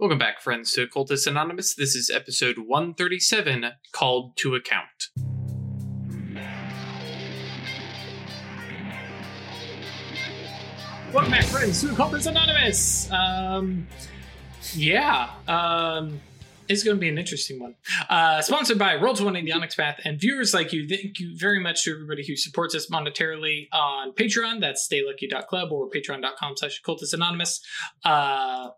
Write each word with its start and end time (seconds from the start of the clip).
Welcome 0.00 0.18
back, 0.18 0.40
friends, 0.40 0.70
to 0.74 0.82
Occultist 0.82 1.26
Anonymous. 1.26 1.74
This 1.74 1.96
is 1.96 2.08
episode 2.08 2.56
137 2.56 3.72
Called 3.90 4.36
to 4.36 4.54
Account. 4.54 5.08
Welcome 11.12 11.32
back, 11.32 11.46
friends, 11.46 11.80
to 11.80 11.90
Occultist 11.90 12.28
Anonymous. 12.28 13.10
Um, 13.10 13.88
yeah, 14.74 15.30
um, 15.48 16.20
it's 16.68 16.84
going 16.84 16.96
to 16.96 17.00
be 17.00 17.08
an 17.08 17.18
interesting 17.18 17.58
one. 17.58 17.74
Uh, 18.08 18.40
sponsored 18.40 18.78
by 18.78 18.94
Roll20 18.94 19.44
The 19.46 19.52
Onyx 19.52 19.74
Path 19.74 19.98
and 20.04 20.20
viewers 20.20 20.54
like 20.54 20.72
you. 20.72 20.86
Thank 20.86 21.18
you 21.18 21.36
very 21.36 21.58
much 21.58 21.82
to 21.86 21.90
everybody 21.90 22.24
who 22.24 22.36
supports 22.36 22.72
us 22.76 22.88
monetarily 22.88 23.66
on 23.72 24.12
Patreon. 24.12 24.60
That's 24.60 24.88
staylucky.club 24.88 25.72
or 25.72 25.90
patreon.com 25.90 26.56
slash 26.56 26.78
occultist 26.78 27.14
anonymous. 27.14 27.60
Uh, 28.04 28.68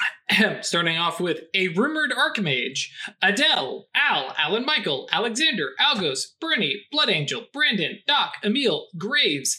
starting 0.62 0.96
off 0.96 1.20
with 1.20 1.40
a 1.54 1.68
rumored 1.68 2.12
archmage, 2.12 2.88
Adele, 3.20 3.86
Al, 3.94 4.34
Alan 4.38 4.64
Michael, 4.64 5.08
Alexander, 5.12 5.70
Algos, 5.80 6.28
Bernie, 6.40 6.82
Blood 6.90 7.10
Angel, 7.10 7.46
Brandon, 7.52 7.98
Doc, 8.06 8.34
Emil, 8.42 8.88
Graves, 8.96 9.58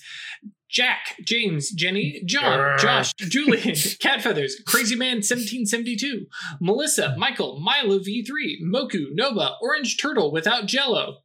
Jack, 0.69 1.17
James, 1.23 1.69
Jenny, 1.71 2.23
John, 2.25 2.79
Josh, 2.79 3.13
Julian, 3.19 3.75
Cat 3.99 4.23
Feathers, 4.23 4.59
Crazy 4.65 4.95
Man 4.95 5.17
1772, 5.17 6.25
Melissa, 6.59 7.15
Michael, 7.17 7.59
Milo 7.59 7.99
V3, 7.99 8.63
Moku, 8.63 9.05
Nova, 9.11 9.51
Orange 9.61 9.97
Turtle 9.97 10.31
without 10.31 10.65
Jello, 10.65 11.17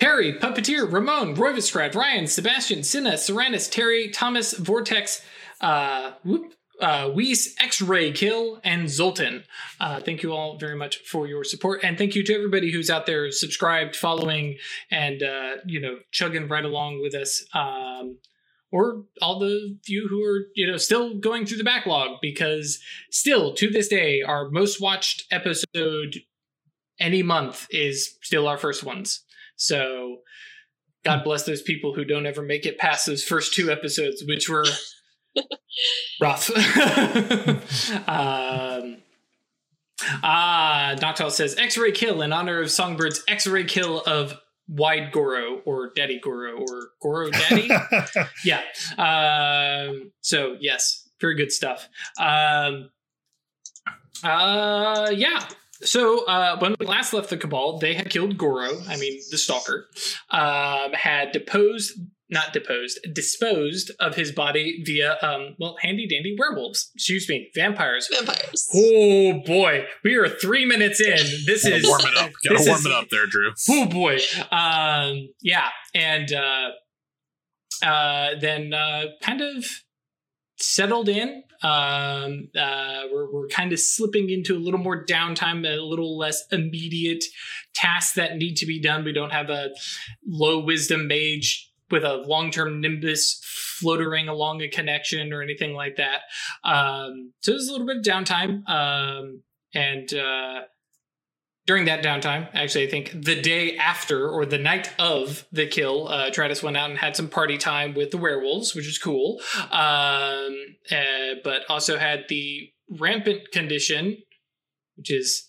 Perry, 0.00 0.32
Puppeteer, 0.32 0.90
Ramon, 0.92 1.36
Roivistrad, 1.36 1.94
Ryan, 1.94 2.26
Sebastian, 2.26 2.82
Cinna, 2.82 3.16
Seranus, 3.16 3.68
Terry, 3.68 4.10
Thomas, 4.10 4.52
Vortex, 4.52 5.24
uh, 5.60 6.14
whoop, 6.24 6.54
uh, 6.80 7.10
Weiss, 7.14 7.54
X-Ray 7.60 8.12
Kill, 8.12 8.60
and 8.64 8.88
Zoltan. 8.88 9.44
Uh, 9.80 10.00
thank 10.00 10.22
you 10.22 10.32
all 10.32 10.58
very 10.58 10.76
much 10.76 10.98
for 10.98 11.26
your 11.26 11.44
support, 11.44 11.80
and 11.82 11.96
thank 11.98 12.14
you 12.14 12.24
to 12.24 12.34
everybody 12.34 12.72
who's 12.72 12.90
out 12.90 13.06
there 13.06 13.30
subscribed, 13.30 13.94
following, 13.96 14.56
and 14.90 15.22
uh, 15.22 15.56
you 15.66 15.80
know 15.80 15.98
chugging 16.10 16.48
right 16.48 16.64
along 16.64 17.00
with 17.02 17.14
us. 17.14 17.44
Um, 17.54 18.18
or 18.72 19.04
all 19.20 19.38
the 19.38 19.78
you 19.86 20.08
who 20.08 20.24
are 20.24 20.46
you 20.54 20.66
know 20.66 20.78
still 20.78 21.14
going 21.14 21.46
through 21.46 21.58
the 21.58 21.64
backlog 21.64 22.18
because 22.22 22.80
still 23.10 23.54
to 23.54 23.68
this 23.68 23.88
day 23.88 24.22
our 24.22 24.48
most 24.48 24.80
watched 24.80 25.24
episode 25.30 26.22
any 26.98 27.22
month 27.22 27.66
is 27.70 28.16
still 28.22 28.48
our 28.48 28.56
first 28.56 28.82
ones. 28.82 29.24
So 29.56 30.18
God 31.04 31.24
bless 31.24 31.44
those 31.44 31.62
people 31.62 31.94
who 31.94 32.04
don't 32.04 32.26
ever 32.26 32.42
make 32.42 32.64
it 32.64 32.78
past 32.78 33.06
those 33.06 33.24
first 33.24 33.54
two 33.54 33.70
episodes, 33.70 34.24
which 34.24 34.48
were 34.48 34.64
rough. 36.20 36.50
um, 38.08 38.96
ah, 40.22 40.94
Noctowl 40.98 41.30
says 41.30 41.56
X-ray 41.56 41.92
kill 41.92 42.22
in 42.22 42.32
honor 42.32 42.60
of 42.60 42.68
Songbird's 42.68 43.22
X-ray 43.28 43.64
kill 43.64 44.00
of 44.02 44.34
Wide 44.68 45.12
Goro 45.12 45.60
or 45.64 45.92
Daddy 45.94 46.20
Goro 46.20 46.58
or 46.58 46.90
Goro 47.00 47.30
Daddy. 47.30 47.70
yeah. 48.44 48.62
Um, 48.96 50.12
so 50.20 50.56
yes, 50.60 51.08
very 51.20 51.34
good 51.34 51.52
stuff. 51.52 51.88
Um, 52.18 52.90
uh, 54.22 55.10
yeah. 55.14 55.46
So 55.82 56.24
uh, 56.26 56.58
when 56.58 56.76
we 56.78 56.86
last 56.86 57.12
left 57.12 57.30
the 57.30 57.36
Cabal, 57.36 57.78
they 57.78 57.94
had 57.94 58.08
killed 58.08 58.38
Goro. 58.38 58.70
I 58.88 58.96
mean, 58.96 59.20
the 59.30 59.38
Stalker 59.38 59.88
um, 60.30 60.92
had 60.92 61.32
deposed 61.32 61.98
not 62.32 62.52
deposed, 62.52 62.98
disposed 63.12 63.92
of 64.00 64.14
his 64.14 64.32
body 64.32 64.82
via, 64.84 65.18
um, 65.22 65.54
well, 65.60 65.76
handy 65.80 66.08
dandy 66.08 66.34
werewolves. 66.38 66.90
Excuse 66.94 67.28
me, 67.28 67.50
vampires. 67.54 68.08
Vampires. 68.10 68.68
Oh 68.74 69.40
boy, 69.44 69.86
we 70.02 70.16
are 70.16 70.28
three 70.28 70.64
minutes 70.64 71.00
in. 71.00 71.18
This 71.46 71.64
is 71.66 71.86
warm 71.86 72.00
it 72.00 72.16
up. 72.16 72.30
Gotta 72.48 72.64
warm 72.66 72.78
is- 72.78 72.86
it 72.86 72.92
up 72.92 73.08
there, 73.10 73.26
Drew. 73.26 73.52
Oh 73.68 73.86
boy, 73.86 74.18
um, 74.50 75.28
yeah, 75.42 75.68
and 75.94 76.32
uh, 76.32 76.70
uh, 77.86 78.30
then 78.40 78.72
uh, 78.72 79.04
kind 79.22 79.40
of 79.42 79.64
settled 80.58 81.08
in. 81.08 81.42
Um, 81.62 82.48
uh, 82.58 83.02
we're 83.12 83.30
we're 83.32 83.48
kind 83.48 83.72
of 83.72 83.78
slipping 83.78 84.30
into 84.30 84.56
a 84.56 84.58
little 84.58 84.80
more 84.80 85.04
downtime, 85.04 85.66
a 85.66 85.80
little 85.80 86.18
less 86.18 86.42
immediate 86.50 87.24
tasks 87.74 88.14
that 88.14 88.36
need 88.36 88.56
to 88.56 88.66
be 88.66 88.80
done. 88.80 89.04
We 89.04 89.12
don't 89.12 89.32
have 89.32 89.50
a 89.50 89.70
low 90.26 90.64
wisdom 90.64 91.06
mage 91.06 91.71
with 91.92 92.04
a 92.04 92.14
long 92.14 92.50
term 92.50 92.80
nimbus 92.80 93.40
floatering 93.80 94.28
along 94.28 94.62
a 94.62 94.68
connection 94.68 95.32
or 95.32 95.42
anything 95.42 95.74
like 95.74 95.96
that. 95.96 96.22
Um, 96.64 97.32
so 97.40 97.52
there's 97.52 97.68
a 97.68 97.72
little 97.72 97.86
bit 97.86 97.98
of 97.98 98.02
downtime. 98.02 98.68
Um, 98.68 99.42
and 99.74 100.12
uh, 100.12 100.62
during 101.66 101.84
that 101.84 102.02
downtime, 102.02 102.48
actually, 102.54 102.86
I 102.86 102.90
think 102.90 103.12
the 103.12 103.40
day 103.40 103.76
after 103.76 104.28
or 104.28 104.44
the 104.44 104.58
night 104.58 104.92
of 104.98 105.46
the 105.52 105.66
kill, 105.66 106.08
uh, 106.08 106.30
Tratus 106.30 106.62
went 106.62 106.76
out 106.76 106.90
and 106.90 106.98
had 106.98 107.14
some 107.14 107.28
party 107.28 107.56
time 107.56 107.94
with 107.94 108.10
the 108.10 108.18
werewolves, 108.18 108.74
which 108.74 108.88
is 108.88 108.98
cool. 108.98 109.40
Um, 109.70 110.56
uh, 110.90 111.36
but 111.44 111.62
also 111.68 111.98
had 111.98 112.24
the 112.28 112.70
rampant 112.98 113.52
condition, 113.52 114.18
which 114.96 115.12
is 115.12 115.46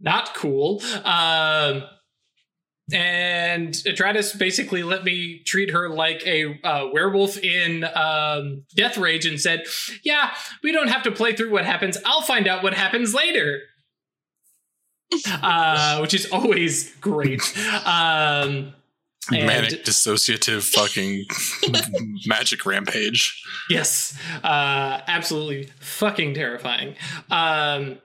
not 0.00 0.34
cool. 0.34 0.82
Um, 1.04 1.84
and 2.92 3.72
Atratus 3.74 4.38
basically 4.38 4.82
let 4.82 5.04
me 5.04 5.42
treat 5.44 5.70
her 5.70 5.88
like 5.88 6.26
a 6.26 6.58
uh, 6.64 6.86
werewolf 6.92 7.36
in 7.38 7.84
um, 7.84 8.64
Death 8.74 8.96
Rage 8.96 9.26
and 9.26 9.40
said, 9.40 9.64
Yeah, 10.04 10.30
we 10.62 10.72
don't 10.72 10.88
have 10.88 11.02
to 11.04 11.12
play 11.12 11.34
through 11.34 11.50
what 11.50 11.64
happens. 11.64 11.98
I'll 12.06 12.22
find 12.22 12.46
out 12.48 12.62
what 12.62 12.74
happens 12.74 13.14
later. 13.14 13.60
uh, 15.42 15.98
which 16.00 16.14
is 16.14 16.30
always 16.30 16.94
great. 16.96 17.40
Um, 17.84 18.74
and- 19.32 19.46
Manic 19.46 19.84
dissociative 19.84 20.62
fucking 20.62 21.24
magic 22.26 22.64
rampage. 22.66 23.42
Yes, 23.70 24.18
uh, 24.42 25.00
absolutely 25.06 25.68
fucking 25.80 26.34
terrifying. 26.34 26.94
Um, 27.30 27.98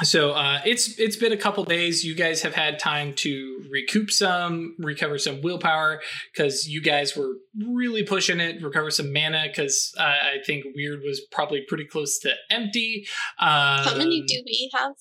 so 0.00 0.30
uh, 0.32 0.60
it's 0.64 0.98
it's 0.98 1.16
been 1.16 1.32
a 1.32 1.36
couple 1.36 1.64
days. 1.64 2.02
You 2.02 2.14
guys 2.14 2.40
have 2.42 2.54
had 2.54 2.78
time 2.78 3.12
to 3.16 3.62
recoup 3.70 4.10
some, 4.10 4.74
recover 4.78 5.18
some 5.18 5.42
willpower 5.42 6.00
because 6.32 6.66
you 6.66 6.80
guys 6.80 7.14
were 7.14 7.34
really 7.68 8.02
pushing 8.02 8.40
it. 8.40 8.62
Recover 8.62 8.90
some 8.90 9.12
mana 9.12 9.44
because 9.48 9.92
uh, 9.98 10.02
I 10.02 10.36
think 10.46 10.64
Weird 10.74 11.00
was 11.04 11.20
probably 11.30 11.62
pretty 11.68 11.84
close 11.84 12.18
to 12.20 12.32
empty. 12.50 13.06
Um, 13.38 13.48
How 13.84 13.96
many 13.96 14.22
do 14.22 14.42
we 14.46 14.70
have? 14.74 14.92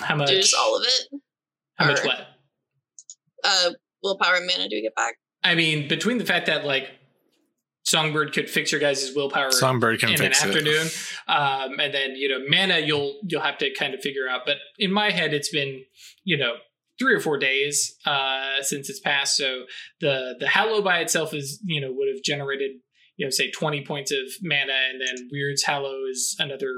How 0.00 0.16
much? 0.16 0.30
Just 0.30 0.54
all 0.54 0.76
of 0.76 0.84
it. 0.86 1.20
how 1.76 1.86
much 1.88 2.02
what? 2.04 2.26
Uh, 3.44 3.70
willpower 4.02 4.36
and 4.36 4.46
mana 4.46 4.68
do 4.70 4.76
we 4.76 4.82
get 4.82 4.94
back? 4.94 5.16
I 5.44 5.54
mean, 5.54 5.88
between 5.88 6.16
the 6.16 6.24
fact 6.24 6.46
that 6.46 6.64
like 6.64 6.88
Songbird 7.84 8.32
could 8.32 8.48
fix 8.48 8.70
your 8.70 8.80
guys' 8.80 9.12
willpower 9.14 9.50
Songbird 9.50 10.00
can 10.00 10.10
in 10.10 10.16
fix 10.16 10.42
an 10.42 10.50
it. 10.50 10.54
afternoon, 10.56 10.86
um, 11.26 11.80
and 11.80 11.92
then 11.92 12.14
you 12.14 12.28
know 12.28 12.38
mana 12.48 12.78
you'll 12.78 13.18
you'll 13.24 13.42
have 13.42 13.58
to 13.58 13.72
kind 13.74 13.92
of 13.94 14.00
figure 14.00 14.28
out. 14.28 14.42
But 14.46 14.58
in 14.78 14.92
my 14.92 15.10
head, 15.10 15.34
it's 15.34 15.48
been 15.50 15.84
you 16.24 16.36
know 16.36 16.54
three 16.98 17.14
or 17.14 17.20
four 17.20 17.38
days 17.38 17.96
uh, 18.06 18.62
since 18.62 18.88
it's 18.88 19.00
passed. 19.00 19.36
So 19.36 19.64
the 20.00 20.34
the 20.38 20.46
Hallow 20.46 20.82
by 20.82 21.00
itself 21.00 21.34
is 21.34 21.60
you 21.64 21.80
know 21.80 21.92
would 21.92 22.08
have 22.08 22.22
generated 22.22 22.72
you 23.16 23.26
know 23.26 23.30
say 23.30 23.50
twenty 23.50 23.84
points 23.84 24.12
of 24.12 24.30
mana, 24.42 24.72
and 24.90 25.00
then 25.00 25.28
Weird's 25.32 25.64
Hallow 25.64 26.04
is 26.08 26.36
another 26.38 26.72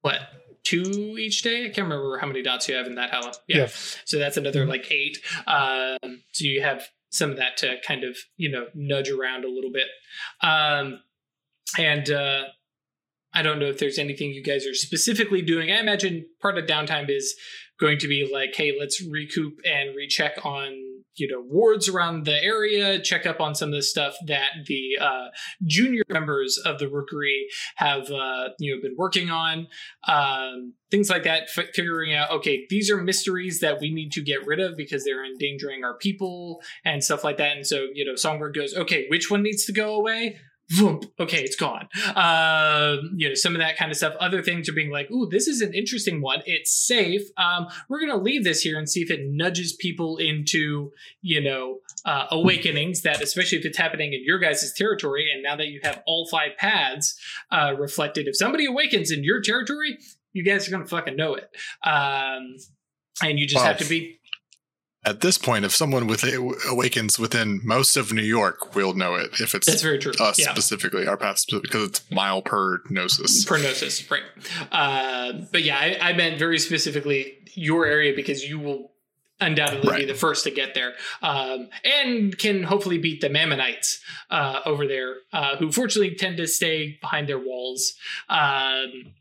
what 0.00 0.20
two 0.64 1.16
each 1.18 1.42
day? 1.42 1.60
I 1.60 1.68
can't 1.68 1.88
remember 1.88 2.18
how 2.18 2.26
many 2.26 2.42
dots 2.42 2.68
you 2.68 2.74
have 2.74 2.86
in 2.86 2.96
that 2.96 3.10
Hallow. 3.10 3.32
Yeah. 3.46 3.68
So 4.04 4.18
that's 4.18 4.36
another 4.36 4.66
like 4.66 4.90
eight. 4.90 5.18
Um, 5.46 6.22
so 6.32 6.44
you 6.44 6.60
have 6.62 6.88
some 7.10 7.30
of 7.30 7.36
that 7.36 7.56
to 7.58 7.76
kind 7.86 8.04
of 8.04 8.16
you 8.36 8.50
know 8.50 8.66
nudge 8.74 9.10
around 9.10 9.44
a 9.44 9.48
little 9.48 9.72
bit. 9.72 9.86
Um, 10.42 11.00
and 11.78 12.10
uh, 12.10 12.44
I 13.34 13.42
don't 13.42 13.58
know 13.58 13.66
if 13.66 13.78
there's 13.78 13.98
anything 13.98 14.30
you 14.30 14.42
guys 14.42 14.66
are 14.66 14.74
specifically 14.74 15.42
doing. 15.42 15.70
I 15.70 15.78
imagine 15.78 16.26
part 16.40 16.58
of 16.58 16.66
downtime 16.66 17.10
is 17.10 17.34
going 17.78 17.98
to 17.98 18.08
be 18.08 18.28
like, 18.32 18.54
hey, 18.54 18.74
let's 18.78 19.02
recoup 19.02 19.58
and 19.64 19.94
recheck 19.94 20.44
on 20.44 20.87
you 21.18 21.28
know 21.28 21.42
wards 21.46 21.88
around 21.88 22.24
the 22.24 22.42
area, 22.42 23.00
check 23.00 23.26
up 23.26 23.40
on 23.40 23.54
some 23.54 23.70
of 23.70 23.74
the 23.74 23.82
stuff 23.82 24.14
that 24.26 24.50
the 24.66 24.98
uh, 25.00 25.26
junior 25.64 26.02
members 26.08 26.58
of 26.58 26.78
the 26.78 26.88
rookery 26.88 27.46
have 27.76 28.10
uh, 28.10 28.50
you 28.58 28.74
know 28.74 28.82
been 28.82 28.96
working 28.96 29.30
on, 29.30 29.66
um, 30.06 30.74
things 30.90 31.10
like 31.10 31.24
that. 31.24 31.44
F- 31.56 31.74
figuring 31.74 32.14
out, 32.14 32.30
okay, 32.30 32.66
these 32.70 32.90
are 32.90 32.98
mysteries 32.98 33.60
that 33.60 33.80
we 33.80 33.92
need 33.92 34.12
to 34.12 34.22
get 34.22 34.46
rid 34.46 34.60
of 34.60 34.76
because 34.76 35.04
they're 35.04 35.24
endangering 35.24 35.84
our 35.84 35.96
people 35.96 36.60
and 36.84 37.02
stuff 37.02 37.24
like 37.24 37.36
that. 37.38 37.56
And 37.56 37.66
so 37.66 37.86
you 37.92 38.04
know, 38.04 38.14
Songbird 38.14 38.54
goes, 38.54 38.74
okay, 38.74 39.06
which 39.08 39.30
one 39.30 39.42
needs 39.42 39.64
to 39.66 39.72
go 39.72 39.94
away? 39.94 40.38
Voomp. 40.74 41.10
Okay, 41.18 41.42
it's 41.42 41.56
gone. 41.56 41.88
Um, 42.14 43.12
you 43.16 43.28
know, 43.28 43.34
some 43.34 43.54
of 43.54 43.60
that 43.60 43.78
kind 43.78 43.90
of 43.90 43.96
stuff. 43.96 44.14
Other 44.20 44.42
things 44.42 44.68
are 44.68 44.72
being 44.74 44.90
like, 44.90 45.10
"Ooh, 45.10 45.26
this 45.30 45.48
is 45.48 45.62
an 45.62 45.72
interesting 45.72 46.20
one. 46.20 46.42
It's 46.44 46.72
safe. 46.72 47.22
Um, 47.38 47.68
we're 47.88 48.00
gonna 48.00 48.20
leave 48.22 48.44
this 48.44 48.60
here 48.62 48.78
and 48.78 48.88
see 48.88 49.00
if 49.00 49.10
it 49.10 49.20
nudges 49.24 49.72
people 49.72 50.18
into, 50.18 50.92
you 51.22 51.40
know, 51.40 51.78
uh, 52.04 52.26
awakenings. 52.30 53.00
That 53.02 53.22
especially 53.22 53.58
if 53.58 53.64
it's 53.64 53.78
happening 53.78 54.12
in 54.12 54.22
your 54.24 54.38
guys' 54.38 54.72
territory, 54.76 55.30
and 55.32 55.42
now 55.42 55.56
that 55.56 55.68
you 55.68 55.80
have 55.84 56.02
all 56.06 56.28
five 56.30 56.56
paths 56.58 57.18
uh, 57.50 57.74
reflected, 57.78 58.28
if 58.28 58.36
somebody 58.36 58.66
awakens 58.66 59.10
in 59.10 59.24
your 59.24 59.40
territory, 59.40 59.98
you 60.34 60.44
guys 60.44 60.68
are 60.68 60.70
gonna 60.70 60.86
fucking 60.86 61.16
know 61.16 61.34
it. 61.34 61.48
Um, 61.82 62.56
and 63.22 63.38
you 63.38 63.46
just 63.46 63.64
Wow. 63.64 63.68
have 63.72 63.78
to 63.78 63.84
be 63.88 64.17
At 65.08 65.22
this 65.22 65.38
point, 65.38 65.64
if 65.64 65.74
someone 65.74 66.06
with 66.06 66.22
awakens 66.68 67.18
within 67.18 67.62
most 67.64 67.96
of 67.96 68.12
New 68.12 68.20
York, 68.20 68.74
we'll 68.74 68.92
know 68.92 69.14
it. 69.14 69.40
If 69.40 69.54
it's 69.54 69.66
That's 69.66 69.80
very 69.80 69.98
true. 69.98 70.12
us 70.20 70.38
yeah. 70.38 70.52
specifically, 70.52 71.06
our 71.06 71.16
path 71.16 71.38
specific, 71.38 71.70
because 71.70 71.88
it's 71.88 72.10
mile 72.10 72.42
per 72.42 72.82
gnosis. 72.90 73.46
Prognosis, 73.46 74.10
right. 74.10 74.22
Uh, 74.70 75.32
but 75.50 75.62
yeah, 75.62 75.78
I, 75.78 76.10
I 76.10 76.12
meant 76.12 76.38
very 76.38 76.58
specifically 76.58 77.38
your 77.54 77.86
area 77.86 78.12
because 78.14 78.44
you 78.44 78.58
will 78.58 78.92
undoubtedly 79.40 79.96
be 79.96 80.04
the 80.04 80.14
first 80.14 80.44
to 80.44 80.50
get 80.50 80.74
there 80.74 80.92
um, 81.22 81.70
and 81.84 82.36
can 82.36 82.62
hopefully 82.62 82.98
beat 82.98 83.22
the 83.22 83.30
Mammonites 83.30 84.02
uh, 84.30 84.60
over 84.66 84.86
there, 84.86 85.14
uh, 85.32 85.56
who 85.56 85.72
fortunately 85.72 86.16
tend 86.16 86.36
to 86.36 86.46
stay 86.46 86.98
behind 87.00 87.30
their 87.30 87.38
walls. 87.38 87.94
Um, 88.28 89.14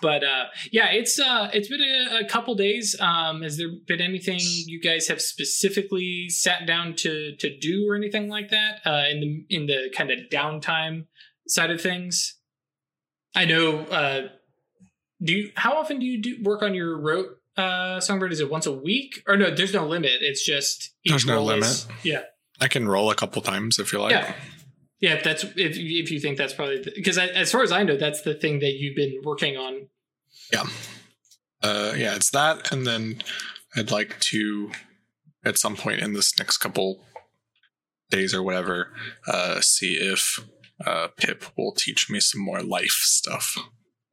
but 0.00 0.24
uh, 0.24 0.44
yeah, 0.70 0.90
it's 0.90 1.18
uh, 1.20 1.50
it's 1.52 1.68
been 1.68 1.80
a, 1.82 2.20
a 2.20 2.24
couple 2.28 2.54
days. 2.54 2.96
Um, 3.00 3.42
has 3.42 3.56
there 3.58 3.68
been 3.86 4.00
anything 4.00 4.38
you 4.40 4.80
guys 4.80 5.08
have 5.08 5.20
specifically 5.20 6.28
sat 6.28 6.66
down 6.66 6.94
to 6.96 7.36
to 7.36 7.58
do 7.58 7.86
or 7.88 7.94
anything 7.96 8.28
like 8.28 8.50
that 8.50 8.80
uh, 8.84 9.04
in 9.10 9.20
the 9.20 9.46
in 9.56 9.66
the 9.66 9.90
kind 9.96 10.10
of 10.10 10.18
downtime 10.30 11.06
side 11.48 11.70
of 11.70 11.80
things? 11.80 12.38
I 13.34 13.44
know. 13.44 13.80
Uh, 13.80 14.28
do 15.22 15.32
you? 15.32 15.50
How 15.56 15.76
often 15.76 15.98
do 15.98 16.06
you 16.06 16.20
do 16.22 16.36
work 16.42 16.62
on 16.62 16.74
your 16.74 16.98
rote 17.00 17.28
uh, 17.56 18.00
songbird? 18.00 18.32
Is 18.32 18.40
it 18.40 18.50
once 18.50 18.66
a 18.66 18.72
week 18.72 19.22
or 19.26 19.36
no? 19.36 19.50
There's 19.54 19.72
no 19.72 19.86
limit. 19.86 20.18
It's 20.20 20.44
just 20.44 20.94
each 21.04 21.12
There's 21.12 21.26
no 21.26 21.42
limit. 21.42 21.64
is- 21.64 21.86
yeah. 22.02 22.22
I 22.60 22.68
can 22.68 22.86
roll 22.86 23.10
a 23.10 23.14
couple 23.16 23.42
times 23.42 23.78
if 23.80 23.92
you 23.92 24.00
like. 24.00 24.12
Yeah. 24.12 24.34
Yeah, 25.02 25.14
if 25.14 25.24
that's 25.24 25.42
if 25.44 25.76
if 25.76 26.10
you 26.10 26.20
think 26.20 26.38
that's 26.38 26.54
probably 26.54 26.82
because 26.94 27.18
as 27.18 27.50
far 27.50 27.62
as 27.62 27.72
I 27.72 27.82
know, 27.82 27.96
that's 27.96 28.22
the 28.22 28.34
thing 28.34 28.60
that 28.60 28.74
you've 28.74 28.96
been 28.96 29.20
working 29.24 29.56
on. 29.56 29.88
Uh, 31.62 31.92
yeah, 31.96 32.14
it's 32.14 32.30
that, 32.30 32.72
and 32.72 32.86
then 32.86 33.22
I'd 33.76 33.90
like 33.90 34.18
to, 34.20 34.70
at 35.44 35.58
some 35.58 35.76
point 35.76 36.00
in 36.00 36.12
this 36.12 36.36
next 36.38 36.58
couple 36.58 37.04
days 38.10 38.34
or 38.34 38.42
whatever, 38.42 38.88
uh, 39.28 39.60
see 39.60 39.94
if 39.94 40.38
uh, 40.84 41.08
Pip 41.16 41.44
will 41.56 41.72
teach 41.72 42.08
me 42.10 42.18
some 42.20 42.40
more 42.40 42.62
life 42.62 42.98
stuff. 43.02 43.56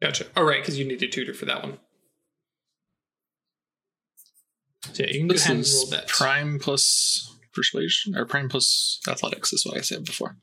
Gotcha. 0.01 0.25
All 0.36 0.44
right, 0.44 0.62
because 0.62 0.77
you 0.77 0.86
need 0.86 1.01
a 1.03 1.07
tutor 1.07 1.33
for 1.33 1.45
that 1.45 1.63
one. 1.63 1.80
So 4.94 5.03
yeah, 5.03 5.09
you 5.12 5.19
can 5.19 5.27
go 5.27 5.33
This 5.33 5.45
ahead 5.45 5.57
and 5.57 5.65
roll 5.74 5.86
that. 5.88 6.07
prime 6.07 6.59
plus 6.59 7.36
persuasion 7.53 8.15
or 8.15 8.25
prime 8.25 8.47
plus 8.50 9.01
athletics 9.07 9.51
is 9.53 9.65
what 9.65 9.77
I 9.77 9.81
said 9.81 10.06
before. 10.06 10.38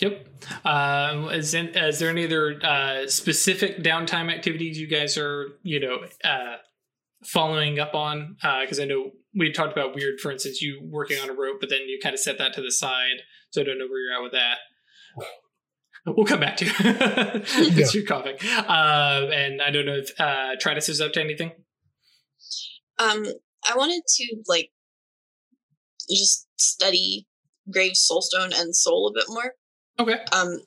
Yep. 0.00 0.28
Uh, 0.64 1.28
is, 1.32 1.54
in, 1.54 1.68
is 1.68 1.98
there 1.98 2.10
any 2.10 2.24
other 2.24 2.60
uh, 2.64 3.06
specific 3.06 3.82
downtime 3.82 4.32
activities 4.32 4.78
you 4.78 4.86
guys 4.86 5.16
are, 5.16 5.58
you 5.62 5.80
know, 5.80 5.98
uh, 6.24 6.56
following 7.24 7.78
up 7.78 7.94
on? 7.94 8.36
Because 8.40 8.80
I 8.80 8.84
know 8.84 9.12
we 9.34 9.52
talked 9.52 9.72
about 9.72 9.94
weird, 9.94 10.20
for 10.20 10.32
instance, 10.32 10.60
you 10.60 10.80
working 10.82 11.18
on 11.20 11.30
a 11.30 11.32
rope, 11.32 11.58
but 11.60 11.70
then 11.70 11.82
you 11.86 11.98
kind 12.02 12.12
of 12.12 12.20
set 12.20 12.38
that 12.38 12.54
to 12.54 12.62
the 12.62 12.72
side. 12.72 13.22
So 13.50 13.60
I 13.60 13.64
don't 13.64 13.78
know 13.78 13.86
where 13.86 14.00
you're 14.00 14.16
at 14.16 14.22
with 14.22 14.32
that. 14.32 14.56
We'll 16.06 16.26
come 16.26 16.40
back 16.40 16.56
to 16.58 16.66
you. 16.66 16.72
it's 16.80 17.94
your 17.94 18.04
coughing. 18.04 18.36
Uh, 18.42 19.30
and 19.32 19.62
I 19.62 19.70
don't 19.70 19.86
know 19.86 19.96
if 19.96 20.10
uh, 20.20 20.56
Tritus 20.62 20.88
is 20.88 21.00
up 21.00 21.12
to 21.12 21.20
anything. 21.20 21.52
Um, 22.98 23.24
I 23.66 23.76
wanted 23.76 24.02
to 24.06 24.36
like 24.46 24.70
just 26.10 26.46
study 26.58 27.26
Grave 27.72 27.92
Soulstone 27.92 28.52
and 28.54 28.76
Soul 28.76 29.08
a 29.08 29.18
bit 29.18 29.24
more. 29.28 29.54
Okay. 29.98 30.16
Um, 30.32 30.58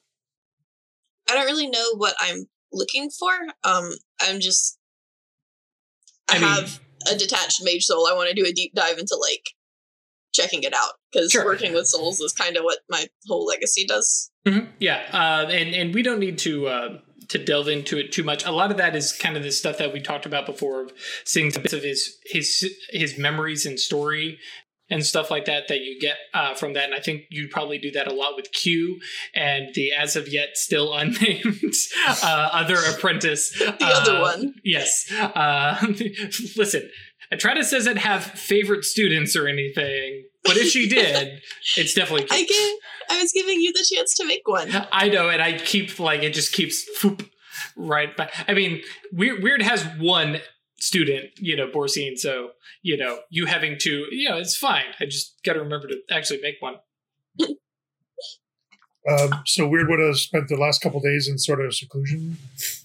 I 1.29 1.33
don't 1.33 1.45
really 1.45 1.69
know 1.69 1.95
what 1.95 2.15
I'm 2.19 2.45
looking 2.71 3.09
for. 3.09 3.31
Um, 3.63 3.91
I'm 4.21 4.39
just 4.39 4.77
I, 6.29 6.37
I 6.37 6.39
mean- 6.39 6.49
have 6.49 6.79
a 7.11 7.17
detached 7.17 7.61
mage 7.63 7.83
soul. 7.85 8.07
I 8.07 8.13
want 8.13 8.29
to 8.29 8.35
do 8.35 8.45
a 8.47 8.51
deep 8.53 8.73
dive 8.73 8.97
into 8.97 9.15
like 9.15 9.43
checking 10.33 10.63
it 10.63 10.73
out 10.75 10.93
because 11.11 11.31
Sure. 11.31 11.45
working 11.45 11.73
with 11.73 11.87
souls 11.87 12.19
is 12.19 12.33
kind 12.33 12.57
of 12.57 12.63
what 12.63 12.79
my 12.89 13.07
whole 13.27 13.45
legacy 13.45 13.85
does. 13.85 14.29
Mhm. 14.45 14.71
Yeah, 14.79 15.03
uh, 15.11 15.49
and 15.49 15.73
and 15.73 15.93
we 15.93 16.01
don't 16.01 16.19
need 16.19 16.37
to 16.39 16.67
uh, 16.67 16.99
to 17.29 17.37
delve 17.43 17.67
into 17.67 17.97
it 17.97 18.11
too 18.11 18.23
much. 18.23 18.45
A 18.45 18.51
lot 18.51 18.71
of 18.71 18.77
that 18.77 18.95
is 18.95 19.11
kind 19.13 19.35
of 19.37 19.43
the 19.43 19.51
stuff 19.51 19.77
that 19.79 19.91
we 19.93 19.99
talked 20.01 20.25
about 20.25 20.45
before, 20.45 20.81
of 20.83 20.93
seeing 21.25 21.51
some 21.51 21.63
bits 21.63 21.73
of 21.73 21.83
his 21.83 22.17
his 22.25 22.73
his 22.89 23.17
memories 23.17 23.65
and 23.65 23.79
story 23.79 24.39
and 24.89 25.05
stuff 25.05 25.29
like 25.29 25.45
that 25.45 25.67
that 25.67 25.79
you 25.81 25.99
get 25.99 26.17
uh, 26.33 26.53
from 26.53 26.73
that. 26.73 26.85
And 26.85 26.93
I 26.95 26.99
think 26.99 27.23
you 27.29 27.47
probably 27.49 27.77
do 27.77 27.91
that 27.91 28.07
a 28.07 28.13
lot 28.13 28.35
with 28.35 28.51
Q 28.53 28.99
and 29.35 29.73
the 29.75 29.91
as 29.93 30.15
of 30.15 30.27
yet 30.27 30.49
still 30.55 30.93
unnamed 30.97 31.73
uh, 32.23 32.49
other 32.53 32.77
apprentice. 32.89 33.51
The 33.79 33.85
other 33.85 34.13
Uh, 34.17 34.21
one. 34.21 34.53
Yes. 34.63 35.11
Uh, 35.11 35.77
listen, 36.55 36.89
Atratus 37.33 37.71
doesn't 37.71 37.97
have 37.97 38.23
favorite 38.23 38.85
students 38.85 39.35
or 39.35 39.47
anything, 39.47 40.23
but 40.43 40.55
if 40.57 40.69
she 40.69 40.87
did, 40.87 41.41
it's 41.75 41.93
definitely 41.93 42.25
I 42.31 42.43
get. 42.45 42.79
I 43.17 43.21
was 43.21 43.31
giving 43.33 43.59
you 43.61 43.73
the 43.73 43.85
chance 43.93 44.15
to 44.15 44.25
make 44.25 44.47
one. 44.47 44.69
I 44.91 45.09
know, 45.09 45.29
and 45.29 45.41
I 45.41 45.57
keep 45.57 45.99
like 45.99 46.23
it 46.23 46.33
just 46.33 46.53
keeps 46.53 46.85
foop, 46.99 47.29
right 47.75 48.15
but 48.15 48.31
I 48.47 48.53
mean, 48.53 48.81
Weird 49.11 49.43
Weird 49.43 49.61
has 49.61 49.83
one 49.99 50.39
student, 50.79 51.31
you 51.37 51.55
know, 51.55 51.67
Borsine, 51.67 52.17
so 52.17 52.51
you 52.81 52.97
know, 52.97 53.19
you 53.29 53.45
having 53.45 53.77
to, 53.79 54.05
you 54.11 54.29
know, 54.29 54.37
it's 54.37 54.55
fine. 54.55 54.85
I 54.99 55.05
just 55.05 55.35
got 55.43 55.53
to 55.53 55.59
remember 55.59 55.87
to 55.87 55.97
actually 56.11 56.41
make 56.41 56.55
one. 56.59 56.75
Um, 59.09 59.41
so 59.45 59.67
Weird 59.67 59.87
would 59.89 59.99
have 59.99 60.17
spent 60.17 60.49
the 60.49 60.57
last 60.57 60.81
couple 60.81 60.99
days 60.99 61.29
in 61.29 61.37
sort 61.37 61.63
of 61.63 61.73
seclusion, 61.73 62.37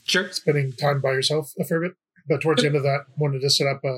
Sure. 0.04 0.30
spending 0.30 0.72
time 0.72 1.00
by 1.00 1.12
yourself 1.12 1.52
a 1.58 1.64
fair 1.64 1.80
bit. 1.80 1.92
But 2.28 2.40
towards 2.42 2.62
the 2.62 2.68
end 2.68 2.76
of 2.76 2.84
that, 2.84 3.06
wanted 3.16 3.40
to 3.40 3.50
set 3.50 3.66
up 3.66 3.80
a, 3.84 3.88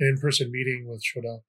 an 0.00 0.08
in-person 0.14 0.50
meeting 0.50 0.86
with 0.88 1.02
Shoda. 1.04 1.40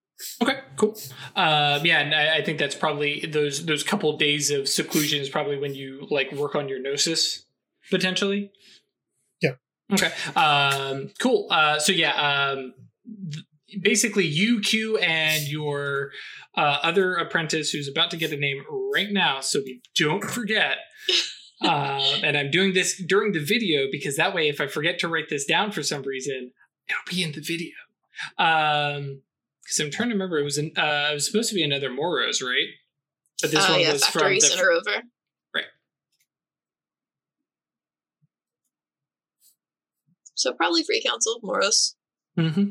Okay, 0.41 0.59
cool. 0.75 0.97
Um, 1.35 1.85
yeah, 1.85 1.99
and 2.01 2.13
I, 2.13 2.37
I 2.37 2.43
think 2.43 2.59
that's 2.59 2.75
probably 2.75 3.21
those 3.21 3.65
those 3.65 3.83
couple 3.83 4.17
days 4.17 4.49
of 4.51 4.67
seclusion 4.67 5.21
is 5.21 5.29
probably 5.29 5.57
when 5.57 5.75
you 5.75 6.07
like 6.09 6.31
work 6.33 6.55
on 6.55 6.67
your 6.67 6.81
gnosis 6.81 7.45
potentially. 7.89 8.51
Okay. 9.93 10.11
Um, 10.35 11.09
cool. 11.19 11.47
Uh, 11.49 11.79
so 11.79 11.91
yeah, 11.91 12.13
um, 12.13 12.73
th- 13.31 13.45
basically 13.81 14.25
you, 14.25 14.59
Q, 14.59 14.97
and 14.97 15.43
your 15.47 16.11
uh, 16.55 16.79
other 16.83 17.15
apprentice 17.15 17.71
who's 17.71 17.87
about 17.87 18.11
to 18.11 18.17
get 18.17 18.31
a 18.31 18.37
name 18.37 18.63
right 18.93 19.11
now, 19.11 19.39
so 19.39 19.59
we 19.63 19.81
don't 19.95 20.23
forget. 20.23 20.77
uh, 21.61 22.17
and 22.23 22.37
I'm 22.37 22.51
doing 22.51 22.73
this 22.73 23.01
during 23.01 23.31
the 23.31 23.43
video 23.43 23.87
because 23.91 24.17
that 24.17 24.33
way, 24.33 24.49
if 24.49 24.59
I 24.59 24.67
forget 24.67 24.99
to 24.99 25.07
write 25.07 25.29
this 25.29 25.45
down 25.45 25.71
for 25.71 25.83
some 25.83 26.03
reason, 26.03 26.51
it'll 26.89 27.15
be 27.15 27.23
in 27.23 27.31
the 27.31 27.41
video. 27.41 27.75
Um, 28.37 29.21
because 29.63 29.79
I'm 29.81 29.91
trying 29.91 30.09
to 30.09 30.15
remember, 30.15 30.39
it 30.39 30.43
was 30.43 30.57
an, 30.57 30.71
uh, 30.77 31.09
it 31.11 31.15
was 31.15 31.25
supposed 31.25 31.49
to 31.49 31.55
be 31.55 31.63
another 31.63 31.89
Moros, 31.91 32.41
right? 32.41 32.67
But 33.41 33.51
this 33.51 33.65
uh, 33.65 33.71
one 33.71 33.81
yeah, 33.81 33.91
was 33.91 34.05
from 34.05 34.21
factory 34.21 34.39
the, 34.39 34.45
center 34.45 34.71
over. 34.71 35.03
So 40.37 40.53
probably 40.53 40.83
free 40.83 41.01
council, 41.01 41.39
Moros. 41.41 41.95
Mm-hmm. 42.39 42.69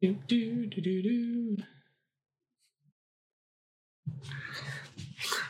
Do, 0.00 0.16
do, 0.28 0.66
do, 0.66 0.80
do, 0.80 1.02
do. 1.02 1.56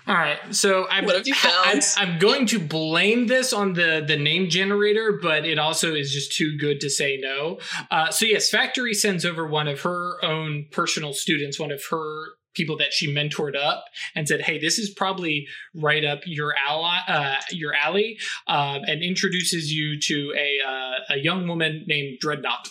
All 0.06 0.16
right, 0.16 0.38
so 0.50 0.88
I'm, 0.88 1.04
What 1.04 1.14
have 1.14 1.28
you 1.28 1.34
I? 1.34 1.94
I'm 1.96 2.18
going 2.18 2.46
to 2.46 2.58
blame 2.58 3.28
this 3.28 3.52
on 3.52 3.74
the 3.74 4.02
the 4.04 4.16
name 4.16 4.48
generator, 4.48 5.20
but 5.22 5.44
it 5.44 5.58
also 5.58 5.94
is 5.94 6.12
just 6.12 6.32
too 6.32 6.56
good 6.58 6.80
to 6.80 6.90
say 6.90 7.18
no. 7.20 7.58
Uh, 7.90 8.10
so 8.10 8.24
yes, 8.24 8.50
Factory 8.50 8.94
sends 8.94 9.24
over 9.24 9.46
one 9.46 9.68
of 9.68 9.82
her 9.82 10.16
own 10.24 10.66
personal 10.72 11.12
students, 11.12 11.60
one 11.60 11.70
of 11.70 11.82
her 11.90 12.24
people 12.54 12.76
that 12.78 12.92
she 12.92 13.12
mentored 13.12 13.56
up, 13.56 13.84
and 14.14 14.26
said, 14.26 14.42
"Hey, 14.42 14.58
this 14.58 14.78
is 14.78 14.90
probably 14.90 15.46
right 15.74 16.04
up 16.04 16.20
your 16.26 16.54
ally, 16.68 16.98
uh, 17.08 17.36
your 17.50 17.74
alley," 17.74 18.18
um, 18.46 18.82
and 18.86 19.02
introduces 19.02 19.72
you 19.72 19.98
to 20.00 20.32
a 20.36 20.58
uh, 20.66 20.94
a 21.10 21.18
young 21.18 21.46
woman 21.48 21.84
named 21.86 22.18
Dreadnought. 22.20 22.68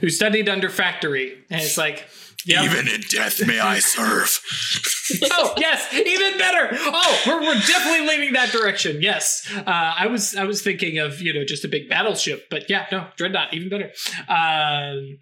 Who 0.00 0.08
studied 0.08 0.48
under 0.48 0.68
Factory, 0.68 1.32
and 1.50 1.60
it's 1.60 1.76
like, 1.76 2.08
yeah, 2.46 2.64
Even 2.64 2.88
in 2.88 3.00
death 3.10 3.44
may 3.46 3.60
I 3.60 3.80
serve. 3.80 4.40
oh 5.32 5.54
yes, 5.58 5.92
even 5.92 6.38
better. 6.38 6.68
Oh, 6.72 7.20
we're, 7.26 7.40
we're 7.40 7.60
definitely 7.60 8.06
leaning 8.06 8.32
that 8.32 8.50
direction. 8.50 9.02
Yes, 9.02 9.46
uh, 9.54 9.62
I 9.66 10.06
was 10.06 10.34
I 10.34 10.44
was 10.44 10.62
thinking 10.62 10.98
of 10.98 11.20
you 11.20 11.34
know 11.34 11.44
just 11.44 11.64
a 11.64 11.68
big 11.68 11.88
battleship, 11.88 12.46
but 12.50 12.70
yeah, 12.70 12.86
no, 12.90 13.08
dreadnought, 13.16 13.52
even 13.52 13.68
better. 13.68 13.90
Um, 14.28 15.18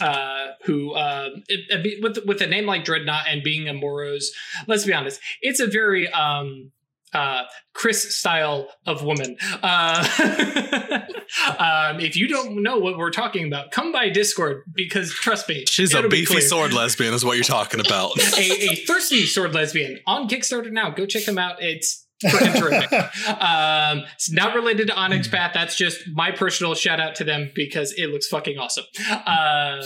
uh, 0.00 0.48
who 0.64 0.94
um, 0.94 1.42
it, 1.48 1.86
it, 1.86 2.02
with 2.02 2.18
with 2.26 2.40
a 2.40 2.46
name 2.46 2.66
like 2.66 2.84
Dreadnought 2.84 3.26
and 3.28 3.42
being 3.42 3.68
a 3.68 3.72
Moros, 3.72 4.32
let's 4.66 4.84
be 4.84 4.92
honest, 4.92 5.20
it's 5.40 5.60
a 5.60 5.66
very 5.66 6.08
um, 6.08 6.72
uh, 7.14 7.44
Chris 7.72 8.16
style 8.16 8.68
of 8.86 9.04
woman. 9.04 9.36
Uh, 9.62 10.04
um, 11.58 12.00
if 12.00 12.16
you 12.16 12.28
don't 12.28 12.62
know 12.62 12.78
what 12.78 12.98
we're 12.98 13.10
talking 13.10 13.46
about, 13.46 13.70
come 13.70 13.92
by 13.92 14.08
Discord 14.08 14.64
because 14.74 15.12
trust 15.12 15.48
me, 15.48 15.64
She's 15.66 15.94
a 15.94 15.98
it'll 15.98 16.10
be 16.10 16.20
beefy 16.20 16.40
sword 16.40 16.72
lesbian, 16.72 17.14
is 17.14 17.24
what 17.24 17.36
you're 17.36 17.44
talking 17.44 17.80
about. 17.80 18.18
a, 18.38 18.70
a 18.70 18.74
thirsty 18.86 19.26
sword 19.26 19.54
lesbian 19.54 20.00
on 20.06 20.28
Kickstarter 20.28 20.72
now. 20.72 20.90
Go 20.90 21.06
check 21.06 21.24
them 21.24 21.38
out. 21.38 21.62
It's 21.62 22.03
terrific. 22.30 22.90
Um, 23.26 24.04
it's 24.14 24.30
not 24.30 24.54
related 24.54 24.88
to 24.88 24.94
Onyx 24.94 25.28
Path. 25.28 25.52
That's 25.54 25.76
just 25.76 26.02
my 26.12 26.30
personal 26.30 26.74
shout 26.74 27.00
out 27.00 27.14
to 27.16 27.24
them 27.24 27.50
because 27.54 27.92
it 27.92 28.08
looks 28.08 28.26
fucking 28.26 28.58
awesome. 28.58 28.84
Um, 29.26 29.80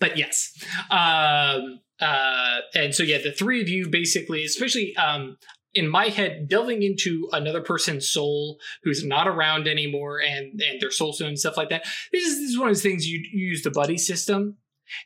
but 0.00 0.16
yes. 0.16 0.52
Um, 0.90 1.80
uh, 2.00 2.58
and 2.74 2.94
so, 2.94 3.02
yeah, 3.02 3.18
the 3.18 3.32
three 3.32 3.60
of 3.60 3.68
you 3.68 3.88
basically, 3.88 4.44
especially 4.44 4.96
um, 4.96 5.36
in 5.74 5.88
my 5.88 6.06
head, 6.06 6.48
delving 6.48 6.82
into 6.82 7.28
another 7.32 7.60
person's 7.60 8.08
soul 8.08 8.58
who's 8.82 9.04
not 9.04 9.28
around 9.28 9.66
anymore 9.66 10.20
and, 10.20 10.60
and 10.60 10.80
their 10.80 10.90
soul 10.90 11.12
stone 11.12 11.28
and 11.28 11.38
stuff 11.38 11.56
like 11.56 11.70
that. 11.70 11.84
This 12.12 12.26
is, 12.26 12.38
this 12.40 12.50
is 12.50 12.58
one 12.58 12.68
of 12.68 12.74
those 12.74 12.82
things 12.82 13.06
you, 13.06 13.22
you 13.32 13.48
use 13.48 13.62
the 13.62 13.70
buddy 13.70 13.98
system 13.98 14.56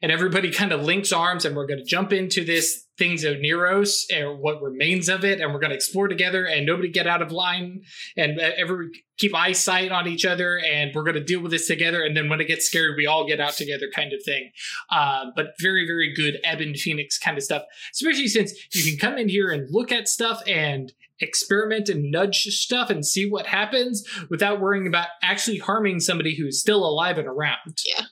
and 0.02 0.12
everybody 0.12 0.50
kind 0.50 0.72
of 0.72 0.82
links 0.82 1.12
arms 1.12 1.44
and 1.44 1.56
we're 1.56 1.66
going 1.66 1.78
to 1.78 1.84
jump 1.84 2.12
into 2.12 2.44
this 2.44 2.84
things 2.98 3.22
of 3.22 3.36
Neros 3.36 4.04
and 4.12 4.40
what 4.40 4.60
remains 4.60 5.08
of 5.08 5.24
it 5.24 5.40
and 5.40 5.52
we're 5.52 5.60
going 5.60 5.70
to 5.70 5.76
explore 5.76 6.08
together 6.08 6.44
and 6.44 6.66
nobody 6.66 6.88
get 6.88 7.06
out 7.06 7.22
of 7.22 7.30
line. 7.30 7.82
And 8.16 8.40
every 8.40 8.88
keep 9.18 9.34
eyesight 9.34 9.92
on 9.92 10.08
each 10.08 10.24
other 10.24 10.58
and 10.58 10.92
we're 10.94 11.04
going 11.04 11.14
to 11.14 11.24
deal 11.24 11.40
with 11.40 11.52
this 11.52 11.66
together 11.66 12.02
and 12.02 12.16
then 12.16 12.28
when 12.28 12.40
it 12.40 12.48
gets 12.48 12.66
scary 12.66 12.94
we 12.96 13.06
all 13.06 13.26
get 13.26 13.40
out 13.40 13.52
together 13.52 13.86
kind 13.94 14.12
of 14.12 14.22
thing. 14.24 14.50
Uh, 14.90 15.26
but 15.36 15.48
very 15.60 15.86
very 15.86 16.12
good 16.12 16.38
Ebon 16.44 16.74
Phoenix 16.74 17.18
kind 17.18 17.36
of 17.36 17.44
stuff 17.44 17.62
especially 17.92 18.28
since 18.28 18.52
you 18.74 18.90
can 18.90 18.98
come 18.98 19.18
in 19.18 19.28
here 19.28 19.50
and 19.50 19.68
look 19.70 19.92
at 19.92 20.08
stuff 20.08 20.42
and 20.46 20.92
experiment 21.20 21.88
and 21.88 22.10
nudge 22.10 22.42
stuff 22.44 22.90
and 22.90 23.04
see 23.04 23.28
what 23.28 23.46
happens 23.46 24.06
without 24.30 24.60
worrying 24.60 24.86
about 24.86 25.08
actually 25.22 25.58
harming 25.58 26.00
somebody 26.00 26.36
who's 26.36 26.60
still 26.60 26.84
alive 26.84 27.18
and 27.18 27.26
around. 27.26 27.78
Yeah. 27.84 28.04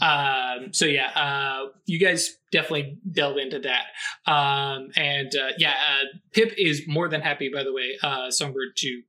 Um, 0.00 0.72
so 0.72 0.84
yeah, 0.84 1.10
uh, 1.14 1.68
you 1.86 1.98
guys 1.98 2.36
definitely 2.52 2.98
delve 3.10 3.38
into 3.38 3.60
that. 3.60 3.86
Um, 4.30 4.90
and 4.96 5.34
uh, 5.34 5.52
yeah, 5.58 5.70
uh, 5.72 6.18
Pip 6.32 6.52
is 6.56 6.82
more 6.86 7.08
than 7.08 7.20
happy, 7.20 7.50
by 7.52 7.62
the 7.62 7.72
way, 7.72 7.98
uh, 8.02 8.30
Songbird 8.30 8.76
to 8.78 9.02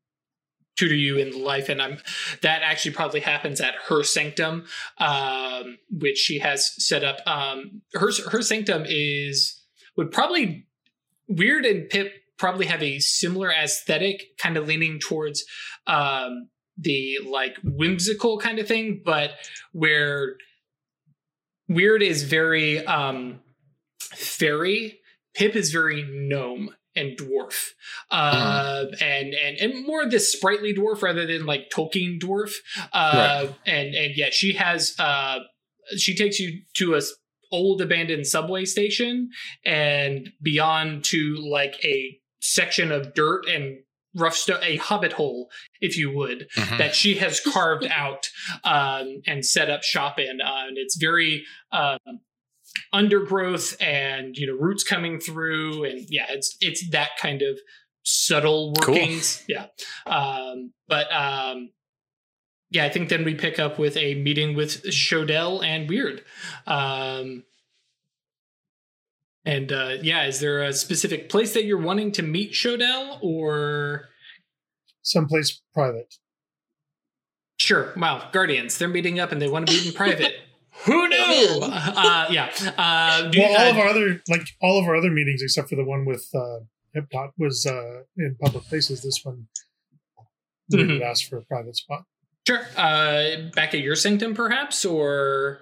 tutor 0.77 0.96
you 0.96 1.18
in 1.18 1.44
life, 1.44 1.70
and 1.70 1.82
I'm 1.82 1.98
that 2.41 2.62
actually 2.63 2.91
probably 2.91 3.20
happens 3.20 3.62
at 3.62 3.75
her 3.88 4.03
sanctum, 4.03 4.65
um, 4.98 5.77
which 5.91 6.18
she 6.18 6.39
has 6.39 6.72
set 6.84 7.03
up. 7.03 7.18
Um, 7.27 7.82
her 7.94 8.10
her 8.32 8.41
sanctum 8.41 8.86
is 8.88 9.62
would 9.98 10.12
probably 10.12 10.65
weird 11.27 11.65
and 11.65 11.89
Pip 11.89 12.13
probably 12.38 12.65
have 12.65 12.82
a 12.82 13.00
similar 13.00 13.51
aesthetic, 13.51 14.38
kind 14.39 14.58
of 14.58 14.68
leaning 14.68 15.00
towards 15.00 15.46
um, 15.86 16.50
the 16.77 17.20
like 17.30 17.56
whimsical 17.63 18.39
kind 18.39 18.58
of 18.58 18.68
thing, 18.68 19.01
but 19.06 19.32
where 19.72 20.36
Weird 21.74 22.04
is 22.04 22.24
very 22.24 22.86
um 22.86 23.40
fairy. 24.01 25.00
Pip 25.34 25.56
is 25.56 25.72
very 25.72 26.04
gnome 26.04 26.75
and 26.96 27.18
dwarf. 27.18 27.70
Uh 28.10 28.86
and 29.00 29.34
and 29.34 29.58
and 29.58 29.86
more 29.88 30.04
of 30.04 30.12
this 30.12 30.32
sprightly 30.32 30.74
dwarf 30.74 31.01
rather 31.01 31.25
than 31.25 31.46
like 31.46 31.70
Tolkien 31.70 32.20
dwarf. 32.20 32.54
Uh 32.92 33.48
and 33.66 33.96
and 33.96 34.13
yeah, 34.16 34.30
she 34.32 34.54
has 34.54 34.96
uh 35.00 35.40
she 35.98 36.16
takes 36.16 36.40
you 36.40 36.62
to 36.75 36.96
a 36.96 37.01
old 37.51 37.82
abandoned 37.82 38.25
subway 38.25 38.66
station 38.66 39.30
and 39.66 40.30
beyond 40.42 41.04
to 41.04 41.36
like 41.36 41.75
a 41.84 42.18
section 42.40 42.92
of 42.92 43.13
dirt 43.13 43.46
and 43.48 43.78
rough 44.15 44.36
stone 44.36 44.60
a 44.63 44.75
hobbit 44.77 45.13
hole 45.13 45.50
if 45.80 45.98
you 45.98 46.12
would 46.12 46.48
Mhm. 46.58 46.77
that 46.77 46.96
she 46.96 47.15
has 47.15 47.39
carved 47.39 47.86
out 47.86 48.27
um, 48.63 49.22
and 49.25 49.46
set 49.46 49.70
up 49.70 49.84
shop 49.84 50.20
in. 50.20 50.41
Uh, 50.41 50.65
and 50.68 50.77
it's 50.77 50.98
very 50.98 51.46
um, 51.72 51.98
undergrowth 52.94 53.75
and 53.82 54.36
you 54.38 54.48
know 54.48 54.53
roots 54.53 54.84
coming 54.84 55.20
through, 55.20 55.84
and 55.86 56.06
yeah, 56.10 56.25
it's 56.30 56.56
it's 56.62 56.89
that 56.91 57.12
kind 57.20 57.41
of 57.41 57.60
subtle 58.03 58.74
Cool. 58.82 58.96
workings. 58.96 59.44
Yeah, 59.48 59.68
um, 60.06 60.74
but 60.88 61.12
um, 61.13 61.70
yeah, 62.70 62.86
I 62.86 62.89
think 62.89 63.10
then 63.10 63.24
we 63.25 63.36
pick 63.36 63.60
up 63.60 63.77
with 63.80 63.96
a 63.98 64.15
meeting 64.15 64.56
with 64.56 64.84
Shodell 64.86 65.63
and 65.63 65.89
Weird. 65.89 66.24
Um, 66.65 67.44
and 69.45 69.71
uh, 69.71 69.98
yeah, 70.01 70.25
is 70.25 70.39
there 70.39 70.62
a 70.63 70.74
specific 70.74 71.29
place 71.29 71.53
that 71.53 71.65
you're 71.65 71.77
wanting 71.81 72.12
to 72.13 72.21
meet 72.24 72.51
Shodell, 72.53 73.17
or 73.21 74.05
Someplace 75.03 75.60
private. 75.74 76.13
Sure. 77.60 77.91
Wow. 77.98 78.29
Guardians. 78.31 78.77
They're 78.77 78.88
meeting 78.88 79.19
up 79.19 79.31
and 79.31 79.41
they 79.41 79.48
want 79.50 79.67
to 79.67 79.74
meet 79.74 79.88
in 79.88 79.93
private. 79.93 80.33
Who 80.86 81.07
knew? 81.07 81.17
Oh, 81.19 81.69
Uh, 81.71 82.27
yeah. 82.29 82.51
Uh, 82.77 83.29
do 83.29 83.39
you- 83.39 83.43
well, 83.43 83.62
all 83.62 83.71
of 83.71 83.77
our 83.77 83.88
other 83.88 84.21
like 84.29 84.41
all 84.62 84.79
of 84.79 84.86
our 84.88 84.95
other 84.95 85.12
meetings, 85.12 85.41
except 85.43 85.69
for 85.69 85.75
the 85.75 85.83
one 85.83 86.05
with 86.05 86.27
uh, 86.33 86.60
Hip 86.93 87.05
was 87.38 87.65
uh, 87.65 88.01
in 88.17 88.36
public 88.41 88.63
places. 88.65 89.01
This 89.01 89.21
one, 89.24 89.48
we 90.71 90.79
Mhm. 90.83 90.88
would 90.93 91.01
ask 91.01 91.27
for 91.29 91.38
a 91.38 91.41
private 91.43 91.75
spot. 91.75 92.03
sure. 92.48 92.65
Uh, 92.77 93.50
back 93.55 93.74
at 93.74 93.81
your 93.81 93.95
sanctum, 93.95 94.33
perhaps, 94.33 94.83
or 94.86 95.62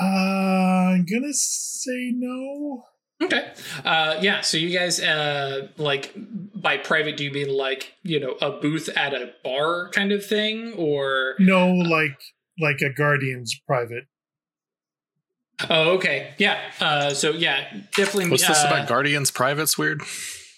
Uh, 0.00 0.94
I'm 0.94 1.04
gonna 1.04 1.32
say 1.32 2.12
no. 2.14 2.84
okay. 3.22 3.52
Uh, 3.84 4.16
yeah. 4.20 4.40
So 4.40 4.56
you 4.56 4.76
guys, 4.76 5.00
uh, 5.00 5.68
like 5.76 6.12
by 6.16 6.78
private, 6.78 7.16
do 7.16 7.24
you 7.24 7.30
mean 7.32 7.48
like 7.54 7.94
you 8.02 8.18
know 8.20 8.32
a 8.40 8.50
booth 8.50 8.88
at 8.96 9.12
a 9.14 9.32
bar 9.44 9.90
kind 9.90 10.12
of 10.12 10.24
thing, 10.24 10.72
or 10.74 11.34
No, 11.38 11.68
like 11.72 12.18
like 12.58 12.80
a 12.80 12.90
Guardian's 12.92 13.58
private. 13.66 14.04
oh, 15.68 15.90
okay, 15.92 16.32
yeah. 16.38 16.58
Uh, 16.80 17.10
so 17.12 17.32
yeah, 17.32 17.66
definitely. 17.94 18.30
What's 18.30 18.46
this 18.48 18.64
uh, 18.64 18.68
about 18.68 18.88
Guardians 18.88 19.30
Privates 19.30 19.76
weird? 19.76 20.00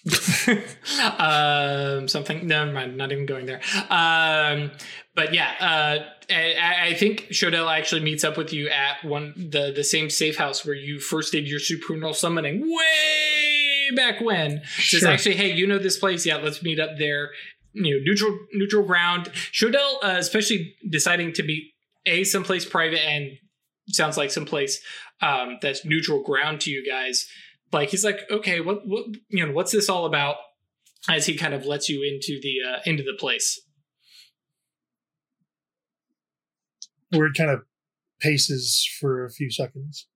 um, 1.19 2.09
something. 2.09 2.47
Never 2.47 2.73
mind. 2.73 2.97
Not 2.97 3.13
even 3.13 3.27
going 3.27 3.47
there. 3.47 3.61
Um, 3.91 4.71
but 5.15 5.35
yeah, 5.35 5.53
uh, 5.61 6.05
I, 6.33 6.87
I 6.89 6.95
think 6.95 7.29
Shodell 7.31 7.71
actually 7.73 8.01
meets 8.03 8.25
up 8.25 8.37
with 8.37 8.53
you 8.53 8.69
at 8.69 9.05
one 9.05 9.35
the 9.37 9.73
the 9.75 9.85
same 9.85 10.11
safe 10.11 10.37
house 10.37 10.65
where 10.65 10.75
you 10.75 10.99
first 11.01 11.33
did 11.33 11.49
your 11.49 11.61
supernal 11.61 12.15
summoning 12.15 12.61
way 12.63 13.91
back 13.97 14.21
when. 14.21 14.63
Says 14.79 15.01
Sure. 15.01 15.11
actually, 15.11 15.37
hey, 15.37 15.53
you 15.53 15.67
know 15.67 15.79
this 15.79 15.99
place? 15.99 16.25
Yeah, 16.27 16.37
let's 16.37 16.63
meet 16.63 16.81
up 16.81 16.99
there. 16.99 17.31
You 17.75 17.99
know, 17.99 18.05
neutral 18.05 18.39
neutral 18.53 18.85
ground. 18.85 19.31
Shodell, 19.53 19.97
uh, 20.03 20.17
especially 20.19 20.75
deciding 20.89 21.33
to 21.35 21.43
meet 21.43 21.73
a 22.07 22.25
someplace 22.25 22.65
private 22.65 23.01
and 23.07 23.39
sounds 23.89 24.17
like 24.17 24.31
someplace 24.31 24.81
um, 25.21 25.59
that's 25.63 25.85
neutral 25.85 26.23
ground 26.23 26.61
to 26.63 26.71
you 26.71 26.85
guys. 26.89 27.27
Like 27.73 27.89
he's 27.91 28.05
like, 28.05 28.21
okay, 28.31 28.61
what 28.61 28.87
what 28.87 29.07
you 29.29 29.47
know, 29.47 29.53
what's 29.53 29.73
this 29.73 29.89
all 29.89 30.05
about? 30.07 30.37
As 31.09 31.27
he 31.27 31.37
kind 31.37 31.53
of 31.55 31.67
lets 31.67 31.89
you 31.89 32.03
into 32.03 32.41
the 32.41 32.57
uh, 32.69 32.79
into 32.85 33.03
the 33.03 33.15
place. 33.19 33.61
Where 37.13 37.27
it 37.27 37.37
kind 37.37 37.51
of 37.51 37.63
paces 38.21 38.89
for 39.01 39.25
a 39.25 39.31
few 39.31 39.51
seconds. 39.51 40.07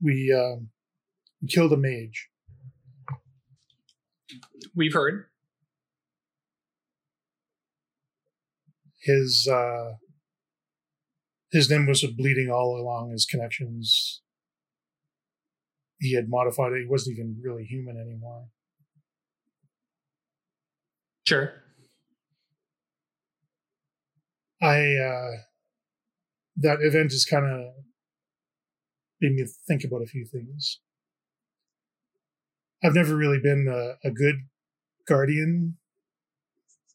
We 0.00 0.32
um, 0.36 0.68
we 1.40 1.48
killed 1.48 1.72
a 1.72 1.76
mage. 1.76 2.28
We've 4.74 4.92
heard. 4.92 5.26
His 9.02 9.48
uh, 9.50 9.94
his 11.50 11.70
nimbus 11.70 12.02
was 12.02 12.12
bleeding 12.12 12.50
all 12.50 12.76
along 12.76 13.10
his 13.10 13.26
connections. 13.26 14.22
He 16.00 16.14
had 16.14 16.28
modified 16.28 16.72
it. 16.72 16.82
He 16.82 16.88
wasn't 16.88 17.18
even 17.18 17.36
really 17.42 17.64
human 17.64 17.96
anymore. 17.96 18.46
Sure. 21.26 21.52
I 24.62 24.94
uh 24.96 25.30
that 26.56 26.78
event 26.82 27.10
has 27.12 27.24
kind 27.24 27.44
of 27.46 27.72
made 29.20 29.32
me 29.32 29.44
think 29.66 29.84
about 29.84 30.02
a 30.02 30.06
few 30.06 30.24
things. 30.24 30.80
I've 32.84 32.94
never 32.94 33.16
really 33.16 33.38
been 33.42 33.66
a, 33.68 34.06
a 34.06 34.10
good 34.10 34.36
guardian. 35.08 35.78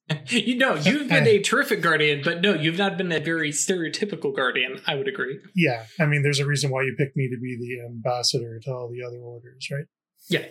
you 0.28 0.58
know, 0.58 0.76
you've 0.76 1.10
been 1.10 1.28
a 1.28 1.40
terrific 1.40 1.82
guardian, 1.82 2.22
but 2.24 2.42
no, 2.42 2.54
you've 2.54 2.78
not 2.78 2.98
been 2.98 3.12
a 3.12 3.20
very 3.20 3.52
stereotypical 3.52 4.34
guardian. 4.36 4.80
I 4.86 4.96
would 4.96 5.08
agree. 5.08 5.40
Yeah, 5.56 5.86
I 6.00 6.06
mean, 6.06 6.24
there's 6.24 6.40
a 6.40 6.46
reason 6.46 6.70
why 6.70 6.84
you 6.84 6.96
picked 6.98 7.18
me 7.18 7.30
to 7.30 7.38
be 7.42 7.58
the 7.60 7.86
ambassador 7.86 8.60
to 8.64 8.72
all 8.72 8.90
the 8.90 9.06
other 9.06 9.18
orders, 9.20 9.68
right? 9.72 9.86
Yeah, 10.30 10.46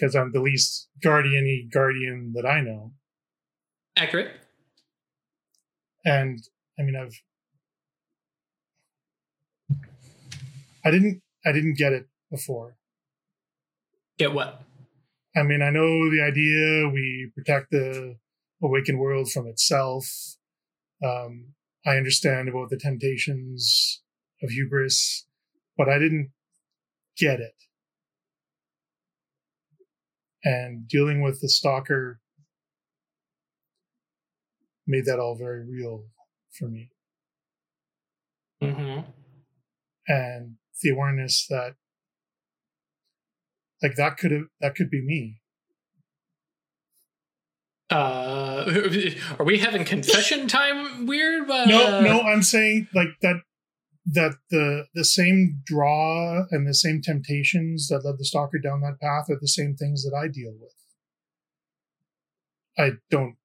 Because 0.00 0.14
I'm 0.16 0.32
the 0.32 0.40
least 0.40 0.88
guardian-y 1.02 1.68
guardian 1.72 2.32
that 2.34 2.46
I 2.46 2.60
know. 2.62 2.92
accurate. 3.96 4.30
and 6.04 6.40
I 6.78 6.82
mean 6.82 6.96
I've 6.96 7.20
I 10.84 10.90
didn't 10.90 11.22
I 11.44 11.52
didn't 11.52 11.78
get 11.78 11.92
it 11.92 12.06
before. 12.30 12.76
Get 14.18 14.32
what? 14.32 14.62
I 15.36 15.42
mean, 15.42 15.60
I 15.60 15.70
know 15.70 16.10
the 16.10 16.22
idea 16.22 16.88
we 16.88 17.30
protect 17.34 17.70
the 17.70 18.16
awakened 18.62 18.98
world 18.98 19.30
from 19.30 19.46
itself. 19.46 20.06
Um, 21.04 21.54
I 21.84 21.96
understand 21.96 22.48
about 22.48 22.70
the 22.70 22.78
temptations 22.78 24.02
of 24.42 24.50
hubris, 24.50 25.26
but 25.76 25.88
I 25.88 25.98
didn't 25.98 26.30
get 27.18 27.38
it. 27.40 27.54
And 30.42 30.88
dealing 30.88 31.20
with 31.20 31.40
the 31.40 31.48
stalker 31.48 32.20
made 34.86 35.04
that 35.04 35.18
all 35.18 35.36
very 35.36 35.64
real 35.68 36.04
for 36.58 36.68
me. 36.68 36.90
Mm-hmm. 38.62 39.10
And 40.08 40.56
the 40.82 40.90
awareness 40.90 41.46
that 41.48 41.74
like 43.82 43.96
that 43.96 44.16
could 44.16 44.30
have 44.30 44.44
that 44.60 44.74
could 44.74 44.90
be 44.90 45.02
me 45.02 45.40
uh 47.90 48.64
are 49.38 49.44
we 49.44 49.58
having 49.58 49.84
confession 49.84 50.48
time 50.48 51.06
weird 51.06 51.48
uh, 51.50 51.64
no 51.66 52.00
no 52.00 52.20
i'm 52.22 52.42
saying 52.42 52.88
like 52.94 53.08
that 53.22 53.36
that 54.06 54.34
the 54.50 54.86
the 54.94 55.04
same 55.04 55.60
draw 55.64 56.44
and 56.50 56.66
the 56.66 56.74
same 56.74 57.00
temptations 57.00 57.88
that 57.88 58.04
led 58.04 58.18
the 58.18 58.24
stalker 58.24 58.58
down 58.58 58.80
that 58.80 59.00
path 59.00 59.30
are 59.30 59.38
the 59.40 59.48
same 59.48 59.74
things 59.76 60.04
that 60.04 60.16
i 60.16 60.26
deal 60.26 60.52
with 60.60 60.74
i 62.78 62.92
don't 63.10 63.36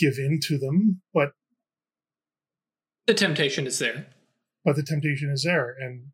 give 0.00 0.18
in 0.18 0.40
to 0.42 0.58
them 0.58 1.00
but 1.14 1.32
the 3.08 3.14
temptation 3.14 3.66
is 3.66 3.78
there. 3.78 4.06
But 4.64 4.76
the 4.76 4.82
temptation 4.82 5.30
is 5.30 5.42
there 5.42 5.74
and 5.80 6.08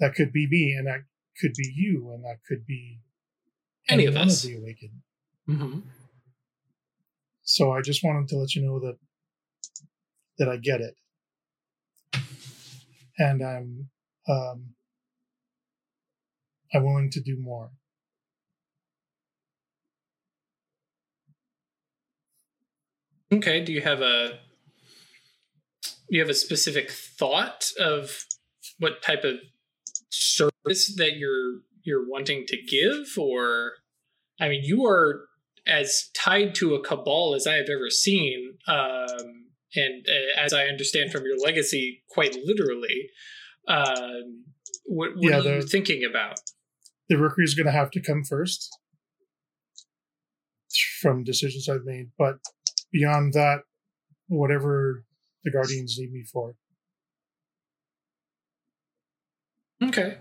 that 0.00 0.14
could 0.14 0.32
be 0.32 0.48
me 0.48 0.74
and 0.76 0.86
that 0.86 1.00
could 1.40 1.52
be 1.54 1.70
you 1.76 2.10
and 2.12 2.24
that 2.24 2.38
could 2.48 2.66
be 2.66 3.00
any 3.88 4.06
of 4.06 4.16
us 4.16 4.42
of 4.42 4.50
the 4.50 4.56
awakened. 4.56 5.02
Mm-hmm. 5.48 5.80
so 7.42 7.72
i 7.72 7.80
just 7.82 8.04
wanted 8.04 8.28
to 8.28 8.36
let 8.36 8.54
you 8.54 8.62
know 8.62 8.78
that 8.78 8.96
that 10.38 10.48
i 10.48 10.56
get 10.56 10.80
it. 10.80 10.94
And 13.18 13.42
i'm 13.42 13.90
um 14.28 14.74
i'm 16.72 16.84
willing 16.84 17.10
to 17.10 17.20
do 17.20 17.36
more. 17.38 17.70
Okay 23.32 23.64
do 23.64 23.72
you 23.72 23.82
have 23.82 24.00
a 24.00 24.38
you 26.12 26.20
have 26.20 26.28
a 26.28 26.34
specific 26.34 26.90
thought 26.90 27.70
of 27.80 28.26
what 28.78 29.02
type 29.02 29.24
of 29.24 29.36
service 30.10 30.94
that 30.96 31.16
you're 31.16 31.60
you're 31.84 32.06
wanting 32.08 32.44
to 32.46 32.56
give? 32.68 33.06
Or 33.18 33.72
i 34.40 34.48
mean 34.48 34.62
you 34.62 34.84
are 34.86 35.26
as 35.66 36.10
tied 36.14 36.54
to 36.56 36.74
a 36.74 36.82
cabal 36.84 37.34
as 37.34 37.46
i 37.46 37.54
have 37.54 37.68
ever 37.70 37.88
seen 37.88 38.54
um, 38.66 39.26
and 39.74 40.04
uh, 40.08 40.40
as 40.44 40.52
i 40.52 40.64
understand 40.64 41.10
from 41.12 41.24
your 41.24 41.38
legacy 41.38 42.02
quite 42.10 42.36
literally. 42.44 43.08
Um, 43.68 44.44
what, 44.84 45.10
what 45.14 45.22
Yeah, 45.30 45.38
are 45.38 45.56
you 45.60 45.62
thinking 45.62 46.02
about? 46.08 46.40
the 47.08 47.16
rookery 47.16 47.44
is 47.44 47.54
going 47.54 47.66
to 47.66 47.72
have 47.80 47.90
to 47.92 48.00
come 48.00 48.22
first 48.24 48.68
from 51.00 51.24
decisions 51.24 51.68
i've 51.68 51.84
made 51.84 52.08
but 52.18 52.36
beyond 52.92 53.32
that 53.34 53.60
whatever 54.28 55.04
the 55.44 55.50
guardians 55.50 55.98
need 55.98 56.12
me 56.12 56.24
for. 56.24 56.54
Okay. 59.82 60.18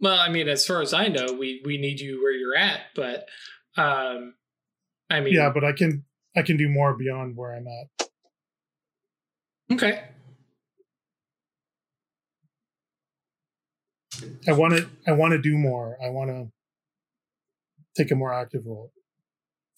Well, 0.00 0.18
I 0.18 0.28
mean, 0.28 0.48
as 0.48 0.66
far 0.66 0.82
as 0.82 0.92
I 0.92 1.08
know, 1.08 1.32
we 1.32 1.62
we 1.64 1.78
need 1.78 2.00
you 2.00 2.22
where 2.22 2.32
you're 2.32 2.56
at, 2.56 2.80
but 2.94 3.28
um, 3.76 4.34
I 5.08 5.20
mean, 5.20 5.34
yeah 5.34 5.50
but 5.50 5.64
i 5.64 5.72
can 5.72 6.04
i 6.36 6.42
can 6.42 6.56
do 6.56 6.68
more 6.68 6.94
beyond 6.94 7.36
where 7.36 7.54
i'm 7.54 7.66
at. 7.66 8.08
Okay, 9.72 10.02
i 14.46 14.52
want 14.52 14.76
to 14.76 14.88
i 15.06 15.12
want 15.12 15.32
to 15.32 15.38
do 15.40 15.56
more. 15.56 15.96
I 16.04 16.10
want 16.10 16.30
to 16.30 16.50
take 17.96 18.10
a 18.10 18.14
more 18.14 18.32
active 18.32 18.66
role 18.66 18.92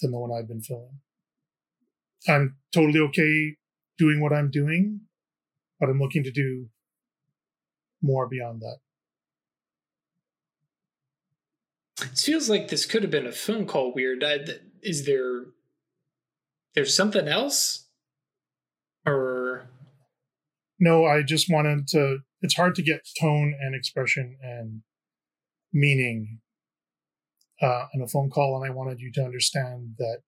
than 0.01 0.11
the 0.11 0.19
one 0.19 0.31
i've 0.33 0.49
been 0.49 0.63
filling. 0.63 1.01
I'm 2.29 2.57
totally 2.73 3.01
okay 3.01 3.57
doing 3.99 4.21
what 4.21 4.33
i'm 4.33 4.51
doing 4.51 5.01
but 5.81 5.89
i'm 5.89 5.99
looking 5.99 6.25
to 6.25 6.31
do 6.31 6.69
more 8.03 8.29
beyond 8.29 8.61
that 8.61 8.79
it 12.03 12.19
feels 12.19 12.51
like 12.51 12.69
this 12.69 12.87
could 12.87 13.03
have 13.03 13.11
been 13.11 13.27
a 13.27 13.33
phone 13.33 13.67
call. 13.67 13.93
Weird. 13.95 14.25
I, 14.25 14.39
is 14.83 15.07
there 15.07 15.45
there's 16.75 16.95
something 16.95 17.29
else, 17.29 17.89
or 19.07 19.71
No, 20.79 21.05
I 21.05 21.23
just 21.23 21.51
wanted 21.51 21.87
to. 21.89 22.19
It's 22.43 22.57
hard 22.57 22.75
to 22.75 22.83
get 22.83 23.09
tone 23.21 23.55
and 23.61 23.75
expression 23.75 24.37
and 24.43 24.83
meaning 25.73 26.41
uh, 27.63 27.87
on 27.95 28.03
a 28.03 28.09
phone 28.09 28.29
call, 28.29 28.57
and 28.57 28.71
I 28.71 28.75
wanted 28.75 29.01
you 29.01 29.11
to 29.13 29.25
understand 29.25 29.95
that 29.99 30.19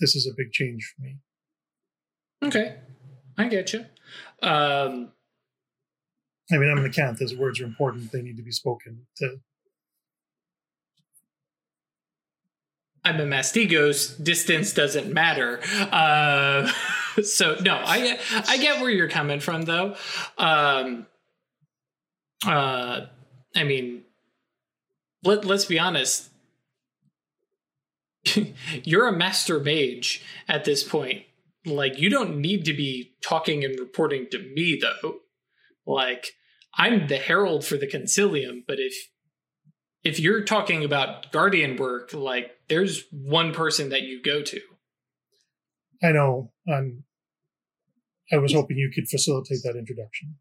this 0.00 0.14
is 0.14 0.26
a 0.26 0.34
big 0.36 0.52
change 0.52 0.94
for 0.94 1.02
me. 1.02 1.18
Okay, 2.46 2.76
I 3.36 3.48
get 3.48 3.72
you. 3.72 3.80
Um, 4.40 5.12
I 6.50 6.58
mean, 6.58 6.70
I'm 6.70 6.78
an 6.78 6.90
Acanthus. 6.90 7.18
Those 7.18 7.36
words 7.36 7.60
are 7.60 7.64
important. 7.64 8.12
They 8.12 8.22
need 8.22 8.36
to 8.36 8.42
be 8.42 8.52
spoken. 8.52 9.06
To 9.16 9.40
I'm 13.04 13.20
a 13.20 13.24
Mastigos. 13.24 14.22
Distance 14.22 14.72
doesn't 14.72 15.12
matter. 15.12 15.60
Uh, 15.92 16.70
so 17.22 17.56
no, 17.62 17.76
I 17.76 18.18
I 18.48 18.58
get 18.58 18.80
where 18.80 18.90
you're 18.90 19.08
coming 19.08 19.40
from 19.40 19.62
though. 19.62 19.96
Um, 20.38 21.06
uh, 22.44 23.06
I 23.54 23.64
mean, 23.64 24.02
let 25.24 25.44
let's 25.44 25.64
be 25.64 25.78
honest. 25.78 26.30
you're 28.84 29.06
a 29.06 29.12
master 29.12 29.60
mage 29.60 30.24
at 30.48 30.64
this 30.64 30.82
point. 30.82 31.25
Like 31.66 31.98
you 31.98 32.08
don't 32.08 32.40
need 32.40 32.64
to 32.66 32.72
be 32.72 33.14
talking 33.22 33.64
and 33.64 33.78
reporting 33.78 34.28
to 34.30 34.38
me 34.38 34.80
though. 34.80 35.16
Like 35.86 36.32
I'm 36.74 37.08
the 37.08 37.18
herald 37.18 37.64
for 37.64 37.76
the 37.76 37.86
concilium, 37.86 38.62
but 38.66 38.78
if 38.78 38.94
if 40.04 40.20
you're 40.20 40.44
talking 40.44 40.84
about 40.84 41.32
guardian 41.32 41.76
work, 41.76 42.14
like 42.14 42.52
there's 42.68 43.04
one 43.10 43.52
person 43.52 43.88
that 43.90 44.02
you 44.02 44.22
go 44.22 44.42
to. 44.42 44.60
I 46.02 46.12
know. 46.12 46.52
Um, 46.72 47.02
I 48.32 48.38
was 48.38 48.52
hoping 48.52 48.76
you 48.76 48.90
could 48.94 49.08
facilitate 49.08 49.58
that 49.64 49.76
introduction. 49.76 50.36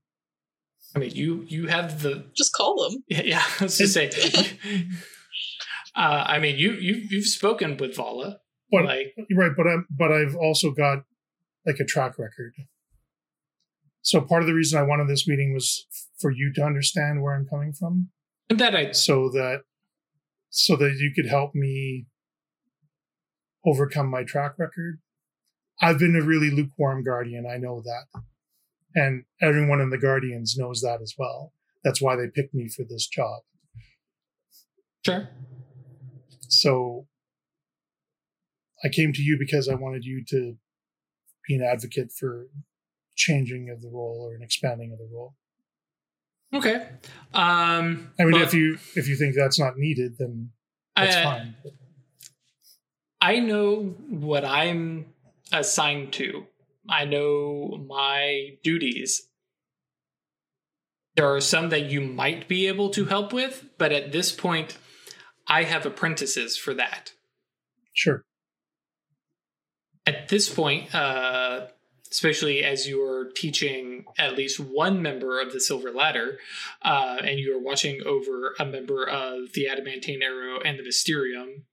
I 0.96 1.00
mean, 1.00 1.12
you 1.12 1.46
you 1.48 1.68
have 1.68 2.02
the 2.02 2.26
Just 2.36 2.54
call 2.54 2.90
them. 2.90 3.04
yeah. 3.08 3.22
yeah 3.24 3.44
I 3.60 3.64
was 3.64 3.78
to 3.78 3.88
say. 3.88 4.12
uh, 5.96 6.24
I 6.28 6.40
mean, 6.40 6.58
you 6.58 6.74
you 6.74 6.96
you've 7.10 7.28
spoken 7.28 7.78
with 7.78 7.96
Vala. 7.96 8.38
But 8.72 8.86
like, 8.86 9.16
right, 9.36 9.52
but 9.56 9.68
I'm 9.68 9.88
but 9.90 10.12
I've 10.12 10.36
also 10.36 10.72
got 10.72 11.04
like 11.66 11.80
a 11.80 11.86
track 11.86 12.18
record. 12.18 12.54
So 14.02 14.22
part 14.22 14.44
of 14.44 14.48
the 14.48 14.54
reason 14.54 14.80
I 14.80 14.84
wanted 14.84 15.08
this 15.08 15.28
meeting 15.28 15.54
was 15.54 15.88
for 16.20 16.32
you 16.32 16.54
to 16.54 16.64
understand 16.64 17.24
where 17.24 17.34
I'm 17.34 17.48
coming 17.48 17.74
from, 17.74 18.10
And 18.50 18.60
that 18.60 18.76
I 18.76 18.92
so 18.92 19.30
that 19.30 19.62
so 20.50 20.76
that 20.76 20.98
you 21.00 21.12
could 21.16 21.26
help 21.26 21.56
me 21.56 22.06
overcome 23.66 24.08
my 24.10 24.24
track 24.24 24.54
record. 24.58 25.00
I've 25.82 26.00
been 26.00 26.16
a 26.16 26.22
really 26.22 26.52
lukewarm 26.52 27.04
guardian, 27.04 27.46
I 27.52 27.58
know 27.58 27.82
that. 27.82 28.22
And 28.94 29.26
everyone 29.42 29.82
in 29.82 29.90
the 29.90 29.98
Guardians 29.98 30.56
knows 30.58 30.80
that 30.82 31.02
as 31.02 31.16
well. 31.18 31.52
That's 31.84 32.02
why 32.02 32.16
they 32.16 32.30
picked 32.34 32.54
me 32.54 32.70
for 32.70 32.86
this 32.88 33.08
job. 33.08 33.42
sure. 35.06 35.30
So 36.48 37.08
I 38.84 38.88
came 38.88 39.12
to 39.12 39.22
you 39.22 39.36
because 39.38 39.68
I 39.68 39.76
wanted 39.76 40.06
you 40.06 40.24
to 40.30 40.56
be 41.48 41.56
an 41.56 41.64
advocate 41.64 42.12
for 42.12 42.48
changing 43.16 43.70
of 43.70 43.82
the 43.82 43.90
role 43.90 44.28
or 44.30 44.36
an 44.36 44.42
expanding 44.42 44.92
of 44.92 45.00
the 45.00 45.10
role. 45.14 45.36
Okay. 46.54 46.88
Um, 47.34 48.12
I 48.20 48.24
mean, 48.24 48.32
but 48.32 48.42
if 48.42 48.54
you 48.54 48.78
if 48.96 49.08
you 49.08 49.16
think 49.16 49.36
that's 49.36 49.60
not 49.60 49.78
needed, 49.78 50.18
then 50.18 50.52
that's 50.96 51.16
I- 51.16 51.24
fine. 51.24 51.56
I 53.22 53.40
know 53.40 53.96
what 54.10 54.46
I'm 54.46 55.08
assigned 55.52 56.14
to. 56.14 56.46
I 56.88 57.06
know 57.06 57.84
my 57.88 58.58
duties. 58.64 59.28
There 61.16 61.34
are 61.34 61.42
some 61.42 61.70
that 61.70 61.86
you 61.90 62.02
might 62.02 62.48
be 62.48 62.68
able 62.68 62.90
to 62.92 63.06
help 63.06 63.34
with, 63.34 63.66
but 63.78 63.92
at 63.92 64.12
this 64.12 64.32
point, 64.32 64.78
I 65.48 65.64
have 65.64 65.86
apprentices 65.86 66.58
for 66.58 66.74
that. 66.76 67.14
Sure. 67.94 68.26
At 70.06 70.30
this 70.30 70.50
point, 70.50 70.94
uh, 70.94 71.68
especially 72.12 72.64
as 72.64 72.88
you 72.88 73.04
are 73.04 73.32
teaching 73.36 74.06
at 74.18 74.38
least 74.38 74.60
one 74.60 75.02
member 75.02 75.42
of 75.42 75.52
the 75.52 75.60
Silver 75.60 75.92
Ladder, 75.92 76.40
uh, 76.82 77.18
and 77.24 77.40
you 77.40 77.56
are 77.56 77.62
watching 77.62 78.02
over 78.06 78.54
a 78.60 78.66
member 78.66 79.08
of 79.08 79.54
the 79.54 79.68
Adamantine 79.68 80.22
Arrow 80.22 80.60
and 80.64 80.80
the 80.80 80.84
Mysterium, 80.84 81.66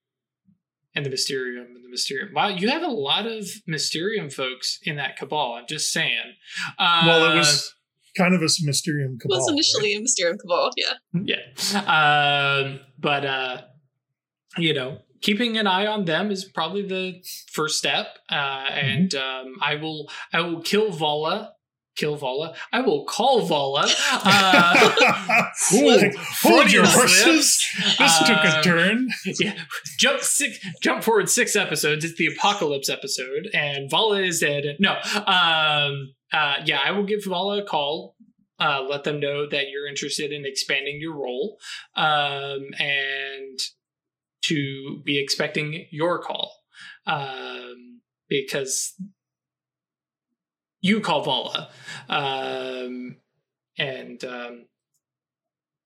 and 0.94 1.06
the 1.06 1.10
Mysterium 1.10 1.74
and 1.74 1.84
the 1.84 1.88
Mysterium. 1.88 2.32
Wow, 2.34 2.48
you 2.48 2.68
have 2.68 2.82
a 2.82 2.88
lot 2.88 3.26
of 3.26 3.46
Mysterium 3.66 4.30
folks 4.30 4.78
in 4.82 4.96
that 4.96 5.16
cabal. 5.16 5.54
I'm 5.54 5.66
just 5.68 5.92
saying. 5.92 6.34
Uh, 6.78 7.02
well, 7.06 7.32
it 7.32 7.36
was 7.36 7.74
kind 8.16 8.34
of 8.34 8.40
a 8.40 8.48
Mysterium 8.62 9.18
cabal. 9.18 9.36
It 9.36 9.38
cabal. 9.38 9.38
was 9.38 9.48
right? 9.48 9.52
initially 9.52 9.94
a 9.94 10.00
Mysterium 10.00 10.38
Cabal, 10.38 10.70
yeah. 10.76 10.94
yeah. 11.22 12.62
Um, 12.64 12.80
but 12.98 13.24
uh, 13.24 13.62
you 14.58 14.74
know, 14.74 14.98
keeping 15.22 15.56
an 15.56 15.66
eye 15.66 15.86
on 15.86 16.04
them 16.04 16.30
is 16.30 16.44
probably 16.44 16.82
the 16.86 17.22
first 17.50 17.78
step. 17.78 18.18
Uh, 18.30 18.66
and 18.70 19.14
um, 19.14 19.54
I 19.60 19.76
will, 19.76 20.08
I 20.32 20.40
will 20.40 20.60
kill 20.60 20.90
Vala. 20.90 21.52
Kill 21.94 22.16
Vala. 22.16 22.54
I 22.72 22.80
will 22.80 23.04
call 23.04 23.46
Vala. 23.46 23.86
Uh, 24.24 24.90
Ooh, 25.74 26.10
hold 26.42 26.70
your 26.72 26.86
horses. 26.86 27.62
This 27.98 28.18
took 28.20 28.36
a 28.44 28.56
Um, 28.58 28.62
turn. 28.62 29.08
yeah, 29.40 29.58
jump 29.98 30.20
six, 30.22 30.58
jump 30.80 31.02
forward 31.04 31.28
six 31.28 31.54
episodes. 31.56 32.04
It's 32.04 32.16
the 32.16 32.28
apocalypse 32.28 32.88
episode, 32.88 33.48
and 33.52 33.90
Vala 33.90 34.20
is 34.22 34.40
dead. 34.40 34.64
No, 34.78 34.92
um, 35.26 36.14
uh, 36.32 36.56
yeah, 36.64 36.80
I 36.84 36.92
will 36.92 37.04
give 37.04 37.24
Vala 37.24 37.62
a 37.62 37.64
call. 37.64 38.16
Uh, 38.58 38.82
let 38.88 39.04
them 39.04 39.18
know 39.20 39.46
that 39.48 39.68
you're 39.70 39.86
interested 39.88 40.30
in 40.32 40.44
expanding 40.46 40.98
your 41.00 41.14
role, 41.14 41.58
um, 41.96 42.68
and 42.78 43.58
to 44.42 45.00
be 45.04 45.18
expecting 45.18 45.86
your 45.90 46.20
call, 46.20 46.52
um, 47.06 48.00
because 48.28 48.94
you 50.80 51.00
call 51.00 51.22
Vala, 51.22 51.70
um, 52.08 53.16
and 53.78 54.24
um, 54.24 54.66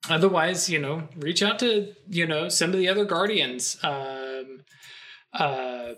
otherwise, 0.08 0.68
you 0.68 0.78
know, 0.78 1.08
reach 1.16 1.42
out 1.42 1.58
to 1.60 1.92
you 2.08 2.26
know 2.26 2.48
some 2.48 2.70
of 2.70 2.78
the 2.78 2.88
other 2.88 3.04
guardians. 3.04 3.76
Um, 3.82 4.64
uh, 5.32 5.92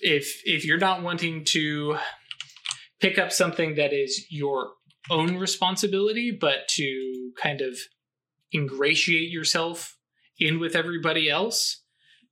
if 0.00 0.42
if 0.44 0.64
you're 0.64 0.78
not 0.78 1.02
wanting 1.02 1.44
to 1.44 1.96
pick 3.00 3.18
up 3.18 3.32
something 3.32 3.76
that 3.76 3.92
is 3.92 4.26
your 4.30 4.72
own 5.08 5.36
responsibility, 5.36 6.36
but 6.38 6.68
to 6.68 7.32
kind 7.40 7.60
of 7.60 7.78
ingratiate 8.52 9.30
yourself 9.30 9.96
in 10.38 10.58
with 10.58 10.74
everybody 10.74 11.30
else, 11.30 11.82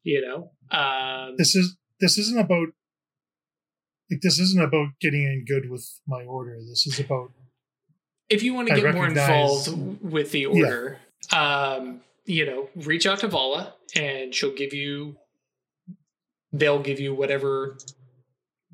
you 0.02 0.20
know, 0.20 0.50
um, 0.76 1.34
This 1.36 1.54
is 1.54 1.76
this 2.00 2.18
isn't 2.18 2.38
about 2.38 2.68
like 4.10 4.20
this 4.22 4.38
isn't 4.38 4.62
about 4.62 4.88
getting 5.00 5.22
in 5.22 5.44
good 5.46 5.70
with 5.70 5.86
my 6.06 6.22
order. 6.22 6.58
This 6.68 6.86
is 6.86 6.98
about 6.98 7.32
if 8.28 8.42
you 8.42 8.54
want 8.54 8.68
to 8.68 8.74
I 8.74 8.80
get 8.80 8.94
more 8.94 9.06
involved 9.06 10.02
with 10.02 10.32
the 10.32 10.46
order, 10.46 10.98
um, 11.32 12.00
you 12.26 12.44
know, 12.44 12.68
reach 12.76 13.06
out 13.06 13.20
to 13.20 13.28
Vala 13.28 13.74
and 13.96 14.34
she'll 14.34 14.54
give 14.54 14.74
you, 14.74 15.16
they'll 16.52 16.82
give 16.82 17.00
you 17.00 17.14
whatever 17.14 17.78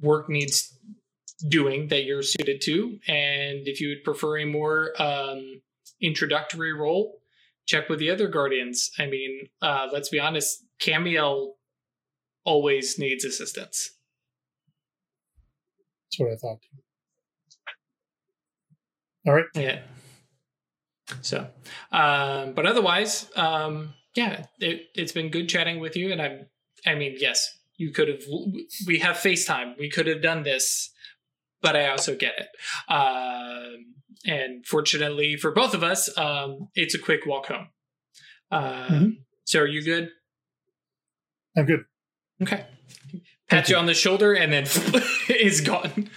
work 0.00 0.28
needs 0.28 0.76
doing 1.48 1.88
that 1.88 2.04
you're 2.04 2.22
suited 2.22 2.60
to. 2.62 2.98
And 3.06 3.68
if 3.68 3.80
you 3.80 3.88
would 3.90 4.02
prefer 4.02 4.38
a 4.38 4.44
more 4.44 4.90
um, 5.00 5.62
introductory 6.00 6.72
role, 6.72 7.20
check 7.66 7.88
with 7.88 8.00
the 8.00 8.10
other 8.10 8.26
guardians. 8.26 8.90
I 8.98 9.06
mean, 9.06 9.48
uh, 9.62 9.88
let's 9.92 10.08
be 10.08 10.18
honest, 10.18 10.63
Camiel 10.80 11.52
always 12.44 12.98
needs 12.98 13.24
assistance. 13.24 13.90
that's 16.10 16.20
what 16.20 16.32
I 16.32 16.36
thought. 16.36 16.58
All 19.26 19.34
right. 19.34 19.46
Yeah. 19.54 19.80
So, 21.22 21.48
um, 21.92 22.52
but 22.54 22.66
otherwise, 22.66 23.30
um, 23.36 23.94
yeah, 24.14 24.46
it, 24.60 24.88
it's 24.94 25.12
been 25.12 25.30
good 25.30 25.48
chatting 25.48 25.80
with 25.80 25.96
you. 25.96 26.12
And 26.12 26.20
I'm, 26.20 26.46
I 26.86 26.94
mean, 26.94 27.16
yes, 27.18 27.58
you 27.76 27.90
could 27.92 28.08
have, 28.08 28.22
we 28.86 28.98
have 28.98 29.16
FaceTime. 29.16 29.78
We 29.78 29.88
could 29.90 30.06
have 30.06 30.22
done 30.22 30.42
this, 30.42 30.90
but 31.62 31.74
I 31.76 31.88
also 31.88 32.14
get 32.14 32.34
it. 32.38 32.92
Um, 32.92 33.94
and 34.26 34.66
fortunately 34.66 35.36
for 35.36 35.50
both 35.52 35.74
of 35.74 35.82
us, 35.82 36.16
um, 36.18 36.68
it's 36.74 36.94
a 36.94 36.98
quick 36.98 37.26
walk 37.26 37.46
home. 37.46 37.68
Um, 38.50 38.62
Mhm. 38.62 39.16
So 39.46 39.60
are 39.60 39.66
you 39.66 39.82
good? 39.82 40.10
I'm 41.56 41.66
good. 41.66 41.84
Okay. 42.42 42.66
Pat 43.48 43.68
you 43.68 43.76
on 43.76 43.86
the 43.86 43.94
shoulder 43.94 44.32
and 44.34 44.52
then 44.52 44.64
is 45.28 45.60
gone. 45.60 46.10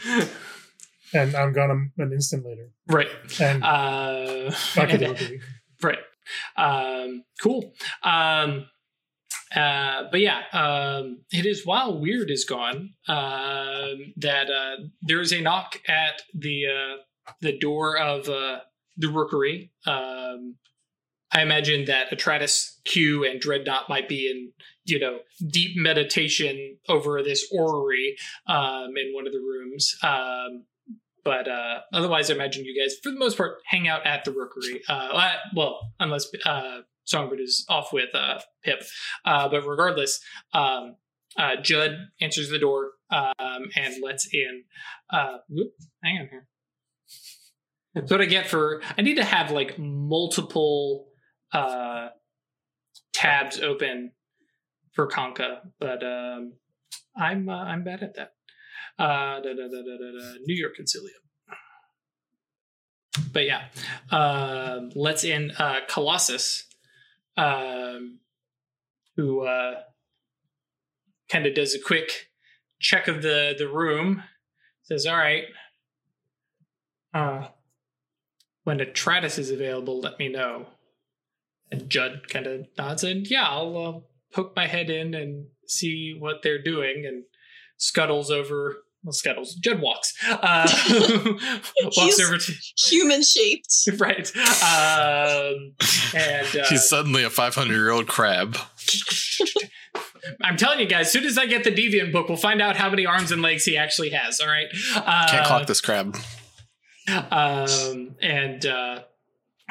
And 1.13 1.35
I'm 1.35 1.53
gone 1.53 1.91
an 1.97 2.11
instant 2.11 2.45
later. 2.45 2.69
right. 2.87 3.07
And 3.39 3.63
Uh, 3.63 4.51
and- 4.77 5.01
rotary. 5.01 5.41
Right. 5.83 5.99
Um, 6.57 7.23
cool. 7.41 7.71
Um, 8.03 8.65
uh, 9.55 10.03
but 10.11 10.19
yeah, 10.19 10.41
um, 10.51 11.19
it 11.31 11.45
is 11.45 11.65
while 11.65 11.99
Weird 11.99 12.31
is 12.31 12.43
gone 12.45 12.93
um, 13.07 14.13
that 14.17 14.49
uh, 14.49 14.83
there 15.03 15.21
is 15.21 15.31
a 15.31 15.39
knock 15.39 15.79
at 15.87 16.23
the 16.33 16.65
uh, 16.67 17.31
the 17.41 17.57
door 17.59 17.97
of 17.97 18.27
uh, 18.27 18.59
the 18.97 19.07
rookery. 19.09 19.71
Um, 19.85 20.55
I 21.31 21.41
imagine 21.41 21.85
that 21.85 22.09
Atratus 22.11 22.77
Q 22.85 23.25
and 23.25 23.39
Dreadnought 23.39 23.89
might 23.89 24.07
be 24.07 24.29
in 24.29 24.51
you 24.85 24.99
know 24.99 25.19
deep 25.45 25.71
meditation 25.75 26.77
over 26.87 27.21
this 27.21 27.47
orrery 27.51 28.15
um, 28.47 28.91
in 28.95 29.13
one 29.13 29.27
of 29.27 29.33
the 29.33 29.39
rooms. 29.39 29.95
Um, 30.03 30.65
but 31.23 31.49
uh, 31.49 31.79
otherwise, 31.91 32.31
I 32.31 32.35
imagine 32.35 32.63
you 32.63 32.81
guys, 32.81 32.95
for 33.03 33.11
the 33.11 33.19
most 33.19 33.35
part, 33.35 33.57
hang 33.65 33.87
out 33.87 34.05
at 34.05 34.23
the 34.23 34.31
rookery. 34.31 34.81
Uh, 34.87 35.33
well, 35.53 35.91
unless 35.99 36.25
uh, 36.45 36.79
Songbird 37.03 37.41
is 37.41 37.65
off 37.67 37.91
with 37.91 38.13
uh, 38.13 38.39
Pip. 38.63 38.81
Uh, 39.25 39.49
but 39.49 39.67
regardless, 39.67 40.21
um, 40.53 40.95
uh, 41.37 41.55
Judd 41.61 41.97
answers 42.21 42.49
the 42.49 42.59
door 42.59 42.91
um, 43.11 43.69
and 43.75 43.95
lets 44.01 44.27
in. 44.31 44.63
Uh, 45.11 45.37
whoop, 45.49 45.73
hang 46.03 46.19
on 46.19 46.27
here. 46.29 46.47
That's 47.93 48.11
what 48.11 48.21
I 48.21 48.25
get 48.25 48.47
for. 48.47 48.81
I 48.97 49.01
need 49.01 49.15
to 49.15 49.23
have 49.23 49.51
like 49.51 49.79
multiple 49.79 51.06
uh, 51.53 52.09
tabs 53.13 53.59
open 53.59 54.11
for 54.93 55.07
Conca, 55.07 55.61
but 55.79 56.03
um, 56.03 56.53
I'm 57.15 57.49
uh, 57.49 57.63
I'm 57.63 57.83
bad 57.83 58.03
at 58.03 58.15
that. 58.15 58.33
Uh, 58.99 59.39
da, 59.41 59.53
da, 59.53 59.67
da, 59.67 60.33
New 60.45 60.55
York 60.55 60.73
Concilium. 60.79 61.21
But 63.31 63.45
yeah, 63.45 63.65
um, 64.11 64.91
let's 64.95 65.23
in 65.23 65.51
uh, 65.51 65.81
Colossus, 65.87 66.65
um, 67.35 68.19
who 69.15 69.41
uh, 69.41 69.81
kind 71.29 71.45
of 71.45 71.53
does 71.53 71.75
a 71.75 71.79
quick 71.79 72.29
check 72.79 73.07
of 73.07 73.21
the 73.21 73.55
the 73.57 73.67
room. 73.67 74.23
Says, 74.83 75.05
"All 75.05 75.17
right, 75.17 75.45
uh, 77.13 77.47
when 78.63 78.79
Atratus 78.79 79.37
is 79.37 79.51
available, 79.51 79.99
let 79.99 80.17
me 80.17 80.29
know." 80.29 80.67
And 81.71 81.89
Judd 81.89 82.29
kind 82.29 82.47
of 82.47 82.65
nods 82.77 83.03
and, 83.03 83.27
"Yeah, 83.29 83.47
I'll 83.47 83.77
uh, 83.77 83.99
poke 84.35 84.55
my 84.55 84.67
head 84.67 84.89
in 84.89 85.13
and 85.13 85.47
see 85.67 86.15
what 86.17 86.41
they're 86.43 86.61
doing." 86.61 87.05
And 87.05 87.23
scuttles 87.77 88.31
over. 88.31 88.83
Well, 89.03 89.13
scuttles. 89.13 89.53
Judd 89.55 89.79
walks. 89.81 90.13
Uh, 90.27 90.67
walks 91.83 91.95
He's- 91.95 92.19
over 92.19 92.37
to 92.37 92.51
Human 92.89 93.21
shaped. 93.21 93.67
right. 93.99 94.27
Um, 94.35 95.73
and 96.15 96.47
uh, 96.57 96.65
He's 96.69 96.87
suddenly 96.89 97.23
a 97.23 97.29
500 97.29 97.73
year 97.73 97.91
old 97.91 98.07
crab. 98.07 98.57
I'm 100.41 100.57
telling 100.57 100.79
you 100.79 100.87
guys, 100.87 101.05
as 101.07 101.11
soon 101.13 101.25
as 101.25 101.37
I 101.37 101.45
get 101.45 101.63
the 101.63 101.71
Deviant 101.71 102.11
book, 102.11 102.27
we'll 102.27 102.37
find 102.37 102.61
out 102.61 102.75
how 102.75 102.89
many 102.89 103.05
arms 103.05 103.31
and 103.31 103.41
legs 103.41 103.63
he 103.65 103.77
actually 103.77 104.09
has. 104.09 104.39
All 104.39 104.47
right. 104.47 104.67
Uh, 104.95 105.27
Can't 105.29 105.45
clock 105.45 105.67
this 105.67 105.79
crab. 105.79 106.17
um, 107.31 108.15
and 108.21 108.65
uh, 108.65 108.99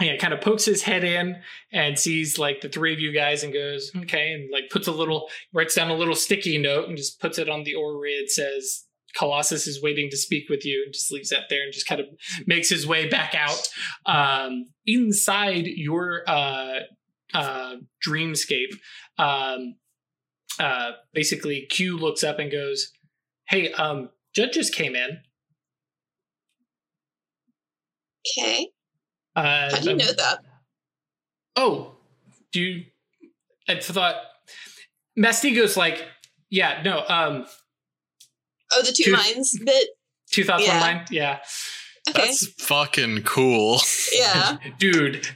yeah, 0.01 0.17
kind 0.17 0.35
of 0.35 0.41
pokes 0.41 0.65
his 0.65 0.83
head 0.83 1.05
in 1.05 1.37
and 1.73 1.99
sees 1.99 2.39
like 2.39 2.61
the 2.61 2.69
three 2.69 2.93
of 2.93 3.01
you 3.01 3.13
guys 3.13 3.43
and 3.43 3.53
goes, 3.53 3.91
okay, 3.97 4.33
and 4.33 4.51
like 4.53 4.69
puts 4.71 4.87
a 4.87 4.93
little, 4.93 5.29
writes 5.55 5.75
down 5.75 5.91
a 5.91 5.95
little 5.97 6.15
sticky 6.15 6.59
note 6.59 6.89
and 6.89 6.97
just 6.97 7.21
puts 7.21 7.39
it 7.39 7.49
on 7.49 7.65
the 7.65 7.75
orrery. 7.75 8.13
It 8.13 8.31
says, 8.31 8.85
Colossus 9.17 9.67
is 9.67 9.83
waiting 9.83 10.11
to 10.11 10.17
speak 10.17 10.51
with 10.51 10.67
you 10.67 10.83
and 10.85 10.93
just 10.93 11.11
leaves 11.11 11.31
that 11.31 11.45
there 11.49 11.63
and 11.63 11.73
just 11.73 11.87
kind 11.87 12.01
of 12.01 12.07
makes 12.47 12.69
his 12.69 12.87
way 12.87 13.09
back 13.09 13.35
out. 13.35 13.69
Um, 14.05 14.69
inside 14.85 15.67
your 15.67 16.23
uh, 16.27 16.81
uh, 17.33 17.77
dreamscape, 18.07 18.75
um, 19.19 19.77
uh, 20.59 20.93
basically 21.15 21.67
Q 21.71 21.97
looks 21.97 22.23
up 22.23 22.39
and 22.39 22.53
goes, 22.53 22.93
hey, 23.49 23.73
um, 23.73 24.11
Judd 24.35 24.53
just 24.53 24.75
came 24.75 24.95
in. 24.95 25.21
Okay. 28.39 28.69
Uh, 29.37 29.71
How 29.71 29.81
do 29.81 29.91
you 29.91 29.97
know 29.97 30.13
that? 30.17 30.39
Oh, 31.57 31.95
do 32.53 32.61
you? 32.61 32.85
I 33.69 33.79
thought 33.81 34.15
Mastigos 35.19 35.77
like, 35.77 36.03
yeah, 36.51 36.83
no, 36.85 37.05
um, 37.09 37.47
Oh, 38.73 38.83
the 38.83 38.93
two, 38.93 39.05
Two- 39.05 39.13
minds 39.13 39.59
bit. 39.65 39.89
Two 40.33 40.43
thoughts, 40.45 40.65
Yeah. 40.65 40.81
one 40.81 40.95
mind. 40.97 41.09
Yeah, 41.11 41.39
Okay. 42.09 42.23
That's 42.27 42.47
fucking 42.63 43.23
cool. 43.25 43.81
yeah. 44.13 44.57
dude. 44.79 45.27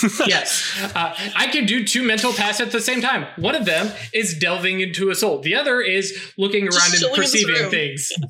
yes, 0.26 0.72
uh, 0.94 1.14
I 1.34 1.48
can 1.48 1.66
do 1.66 1.84
two 1.84 2.02
mental 2.04 2.32
tasks 2.32 2.60
at 2.60 2.70
the 2.72 2.80
same 2.80 3.00
time. 3.00 3.26
One 3.36 3.54
of 3.56 3.64
them 3.64 3.90
is 4.12 4.38
delving 4.38 4.80
into 4.80 5.10
a 5.10 5.14
soul. 5.16 5.40
The 5.40 5.54
other 5.56 5.80
is 5.80 6.32
looking 6.38 6.66
Just 6.66 6.78
around 6.78 6.92
and 6.92 7.00
chilling 7.00 7.14
in 7.14 7.20
this 7.20 7.30
perceiving 7.32 7.62
room. 7.62 7.70
things. 7.70 8.12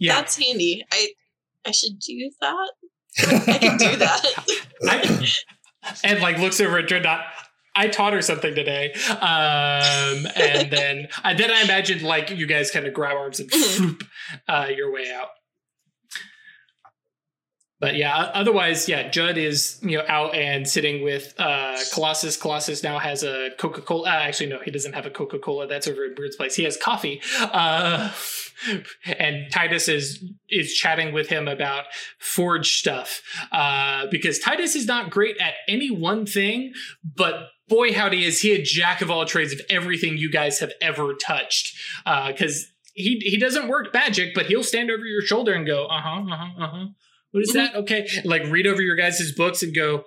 Yeah, 0.00 0.16
That's 0.16 0.36
handy. 0.36 0.84
I 0.92 1.08
I 1.64 1.70
should 1.70 1.98
do 2.00 2.30
that. 2.40 2.70
I 3.48 3.58
can 3.58 3.76
do 3.76 3.96
that. 3.96 4.26
I, 4.86 5.28
and 6.04 6.20
like 6.20 6.38
looks 6.38 6.60
over 6.60 6.78
at 6.78 6.86
Dreadnought. 6.88 7.24
I 7.74 7.86
taught 7.88 8.12
her 8.12 8.22
something 8.22 8.54
today, 8.56 8.92
um, 9.10 10.26
and 10.34 10.70
then 10.70 11.08
uh, 11.22 11.34
then 11.34 11.50
I 11.52 11.62
imagined 11.62 12.02
like 12.02 12.30
you 12.30 12.46
guys 12.46 12.70
kind 12.72 12.86
of 12.86 12.94
grab 12.94 13.16
arms 13.16 13.38
and 13.40 13.48
Mhm. 13.50 13.76
floop 13.76 14.06
uh, 14.48 14.66
your 14.68 14.92
way 14.92 15.12
out. 15.12 15.28
But 17.80 17.94
yeah, 17.94 18.16
otherwise, 18.34 18.88
yeah, 18.88 19.08
Judd 19.08 19.38
is 19.38 19.78
you 19.82 19.98
know 19.98 20.04
out 20.08 20.34
and 20.34 20.68
sitting 20.68 21.04
with 21.04 21.32
uh, 21.38 21.78
Colossus. 21.94 22.36
Colossus 22.36 22.82
now 22.82 22.98
has 22.98 23.22
a 23.22 23.50
Coca 23.58 23.80
Cola. 23.82 24.08
Uh, 24.08 24.12
actually, 24.14 24.48
no, 24.48 24.58
he 24.64 24.72
doesn't 24.72 24.94
have 24.94 25.06
a 25.06 25.10
Coca 25.10 25.38
Cola. 25.38 25.68
That's 25.68 25.86
over 25.86 26.04
at 26.04 26.16
Bird's 26.16 26.34
place. 26.34 26.56
He 26.56 26.64
has 26.64 26.76
coffee. 26.76 27.20
Uh, 27.40 28.10
and 29.18 29.50
Titus 29.50 29.88
is 29.88 30.24
is 30.48 30.74
chatting 30.74 31.12
with 31.12 31.28
him 31.28 31.48
about 31.48 31.84
forge 32.18 32.78
stuff 32.78 33.22
uh, 33.52 34.06
because 34.10 34.38
Titus 34.38 34.74
is 34.74 34.86
not 34.86 35.10
great 35.10 35.36
at 35.40 35.54
any 35.68 35.90
one 35.90 36.26
thing, 36.26 36.72
but 37.16 37.48
boy 37.68 37.92
howdy 37.92 38.24
is 38.24 38.40
he 38.40 38.52
a 38.52 38.62
jack 38.62 39.00
of 39.00 39.10
all 39.10 39.24
trades 39.26 39.52
of 39.52 39.60
everything 39.68 40.16
you 40.16 40.30
guys 40.30 40.58
have 40.60 40.72
ever 40.80 41.14
touched. 41.14 41.76
Because 42.04 42.66
he 42.94 43.18
he 43.20 43.36
doesn't 43.36 43.68
work 43.68 43.92
magic, 43.94 44.34
but 44.34 44.46
he'll 44.46 44.64
stand 44.64 44.90
over 44.90 45.04
your 45.04 45.22
shoulder 45.22 45.54
and 45.54 45.66
go, 45.66 45.86
uh 45.86 46.00
huh, 46.00 46.22
uh 46.30 46.36
huh, 46.36 46.64
uh 46.64 46.68
huh. 46.68 46.86
What 47.30 47.42
is 47.42 47.52
that? 47.52 47.74
Okay, 47.74 48.08
like 48.24 48.42
read 48.44 48.66
over 48.66 48.82
your 48.82 48.96
guys' 48.96 49.32
books 49.32 49.62
and 49.62 49.74
go. 49.74 50.04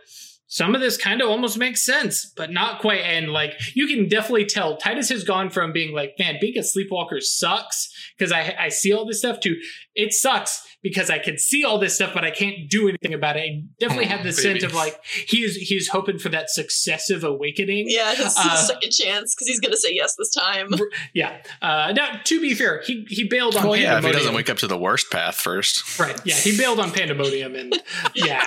Some 0.51 0.75
of 0.75 0.81
this 0.81 0.97
kind 0.97 1.21
of 1.21 1.29
almost 1.29 1.57
makes 1.57 1.81
sense, 1.81 2.25
but 2.35 2.51
not 2.51 2.81
quite. 2.81 2.99
And 2.99 3.31
like 3.31 3.53
you 3.73 3.87
can 3.87 4.09
definitely 4.09 4.43
tell, 4.43 4.75
Titus 4.75 5.07
has 5.07 5.23
gone 5.23 5.49
from 5.49 5.71
being 5.71 5.95
like, 5.95 6.15
"Man, 6.19 6.39
being 6.41 6.57
a 6.57 6.63
sleepwalker 6.63 7.21
sucks," 7.21 7.89
because 8.17 8.33
I 8.33 8.53
I 8.59 8.67
see 8.67 8.91
all 8.91 9.05
this 9.05 9.19
stuff 9.19 9.39
to 9.41 9.55
it 9.95 10.13
sucks 10.13 10.65
because 10.83 11.09
I 11.11 11.19
can 11.19 11.37
see 11.37 11.63
all 11.63 11.77
this 11.77 11.93
stuff, 11.95 12.11
but 12.13 12.23
I 12.25 12.31
can't 12.31 12.67
do 12.69 12.87
anything 12.89 13.13
about 13.13 13.37
it. 13.37 13.47
And 13.47 13.69
definitely 13.79 14.05
have 14.07 14.23
the 14.23 14.33
sense 14.33 14.63
of 14.63 14.73
like 14.73 14.95
he 15.27 15.43
is 15.43 15.55
he 15.55 15.75
is 15.75 15.89
hoping 15.89 16.17
for 16.17 16.29
that 16.29 16.49
successive 16.49 17.23
awakening. 17.23 17.85
Yeah, 17.87 18.09
his, 18.15 18.25
his 18.25 18.37
Uh, 18.37 18.55
second 18.55 18.91
chance 18.91 19.35
because 19.35 19.47
he's 19.47 19.59
gonna 19.59 19.77
say 19.77 19.93
yes 19.93 20.15
this 20.17 20.31
time. 20.33 20.69
Yeah. 21.13 21.41
Uh, 21.61 21.93
now, 21.95 22.19
to 22.23 22.41
be 22.41 22.53
fair, 22.55 22.81
he 22.85 23.05
he 23.09 23.25
bailed 23.27 23.55
on 23.57 23.63
Well, 23.67 23.75
yeah, 23.75 23.81
if 23.81 23.83
he 23.83 23.93
Pandemonium. 23.93 24.19
doesn't 24.19 24.35
wake 24.35 24.49
up 24.49 24.57
to 24.59 24.67
the 24.67 24.77
worst 24.77 25.11
path 25.11 25.35
first. 25.35 25.99
Right. 25.99 26.19
Yeah, 26.25 26.35
he 26.35 26.57
bailed 26.57 26.79
on 26.79 26.91
Pandemonium, 26.91 27.55
and 27.55 27.73
yeah, 28.15 28.43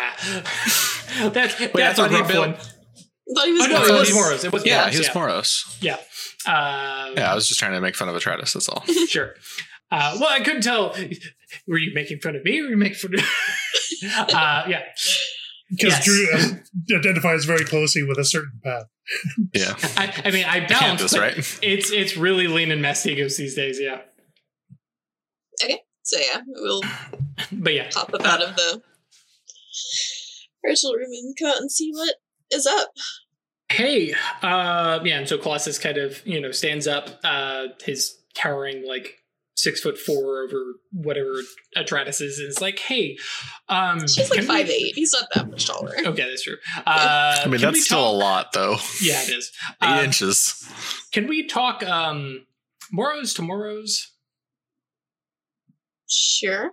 that's 1.32 1.60
I 1.60 1.68
that's 1.74 1.98
a 1.98 2.08
he 2.08 2.14
rough 2.16 2.28
bailed- 2.28 2.46
one. 2.46 2.54
thought 2.56 3.46
he 3.46 3.52
was 3.52 3.62
Oh 3.62 3.66
no, 3.66 3.84
it 3.86 3.98
was 4.00 4.12
Moros. 4.14 4.44
It 4.44 4.52
was 4.52 4.66
Yeah, 4.66 4.78
Moros, 4.80 4.92
he 4.92 4.98
was 4.98 5.06
yeah. 5.08 5.12
Moros. 5.14 5.78
Yeah. 5.80 5.94
Um, 6.46 7.14
Yeah, 7.16 7.30
I 7.32 7.34
was 7.34 7.48
just 7.48 7.58
trying 7.60 7.72
to 7.72 7.80
make 7.80 7.96
fun 7.96 8.08
of 8.08 8.14
Atratus, 8.16 8.52
that's 8.52 8.68
all. 8.68 8.84
Sure. 9.08 9.34
Uh, 9.96 10.16
well, 10.20 10.28
I 10.30 10.40
couldn't 10.40 10.62
tell. 10.62 10.94
Were 11.68 11.78
you 11.78 11.92
making 11.94 12.18
fun 12.18 12.34
of 12.34 12.44
me, 12.44 12.58
or 12.60 12.64
were 12.64 12.70
you 12.70 12.76
making 12.76 12.96
fun 12.96 13.14
of? 13.14 13.20
uh, 14.34 14.64
yeah. 14.68 14.82
Because 15.70 15.92
Yes. 15.92 16.04
Drew 16.04 16.28
uh, 16.34 16.98
identifies 16.98 17.44
very 17.44 17.64
closely 17.64 18.02
with 18.02 18.18
a 18.18 18.24
certain 18.24 18.60
path. 18.62 18.86
Yeah. 19.52 19.74
I, 19.96 20.22
I 20.24 20.30
mean, 20.30 20.44
I 20.46 20.60
balance, 20.60 20.78
Campus, 20.80 21.12
but 21.12 21.20
right? 21.20 21.58
It's 21.62 21.90
it's 21.92 22.16
really 22.16 22.48
leaning 22.48 22.78
Mastigos 22.80 23.36
these 23.36 23.54
days. 23.54 23.78
Yeah. 23.80 24.00
Okay, 25.62 25.80
so 26.02 26.18
yeah, 26.18 26.40
we'll 26.46 26.82
But 27.52 27.74
yeah. 27.74 27.88
pop 27.92 28.12
up 28.12 28.24
out 28.26 28.42
of 28.42 28.56
the 28.56 28.82
virtual 30.66 30.94
room 30.94 31.10
and 31.10 31.34
come 31.38 31.50
out 31.50 31.60
and 31.60 31.70
see 31.70 31.90
what 31.92 32.16
is 32.50 32.66
up. 32.66 32.88
Hey, 33.70 34.12
uh, 34.42 35.00
yeah, 35.04 35.18
and 35.18 35.28
so 35.28 35.38
Colossus 35.38 35.78
kind 35.78 35.96
of, 35.98 36.24
you 36.26 36.40
know, 36.40 36.50
stands 36.50 36.86
up, 36.86 37.20
uh, 37.24 37.68
his 37.84 38.16
towering 38.34 38.86
like 38.86 39.18
six 39.56 39.80
foot 39.80 39.96
four 39.98 40.42
over 40.42 40.62
whatever 40.92 41.40
Atratus 41.76 42.20
is, 42.20 42.38
and 42.38 42.48
it's 42.48 42.60
like, 42.60 42.78
hey, 42.78 43.16
um, 43.68 44.00
She's 44.00 44.18
like 44.30 44.40
can 44.40 44.40
we- 44.40 44.46
five 44.46 44.68
eight. 44.68 44.94
He's 44.94 45.12
not 45.12 45.28
that 45.34 45.50
much 45.50 45.66
taller. 45.66 45.92
Okay, 45.96 46.28
that's 46.28 46.42
true. 46.42 46.56
Uh, 46.86 47.36
I 47.44 47.46
mean, 47.48 47.60
that's 47.60 47.84
still 47.84 48.08
a 48.08 48.12
lot, 48.12 48.52
though. 48.52 48.76
Yeah, 49.00 49.22
it 49.22 49.30
is. 49.30 49.52
Eight 49.82 49.86
Uh, 50.00 50.02
inches. 50.02 50.68
Can 51.12 51.26
we 51.28 51.46
talk 51.46 51.82
um, 51.84 52.46
Moros 52.92 53.32
to 53.34 53.42
Moros? 53.42 54.10
Sure. 56.08 56.72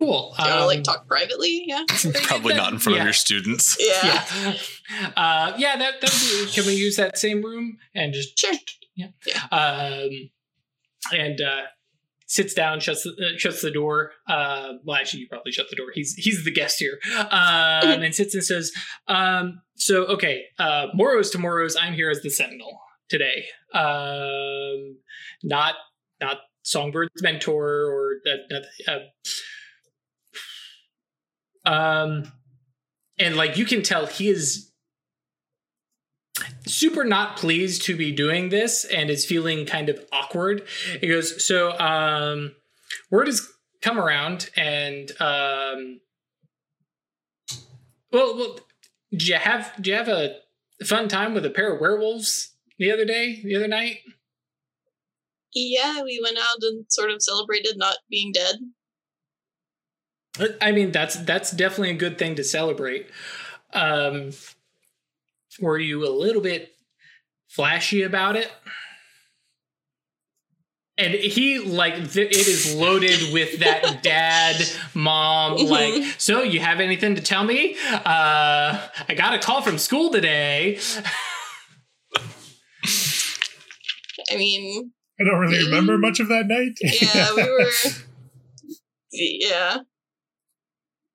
Cool. 0.00 0.34
Do 0.36 0.42
you 0.44 0.48
want 0.50 0.58
to 0.58 0.60
Um, 0.60 0.66
like 0.66 0.82
talk 0.84 1.08
privately? 1.08 1.64
Yeah. 1.66 1.84
Probably 2.24 2.54
not 2.54 2.72
in 2.72 2.78
front 2.78 2.96
yeah. 2.96 3.02
of 3.02 3.06
your 3.06 3.12
students. 3.14 3.76
Yeah. 3.80 4.24
Yeah, 4.88 5.08
uh, 5.16 5.52
yeah. 5.58 5.76
That 5.78 6.00
that 6.00 6.12
would 6.12 6.46
be, 6.46 6.52
can 6.52 6.64
we 6.66 6.74
use 6.74 6.94
that 6.96 7.18
same 7.18 7.42
room 7.42 7.76
and 7.94 8.12
just 8.14 8.38
Sure. 8.38 8.52
Yeah. 8.94 9.08
Yeah. 9.26 9.42
Um, 9.50 10.30
and 11.12 11.40
uh, 11.40 11.62
sits 12.26 12.54
down, 12.54 12.80
shuts 12.80 13.04
the, 13.04 13.10
uh, 13.10 13.38
shuts 13.38 13.62
the 13.62 13.70
door. 13.70 14.12
Uh, 14.28 14.74
well, 14.84 14.96
actually, 14.96 15.20
you 15.20 15.28
probably 15.28 15.52
shut 15.52 15.66
the 15.70 15.76
door. 15.76 15.86
He's 15.94 16.14
he's 16.14 16.44
the 16.44 16.52
guest 16.52 16.78
here. 16.78 16.98
Um, 17.16 18.02
and 18.02 18.14
sits 18.14 18.34
and 18.34 18.44
says, 18.44 18.72
um, 19.08 19.62
"So 19.76 20.04
okay, 20.06 20.44
uh, 20.58 20.88
Moros 20.94 21.30
to 21.30 21.38
Moros. 21.38 21.76
I'm 21.76 21.94
here 21.94 22.10
as 22.10 22.20
the 22.22 22.30
Sentinel 22.30 22.78
today. 23.08 23.46
Um, 23.72 24.98
not 25.42 25.74
not 26.20 26.38
Songbird's 26.64 27.22
mentor 27.22 27.66
or 27.66 28.16
uh, 28.86 28.98
um, 31.70 32.32
and 33.18 33.36
like 33.36 33.56
you 33.56 33.64
can 33.64 33.82
tell, 33.82 34.06
he 34.06 34.28
is 34.28 34.72
super 36.66 37.04
not 37.04 37.36
pleased 37.36 37.82
to 37.82 37.96
be 37.96 38.12
doing 38.12 38.48
this 38.48 38.84
and 38.84 39.10
is 39.10 39.24
feeling 39.24 39.66
kind 39.66 39.88
of 39.88 40.04
awkward. 40.12 40.62
He 41.00 41.08
goes, 41.08 41.44
So, 41.44 41.78
um, 41.78 42.54
word 43.10 43.28
has 43.28 43.48
come 43.82 43.98
around 43.98 44.50
and, 44.56 45.10
um, 45.20 46.00
well, 48.12 48.36
well, 48.36 48.58
did 49.10 49.28
you 49.28 49.34
have, 49.36 49.72
did 49.76 49.86
you 49.86 49.94
have 49.94 50.08
a 50.08 50.36
fun 50.84 51.08
time 51.08 51.34
with 51.34 51.44
a 51.44 51.50
pair 51.50 51.72
of 51.72 51.80
werewolves 51.80 52.54
the 52.78 52.90
other 52.90 53.04
day, 53.04 53.40
the 53.42 53.56
other 53.56 53.68
night? 53.68 53.98
Yeah, 55.54 56.02
we 56.02 56.20
went 56.22 56.36
out 56.36 56.62
and 56.62 56.84
sort 56.88 57.10
of 57.10 57.22
celebrated 57.22 57.78
not 57.78 57.96
being 58.10 58.32
dead. 58.32 58.56
I 60.60 60.72
mean, 60.72 60.92
that's 60.92 61.16
that's 61.16 61.50
definitely 61.50 61.90
a 61.90 61.94
good 61.94 62.18
thing 62.18 62.34
to 62.34 62.44
celebrate. 62.44 63.06
Um, 63.72 64.32
were 65.60 65.78
you 65.78 66.06
a 66.06 66.10
little 66.10 66.42
bit 66.42 66.72
flashy 67.48 68.02
about 68.02 68.36
it? 68.36 68.50
And 70.98 71.12
he 71.12 71.58
like 71.58 71.94
th- 72.10 72.30
it 72.30 72.48
is 72.48 72.74
loaded 72.74 73.32
with 73.32 73.58
that 73.60 74.02
dad 74.02 74.56
mom 74.94 75.58
Mhm. 75.58 75.68
like. 75.68 76.14
So 76.18 76.42
you 76.42 76.60
have 76.60 76.80
anything 76.80 77.14
to 77.16 77.20
tell 77.20 77.44
me? 77.44 77.76
Uh, 77.92 78.80
I 79.08 79.14
got 79.14 79.34
a 79.34 79.38
call 79.38 79.60
from 79.60 79.76
school 79.76 80.10
today. 80.10 80.78
I 84.32 84.36
mean, 84.36 84.92
I 85.20 85.24
don't 85.24 85.38
really 85.38 85.64
remember 85.64 85.98
much 85.98 86.18
of 86.20 86.28
that 86.28 86.46
night. 86.46 86.72
yeah, 86.80 87.34
we 87.34 87.42
were. 87.42 87.70
Yeah. 89.12 89.78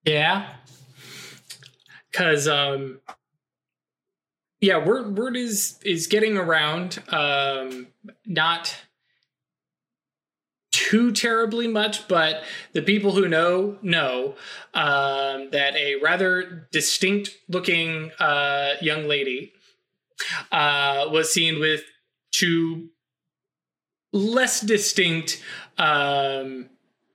Yeah. 0.06 0.48
Cause 2.14 2.48
um 2.48 3.00
yeah, 4.62 4.84
word 4.84 5.18
word 5.18 5.36
is 5.36 5.80
is 5.84 6.08
getting 6.08 6.38
around. 6.38 7.04
Um 7.10 7.88
not 8.26 8.76
too 10.72 11.12
terribly 11.12 11.68
much, 11.68 12.08
but 12.08 12.44
the 12.74 12.82
people 12.82 13.12
who 13.12 13.28
know 13.28 13.78
know 13.82 14.36
um, 14.74 15.50
that 15.52 15.76
a 15.76 15.96
rather 16.02 16.68
distinct 16.72 17.38
looking 17.50 18.12
uh, 18.20 18.74
young 18.82 19.08
lady 19.08 19.54
uh, 20.52 21.06
was 21.10 21.34
seen 21.34 21.60
with 21.60 21.84
two 22.32 22.90
less 24.14 24.62
distinct 24.62 25.42
um, 25.78 26.70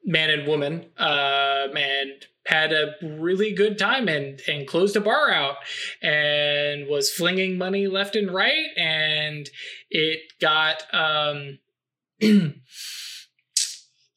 man 0.05 0.31
and 0.31 0.47
woman 0.47 0.87
um, 0.99 1.77
and 1.77 2.27
had 2.47 2.73
a 2.73 2.93
really 3.03 3.53
good 3.53 3.79
time 3.79 4.09
and 4.09 4.41
and 4.47 4.67
closed 4.67 4.97
a 4.97 5.01
bar 5.01 5.31
out 5.31 5.57
and 6.03 6.87
was 6.89 7.11
flinging 7.11 7.59
money 7.59 7.87
left 7.87 8.17
and 8.17 8.33
right 8.33 8.67
and 8.77 9.49
it 9.91 10.21
got 10.41 10.83
um 10.95 11.59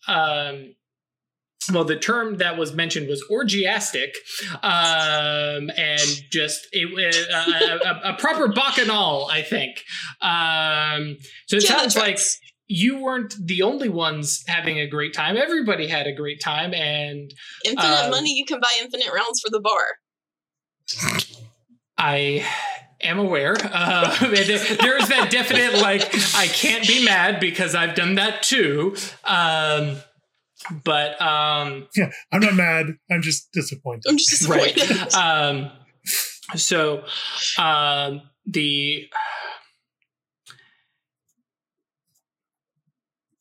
um 0.07 0.75
well 1.73 1.83
the 1.83 1.97
term 1.99 2.37
that 2.37 2.57
was 2.57 2.73
mentioned 2.73 3.07
was 3.07 3.23
orgiastic 3.29 4.15
um 4.63 5.69
and 5.77 6.01
just 6.31 6.67
it 6.71 6.93
was 6.93 7.15
a, 7.17 7.79
a, 7.87 8.13
a 8.13 8.17
proper 8.17 8.47
bacchanal 8.47 9.27
i 9.31 9.41
think 9.41 9.83
um 10.21 11.17
so 11.47 11.57
it 11.57 11.63
Yeah, 11.63 11.77
sounds 11.77 11.95
like. 11.97 12.19
You 12.71 12.99
weren't 13.01 13.33
the 13.43 13.63
only 13.63 13.89
ones 13.89 14.43
having 14.47 14.79
a 14.79 14.87
great 14.87 15.13
time. 15.13 15.35
Everybody 15.35 15.87
had 15.87 16.05
a 16.07 16.13
great 16.13 16.39
time, 16.41 16.73
and 16.73 17.33
Infinite 17.65 18.05
Um, 18.05 18.11
money, 18.11 18.33
you 18.37 18.45
can 18.45 18.59
buy 18.59 18.69
infinite 18.79 19.11
rounds 19.13 19.41
for 19.41 19.49
the 19.49 19.59
bar. 19.59 19.81
I 21.97 22.45
am 23.01 23.19
aware. 23.19 23.55
Uh, 23.61 24.17
there- 24.29 24.43
there 24.75 24.97
is 24.97 25.07
that 25.09 25.29
definite 25.31 25.81
like 25.81 26.03
I 26.35 26.47
can't 26.47 26.87
be 26.87 27.03
mad 27.03 27.39
because 27.39 27.75
I've 27.75 27.95
done 27.95 28.15
that 28.15 28.43
too. 28.43 28.95
Um, 29.25 29.97
but 30.83 31.19
um, 31.21 31.87
Yeah, 31.95 32.11
I'm 32.31 32.41
not 32.41 32.53
mad. 32.55 32.87
I'm 33.11 33.21
just 33.21 33.51
disappointed. 33.51 34.03
I'm 34.07 34.17
just 34.17 34.29
disappointed. 34.29 34.89
right. 34.89 35.13
Um, 35.15 35.71
so 36.55 37.03
um, 37.57 38.21
the 38.45 39.07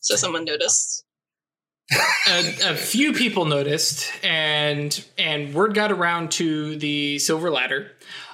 so 0.08 0.16
someone 0.16 0.44
noticed. 0.46 1.04
a, 2.28 2.70
a 2.70 2.74
few 2.74 3.12
people 3.12 3.44
noticed, 3.44 4.10
and 4.24 5.04
and 5.18 5.52
word 5.54 5.74
got 5.74 5.92
around 5.92 6.32
to 6.32 6.76
the 6.76 7.18
Silver 7.18 7.50
Ladder, 7.50 7.92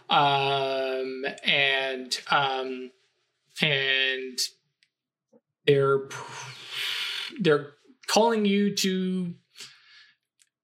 um, 0.09 1.25
and 1.45 2.17
um, 2.31 2.91
and 3.61 4.39
they're 5.67 6.09
they're 7.41 7.73
calling 8.07 8.45
you 8.45 8.75
to 8.77 9.35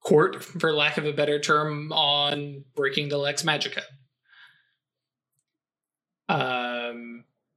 court, 0.04 0.44
for 0.44 0.72
lack 0.72 0.96
of 0.96 1.06
a 1.06 1.12
better 1.12 1.40
term, 1.40 1.92
on 1.92 2.64
breaking 2.76 3.08
the 3.08 3.18
Lex 3.18 3.42
Magica. 3.42 3.82
Um, 6.28 6.69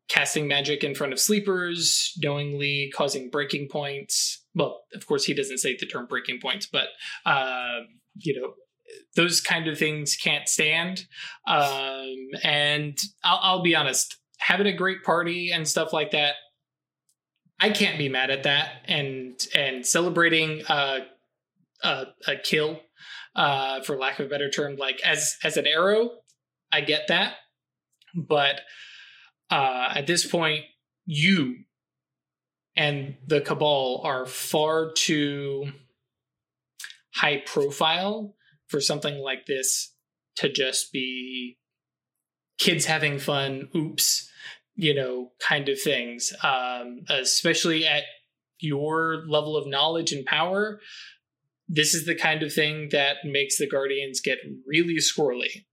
casting 0.09 0.47
magic 0.47 0.83
in 0.83 0.95
front 0.95 1.13
of 1.13 1.19
sleepers, 1.19 2.13
knowingly 2.17 2.91
causing 2.95 3.29
breaking 3.29 3.69
points. 3.69 4.43
Well, 4.53 4.81
of 4.93 5.07
course, 5.07 5.25
he 5.25 5.33
doesn't 5.33 5.59
say 5.59 5.75
the 5.79 5.85
term 5.85 6.05
breaking 6.07 6.39
points, 6.41 6.67
but 6.71 6.87
uh, 7.25 7.81
you 8.15 8.39
know, 8.39 8.53
those 9.15 9.41
kind 9.41 9.67
of 9.67 9.77
things 9.77 10.15
can't 10.15 10.47
stand. 10.47 11.05
Um, 11.47 12.15
and 12.43 12.97
I'll, 13.23 13.39
I'll 13.41 13.63
be 13.63 13.75
honest, 13.75 14.17
having 14.39 14.67
a 14.67 14.75
great 14.75 15.03
party 15.03 15.51
and 15.51 15.67
stuff 15.67 15.93
like 15.93 16.11
that, 16.11 16.35
I 17.59 17.69
can't 17.69 17.97
be 17.97 18.09
mad 18.09 18.29
at 18.29 18.43
that. 18.43 18.81
And 18.85 19.39
and 19.55 19.85
celebrating 19.85 20.63
a, 20.69 20.99
a 21.83 22.35
kill, 22.43 22.79
uh, 23.35 23.81
for 23.81 23.97
lack 23.97 24.19
of 24.19 24.25
a 24.25 24.29
better 24.29 24.49
term, 24.49 24.75
like 24.75 25.01
as 25.03 25.37
as 25.43 25.57
an 25.57 25.65
arrow, 25.65 26.11
I 26.71 26.81
get 26.81 27.07
that, 27.07 27.35
but 28.15 28.61
uh, 29.49 29.89
at 29.95 30.07
this 30.07 30.25
point, 30.25 30.65
you 31.05 31.57
and 32.75 33.15
the 33.27 33.41
cabal 33.41 34.01
are 34.03 34.25
far 34.25 34.91
too 34.93 35.71
high 37.13 37.41
profile 37.45 38.35
for 38.67 38.81
something 38.81 39.19
like 39.19 39.45
this 39.45 39.93
to 40.35 40.51
just 40.51 40.91
be 40.91 41.57
kids 42.57 42.85
having 42.85 43.19
fun 43.19 43.69
oops 43.75 44.29
you 44.75 44.95
know 44.95 45.31
kind 45.39 45.69
of 45.69 45.79
things. 45.79 46.33
Um, 46.41 47.01
especially 47.09 47.85
at 47.85 48.03
your 48.59 49.23
level 49.27 49.55
of 49.55 49.67
knowledge 49.67 50.11
and 50.11 50.25
power 50.25 50.79
this 51.67 51.93
is 51.93 52.05
the 52.05 52.15
kind 52.15 52.43
of 52.43 52.53
thing 52.53 52.89
that 52.91 53.17
makes 53.23 53.57
the 53.57 53.67
guardians 53.67 54.21
get 54.21 54.37
really 54.67 54.97
squirrely. 54.97 55.65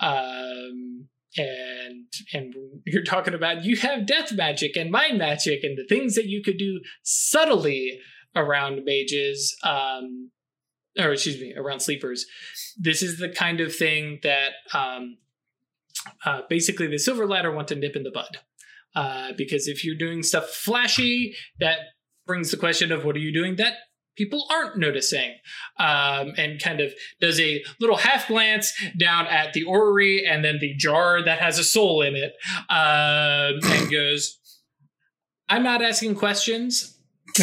Um, 0.00 1.08
and 1.36 2.06
and 2.32 2.54
you're 2.86 3.04
talking 3.04 3.34
about 3.34 3.64
you 3.64 3.76
have 3.76 4.06
death 4.06 4.32
magic 4.32 4.76
and 4.76 4.90
mind 4.90 5.18
magic 5.18 5.62
and 5.62 5.76
the 5.76 5.86
things 5.88 6.14
that 6.14 6.26
you 6.26 6.42
could 6.42 6.58
do 6.58 6.80
subtly 7.02 7.98
around 8.34 8.84
mages 8.84 9.56
um 9.62 10.30
or 10.98 11.12
excuse 11.12 11.40
me 11.40 11.54
around 11.56 11.80
sleepers. 11.80 12.26
This 12.78 13.02
is 13.02 13.18
the 13.18 13.28
kind 13.28 13.60
of 13.60 13.74
thing 13.74 14.20
that 14.22 14.52
um 14.72 15.18
uh, 16.24 16.42
basically 16.48 16.86
the 16.86 16.98
silver 16.98 17.26
ladder 17.26 17.50
want 17.50 17.68
to 17.68 17.74
nip 17.74 17.96
in 17.96 18.02
the 18.02 18.10
bud 18.10 18.38
uh, 18.94 19.32
because 19.36 19.66
if 19.66 19.84
you're 19.84 19.96
doing 19.96 20.22
stuff 20.22 20.48
flashy 20.50 21.34
that 21.58 21.78
brings 22.26 22.50
the 22.50 22.56
question 22.56 22.92
of 22.92 23.04
what 23.04 23.16
are 23.16 23.20
you 23.20 23.32
doing 23.32 23.56
that 23.56 23.74
people 24.16 24.44
aren't 24.50 24.78
noticing 24.78 25.34
um, 25.78 26.32
and 26.36 26.62
kind 26.62 26.80
of 26.80 26.92
does 27.20 27.40
a 27.40 27.62
little 27.80 27.96
half 27.96 28.28
glance 28.28 28.72
down 28.98 29.26
at 29.26 29.52
the 29.52 29.64
orrery 29.64 30.26
and 30.26 30.44
then 30.44 30.58
the 30.60 30.74
jar 30.74 31.22
that 31.22 31.38
has 31.38 31.58
a 31.58 31.64
soul 31.64 32.02
in 32.02 32.14
it 32.14 32.32
um, 32.70 33.58
and 33.72 33.90
goes 33.90 34.38
i'm 35.48 35.62
not 35.62 35.82
asking 35.82 36.14
questions. 36.14 36.92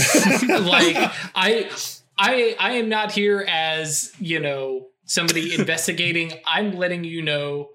Like 0.49 0.95
i 1.35 1.69
i 2.17 2.55
i 2.59 2.71
am 2.73 2.89
not 2.89 3.11
here 3.11 3.45
as 3.47 4.11
you 4.19 4.39
know 4.39 4.87
somebody 5.05 5.53
investigating. 5.59 6.33
I'm 6.45 6.71
letting 6.71 7.03
you 7.03 7.21
know 7.21 7.69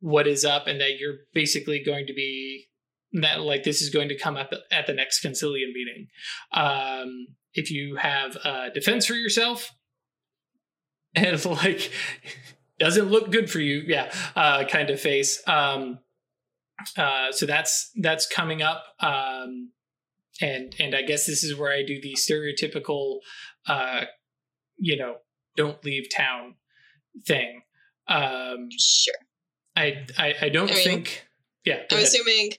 what 0.00 0.26
is 0.26 0.44
up 0.44 0.66
and 0.66 0.80
that 0.80 0.98
you're 0.98 1.18
basically 1.32 1.82
going 1.82 2.06
to 2.06 2.12
be 2.12 2.66
that 3.12 3.40
like 3.40 3.62
this 3.62 3.80
is 3.80 3.90
going 3.90 4.08
to 4.08 4.18
come 4.18 4.36
up 4.36 4.50
at 4.70 4.86
the 4.86 4.92
next 4.92 5.24
concilium 5.24 5.72
meeting. 5.72 6.08
Um 6.52 7.28
if 7.56 7.70
you 7.70 7.96
have 7.96 8.36
a 8.44 8.70
defense 8.72 9.06
for 9.06 9.14
yourself 9.14 9.72
and 11.14 11.26
it's 11.26 11.46
like 11.64 11.90
doesn't 12.78 13.10
look 13.10 13.32
good 13.32 13.50
for 13.50 13.58
you 13.60 13.82
yeah 13.86 14.12
uh 14.36 14.64
kind 14.64 14.90
of 14.90 15.00
face 15.00 15.42
um 15.48 15.98
uh 16.96 17.32
so 17.32 17.46
that's 17.46 17.90
that's 18.02 18.26
coming 18.26 18.62
up 18.62 18.84
um 19.00 19.72
and 20.40 20.74
and 20.78 20.94
i 20.94 21.02
guess 21.02 21.26
this 21.26 21.42
is 21.42 21.56
where 21.58 21.72
i 21.72 21.82
do 21.82 22.00
the 22.00 22.14
stereotypical 22.14 23.18
uh 23.66 24.02
you 24.78 24.96
know 24.96 25.16
don't 25.56 25.82
leave 25.84 26.06
town 26.14 26.54
thing 27.26 27.62
um 28.08 28.68
Sure. 28.78 29.14
i 29.74 30.04
i, 30.18 30.34
I 30.42 30.48
don't 30.50 30.70
I 30.70 30.74
mean, 30.74 30.84
think 30.84 31.26
yeah 31.64 31.80
I'm 31.90 31.96
ahead. 31.96 32.02
assuming 32.04 32.50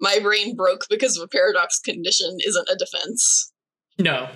my 0.00 0.18
brain 0.18 0.56
broke 0.56 0.86
because 0.90 1.16
of 1.16 1.22
a 1.22 1.28
paradox 1.28 1.78
condition 1.78 2.38
isn't 2.46 2.68
a 2.70 2.74
defense. 2.74 3.52
No. 4.00 4.28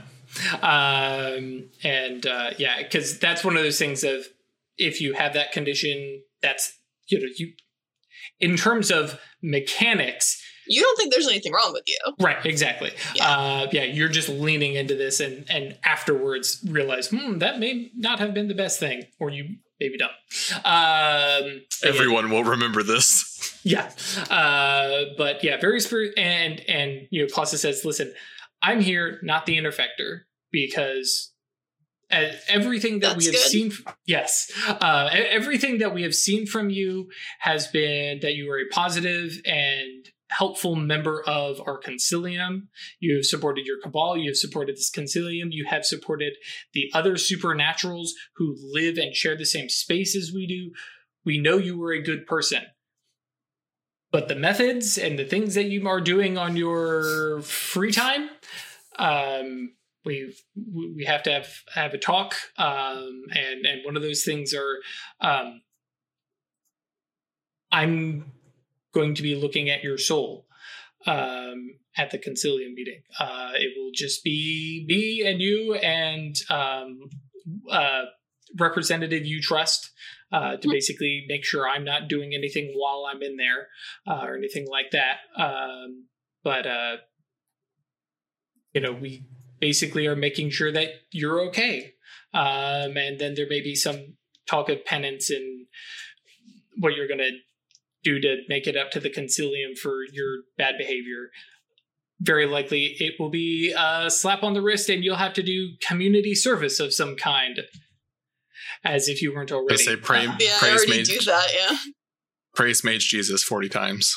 Um, 0.62 1.64
and 1.82 2.26
uh, 2.26 2.50
yeah, 2.58 2.82
because 2.82 3.18
that's 3.18 3.44
one 3.44 3.56
of 3.56 3.62
those 3.62 3.78
things 3.78 4.04
of 4.04 4.26
if 4.76 5.00
you 5.00 5.12
have 5.14 5.34
that 5.34 5.52
condition, 5.52 6.22
that's 6.42 6.78
you 7.08 7.20
know 7.20 7.26
you 7.36 7.52
in 8.40 8.56
terms 8.56 8.90
of 8.90 9.18
mechanics, 9.42 10.42
You 10.66 10.80
don't 10.82 10.96
think 10.96 11.12
there's 11.12 11.28
anything 11.28 11.52
wrong 11.52 11.72
with 11.72 11.84
you. 11.86 11.98
right? 12.20 12.44
Exactly. 12.44 12.90
Yeah. 13.14 13.28
Uh, 13.30 13.66
yeah, 13.72 13.84
you're 13.84 14.08
just 14.08 14.28
leaning 14.28 14.74
into 14.74 14.94
this, 14.96 15.20
and 15.20 15.44
and 15.48 15.78
afterwards 15.84 16.64
realize, 16.68 17.08
hmm, 17.08 17.38
that 17.38 17.58
may 17.58 17.90
not 17.94 18.18
have 18.18 18.34
been 18.34 18.48
the 18.48 18.54
best 18.54 18.80
thing, 18.80 19.04
or 19.20 19.30
you 19.30 19.56
maybe 19.80 19.96
don't. 19.98 20.10
Um, 20.10 20.62
but 20.64 21.84
yeah. 21.84 21.88
Everyone 21.88 22.30
will 22.30 22.44
remember 22.44 22.82
this. 22.82 23.30
Yeah. 23.66 23.90
Uh, 24.28 25.04
but 25.16 25.42
yeah, 25.42 25.58
very 25.58 25.80
spirit 25.80 26.12
and 26.18 26.60
and 26.68 27.08
you 27.10 27.22
know, 27.22 27.28
Clausa 27.34 27.56
says, 27.56 27.82
listen, 27.82 28.12
I'm 28.64 28.80
here, 28.80 29.20
not 29.22 29.44
the 29.44 29.58
interfector, 29.58 30.20
because 30.50 31.32
everything 32.48 33.00
that 33.00 33.16
we 33.16 33.24
have 33.24 33.32
That's 33.32 33.52
good. 33.52 33.72
seen 33.72 33.72
yes 34.06 34.52
uh, 34.68 35.08
everything 35.12 35.78
that 35.78 35.94
we 35.94 36.02
have 36.02 36.14
seen 36.14 36.46
from 36.46 36.70
you 36.70 37.08
has 37.40 37.66
been 37.66 38.20
that 38.20 38.34
you 38.34 38.50
are 38.52 38.58
a 38.58 38.68
positive 38.70 39.40
and 39.44 40.10
helpful 40.30 40.74
member 40.74 41.22
of 41.26 41.60
our 41.66 41.80
concilium. 41.80 42.62
You 43.00 43.16
have 43.16 43.24
supported 43.24 43.66
your 43.66 43.80
cabal 43.82 44.16
you 44.16 44.30
have 44.30 44.36
supported 44.36 44.76
this 44.76 44.90
concilium 44.94 45.48
you 45.50 45.64
have 45.68 45.84
supported 45.84 46.34
the 46.72 46.90
other 46.94 47.14
supernaturals 47.14 48.10
who 48.36 48.56
live 48.60 48.96
and 48.96 49.14
share 49.14 49.36
the 49.36 49.46
same 49.46 49.68
space 49.68 50.14
as 50.14 50.30
we 50.32 50.46
do. 50.46 50.72
We 51.24 51.38
know 51.38 51.56
you 51.56 51.78
were 51.78 51.92
a 51.92 52.02
good 52.02 52.26
person 52.26 52.62
but 54.14 54.28
the 54.28 54.36
methods 54.36 54.96
and 54.96 55.18
the 55.18 55.24
things 55.24 55.56
that 55.56 55.64
you 55.64 55.88
are 55.88 56.00
doing 56.00 56.38
on 56.38 56.56
your 56.56 57.42
free 57.42 57.90
time 57.90 58.30
um 58.96 59.72
we 60.04 60.32
we 60.72 61.04
have 61.04 61.24
to 61.24 61.32
have 61.32 61.48
have 61.74 61.92
a 61.94 61.98
talk 61.98 62.36
um 62.56 63.22
and 63.32 63.66
and 63.66 63.84
one 63.84 63.96
of 63.96 64.02
those 64.02 64.22
things 64.22 64.54
are 64.54 64.78
um 65.20 65.60
i'm 67.72 68.30
going 68.92 69.16
to 69.16 69.22
be 69.22 69.34
looking 69.34 69.68
at 69.68 69.82
your 69.82 69.98
soul 69.98 70.46
um 71.06 71.74
at 71.96 72.10
the 72.10 72.18
concilium 72.18 72.74
meeting. 72.74 73.02
Uh 73.18 73.50
it 73.54 73.72
will 73.76 73.90
just 73.92 74.22
be 74.22 74.84
me 74.86 75.26
and 75.26 75.40
you 75.40 75.74
and 75.74 76.36
um 76.50 77.00
uh 77.68 78.02
representative 78.60 79.26
you 79.26 79.40
trust 79.42 79.90
uh, 80.32 80.56
to 80.56 80.68
Mhm. 80.68 80.72
basically 80.72 81.24
make 81.28 81.44
sure 81.44 81.68
I'm 81.68 81.84
not 81.84 82.08
doing 82.08 82.34
anything 82.34 82.72
while 82.74 83.06
I'm 83.06 83.22
in 83.22 83.36
there 83.36 83.68
uh, 84.06 84.20
or 84.24 84.36
anything 84.36 84.66
like 84.68 84.90
that. 84.92 85.18
Um, 85.36 86.08
but 86.42 86.66
uh, 86.66 86.96
you 88.74 88.80
know, 88.80 88.92
we 88.92 89.24
basically 89.60 90.06
are 90.06 90.16
making 90.16 90.50
sure 90.50 90.72
that 90.72 90.88
you're 91.12 91.40
okay. 91.48 91.94
Um, 92.32 92.96
and 92.96 93.18
then 93.20 93.34
there 93.34 93.46
may 93.48 93.60
be 93.60 93.74
some 93.74 94.16
talk 94.48 94.68
of 94.68 94.84
penance 94.84 95.30
and 95.30 95.66
what 96.78 96.94
you're 96.96 97.06
going 97.06 97.18
to 97.18 97.30
do 98.02 98.20
to 98.20 98.42
make 98.48 98.66
it 98.66 98.76
up 98.76 98.90
to 98.90 99.00
the 99.00 99.08
concilium 99.08 99.78
for 99.78 100.02
your 100.12 100.38
bad 100.58 100.76
behavior. 100.78 101.30
very 102.20 102.46
likely 102.46 102.96
it 103.00 103.14
will 103.18 103.28
be 103.28 103.74
a 103.76 104.08
slap 104.08 104.42
on 104.44 104.54
the 104.54 104.62
wrist 104.62 104.88
and 104.88 105.02
you'll 105.04 105.16
have 105.16 105.32
to 105.34 105.42
do 105.42 105.70
community 105.86 106.34
service 106.34 106.78
of 106.80 106.94
some 106.94 107.16
kind. 107.16 107.60
As 108.84 109.08
if 109.08 109.22
you 109.22 109.34
weren't 109.34 109.50
I 109.50 109.54
already. 109.56 109.76
say 109.82 109.96
pray, 109.96 110.24
Yeah, 110.24 110.56
I 110.56 110.58
praise 110.58 110.88
mage, 110.88 111.08
do 111.08 111.18
that. 111.24 111.48
Yeah. 111.54 111.76
praise 112.54 112.84
mage 112.84 113.08
Jesus 113.08 113.42
forty 113.42 113.68
times. 113.68 114.14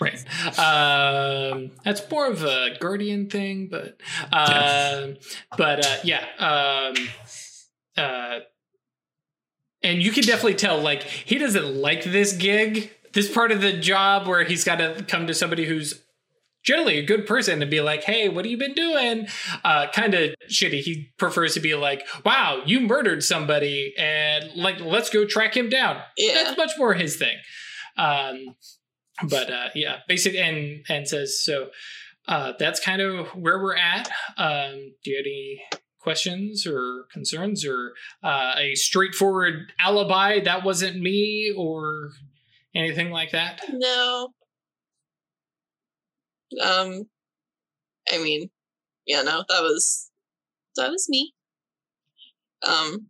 Right. 0.00 0.18
Um, 0.58 1.72
that's 1.84 2.08
more 2.10 2.28
of 2.28 2.44
a 2.44 2.76
guardian 2.80 3.28
thing, 3.28 3.68
but 3.70 4.00
um, 4.32 5.16
but 5.56 5.84
uh, 5.84 5.96
yeah. 6.04 6.24
Um, 6.38 6.94
uh, 7.96 8.38
and 9.82 10.02
you 10.02 10.10
can 10.12 10.24
definitely 10.24 10.54
tell, 10.54 10.80
like, 10.80 11.02
he 11.02 11.38
doesn't 11.38 11.74
like 11.76 12.04
this 12.04 12.32
gig, 12.32 12.90
this 13.12 13.30
part 13.32 13.52
of 13.52 13.60
the 13.60 13.72
job 13.72 14.26
where 14.26 14.44
he's 14.44 14.64
got 14.64 14.76
to 14.76 15.04
come 15.06 15.26
to 15.26 15.34
somebody 15.34 15.64
who's 15.66 16.00
generally 16.68 16.98
a 16.98 17.02
good 17.02 17.26
person 17.26 17.62
and 17.62 17.70
be 17.70 17.80
like, 17.80 18.04
"Hey, 18.04 18.28
what 18.28 18.44
have 18.44 18.50
you 18.50 18.58
been 18.58 18.74
doing?" 18.74 19.26
Uh, 19.64 19.86
kind 19.90 20.12
of 20.12 20.34
shitty. 20.50 20.80
He 20.82 21.10
prefers 21.18 21.54
to 21.54 21.60
be 21.60 21.74
like, 21.74 22.06
"Wow, 22.26 22.62
you 22.66 22.80
murdered 22.80 23.24
somebody, 23.24 23.94
and 23.96 24.54
like, 24.54 24.78
let's 24.80 25.08
go 25.08 25.24
track 25.24 25.56
him 25.56 25.70
down." 25.70 26.02
Yeah. 26.18 26.34
That's 26.34 26.58
much 26.58 26.72
more 26.76 26.92
his 26.92 27.16
thing. 27.16 27.38
Um, 27.96 28.54
but 29.30 29.50
uh, 29.50 29.68
yeah, 29.74 30.00
basic 30.06 30.34
and 30.34 30.84
and 30.88 31.08
says 31.08 31.42
so. 31.42 31.70
Uh, 32.28 32.52
that's 32.58 32.78
kind 32.78 33.00
of 33.00 33.28
where 33.28 33.58
we're 33.58 33.74
at. 33.74 34.10
Um, 34.36 34.92
do 35.02 35.10
you 35.10 35.16
have 35.16 35.24
any 35.24 35.62
questions 35.98 36.66
or 36.66 37.06
concerns 37.10 37.64
or 37.64 37.94
uh, 38.22 38.52
a 38.58 38.74
straightforward 38.74 39.72
alibi 39.80 40.38
that 40.40 40.62
wasn't 40.62 41.00
me 41.00 41.50
or 41.56 42.10
anything 42.74 43.10
like 43.10 43.30
that? 43.30 43.62
No. 43.70 44.28
Um, 46.62 47.08
I 48.10 48.18
mean, 48.18 48.50
yeah, 49.06 49.22
no, 49.22 49.44
that 49.48 49.62
was 49.62 50.10
that 50.76 50.90
was 50.90 51.06
me. 51.08 51.32
Um, 52.66 53.08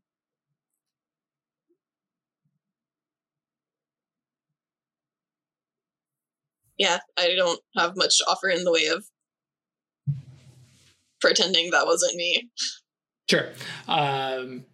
yeah, 6.78 6.98
I 7.16 7.34
don't 7.34 7.60
have 7.76 7.96
much 7.96 8.18
to 8.18 8.24
offer 8.24 8.48
in 8.48 8.64
the 8.64 8.72
way 8.72 8.86
of 8.86 9.04
pretending 11.20 11.70
that 11.70 11.86
wasn't 11.86 12.16
me. 12.16 12.48
Sure. 13.28 13.48
Um, 13.86 14.64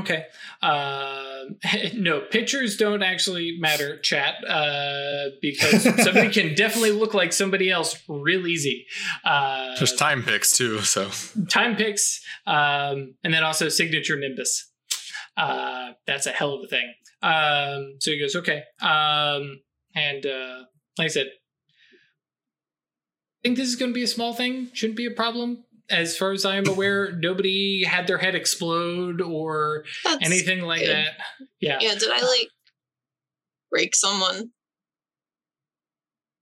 okay. 0.00 0.24
Um, 0.62 1.56
no, 1.94 2.20
pictures 2.20 2.76
don't 2.76 3.02
actually 3.02 3.56
matter, 3.58 3.98
chat, 4.00 4.36
uh, 4.48 5.30
because 5.40 5.82
somebody 6.04 6.30
can 6.30 6.54
definitely 6.54 6.92
look 6.92 7.14
like 7.14 7.32
somebody 7.32 7.70
else 7.70 7.96
real 8.08 8.46
easy. 8.46 8.86
Uh, 9.24 9.74
There's 9.76 9.94
time 9.94 10.22
picks 10.22 10.56
too, 10.56 10.80
so 10.80 11.10
time 11.48 11.76
picks, 11.76 12.22
um, 12.46 13.14
and 13.24 13.32
then 13.32 13.44
also 13.44 13.68
signature 13.68 14.18
nimbus. 14.18 14.70
Uh, 15.36 15.92
that's 16.06 16.26
a 16.26 16.30
hell 16.30 16.54
of 16.54 16.64
a 16.64 16.68
thing. 16.68 16.94
Um, 17.22 17.96
so 18.00 18.10
he 18.10 18.18
goes, 18.18 18.36
okay. 18.36 18.62
Um, 18.80 19.60
and 19.94 20.24
uh, 20.24 20.64
like 20.98 21.06
I 21.06 21.08
said, 21.08 21.26
I 21.26 23.48
think 23.48 23.58
this 23.58 23.68
is 23.68 23.76
going 23.76 23.90
to 23.90 23.94
be 23.94 24.02
a 24.02 24.08
small 24.08 24.32
thing. 24.32 24.70
Shouldn't 24.72 24.96
be 24.96 25.06
a 25.06 25.10
problem. 25.10 25.64
As 25.88 26.16
far 26.16 26.32
as 26.32 26.44
I 26.44 26.56
am 26.56 26.68
aware, 26.68 27.12
nobody 27.16 27.84
had 27.84 28.06
their 28.06 28.18
head 28.18 28.34
explode 28.34 29.20
or 29.20 29.84
That's 30.04 30.24
anything 30.24 30.62
like 30.62 30.80
good. 30.80 30.90
that. 30.96 31.12
Yeah. 31.60 31.78
Yeah, 31.80 31.94
did 31.94 32.10
I 32.12 32.20
like 32.22 32.48
break 33.70 33.94
someone? 33.94 34.50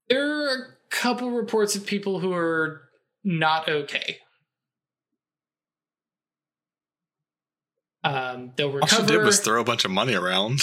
There 0.09 0.45
are 0.45 0.49
a 0.49 0.67
couple 0.91 1.31
reports 1.31 1.75
of 1.77 1.87
people 1.87 2.21
who 2.21 2.33
are 2.33 2.83
not 3.23 3.69
okay. 3.69 4.19
Um, 8.03 8.53
they'll 8.57 8.69
recover. 8.71 8.81
all 8.83 8.87
she 8.89 8.97
recover, 8.97 9.19
did 9.19 9.25
was 9.25 9.41
throw 9.41 9.61
a 9.61 9.65
bunch 9.65 9.85
of 9.85 9.91
money 9.91 10.15
around. 10.15 10.61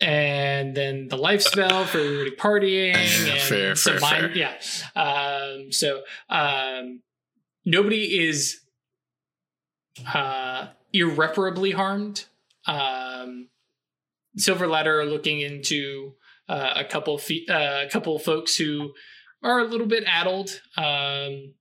and 0.00 0.74
then 0.74 1.08
the 1.08 1.18
life 1.18 1.42
spell 1.42 1.84
for 1.84 1.98
everybody 1.98 2.30
partying. 2.36 2.94
Yeah, 3.26 3.32
and 3.34 3.40
fair, 3.42 3.74
some 3.74 3.98
fair, 3.98 4.22
mind- 4.22 4.36
Yeah. 4.36 4.54
Um, 4.96 5.70
so 5.70 6.00
um, 6.30 7.02
nobody 7.64 8.28
is 8.28 8.60
uh, 10.12 10.68
irreparably 10.92 11.72
harmed. 11.72 12.26
Um, 12.66 13.48
Silver 14.36 14.66
Ladder 14.66 15.00
are 15.00 15.06
looking 15.06 15.40
into 15.40 16.12
uh, 16.48 16.74
a 16.76 16.84
couple 16.84 17.18
fe- 17.18 17.46
uh, 17.48 17.86
a 17.86 17.88
couple 17.90 18.18
folks 18.18 18.56
who 18.56 18.92
are 19.42 19.60
a 19.60 19.64
little 19.64 19.86
bit 19.86 20.04
addled. 20.06 20.60
Um, 20.76 21.54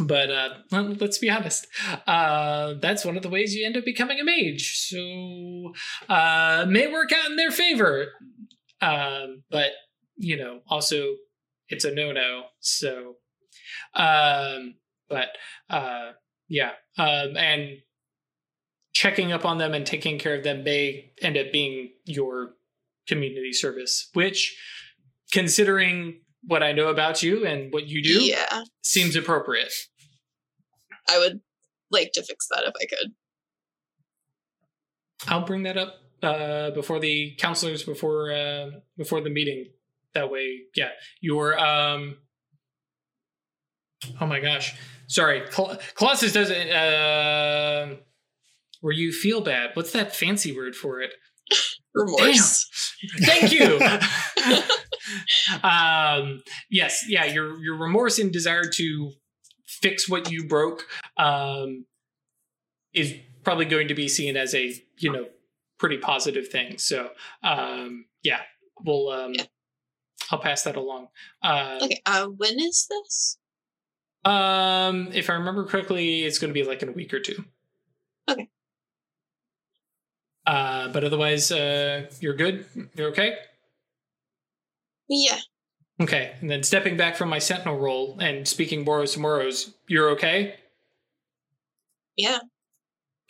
but 0.00 0.30
uh, 0.30 0.48
let's 0.70 1.18
be 1.18 1.28
honest, 1.28 1.66
uh, 2.06 2.74
that's 2.80 3.04
one 3.04 3.16
of 3.16 3.22
the 3.22 3.28
ways 3.28 3.54
you 3.54 3.66
end 3.66 3.76
up 3.76 3.84
becoming 3.84 4.20
a 4.20 4.24
mage. 4.24 4.88
So 4.88 5.72
uh, 6.08 6.64
may 6.68 6.90
work 6.90 7.12
out 7.12 7.30
in 7.30 7.36
their 7.36 7.50
favor. 7.50 8.12
Um, 8.80 9.42
but 9.50 9.72
you 10.16 10.36
know, 10.36 10.60
also 10.68 11.16
it's 11.68 11.84
a 11.84 11.94
no-no. 11.94 12.44
So, 12.60 13.16
um, 13.94 14.74
but 15.08 15.28
uh, 15.70 16.12
yeah, 16.48 16.72
um, 16.98 17.36
and 17.36 17.78
checking 18.92 19.32
up 19.32 19.44
on 19.44 19.58
them 19.58 19.74
and 19.74 19.86
taking 19.86 20.18
care 20.18 20.34
of 20.34 20.44
them 20.44 20.64
may 20.64 21.12
end 21.22 21.36
up 21.36 21.50
being 21.52 21.90
your 22.04 22.54
community 23.08 23.52
service, 23.52 24.08
which, 24.12 24.56
considering 25.32 26.20
what 26.44 26.62
I 26.62 26.72
know 26.72 26.88
about 26.88 27.22
you 27.22 27.46
and 27.46 27.72
what 27.72 27.86
you 27.86 28.02
do, 28.02 28.22
Yeah, 28.22 28.64
seems 28.82 29.16
appropriate. 29.16 29.72
I 31.08 31.18
would 31.18 31.40
like 31.90 32.12
to 32.12 32.22
fix 32.22 32.48
that 32.50 32.64
if 32.64 32.74
I 32.80 32.86
could. 32.86 33.12
I'll 35.28 35.44
bring 35.46 35.62
that 35.64 35.76
up 35.76 35.94
uh, 36.22 36.70
before 36.70 37.00
the 37.00 37.34
counselors 37.38 37.82
before 37.82 38.32
uh, 38.32 38.70
before 38.96 39.20
the 39.20 39.30
meeting. 39.30 39.66
That 40.14 40.30
way, 40.30 40.60
yeah, 40.74 40.90
your 41.20 41.58
um. 41.58 42.18
Oh 44.20 44.26
my 44.26 44.40
gosh, 44.40 44.74
sorry, 45.06 45.42
Col- 45.50 45.78
Colossus 45.94 46.32
doesn't. 46.32 46.70
Uh, 46.70 47.96
where 48.80 48.92
you 48.92 49.12
feel 49.12 49.40
bad? 49.40 49.70
What's 49.74 49.92
that 49.92 50.14
fancy 50.14 50.54
word 50.54 50.74
for 50.74 51.00
it? 51.00 51.12
Remorse. 51.94 52.68
Thank 53.24 53.52
you. 53.52 53.78
um, 55.62 56.42
yes, 56.70 57.04
yeah, 57.08 57.24
your 57.26 57.58
your 57.62 57.76
remorse 57.76 58.18
and 58.18 58.32
desire 58.32 58.64
to 58.64 59.12
fix 59.66 60.08
what 60.08 60.30
you 60.30 60.46
broke 60.46 60.86
um, 61.18 61.84
is 62.94 63.14
probably 63.44 63.64
going 63.66 63.88
to 63.88 63.94
be 63.94 64.08
seen 64.08 64.36
as 64.36 64.54
a 64.54 64.72
you 64.98 65.12
know 65.12 65.26
pretty 65.78 65.98
positive 65.98 66.48
thing. 66.48 66.78
So 66.78 67.10
um, 67.42 68.06
yeah, 68.22 68.40
we'll 68.84 69.10
um, 69.10 69.34
Yeah. 69.34 69.44
I'll 70.30 70.38
pass 70.38 70.62
that 70.62 70.76
along. 70.76 71.08
Uh, 71.42 71.78
Okay, 71.82 72.00
uh, 72.06 72.26
when 72.26 72.58
is 72.58 72.86
this? 72.88 73.36
Um, 74.24 75.08
if 75.12 75.30
I 75.30 75.34
remember 75.34 75.64
correctly, 75.64 76.24
it's 76.24 76.38
going 76.38 76.50
to 76.50 76.54
be 76.54 76.64
like 76.66 76.82
in 76.82 76.88
a 76.88 76.92
week 76.92 77.12
or 77.12 77.20
two. 77.20 77.44
Okay. 78.28 78.48
Uh, 80.46 80.88
but 80.88 81.04
otherwise, 81.04 81.52
uh, 81.52 82.06
you're 82.20 82.34
good. 82.34 82.66
You're 82.94 83.08
okay. 83.10 83.36
Yeah, 85.08 85.38
Okay, 86.00 86.34
and 86.40 86.50
then 86.50 86.62
stepping 86.62 86.96
back 86.96 87.16
from 87.16 87.28
my 87.28 87.38
sentinel 87.38 87.78
role 87.78 88.18
and 88.20 88.46
speaking 88.48 88.84
Boros 88.84 89.16
Moros, 89.16 89.74
you're 89.86 90.10
okay? 90.10 90.56
yeah. 92.16 92.38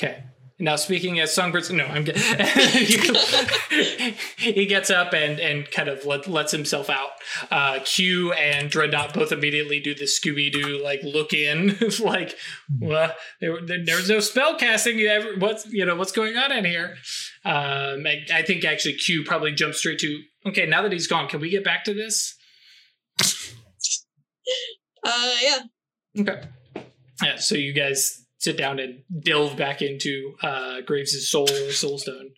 Okay. 0.00 0.24
Now 0.62 0.76
speaking 0.76 1.18
as 1.18 1.34
Songbirds, 1.34 1.72
no, 1.72 1.84
I'm 1.86 2.04
getting. 2.04 2.22
he 4.38 4.64
gets 4.64 4.90
up 4.90 5.12
and 5.12 5.40
and 5.40 5.68
kind 5.68 5.88
of 5.88 6.06
let, 6.06 6.28
lets 6.28 6.52
himself 6.52 6.88
out. 6.88 7.08
Uh, 7.50 7.80
Q 7.84 8.32
and 8.34 8.70
Dreadnought 8.70 9.12
both 9.12 9.32
immediately 9.32 9.80
do 9.80 9.92
the 9.92 10.04
Scooby 10.04 10.52
Doo 10.52 10.80
like 10.80 11.02
look 11.02 11.32
in, 11.32 11.76
like, 12.00 12.36
well, 12.78 13.12
there, 13.40 13.60
there, 13.66 13.84
there's 13.84 14.08
no 14.08 14.20
spell 14.20 14.54
casting. 14.54 15.00
You 15.00 15.08
ever- 15.08 15.34
What's 15.38 15.66
you 15.66 15.84
know 15.84 15.96
what's 15.96 16.12
going 16.12 16.36
on 16.36 16.52
in 16.52 16.64
here? 16.64 16.94
Um, 17.44 18.06
I, 18.06 18.20
I 18.32 18.42
think 18.42 18.64
actually 18.64 18.94
Q 18.94 19.24
probably 19.24 19.50
jumps 19.50 19.78
straight 19.78 19.98
to 19.98 20.22
okay. 20.46 20.66
Now 20.66 20.82
that 20.82 20.92
he's 20.92 21.08
gone, 21.08 21.26
can 21.28 21.40
we 21.40 21.50
get 21.50 21.64
back 21.64 21.82
to 21.86 21.92
this? 21.94 22.36
Uh, 25.04 25.34
yeah. 25.42 25.58
Okay. 26.20 26.40
Yeah, 27.20 27.36
so 27.38 27.56
you 27.56 27.72
guys 27.72 28.21
sit 28.42 28.56
down 28.56 28.80
and 28.80 29.02
delve 29.20 29.56
back 29.56 29.80
into 29.80 30.34
uh, 30.42 30.80
Graves' 30.80 31.28
soul 31.28 31.44
or 31.44 31.70
soulstone. 31.70 32.32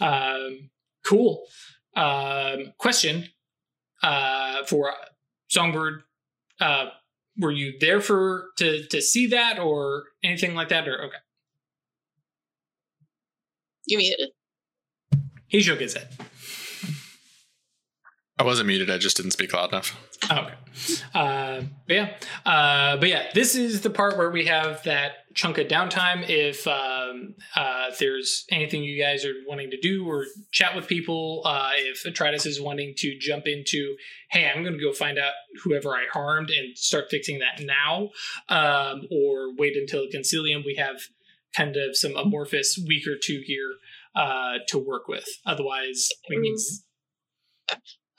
Um, 0.00 0.68
cool. 1.04 1.44
Um, 1.96 2.74
question 2.76 3.30
uh, 4.02 4.64
for 4.66 4.92
Songbird: 5.48 6.02
uh, 6.60 6.90
Were 7.38 7.52
you 7.52 7.78
there 7.80 8.00
for 8.02 8.48
to 8.58 8.86
to 8.88 9.00
see 9.00 9.28
that 9.28 9.58
or 9.58 10.04
anything 10.22 10.54
like 10.54 10.68
that? 10.68 10.86
Or 10.86 11.02
okay, 11.06 11.16
You 13.86 13.96
muted. 13.98 14.28
he 15.48 15.62
shook 15.62 15.80
his 15.80 15.94
head. 15.94 16.08
I 18.38 18.42
wasn't 18.42 18.66
muted. 18.66 18.90
I 18.90 18.98
just 18.98 19.16
didn't 19.16 19.30
speak 19.32 19.52
loud 19.52 19.70
enough. 19.70 19.96
Okay. 20.28 20.54
Uh, 21.14 21.62
but 21.86 21.94
yeah. 21.94 22.14
Uh, 22.44 22.96
but 22.96 23.08
yeah, 23.08 23.26
this 23.32 23.54
is 23.54 23.82
the 23.82 23.90
part 23.90 24.18
where 24.18 24.30
we 24.30 24.46
have 24.46 24.82
that 24.82 25.32
chunk 25.34 25.56
of 25.58 25.68
downtime. 25.68 26.28
If 26.28 26.66
um, 26.66 27.34
uh, 27.54 27.86
if 27.90 27.98
there's 27.98 28.44
anything 28.50 28.82
you 28.82 29.00
guys 29.00 29.24
are 29.24 29.34
wanting 29.46 29.70
to 29.70 29.78
do 29.80 30.04
or 30.08 30.24
chat 30.50 30.74
with 30.74 30.88
people, 30.88 31.42
uh, 31.44 31.70
if 31.76 32.02
Atratus 32.02 32.44
is 32.44 32.60
wanting 32.60 32.94
to 32.96 33.16
jump 33.18 33.46
into, 33.46 33.94
hey, 34.30 34.50
I'm 34.50 34.62
going 34.62 34.76
to 34.76 34.82
go 34.82 34.92
find 34.92 35.16
out 35.16 35.32
whoever 35.62 35.90
I 35.90 36.06
harmed 36.12 36.50
and 36.50 36.76
start 36.76 37.04
fixing 37.08 37.38
that 37.38 37.62
now, 37.64 38.10
um, 38.48 39.02
or 39.12 39.54
wait 39.54 39.76
until 39.76 40.06
Concilium, 40.08 40.64
we 40.64 40.74
have 40.74 41.02
kind 41.54 41.76
of 41.76 41.96
some 41.96 42.16
amorphous 42.16 42.78
week 42.88 43.06
or 43.06 43.16
two 43.22 43.42
here 43.44 43.74
uh, 44.16 44.54
to 44.68 44.78
work 44.78 45.06
with. 45.06 45.28
Otherwise, 45.44 46.08
we 46.28 46.38
need. 46.38 46.58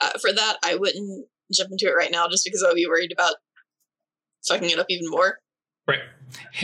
Uh, 0.00 0.18
for 0.20 0.32
that, 0.32 0.56
I 0.64 0.74
wouldn't 0.74 1.26
jump 1.52 1.70
into 1.72 1.86
it 1.86 1.96
right 1.96 2.10
now 2.10 2.28
just 2.28 2.44
because 2.44 2.62
I 2.62 2.68
would 2.68 2.76
be 2.76 2.86
worried 2.86 3.12
about 3.12 3.34
fucking 4.46 4.70
it 4.70 4.78
up 4.78 4.86
even 4.88 5.10
more. 5.10 5.38
Right. 5.86 6.00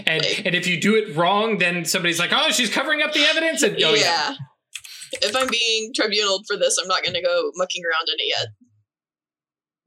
And 0.06 0.22
and 0.44 0.54
if 0.54 0.66
you 0.66 0.80
do 0.80 0.96
it 0.96 1.16
wrong, 1.16 1.58
then 1.58 1.84
somebody's 1.86 2.18
like, 2.18 2.30
"Oh, 2.32 2.50
she's 2.50 2.70
covering 2.70 3.02
up 3.02 3.14
the 3.14 3.24
evidence." 3.24 3.62
And 3.62 3.74
oh, 3.76 3.94
yeah. 3.94 3.94
yeah. 3.94 4.34
If 5.22 5.34
I'm 5.34 5.48
being 5.48 5.92
tribunaled 5.94 6.44
for 6.46 6.56
this, 6.56 6.76
I'm 6.80 6.88
not 6.88 7.02
going 7.02 7.14
to 7.14 7.22
go 7.22 7.50
mucking 7.54 7.82
around 7.84 8.08
in 8.08 8.16
it 8.18 8.28
yet. 8.28 8.46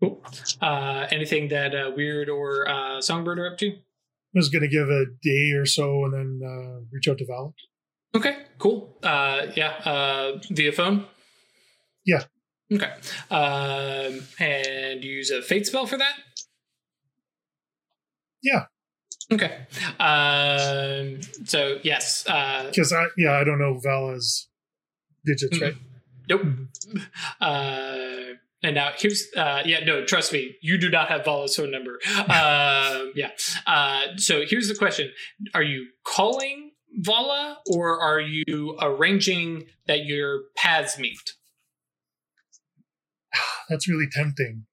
Cool. 0.01 0.23
Uh, 0.61 1.07
anything 1.11 1.49
that 1.49 1.75
uh, 1.75 1.91
Weird 1.95 2.29
or 2.29 2.67
uh, 2.67 3.01
Songbird 3.01 3.39
are 3.39 3.51
up 3.51 3.57
to? 3.59 3.67
I 3.69 4.39
was 4.39 4.49
going 4.49 4.61
to 4.61 4.67
give 4.67 4.89
a 4.89 5.05
day 5.21 5.51
or 5.51 5.65
so 5.65 6.05
and 6.05 6.13
then 6.13 6.41
uh, 6.47 6.85
reach 6.91 7.07
out 7.07 7.17
to 7.19 7.25
Val. 7.25 7.53
Okay, 8.15 8.37
cool. 8.57 8.97
Uh, 9.03 9.47
yeah, 9.55 9.73
uh, 9.85 10.39
via 10.49 10.71
phone. 10.71 11.05
Okay. 12.71 12.91
Um, 13.31 14.21
and 14.39 15.03
you 15.03 15.11
use 15.11 15.31
a 15.31 15.41
fate 15.41 15.65
spell 15.67 15.85
for 15.85 15.97
that. 15.97 16.13
Yeah. 18.43 18.65
Okay. 19.31 19.65
Um, 19.99 21.21
so 21.45 21.79
yes. 21.83 22.25
Uh, 22.27 22.67
Because 22.69 22.93
I 22.93 23.05
yeah 23.17 23.33
I 23.33 23.43
don't 23.43 23.59
know 23.59 23.79
Vala's 23.81 24.47
digits 25.25 25.61
right. 25.61 25.75
Nope. 26.29 26.43
Uh, 27.39 28.35
and 28.63 28.75
now 28.75 28.91
here's 28.97 29.27
uh, 29.35 29.61
yeah 29.65 29.83
no 29.85 30.05
trust 30.05 30.33
me 30.33 30.55
you 30.61 30.77
do 30.77 30.89
not 30.89 31.09
have 31.09 31.25
Vala's 31.25 31.55
phone 31.55 31.71
number. 31.71 31.99
Um, 32.17 33.11
yeah. 33.15 33.31
Uh, 33.65 34.01
so 34.17 34.43
here's 34.45 34.67
the 34.67 34.75
question: 34.75 35.11
Are 35.53 35.63
you 35.63 35.87
calling 36.05 36.71
Vala 36.99 37.59
or 37.69 37.99
are 37.99 38.19
you 38.19 38.77
arranging 38.81 39.65
that 39.87 40.05
your 40.05 40.43
paths 40.55 40.97
meet? 40.97 41.33
That's 43.69 43.87
really 43.89 44.07
tempting, 44.11 44.65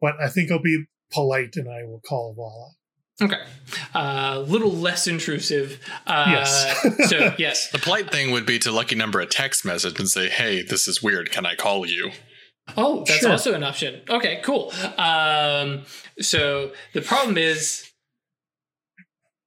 but 0.00 0.14
I 0.20 0.28
think 0.28 0.50
I'll 0.50 0.58
be 0.62 0.84
polite 1.12 1.56
and 1.56 1.68
I 1.68 1.84
will 1.84 2.00
call 2.06 2.34
Vala. 2.34 2.72
Okay. 3.22 3.42
A 3.94 3.98
uh, 3.98 4.44
little 4.46 4.70
less 4.72 5.06
intrusive. 5.06 5.80
Uh, 6.06 6.26
Yes. 6.28 7.08
so 7.08 7.34
yes. 7.38 7.70
The 7.70 7.78
polite 7.78 8.10
thing 8.12 8.30
would 8.32 8.44
be 8.44 8.58
to 8.58 8.70
lucky 8.70 8.94
number 8.94 9.20
a 9.20 9.26
text 9.26 9.64
message 9.64 9.98
and 9.98 10.08
say, 10.08 10.28
"Hey, 10.28 10.60
this 10.62 10.86
is 10.86 11.02
weird. 11.02 11.30
Can 11.30 11.46
I 11.46 11.54
call 11.54 11.86
you?" 11.86 12.10
Oh, 12.76 13.04
that's 13.06 13.20
Sure. 13.20 13.30
also 13.30 13.54
an 13.54 13.62
option. 13.62 14.02
Okay, 14.10 14.40
cool. 14.42 14.70
Um, 14.98 15.84
so 16.20 16.72
the 16.92 17.00
problem 17.00 17.38
is 17.38 17.90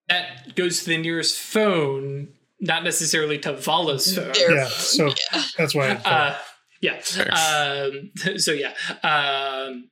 that 0.07 0.55
goes 0.55 0.79
to 0.79 0.85
the 0.89 0.97
nearest 0.97 1.37
phone, 1.37 2.29
not 2.59 2.83
necessarily 2.83 3.37
to 3.39 3.53
Vala's 3.53 4.15
phone. 4.15 4.33
Yeah, 4.35 4.67
so 4.67 5.07
Yeah. 5.33 5.43
that's 5.57 5.75
why. 5.75 5.89
I 5.91 5.95
thought. 5.95 6.31
Uh, 6.31 6.37
yeah. 6.82 6.95
Um, 6.95 8.11
so 8.38 8.51
yeah. 8.53 8.73
Um, 9.03 9.89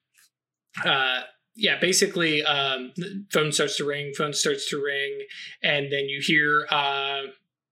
uh, 0.85 1.21
yeah. 1.55 1.79
Basically, 1.79 2.43
um, 2.43 2.93
phone 3.31 3.51
starts 3.51 3.77
to 3.77 3.85
ring. 3.85 4.13
Phone 4.17 4.33
starts 4.33 4.69
to 4.69 4.81
ring, 4.81 5.19
and 5.63 5.91
then 5.91 6.05
you 6.07 6.21
hear 6.21 6.67
uh, 6.69 7.21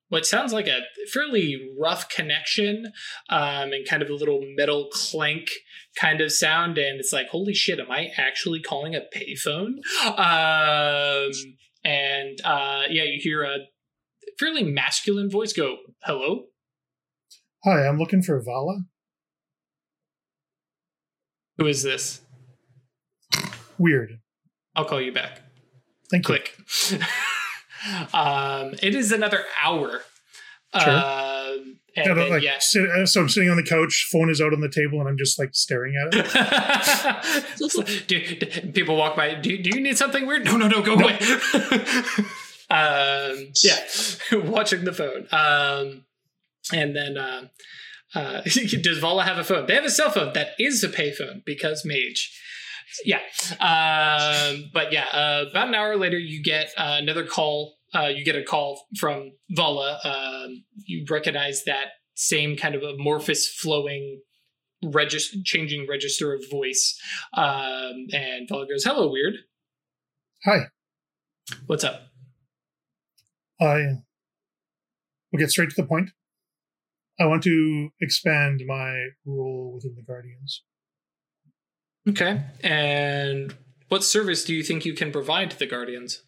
what 0.10 0.26
sounds 0.26 0.54
like 0.54 0.68
a 0.68 0.82
fairly 1.14 1.72
rough 1.80 2.10
connection, 2.10 2.92
um, 3.30 3.72
and 3.74 3.88
kind 3.88 4.02
of 4.02 4.10
a 4.10 4.14
little 4.14 4.42
metal 4.58 4.90
clank 4.92 5.50
kind 6.00 6.22
of 6.22 6.32
sound. 6.32 6.78
And 6.78 7.00
it's 7.00 7.14
like, 7.14 7.28
holy 7.30 7.54
shit, 7.54 7.80
am 7.80 7.92
I 7.92 8.10
actually 8.18 8.62
calling 8.62 8.96
a 8.96 9.02
payphone? 9.16 9.78
Um, 10.06 11.32
and 11.84 12.40
uh, 12.44 12.84
yeah, 12.90 13.04
you 13.04 13.20
hear 13.22 13.44
a 13.44 13.58
fairly 14.40 14.64
masculine 14.64 15.30
voice 15.30 15.54
go, 15.54 15.78
"Hello." 16.04 16.46
Hi, 17.64 17.88
I'm 17.88 17.98
looking 17.98 18.22
for 18.22 18.42
Vala. 18.42 18.82
Who 21.58 21.68
is 21.68 21.84
this? 21.84 22.22
Weird. 23.78 24.20
I'll 24.76 24.86
call 24.86 25.02
you 25.02 25.12
back. 25.12 25.40
Thank 26.12 26.28
you. 26.28 26.36
Click. 26.38 26.58
um, 28.14 28.74
it 28.82 28.96
is 28.96 29.12
another 29.12 29.44
hour. 29.64 30.02
Sure. 30.80 30.92
Um, 30.92 31.78
and 31.98 32.08
Yeah, 32.08 32.14
then, 32.14 32.30
like, 32.30 32.44
yeah. 32.44 32.56
sit, 32.60 32.90
uh, 32.90 33.06
so 33.06 33.22
I'm 33.22 33.30
sitting 33.30 33.50
on 33.50 33.56
the 33.56 33.64
couch, 33.64 34.10
phone 34.12 34.30
is 34.30 34.42
out 34.42 34.52
on 34.54 34.60
the 34.60 34.70
table, 34.70 35.00
and 35.00 35.08
I'm 35.08 35.18
just 35.18 35.40
like 35.40 35.52
staring 35.54 35.96
at 35.96 36.14
it. 36.14 38.08
do, 38.08 38.20
do- 38.36 38.72
people 38.74 38.98
walk 38.98 39.16
by. 39.16 39.36
Do, 39.36 39.58
do 39.58 39.70
you 39.74 39.82
need 39.82 39.98
something 39.98 40.26
weird? 40.28 40.44
No, 40.44 40.58
no, 40.58 40.68
no. 40.68 40.82
Go 40.82 40.96
No. 40.96 41.06
away. 41.06 41.18
um, 42.70 43.48
yeah, 43.64 43.80
watching 44.34 44.84
the 44.84 44.92
phone. 44.94 45.28
Um, 45.32 46.04
and 46.74 46.94
then 46.96 47.18
uh, 47.18 47.48
uh, 48.16 48.42
does 48.82 48.98
Vala 49.00 49.24
have 49.24 49.38
a 49.38 49.44
phone? 49.44 49.66
They 49.68 49.76
have 49.76 49.86
a 49.86 49.90
cell 49.90 50.10
phone 50.10 50.34
that 50.34 50.50
is 50.58 50.84
a 50.84 50.90
payphone 50.90 51.44
because 51.46 51.84
mage. 51.86 52.32
Yeah, 53.04 53.20
um, 53.60 54.70
but 54.74 54.94
yeah, 54.94 55.06
uh, 55.12 55.46
about 55.50 55.68
an 55.68 55.76
hour 55.76 55.98
later, 55.98 56.18
you 56.18 56.42
get 56.42 56.70
uh, 56.78 56.98
another 57.02 57.26
call. 57.26 57.76
Uh, 57.94 58.08
you 58.08 58.24
get 58.24 58.36
a 58.36 58.44
call 58.44 58.86
from 58.98 59.32
Vala. 59.52 60.00
Um, 60.04 60.64
you 60.86 61.06
recognize 61.10 61.64
that 61.66 61.88
same 62.14 62.56
kind 62.56 62.76
of 62.76 62.84
amorphous, 62.84 63.48
flowing, 63.48 64.22
regis- 64.84 65.36
changing 65.44 65.88
register 65.90 66.34
of 66.34 66.44
voice. 66.50 67.00
Um, 67.34 68.08
and 68.14 68.48
Vala 68.48 68.68
goes, 68.68 68.84
"Hello, 68.86 69.12
weird. 69.12 69.36
Hi, 70.46 70.68
What's 71.68 71.84
up?" 71.84 72.02
I 73.60 74.02
will 75.32 75.40
get 75.40 75.50
straight 75.50 75.70
to 75.72 75.82
the 75.82 75.88
point. 75.88 76.12
I 77.20 77.26
want 77.26 77.44
to 77.44 77.90
expand 78.02 78.62
my 78.68 79.08
role 79.26 79.72
within 79.74 79.96
the 79.96 80.02
Guardians. 80.02 80.64
Okay. 82.08 82.42
And 82.62 83.56
what 83.88 84.04
service 84.04 84.44
do 84.44 84.54
you 84.54 84.64
think 84.64 84.86
you 84.86 84.94
can 84.94 85.12
provide 85.12 85.52
to 85.52 85.60
the 85.60 85.66
Guardians? 85.66 86.24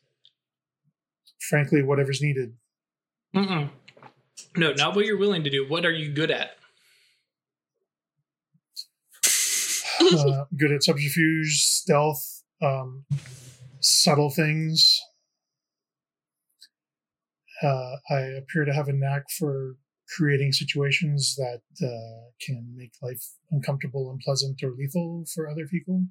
Frankly, 1.50 1.84
whatever's 1.84 2.22
needed. 2.22 2.54
Mm-mm. 3.36 3.70
No, 4.56 4.74
not 4.74 4.96
what 4.96 5.06
you're 5.06 5.18
willing 5.18 5.44
to 5.44 5.50
do. 5.50 5.68
What 5.68 5.86
are 5.86 5.92
you 5.92 6.12
good 6.12 6.32
at? 6.32 6.52
uh, 10.18 10.46
good 10.56 10.72
at 10.72 10.84
subterfuge, 10.84 11.62
stealth, 11.64 12.44
um, 12.62 13.06
subtle 13.82 14.30
things. 14.30 15.00
Uh, 17.62 17.96
I 18.10 18.20
appear 18.38 18.66
to 18.66 18.74
have 18.74 18.88
a 18.88 18.94
knack 18.94 19.24
for 19.38 19.76
creating 20.16 20.52
situations 20.52 21.36
that 21.36 21.62
uh, 21.86 22.30
can 22.40 22.74
make 22.76 22.92
life 23.02 23.24
uncomfortable, 23.52 24.12
unpleasant, 24.12 24.62
or 24.64 24.72
lethal 24.72 25.26
for 25.34 25.50
other 25.50 25.68
people. 25.68 26.06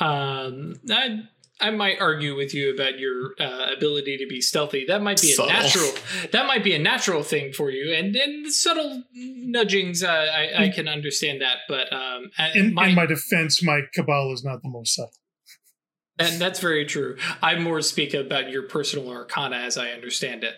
Um, 0.00 0.74
I 0.90 1.20
I 1.60 1.70
might 1.70 2.00
argue 2.00 2.34
with 2.34 2.54
you 2.54 2.74
about 2.74 2.98
your 2.98 3.34
uh, 3.38 3.72
ability 3.76 4.16
to 4.18 4.26
be 4.26 4.40
stealthy. 4.40 4.84
That 4.88 5.00
might 5.02 5.20
be 5.20 5.30
a 5.30 5.34
Subtle. 5.34 5.52
natural. 5.52 5.90
That 6.32 6.46
might 6.46 6.64
be 6.64 6.74
a 6.74 6.78
natural 6.78 7.22
thing 7.22 7.52
for 7.52 7.70
you, 7.70 7.94
and 7.94 8.16
and 8.16 8.52
subtle 8.52 9.04
nudgings. 9.14 10.02
Uh, 10.02 10.08
I 10.08 10.64
I 10.64 10.68
can 10.70 10.88
understand 10.88 11.40
that, 11.42 11.58
but 11.68 11.92
um, 11.92 12.30
In, 12.54 12.74
my, 12.74 12.88
in 12.88 12.94
my 12.94 13.06
defense, 13.06 13.62
my 13.62 13.82
cabal 13.94 14.32
is 14.32 14.42
not 14.42 14.62
the 14.62 14.68
most 14.70 14.94
subtle. 14.94 15.12
And 16.22 16.40
that's 16.40 16.60
very 16.60 16.84
true. 16.84 17.16
I 17.42 17.58
more 17.58 17.80
speak 17.82 18.14
about 18.14 18.50
your 18.50 18.62
personal 18.62 19.10
arcana 19.10 19.56
as 19.56 19.76
I 19.76 19.90
understand 19.90 20.44
it. 20.44 20.54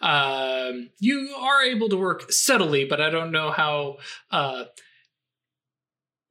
Um, 0.00 0.90
you 0.98 1.34
are 1.38 1.62
able 1.62 1.88
to 1.88 1.96
work 1.96 2.30
subtly, 2.30 2.84
but 2.84 3.00
I 3.00 3.10
don't 3.10 3.32
know 3.32 3.50
how 3.50 3.98
uh, 4.30 4.64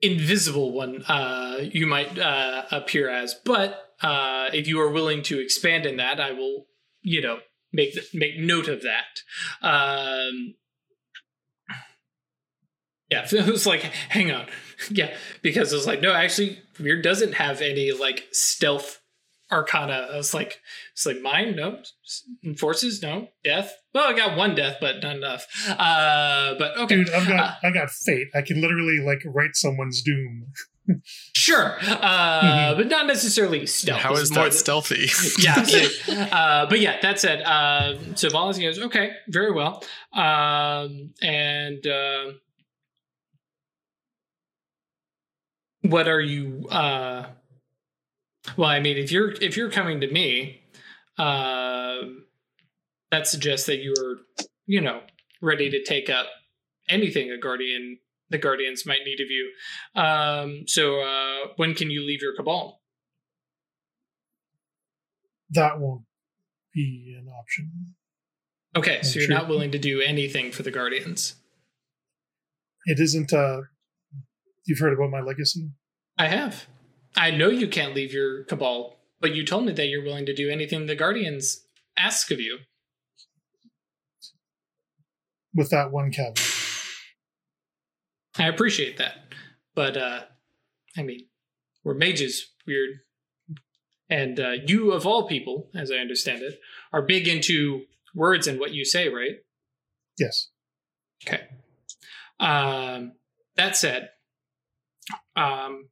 invisible 0.02 0.72
one 0.72 1.04
uh, 1.04 1.60
you 1.62 1.88
might 1.88 2.18
uh, 2.18 2.64
appear 2.72 3.10
as. 3.10 3.34
But 3.34 3.94
uh, 4.02 4.50
if 4.54 4.68
you 4.68 4.80
are 4.82 4.92
willing 4.92 5.22
to 5.24 5.40
expand 5.40 5.86
in 5.86 5.98
that, 5.98 6.20
I 6.20 6.32
will, 6.32 6.68
you 7.02 7.22
know, 7.22 7.40
make 7.74 7.98
make 8.14 8.38
note 8.38 8.68
of 8.68 8.84
that. 8.84 9.22
Um, 9.62 10.56
yeah, 13.10 13.26
it 13.32 13.48
was 13.48 13.66
like, 13.66 13.82
hang 13.82 14.32
on, 14.32 14.48
yeah, 14.90 15.14
because 15.42 15.72
it 15.72 15.76
was 15.76 15.88
like, 15.88 16.02
no, 16.02 16.14
actually, 16.14 16.60
Weird 16.80 17.04
doesn't 17.04 17.34
have 17.34 17.62
any 17.62 17.92
like 17.92 18.26
stealth 18.32 19.02
Arcana. 19.52 20.08
I 20.12 20.18
was 20.18 20.34
like, 20.34 20.60
it's 20.94 21.06
like 21.06 21.22
mine, 21.22 21.56
no. 21.56 21.80
Forces, 22.58 23.02
no. 23.02 23.28
Death. 23.44 23.74
Well, 23.94 24.06
I 24.10 24.14
got 24.14 24.36
one 24.38 24.56
death, 24.56 24.78
but 24.82 25.02
not 25.04 25.16
enough. 25.18 25.46
Uh, 25.70 26.56
but 26.58 26.76
okay, 26.78 26.96
Dude, 26.96 27.10
I've 27.12 27.28
got 27.28 27.40
Uh, 27.64 27.68
I 27.68 27.72
got 27.72 27.90
fate. 27.92 28.28
I 28.34 28.42
can 28.42 28.60
literally 28.60 29.00
like 29.06 29.22
write 29.26 29.56
someone's 29.56 30.02
doom. 30.02 30.48
sure, 31.36 31.78
uh, 31.82 32.74
Mhm. 32.74 32.78
but 32.78 32.88
not 32.88 33.08
necessarily 33.08 33.66
stealth. 33.66 34.02
How 34.02 34.12
It's 34.12 34.22
is 34.24 34.32
more 34.32 34.46
that 34.46 34.54
stealthy? 34.54 35.10
yeah. 35.40 35.64
so, 35.64 36.14
uh, 36.14 36.66
but 36.68 36.80
yeah, 36.80 37.00
that 37.02 37.20
said, 37.20 37.42
uh, 37.42 37.98
so 38.16 38.30
Valas 38.30 38.60
goes, 38.62 38.78
okay, 38.80 39.12
very 39.30 39.52
well. 39.52 39.84
Um, 40.14 41.12
and 41.22 41.86
uh, 41.88 42.32
what 45.90 46.08
are 46.08 46.22
you? 46.22 46.68
Uh, 46.70 47.28
well, 48.58 48.70
I 48.70 48.80
mean, 48.80 48.98
if 48.98 49.12
you're 49.12 49.32
if 49.32 49.58
you're 49.58 49.72
coming 49.72 50.02
to 50.02 50.12
me, 50.12 50.62
uh, 51.18 51.98
that 53.12 53.28
suggests 53.28 53.66
that 53.68 53.78
you're, 53.78 54.18
you 54.66 54.82
know, 54.82 55.02
ready 55.42 55.70
to 55.70 55.84
take 55.84 56.10
up 56.10 56.28
anything 56.90 57.32
a 57.32 57.38
guardian 57.38 58.00
the 58.30 58.38
guardians 58.38 58.86
might 58.86 59.06
need 59.06 59.22
of 59.22 59.30
you. 59.30 59.52
Um, 59.96 60.64
so 60.68 61.00
uh, 61.02 61.48
when 61.58 61.76
can 61.76 61.92
you 61.92 62.04
leave 62.06 62.22
your 62.22 62.36
cabal? 62.36 62.82
That 65.52 65.80
won't 65.80 66.04
be 66.74 67.16
an 67.18 67.30
option. 67.30 67.96
Okay, 68.76 69.02
so 69.04 69.12
I'm 69.12 69.14
you're 69.16 69.28
sure. 69.28 69.36
not 69.36 69.48
willing 69.48 69.72
to 69.72 69.80
do 69.80 70.02
anything 70.02 70.52
for 70.52 70.64
the 70.64 70.72
Guardians. 70.72 71.36
It 72.86 73.00
isn't 73.00 73.32
uh 73.32 73.62
you've 74.66 74.80
heard 74.80 74.94
about 74.94 75.12
my 75.12 75.22
legacy? 75.22 75.70
I 76.18 76.28
have. 76.28 76.68
I 77.16 77.32
know 77.32 77.50
you 77.50 77.68
can't 77.68 77.96
leave 77.96 78.14
your 78.14 78.44
cabal, 78.46 78.98
but 79.22 79.34
you 79.34 79.46
told 79.46 79.66
me 79.66 79.74
that 79.74 79.88
you're 79.88 80.04
willing 80.04 80.26
to 80.26 80.34
do 80.34 80.50
anything 80.50 80.86
the 80.86 80.96
Guardians 80.96 81.66
ask 81.98 82.32
of 82.32 82.40
you. 82.40 82.60
With 85.54 85.70
that 85.70 85.92
one 85.92 86.12
caveat. 86.12 86.40
I 88.38 88.48
appreciate 88.48 88.98
that. 88.98 89.16
But 89.74 89.96
uh 89.96 90.22
I 90.98 91.04
mean, 91.04 91.28
we're 91.84 91.94
mages, 91.94 92.52
weird. 92.66 92.90
And 94.10 94.40
uh, 94.40 94.52
you 94.66 94.92
of 94.92 95.06
all 95.06 95.28
people, 95.28 95.70
as 95.76 95.92
I 95.92 95.96
understand 95.96 96.42
it, 96.42 96.60
are 96.94 97.02
big 97.02 97.28
into 97.28 97.84
words 98.14 98.48
and 98.48 98.60
what 98.60 98.74
you 98.74 98.86
say, 98.86 99.10
right? 99.10 99.38
Yes. 100.18 100.50
Okay. 101.28 101.42
Um, 102.40 103.14
that 103.58 103.76
said, 103.76 104.10
um, 105.36 105.90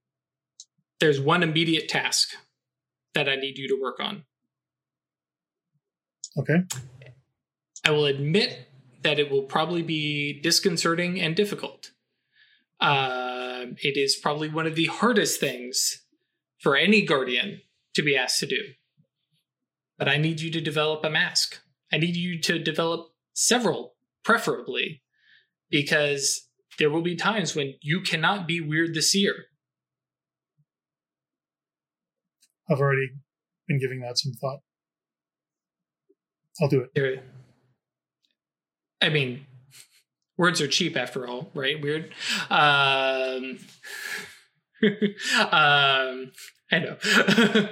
there's 0.99 1.19
one 1.19 1.43
immediate 1.43 1.89
task 1.89 2.29
that 3.13 3.29
I 3.29 3.35
need 3.35 3.57
you 3.57 3.67
to 3.67 3.79
work 3.81 3.99
on. 3.99 4.23
Okay. 6.37 6.63
I 7.85 7.91
will 7.91 8.05
admit 8.05 8.67
that 9.03 9.19
it 9.19 9.29
will 9.29 9.43
probably 9.43 9.81
be 9.83 10.39
disconcerting 10.41 11.19
and 11.19 11.35
difficult. 11.35 11.91
Um, 12.79 13.75
it 13.83 13.97
is 13.97 14.15
probably 14.15 14.49
one 14.49 14.65
of 14.65 14.75
the 14.75 14.85
hardest 14.85 15.39
things 15.39 16.03
for 16.59 16.75
any 16.75 17.01
guardian 17.01 17.61
to 17.93 18.01
be 18.01 18.15
asked 18.15 18.39
to 18.39 18.47
do. 18.47 18.61
But 19.97 20.07
I 20.07 20.17
need 20.17 20.41
you 20.41 20.49
to 20.51 20.61
develop 20.61 21.03
a 21.03 21.09
mask. 21.09 21.59
I 21.91 21.97
need 21.97 22.15
you 22.15 22.39
to 22.41 22.57
develop 22.57 23.09
several, 23.33 23.93
preferably, 24.23 25.03
because 25.69 26.47
there 26.79 26.89
will 26.89 27.01
be 27.01 27.15
times 27.15 27.55
when 27.55 27.75
you 27.81 28.01
cannot 28.01 28.47
be 28.47 28.59
Weird 28.61 28.93
the 28.93 29.01
Seer. 29.01 29.45
I've 32.69 32.79
already 32.79 33.09
been 33.67 33.79
giving 33.79 34.01
that 34.01 34.17
some 34.17 34.33
thought. 34.33 34.59
I'll 36.61 36.69
do 36.69 36.87
it. 36.95 37.23
I 39.01 39.09
mean, 39.09 39.45
words 40.37 40.61
are 40.61 40.67
cheap 40.67 40.95
after 40.95 41.27
all, 41.27 41.51
right? 41.53 41.81
Weird. 41.81 42.11
Um, 42.49 43.59
um, 45.51 46.31
I 46.71 46.79
know. 46.79 46.97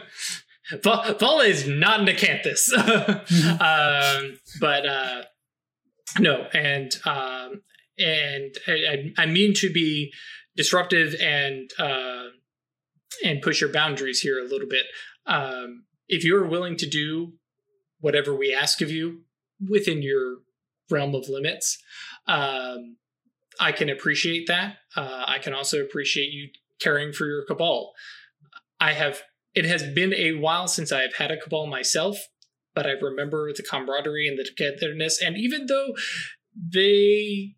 Vala 0.84 1.44
is 1.44 1.68
not 1.68 2.00
an 2.00 2.08
acanthus. 2.08 2.72
um, 3.62 4.38
but 4.60 4.86
uh, 4.86 5.24
no, 6.20 6.48
and 6.54 6.96
um, 7.06 7.41
and 8.02 8.56
I, 8.68 9.14
I, 9.18 9.26
mean 9.26 9.54
to 9.56 9.72
be 9.72 10.14
disruptive 10.56 11.16
and 11.22 11.70
uh, 11.78 12.28
and 13.24 13.42
push 13.42 13.62
your 13.62 13.72
boundaries 13.72 14.22
here 14.22 14.40
a 14.40 14.48
little 14.48 14.68
bit. 14.68 14.86
Um, 15.26 15.86
if 16.08 16.24
you're 16.24 16.48
willing 16.48 16.78
to 16.78 16.90
do 16.90 17.34
whatever 18.00 18.36
we 18.36 18.54
ask 18.54 18.82
of 18.82 18.92
you 18.92 19.22
within 19.70 20.02
your 20.02 20.38
realm 20.90 21.16
of 21.16 21.30
limits, 21.30 21.78
um, 22.28 22.98
I 23.60 23.72
can 23.72 23.90
appreciate 23.90 24.48
that. 24.48 24.78
Uh, 24.96 25.26
I 25.28 25.40
can 25.40 25.54
also 25.54 25.82
appreciate 25.82 26.32
you 26.32 26.50
caring 26.80 27.14
for 27.14 27.26
your 27.26 27.46
cabal. 27.46 27.94
I 28.80 28.94
have. 28.94 29.22
It 29.54 29.66
has 29.66 29.84
been 29.84 30.14
a 30.14 30.34
while 30.34 30.68
since 30.68 30.92
I 30.94 31.02
have 31.02 31.16
had 31.16 31.30
a 31.30 31.38
cabal 31.38 31.68
myself, 31.68 32.18
but 32.74 32.86
I 32.86 32.92
remember 32.92 33.52
the 33.54 33.64
camaraderie 33.64 34.28
and 34.28 34.40
the 34.40 34.46
togetherness. 34.46 35.22
And 35.22 35.38
even 35.38 35.66
though 35.66 35.94
they, 36.56 37.56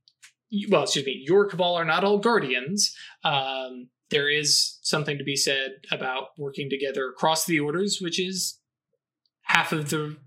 well, 0.69 0.83
excuse 0.83 1.05
me, 1.05 1.23
your 1.25 1.45
cabal 1.45 1.75
are 1.75 1.85
not 1.85 2.03
all 2.03 2.19
guardians, 2.19 2.95
um, 3.23 3.89
there 4.09 4.29
is 4.29 4.77
something 4.81 5.17
to 5.17 5.23
be 5.23 5.35
said 5.35 5.71
about 5.91 6.29
working 6.37 6.69
together 6.69 7.07
across 7.09 7.45
the 7.45 7.59
orders, 7.59 7.99
which 7.99 8.19
is 8.19 8.59
half 9.43 9.71
of 9.71 9.89
the 9.89 10.17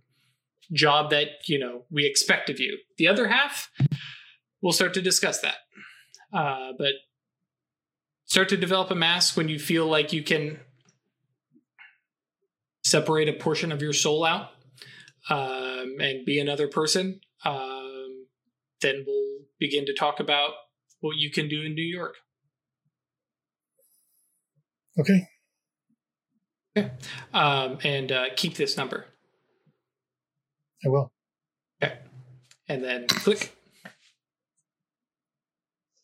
job 0.72 1.10
that 1.10 1.28
you 1.46 1.58
know 1.58 1.84
we 1.90 2.04
expect 2.04 2.50
of 2.50 2.58
you. 2.58 2.78
The 2.98 3.08
other 3.08 3.28
half, 3.28 3.70
we'll 4.60 4.72
start 4.72 4.94
to 4.94 5.02
discuss 5.02 5.40
that. 5.40 5.56
Uh, 6.32 6.72
but 6.76 6.94
start 8.24 8.48
to 8.48 8.56
develop 8.56 8.90
a 8.90 8.94
mask 8.94 9.36
when 9.36 9.48
you 9.48 9.58
feel 9.58 9.86
like 9.86 10.12
you 10.12 10.22
can 10.22 10.58
separate 12.84 13.28
a 13.28 13.32
portion 13.32 13.72
of 13.72 13.82
your 13.82 13.92
soul 13.92 14.24
out 14.24 14.50
um, 15.30 15.96
and 16.00 16.24
be 16.24 16.40
another 16.40 16.68
person. 16.68 17.20
Um, 17.44 18.26
then 18.80 19.04
we'll 19.06 19.35
begin 19.58 19.86
to 19.86 19.94
talk 19.94 20.20
about 20.20 20.50
what 21.00 21.16
you 21.16 21.30
can 21.30 21.48
do 21.48 21.62
in 21.62 21.74
New 21.74 21.82
York. 21.82 22.14
Okay. 24.98 25.28
Um, 27.32 27.78
and 27.84 28.12
uh, 28.12 28.24
keep 28.36 28.54
this 28.54 28.76
number. 28.76 29.06
I 30.84 30.88
will. 30.88 31.12
Okay. 31.82 31.98
And 32.68 32.82
then 32.84 33.06
click. 33.08 33.54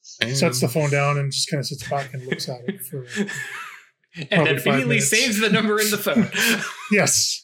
Sets 0.02 0.60
the 0.60 0.68
phone 0.68 0.90
down 0.90 1.18
and 1.18 1.32
just 1.32 1.50
kind 1.50 1.58
of 1.60 1.66
sits 1.66 1.88
back 1.88 2.12
and 2.14 2.24
looks 2.26 2.48
at 2.48 2.60
it 2.68 2.80
for 2.82 3.06
And 4.30 4.46
then 4.46 4.58
five 4.58 4.66
immediately 4.66 4.86
minutes. 4.96 5.08
saves 5.08 5.40
the 5.40 5.48
number 5.48 5.80
in 5.80 5.90
the 5.90 5.96
phone. 5.98 6.30
Yes. 6.92 7.41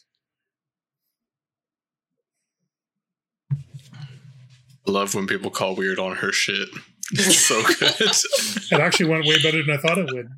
Love 4.89 5.13
when 5.15 5.27
people 5.27 5.51
call 5.51 5.75
weird 5.75 5.99
on 5.99 6.17
her 6.17 6.31
shit. 6.31 6.67
It's 7.11 7.37
so 7.39 7.61
good. 7.79 7.93
It 7.99 8.79
actually 8.79 9.09
went 9.09 9.25
way 9.25 9.41
better 9.41 9.63
than 9.63 9.75
I 9.75 9.77
thought 9.77 9.97
it 9.97 10.09
would. 10.11 10.29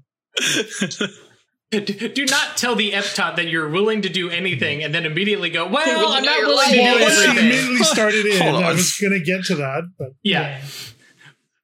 do 2.15 2.25
not 2.25 2.57
tell 2.57 2.75
the 2.75 2.91
Epopt 2.93 3.37
that 3.37 3.47
you're 3.47 3.69
willing 3.69 4.01
to 4.01 4.09
do 4.09 4.29
anything 4.29 4.83
and 4.83 4.93
then 4.93 5.05
immediately 5.05 5.49
go, 5.49 5.63
When 5.65 5.73
well, 5.73 6.11
you 6.11 6.17
I'm 6.17 6.23
not 6.23 6.37
you're 6.37 6.47
willing 6.47 6.69
to 6.71 6.77
lying. 6.81 6.93
do 6.99 6.99
Well, 6.99 7.01
once 7.01 7.21
she 7.21 7.39
immediately 7.39 7.77
started 7.85 8.25
in, 8.25 8.41
I 8.41 8.49
on. 8.49 8.75
was 8.75 8.97
going 8.99 9.13
to 9.13 9.19
get 9.21 9.43
to 9.45 9.55
that, 9.55 9.83
but 9.97 10.09
Yeah. 10.23 10.61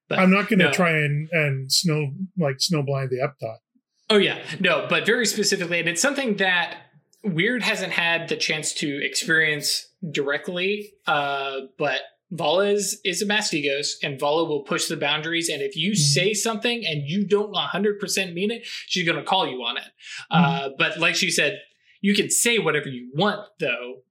But 0.09 0.19
I'm 0.19 0.31
not 0.31 0.47
going 0.47 0.59
to 0.59 0.65
no. 0.65 0.71
try 0.71 0.91
and, 0.91 1.27
and 1.33 1.69
snow 1.71 2.11
like 2.37 2.57
snowblind 2.57 3.09
the 3.09 3.17
Epopt. 3.21 3.61
Oh 4.09 4.17
yeah, 4.17 4.39
no, 4.61 4.87
but 4.89 5.05
very 5.05 5.25
specifically, 5.25 5.81
and 5.81 5.89
it's 5.89 6.01
something 6.01 6.37
that 6.37 6.77
Weird 7.25 7.61
hasn't 7.63 7.91
had 7.91 8.29
the 8.29 8.37
chance 8.37 8.71
to 8.75 9.03
experience 9.05 9.85
directly. 10.11 10.93
Uh, 11.05 11.61
but 11.77 11.99
Vala 12.31 12.67
is, 12.67 12.99
is 13.05 13.21
a 13.21 13.25
Mastigos, 13.25 13.93
and 14.03 14.19
Vala 14.19 14.45
will 14.45 14.63
push 14.63 14.87
the 14.87 14.97
boundaries. 14.97 15.49
And 15.49 15.61
if 15.61 15.77
you 15.77 15.95
say 15.95 16.33
something 16.33 16.85
and 16.85 17.07
you 17.07 17.25
don't 17.25 17.53
100% 17.53 18.33
mean 18.33 18.51
it, 18.51 18.65
she's 18.65 19.05
going 19.05 19.17
to 19.17 19.23
call 19.23 19.47
you 19.47 19.63
on 19.63 19.77
it. 19.77 19.85
Uh, 20.29 20.69
but 20.77 20.99
like 20.99 21.15
she 21.15 21.31
said, 21.31 21.61
you 22.01 22.13
can 22.13 22.29
say 22.29 22.59
whatever 22.59 22.89
you 22.89 23.11
want, 23.15 23.47
though. 23.59 24.01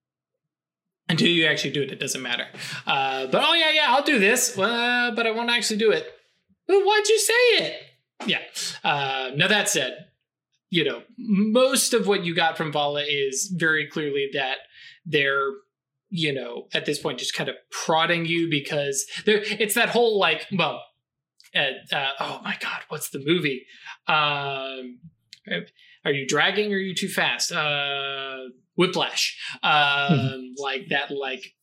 Until 1.08 1.28
you 1.28 1.46
actually 1.46 1.70
do 1.70 1.82
it, 1.82 1.92
it 1.92 2.00
doesn't 2.00 2.22
matter. 2.22 2.46
Uh, 2.84 3.26
but 3.28 3.44
oh 3.46 3.54
yeah, 3.54 3.70
yeah, 3.70 3.86
I'll 3.90 4.02
do 4.02 4.18
this, 4.18 4.58
uh, 4.58 5.12
but 5.14 5.24
I 5.24 5.30
won't 5.30 5.50
actually 5.50 5.76
do 5.76 5.92
it. 5.92 6.04
Well, 6.68 6.84
why'd 6.84 7.08
you 7.08 7.18
say 7.18 7.32
it? 7.34 7.82
Yeah. 8.26 8.40
Uh, 8.82 9.30
now 9.36 9.46
that 9.46 9.68
said, 9.68 10.06
you 10.70 10.84
know, 10.84 11.02
most 11.16 11.94
of 11.94 12.08
what 12.08 12.24
you 12.24 12.34
got 12.34 12.56
from 12.56 12.72
Vala 12.72 13.04
is 13.08 13.52
very 13.54 13.86
clearly 13.86 14.30
that 14.32 14.56
they're, 15.04 15.50
you 16.16 16.32
know, 16.32 16.66
at 16.72 16.86
this 16.86 16.98
point 16.98 17.18
just 17.18 17.34
kind 17.34 17.48
of 17.48 17.56
prodding 17.70 18.24
you 18.26 18.48
because 18.50 19.04
there 19.26 19.42
it's 19.44 19.74
that 19.74 19.90
whole 19.90 20.18
like, 20.18 20.46
well, 20.56 20.82
uh, 21.54 21.94
uh, 21.94 22.08
oh 22.20 22.40
my 22.44 22.56
god, 22.60 22.80
what's 22.88 23.10
the 23.10 23.22
movie? 23.24 23.64
Um, 24.08 24.98
Are 26.04 26.12
you 26.12 26.26
dragging? 26.26 26.72
Or 26.72 26.76
are 26.76 26.80
you 26.80 26.94
too 26.94 27.08
fast? 27.08 27.52
Uh, 27.52 28.38
whiplash. 28.76 29.36
Um, 29.62 30.54
like 30.58 30.86
that. 30.90 31.10
Like 31.10 31.54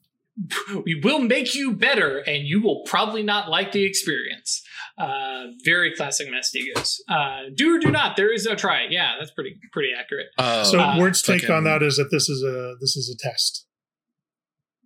we 0.86 1.00
will 1.04 1.20
make 1.20 1.54
you 1.54 1.74
better, 1.74 2.18
and 2.20 2.44
you 2.48 2.62
will 2.62 2.84
probably 2.86 3.24
not 3.24 3.50
like 3.50 3.72
the 3.72 3.84
experience. 3.86 4.62
Uh, 4.98 5.44
very 5.64 5.94
classic 5.96 6.28
mastigos. 6.28 6.98
Uh, 7.08 7.50
do 7.56 7.76
or 7.76 7.80
do 7.80 7.92
not. 7.92 8.16
There 8.18 8.34
is 8.34 8.46
no 8.46 8.56
try. 8.56 8.88
Yeah, 8.90 9.14
that's 9.20 9.32
pretty 9.32 9.56
pretty 9.72 9.90
accurate. 9.98 10.28
Uh, 10.38 10.64
So 10.64 10.80
Uh, 10.80 10.98
Word's 10.98 11.22
take 11.22 11.42
fucking- 11.42 11.56
on 11.56 11.64
that 11.66 11.84
is 11.84 11.98
that 11.98 12.10
this 12.12 12.30
is 12.30 12.44
a 12.44 12.76
this 12.82 12.96
is 12.96 13.10
a 13.14 13.18
test. 13.30 13.68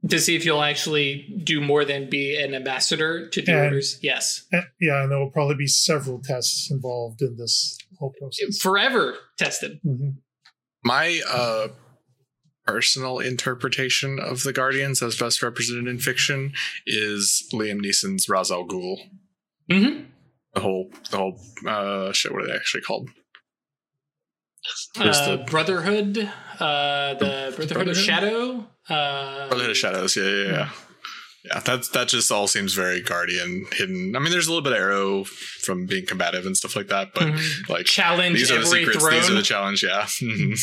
To 0.10 0.20
see 0.20 0.36
if 0.36 0.46
you'll 0.46 0.64
actually 0.64 1.42
do 1.44 1.60
more 1.62 1.84
than 1.86 2.10
be 2.10 2.36
an 2.42 2.54
ambassador 2.54 3.28
to 3.30 3.42
do 3.42 3.52
And- 3.52 3.66
orders. 3.66 4.00
Yes, 4.02 4.46
Eh, 4.54 4.62
Yeah, 4.80 5.04
and 5.04 5.12
there 5.12 5.20
will 5.20 5.32
probably 5.32 5.56
be 5.56 5.68
several 5.68 6.22
tests 6.22 6.70
involved 6.72 7.22
in 7.22 7.36
this 7.38 7.78
whole 8.00 8.14
process. 8.20 8.60
forever 8.60 9.18
tested. 9.38 9.80
Mhm. 9.86 10.18
my 10.84 11.22
uh 11.28 11.68
personal 12.66 13.20
interpretation 13.20 14.20
of 14.20 14.44
the 14.44 14.54
guardians 14.54 15.02
as 15.02 15.16
best 15.18 15.42
represented 15.42 15.88
in 15.88 15.98
fiction 16.00 16.54
is 16.86 17.48
liam 17.54 17.80
neeson's 17.80 18.28
Ra's 18.30 18.52
al 18.52 18.66
ghul 18.68 18.98
Mm-hmm. 19.72 20.04
the 20.54 20.60
whole 20.62 20.92
the 21.12 21.18
whole 21.18 21.42
uh 21.66 22.12
shit 22.14 22.32
what 22.32 22.44
are 22.44 22.48
they 22.48 22.54
actually 22.54 22.82
called 22.82 23.10
Uh, 24.98 25.38
the- 25.38 25.44
Brotherhood, 25.46 26.18
uh, 26.60 27.14
the 27.16 27.54
Brotherhood, 27.56 27.88
of 27.90 27.98
Shadow. 27.98 28.68
Uh, 28.90 29.48
brotherhood 29.48 29.72
of 29.72 29.78
shadows 29.78 30.16
yeah 30.16 30.24
yeah 30.24 30.46
yeah 30.52 30.70
yeah 31.46 31.60
that's 31.60 31.90
that 31.90 32.08
just 32.08 32.32
all 32.32 32.48
seems 32.48 32.74
very 32.74 33.02
guardian 33.02 33.66
hidden 33.74 34.16
i 34.16 34.20
mean 34.20 34.32
there's 34.32 34.48
a 34.48 34.50
little 34.50 34.64
bit 34.64 34.74
of 34.74 34.80
arrow 34.80 35.24
from 35.26 35.86
being 35.86 36.06
combative 36.06 36.46
and 36.46 36.56
stuff 36.58 36.76
like 36.76 36.88
that 36.88 37.14
but 37.14 37.24
Mhm. 37.24 37.70
like 37.70 37.86
challenge 37.86 38.38
these 38.38 38.52
are 38.52 38.56
the 38.60 38.66
every 38.66 38.80
secrets 38.80 39.00
throne. 39.04 39.14
these 39.14 39.30
are 39.30 39.34
the 39.34 39.42
challenge 39.44 39.84
yeah 39.84 40.04
Mhm. 40.04 40.60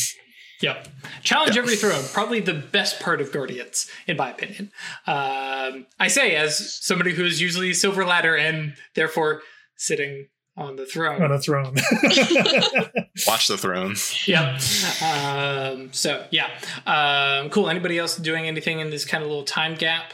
Yep. 0.62 0.88
Challenge 1.24 1.56
Yeah. 1.56 1.62
every 1.62 1.76
throne. 1.76 2.04
Probably 2.12 2.40
the 2.40 2.54
best 2.54 3.00
part 3.00 3.20
of 3.20 3.32
Guardians, 3.32 3.86
in 4.06 4.16
my 4.16 4.30
opinion. 4.30 4.70
Um, 5.06 5.86
I 5.98 6.06
say 6.08 6.36
as 6.36 6.78
somebody 6.80 7.12
who 7.12 7.24
is 7.24 7.40
usually 7.40 7.74
Silver 7.74 8.04
Ladder 8.06 8.34
and 8.36 8.74
therefore 8.94 9.42
sitting 9.76 10.28
on 10.56 10.76
the 10.76 10.86
throne. 10.86 11.20
On 11.22 11.32
a 11.32 11.38
throne. 11.38 11.74
watch 13.26 13.48
the 13.48 13.56
throne 13.58 13.94
Yep. 14.26 14.60
Um, 15.02 15.92
so 15.92 16.26
yeah. 16.30 16.48
Um, 16.86 17.50
cool. 17.50 17.68
Anybody 17.68 17.98
else 17.98 18.16
doing 18.16 18.46
anything 18.46 18.78
in 18.80 18.90
this 18.90 19.04
kind 19.04 19.22
of 19.24 19.28
little 19.28 19.44
time 19.44 19.74
gap? 19.74 20.12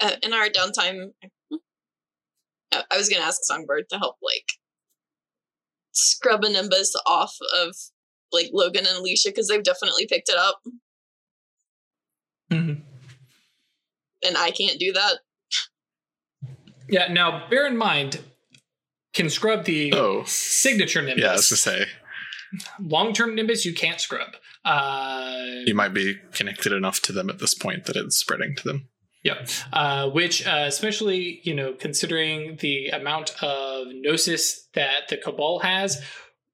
uh, 0.00 0.12
in 0.22 0.32
our 0.32 0.46
downtime, 0.48 1.10
I 2.72 2.82
I 2.92 2.96
was 2.96 3.08
gonna 3.08 3.24
ask 3.24 3.40
Songbird 3.42 3.88
to 3.90 3.98
help 3.98 4.16
like 4.22 4.44
scrub 5.92 6.44
a 6.44 6.48
nimbus 6.50 6.94
off 7.06 7.34
of 7.64 7.74
like 8.30 8.50
Logan 8.52 8.86
and 8.86 8.98
Alicia 8.98 9.30
because 9.30 9.48
they've 9.48 9.62
definitely 9.62 10.06
picked 10.06 10.28
it 10.28 10.36
up, 10.36 10.60
Mhm. 12.52 12.82
and 14.24 14.36
I 14.36 14.50
can't 14.52 14.78
do 14.78 14.92
that. 14.92 15.18
Yeah. 16.88 17.12
Now, 17.12 17.48
bear 17.50 17.66
in 17.66 17.76
mind, 17.76 18.20
can 19.18 19.28
scrub 19.28 19.64
the 19.64 19.92
oh 19.94 20.22
signature 20.24 21.02
nimbus. 21.02 21.22
yeah 21.22 21.30
i 21.30 21.32
was 21.32 21.50
gonna 21.50 21.58
say 21.78 21.86
Long 22.80 23.12
term 23.12 23.34
nimbus, 23.34 23.66
you 23.66 23.74
can't 23.74 24.00
scrub. 24.00 24.30
Uh, 24.64 25.36
you 25.66 25.74
might 25.74 25.92
be 25.92 26.16
connected 26.32 26.72
enough 26.72 27.02
to 27.02 27.12
them 27.12 27.28
at 27.28 27.40
this 27.40 27.52
point 27.52 27.84
that 27.84 27.94
it's 27.96 28.16
spreading 28.16 28.56
to 28.56 28.64
them 28.64 28.88
Yep. 29.24 29.48
Uh, 29.72 30.10
which, 30.10 30.46
uh, 30.46 30.64
especially, 30.66 31.40
you 31.42 31.54
know, 31.54 31.74
considering 31.74 32.56
the 32.60 32.88
amount 32.88 33.30
of 33.42 33.88
gnosis 33.92 34.68
that 34.74 35.08
the 35.10 35.16
Cabal 35.16 35.58
has, 35.58 36.02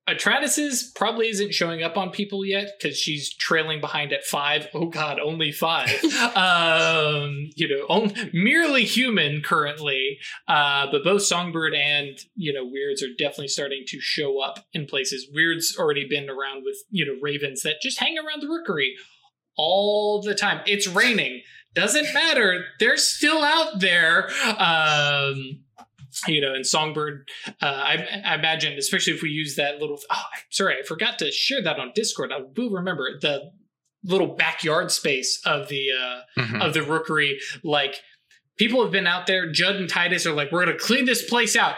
Atratus's 0.08 0.92
probably 0.94 1.28
isn't 1.28 1.54
showing 1.54 1.82
up 1.82 1.96
on 1.96 2.10
people 2.10 2.44
yet 2.44 2.68
because 2.78 2.96
she's 2.98 3.34
trailing 3.34 3.80
behind 3.80 4.12
at 4.12 4.22
five. 4.24 4.68
Oh 4.74 4.86
God, 4.86 5.18
only 5.18 5.50
five. 5.50 5.88
um, 6.36 7.48
you 7.56 7.68
know, 7.68 7.86
on, 7.88 8.12
merely 8.34 8.84
human 8.84 9.40
currently. 9.42 10.18
Uh, 10.46 10.88
but 10.90 11.04
both 11.04 11.22
Songbird 11.22 11.74
and 11.74 12.18
you 12.34 12.52
know 12.52 12.64
Weirds 12.64 13.02
are 13.02 13.14
definitely 13.18 13.48
starting 13.48 13.84
to 13.88 14.00
show 14.00 14.40
up 14.42 14.66
in 14.74 14.84
places. 14.84 15.28
Weirds 15.32 15.76
already 15.78 16.06
been 16.06 16.28
around 16.28 16.64
with 16.64 16.76
you 16.90 17.06
know 17.06 17.18
ravens 17.22 17.62
that 17.62 17.80
just 17.80 17.98
hang 17.98 18.18
around 18.18 18.42
the 18.42 18.48
rookery 18.48 18.96
all 19.56 20.20
the 20.20 20.34
time. 20.34 20.60
It's 20.66 20.86
raining. 20.86 21.42
Doesn't 21.74 22.12
matter. 22.12 22.66
They're 22.78 22.96
still 22.96 23.42
out 23.42 23.80
there. 23.80 24.28
Um, 24.58 25.63
you 26.26 26.40
know, 26.40 26.54
and 26.54 26.66
Songbird, 26.66 27.28
uh, 27.46 27.52
I, 27.66 28.22
I 28.24 28.34
imagine, 28.34 28.74
especially 28.78 29.12
if 29.14 29.22
we 29.22 29.30
use 29.30 29.56
that 29.56 29.78
little. 29.80 29.98
Oh, 30.10 30.22
sorry, 30.50 30.76
I 30.78 30.86
forgot 30.86 31.18
to 31.20 31.30
share 31.30 31.62
that 31.62 31.78
on 31.78 31.92
Discord. 31.94 32.32
I 32.32 32.38
will 32.56 32.70
remember 32.70 33.08
the 33.20 33.50
little 34.04 34.34
backyard 34.36 34.90
space 34.90 35.40
of 35.46 35.68
the 35.68 35.88
uh, 35.92 36.20
Mhm. 36.40 36.62
of 36.66 36.74
the 36.74 36.82
rookery. 36.82 37.38
Like 37.62 37.96
people 38.58 38.82
have 38.82 38.92
been 38.92 39.06
out 39.06 39.26
there. 39.26 39.50
Judd 39.50 39.76
and 39.76 39.88
Titus 39.88 40.26
are 40.26 40.32
like, 40.34 40.52
we're 40.52 40.64
gonna 40.64 40.78
clean 40.78 41.06
this 41.06 41.28
place 41.28 41.56
out. 41.56 41.76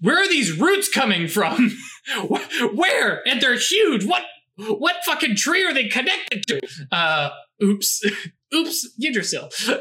Where 0.00 0.18
are 0.18 0.28
these 0.28 0.58
roots 0.58 0.88
coming 0.88 1.28
from? 1.28 1.70
Where? 2.74 3.26
And 3.26 3.40
they're 3.40 3.56
huge. 3.58 4.04
What? 4.04 4.24
What 4.56 4.96
fucking 5.06 5.36
tree 5.36 5.64
are 5.64 5.72
they 5.72 5.88
connected 5.88 6.44
to? 6.48 6.60
Uh, 6.92 7.30
oops, 7.62 8.02
oops, 8.54 8.88
Yggdrasil. 9.02 9.48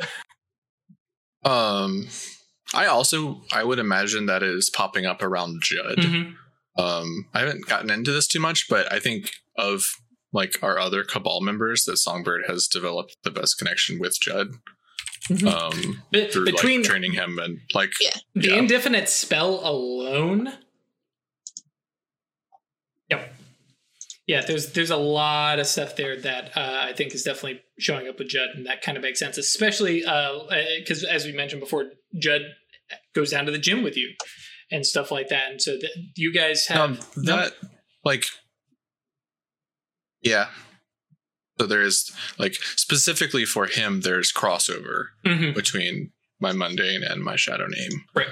Um, 1.43 2.08
I 2.74 2.86
also 2.86 3.41
I 3.51 3.63
would 3.63 3.80
imagine 3.80 4.26
that 4.28 4.43
is 4.43 4.69
popping 4.69 5.05
up 5.05 5.22
around 5.22 5.61
Judd. 5.63 5.97
Mhm. 5.97 6.36
Um, 6.78 7.28
I 7.34 7.39
haven't 7.39 7.67
gotten 7.67 7.89
into 7.89 8.11
this 8.11 8.28
too 8.28 8.39
much, 8.39 8.67
but 8.69 8.91
I 8.91 8.99
think 8.99 9.32
of 9.57 9.84
like 10.34 10.55
our 10.63 10.80
other 10.80 11.03
Cabal 11.03 11.41
members 11.41 11.84
that 11.84 11.97
Songbird 11.97 12.43
has 12.47 12.67
developed 12.67 13.17
the 13.24 13.32
best 13.32 13.57
connection 13.57 13.99
with 13.99 14.17
Judd. 14.22 14.53
Mhm. 15.28 15.47
Um, 15.53 16.03
Be- 16.11 16.28
through 16.30 16.45
between 16.45 16.82
like 16.82 16.89
training 16.89 17.11
him 17.13 17.38
and 17.39 17.59
like 17.74 17.91
Yeah. 17.99 18.13
the 18.36 18.47
yeah. 18.49 18.55
indefinite 18.55 19.09
spell 19.09 19.59
alone. 19.67 20.53
Yep. 23.09 23.36
Yeah, 24.28 24.41
there's 24.45 24.72
there's 24.72 24.89
a 24.91 24.95
lot 24.97 25.59
of 25.59 25.67
stuff 25.67 25.95
there 25.97 26.15
that 26.22 26.55
uh, 26.55 26.80
I 26.84 26.93
think 26.93 27.13
is 27.13 27.24
definitely 27.24 27.61
showing 27.78 28.07
up 28.07 28.17
with 28.17 28.30
Judd, 28.30 28.49
and 28.55 28.65
that 28.65 28.82
kind 28.82 28.95
of 28.97 29.03
makes 29.03 29.19
sense, 29.19 29.38
especially 29.38 29.99
because 30.80 31.03
as 31.03 31.26
we 31.26 31.34
mentioned 31.34 31.59
before, 31.59 31.91
Judd 32.17 32.43
goes 33.15 33.31
down 33.31 33.45
to 33.45 33.51
the 33.51 33.57
gym 33.57 33.83
with 33.83 33.95
you 33.97 34.13
and 34.71 34.85
stuff 34.85 35.11
like 35.11 35.29
that, 35.29 35.51
and 35.51 35.61
so 35.61 35.71
that 35.73 35.91
you 36.15 36.33
guys 36.33 36.67
have 36.67 36.79
um, 36.79 36.99
that 37.25 37.53
like 38.03 38.25
yeah. 40.21 40.47
So 41.59 41.67
there's 41.67 42.11
like 42.39 42.55
specifically 42.75 43.45
for 43.45 43.67
him, 43.67 44.01
there's 44.01 44.31
crossover 44.33 45.05
Mhm. 45.25 45.53
between 45.53 46.11
my 46.39 46.53
mundane 46.53 47.03
and 47.03 47.23
my 47.23 47.35
shadow 47.35 47.67
name. 47.67 48.05
Right. 48.15 48.27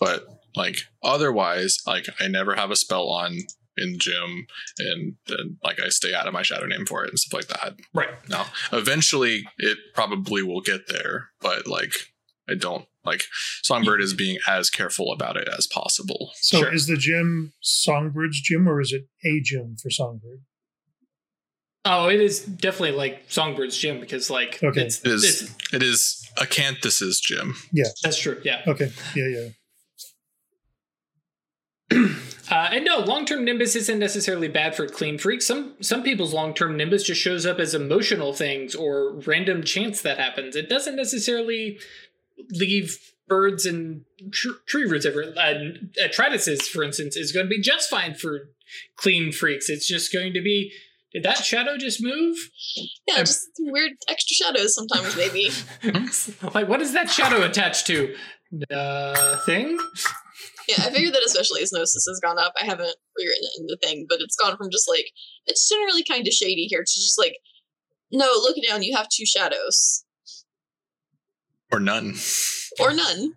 But 0.00 0.26
like 0.54 0.80
otherwise, 1.02 1.78
like 1.86 2.06
I 2.20 2.28
never 2.28 2.54
have 2.56 2.70
a 2.70 2.76
spell 2.76 3.08
on 3.08 3.38
in 3.76 3.92
the 3.92 3.98
gym 3.98 4.46
and, 4.78 5.16
and 5.28 5.56
like 5.64 5.80
I 5.80 5.88
stay 5.88 6.14
out 6.14 6.26
of 6.28 6.32
my 6.34 6.42
shadow 6.42 6.66
name 6.66 6.86
for 6.86 7.04
it 7.04 7.10
and 7.10 7.18
stuff 7.18 7.32
like 7.40 7.48
that. 7.60 7.74
right. 7.94 8.10
Now, 8.28 8.46
eventually 8.72 9.44
it 9.58 9.78
probably 9.94 10.42
will 10.42 10.60
get 10.60 10.86
there, 10.88 11.30
but 11.40 11.66
like 11.66 11.92
I 12.48 12.54
don't 12.54 12.86
like 13.04 13.24
Songbird 13.62 14.00
is 14.02 14.14
being 14.14 14.38
as 14.48 14.70
careful 14.70 15.12
about 15.12 15.36
it 15.36 15.48
as 15.56 15.66
possible. 15.66 16.32
so 16.36 16.58
Sure. 16.60 16.72
is 16.74 16.86
the 16.86 16.96
gym 16.96 17.52
Songbird's 17.62 18.40
gym 18.40 18.68
or 18.68 18.80
is 18.80 18.92
it 18.92 19.06
a 19.24 19.40
gym 19.40 19.76
for 19.82 19.90
Songbird? 19.90 20.40
Oh, 21.86 22.08
it 22.08 22.20
is 22.20 22.40
definitely 22.40 22.92
like 22.96 23.28
Songbird's 23.28 23.76
gym 23.76 24.00
because 24.00 24.30
like 24.30 24.58
Okay. 24.62 24.82
it's, 24.82 25.00
It 25.02 25.12
is 25.12 25.24
it's 25.42 25.72
it 25.74 25.82
is 25.82 26.30
Acanthus's 26.38 27.20
gym. 27.20 27.54
Yeah. 27.72 27.84
That's 28.02 28.18
true. 28.18 28.40
Yeah. 28.44 28.62
Okay. 28.66 28.90
Yeah, 29.14 29.28
yeah. 31.90 32.06
Uh, 32.50 32.68
and 32.72 32.84
no, 32.84 32.98
long-term 32.98 33.42
nimbus 33.42 33.74
isn't 33.74 33.98
necessarily 33.98 34.48
bad 34.48 34.76
for 34.76 34.86
clean 34.86 35.16
freaks. 35.16 35.46
Some 35.46 35.74
some 35.80 36.02
people's 36.02 36.34
long-term 36.34 36.76
nimbus 36.76 37.02
just 37.02 37.18
shows 37.20 37.46
up 37.46 37.58
as 37.58 37.74
emotional 37.74 38.34
things 38.34 38.74
or 38.74 39.14
random 39.20 39.62
chance 39.64 40.02
that 40.02 40.18
happens. 40.18 40.54
It 40.54 40.68
doesn't 40.68 40.94
necessarily 40.94 41.78
leave 42.50 42.98
birds 43.26 43.64
and 43.66 44.04
tr- 44.32 44.58
tree 44.66 44.84
roots 44.84 45.06
ever. 45.06 45.32
Uh, 45.36 45.54
Atratus's, 46.02 46.68
for 46.68 46.82
instance, 46.82 47.16
is 47.16 47.32
going 47.32 47.46
to 47.46 47.50
be 47.50 47.60
just 47.60 47.88
fine 47.88 48.14
for 48.14 48.50
clean 48.96 49.32
freaks. 49.32 49.68
It's 49.68 49.88
just 49.88 50.12
going 50.12 50.32
to 50.34 50.42
be. 50.42 50.72
Did 51.12 51.22
that 51.22 51.44
shadow 51.44 51.76
just 51.76 52.02
move? 52.02 52.36
Yeah, 53.06 53.14
I'm- 53.14 53.24
just 53.24 53.46
weird 53.60 53.92
extra 54.08 54.34
shadows 54.34 54.74
sometimes, 54.74 55.16
maybe. 55.16 55.50
like, 56.54 56.68
what 56.68 56.82
is 56.82 56.92
that 56.92 57.08
shadow 57.08 57.42
attached 57.44 57.86
to? 57.86 58.14
Nothing. 58.70 59.78
Yeah, 60.68 60.76
I 60.78 60.90
figured 60.90 61.14
that 61.14 61.22
especially 61.24 61.62
as 61.62 61.72
Gnosis 61.72 62.06
has 62.08 62.20
gone 62.20 62.38
up, 62.38 62.52
I 62.60 62.64
haven't 62.64 62.96
rewritten 63.16 63.44
it 63.44 63.60
in 63.60 63.66
the 63.66 63.76
thing, 63.82 64.06
but 64.08 64.18
it's 64.20 64.36
gone 64.36 64.56
from 64.56 64.70
just 64.70 64.88
like, 64.88 65.06
it's 65.46 65.68
generally 65.68 66.02
kind 66.02 66.26
of 66.26 66.32
shady 66.32 66.64
here 66.64 66.80
to 66.80 66.84
just 66.84 67.18
like, 67.18 67.36
no, 68.10 68.26
look 68.26 68.56
down, 68.66 68.82
you 68.82 68.96
have 68.96 69.08
two 69.08 69.26
shadows. 69.26 70.03
Or 71.72 71.80
none. 71.80 72.14
Or 72.80 72.92
none. 72.92 73.32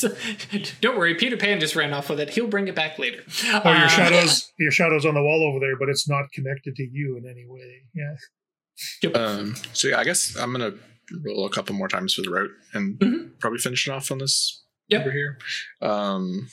Don't 0.80 0.96
worry, 0.96 1.14
Peter 1.16 1.36
Pan 1.36 1.58
just 1.60 1.74
ran 1.74 1.92
off 1.92 2.08
with 2.08 2.20
it. 2.20 2.30
He'll 2.30 2.46
bring 2.46 2.68
it 2.68 2.74
back 2.76 2.98
later. 2.98 3.22
Oh, 3.46 3.62
your 3.64 3.84
Uh, 3.86 3.88
shadows, 3.88 4.52
your 4.58 4.70
shadows 4.70 5.04
on 5.04 5.14
the 5.14 5.22
wall 5.22 5.42
over 5.50 5.58
there, 5.60 5.76
but 5.76 5.88
it's 5.88 6.08
not 6.08 6.30
connected 6.32 6.76
to 6.76 6.82
you 6.84 7.16
in 7.16 7.28
any 7.28 7.44
way. 7.48 7.82
Yeah. 7.94 9.10
Um, 9.12 9.56
so 9.72 9.88
yeah, 9.88 9.98
I 9.98 10.04
guess 10.04 10.36
I'm 10.36 10.52
gonna 10.52 10.74
roll 11.24 11.46
a 11.46 11.50
couple 11.50 11.74
more 11.74 11.88
times 11.88 12.14
for 12.14 12.22
the 12.22 12.30
route 12.30 12.50
and 12.74 12.96
Mhm. 12.98 13.40
probably 13.40 13.58
finish 13.58 13.88
it 13.88 13.90
off 13.90 14.12
on 14.12 14.18
this 14.18 14.62
Yep. 14.88 15.00
over 15.00 15.10
here. 15.10 15.38
Um, 15.82 16.48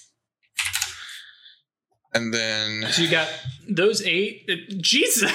and 2.15 2.33
then 2.33 2.91
So 2.91 3.03
you 3.03 3.11
got 3.11 3.29
those 3.69 4.01
eight. 4.01 4.49
uh, 4.49 4.55
Jesus. 4.81 5.31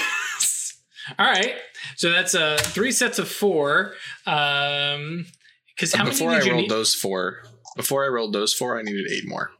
All 1.18 1.26
right. 1.26 1.54
So 1.96 2.10
that's 2.10 2.34
uh 2.34 2.58
three 2.60 2.92
sets 2.92 3.18
of 3.18 3.28
four. 3.28 3.94
Um, 4.26 5.26
because 5.74 5.94
how 5.94 6.04
many 6.04 6.14
before 6.14 6.30
did 6.32 6.42
I 6.42 6.44
you 6.44 6.50
rolled 6.52 6.62
need? 6.64 6.70
those 6.70 6.94
four, 6.94 7.42
before 7.76 8.04
I 8.04 8.08
rolled 8.08 8.34
those 8.34 8.52
four, 8.52 8.78
I 8.78 8.82
needed 8.82 9.06
eight 9.10 9.26
more. 9.26 9.50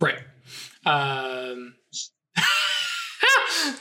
Right. 0.00 0.18
Um. 0.84 1.74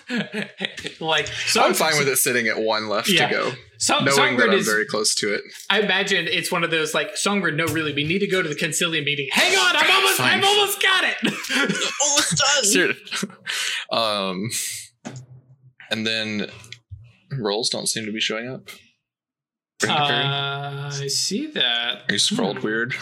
like 1.00 1.28
so 1.28 1.62
I'm 1.62 1.74
fine 1.74 1.98
with 1.98 2.08
it 2.08 2.18
sitting 2.18 2.48
at 2.48 2.60
one 2.60 2.90
left 2.90 3.10
Yeah. 3.10 3.28
to 3.28 3.34
go, 3.34 3.52
Song, 3.78 4.06
knowing 4.06 4.16
Songbird 4.18 4.48
that 4.50 4.54
I'm 4.54 4.60
is. 4.60 4.66
very 4.66 4.86
close 4.86 5.14
to 5.16 5.34
it. 5.34 5.42
I 5.70 5.82
imagine 5.82 6.28
it's 6.28 6.52
one 6.52 6.64
of 6.64 6.72
those 6.72 6.94
like 6.94 7.16
Songbird. 7.16 7.56
No, 7.58 7.66
really, 7.68 7.94
we 7.94 8.04
need 8.04 8.20
to 8.20 8.28
go 8.28 8.42
to 8.42 8.50
the 8.50 8.56
concilium 8.56 9.06
meeting. 9.06 9.28
Hang 9.32 9.56
on, 9.58 9.76
I'm 9.76 9.92
almost, 9.92 10.18
Fine. 10.18 10.40
I've 10.40 10.44
almost 10.46 10.82
got 10.82 11.04
it. 11.04 11.18
Almost 12.02 12.38
done. 12.38 12.64
Seriously. 12.66 13.30
um, 13.92 14.50
and 15.92 16.06
then 16.08 16.50
rolls 17.38 17.70
don't 17.70 17.88
seem 17.88 18.06
to 18.06 18.12
be 18.12 18.20
showing 18.20 18.50
up. 18.50 18.70
Bring 19.80 19.94
to 19.94 19.98
Perry. 19.98 20.26
Uh, 20.26 20.90
I 20.92 21.08
see 21.08 21.48
that. 21.48 22.04
Are 22.10 22.14
you 22.14 22.20
scrolled 22.20 22.58
hmm. 22.60 22.66
weird? 22.66 22.96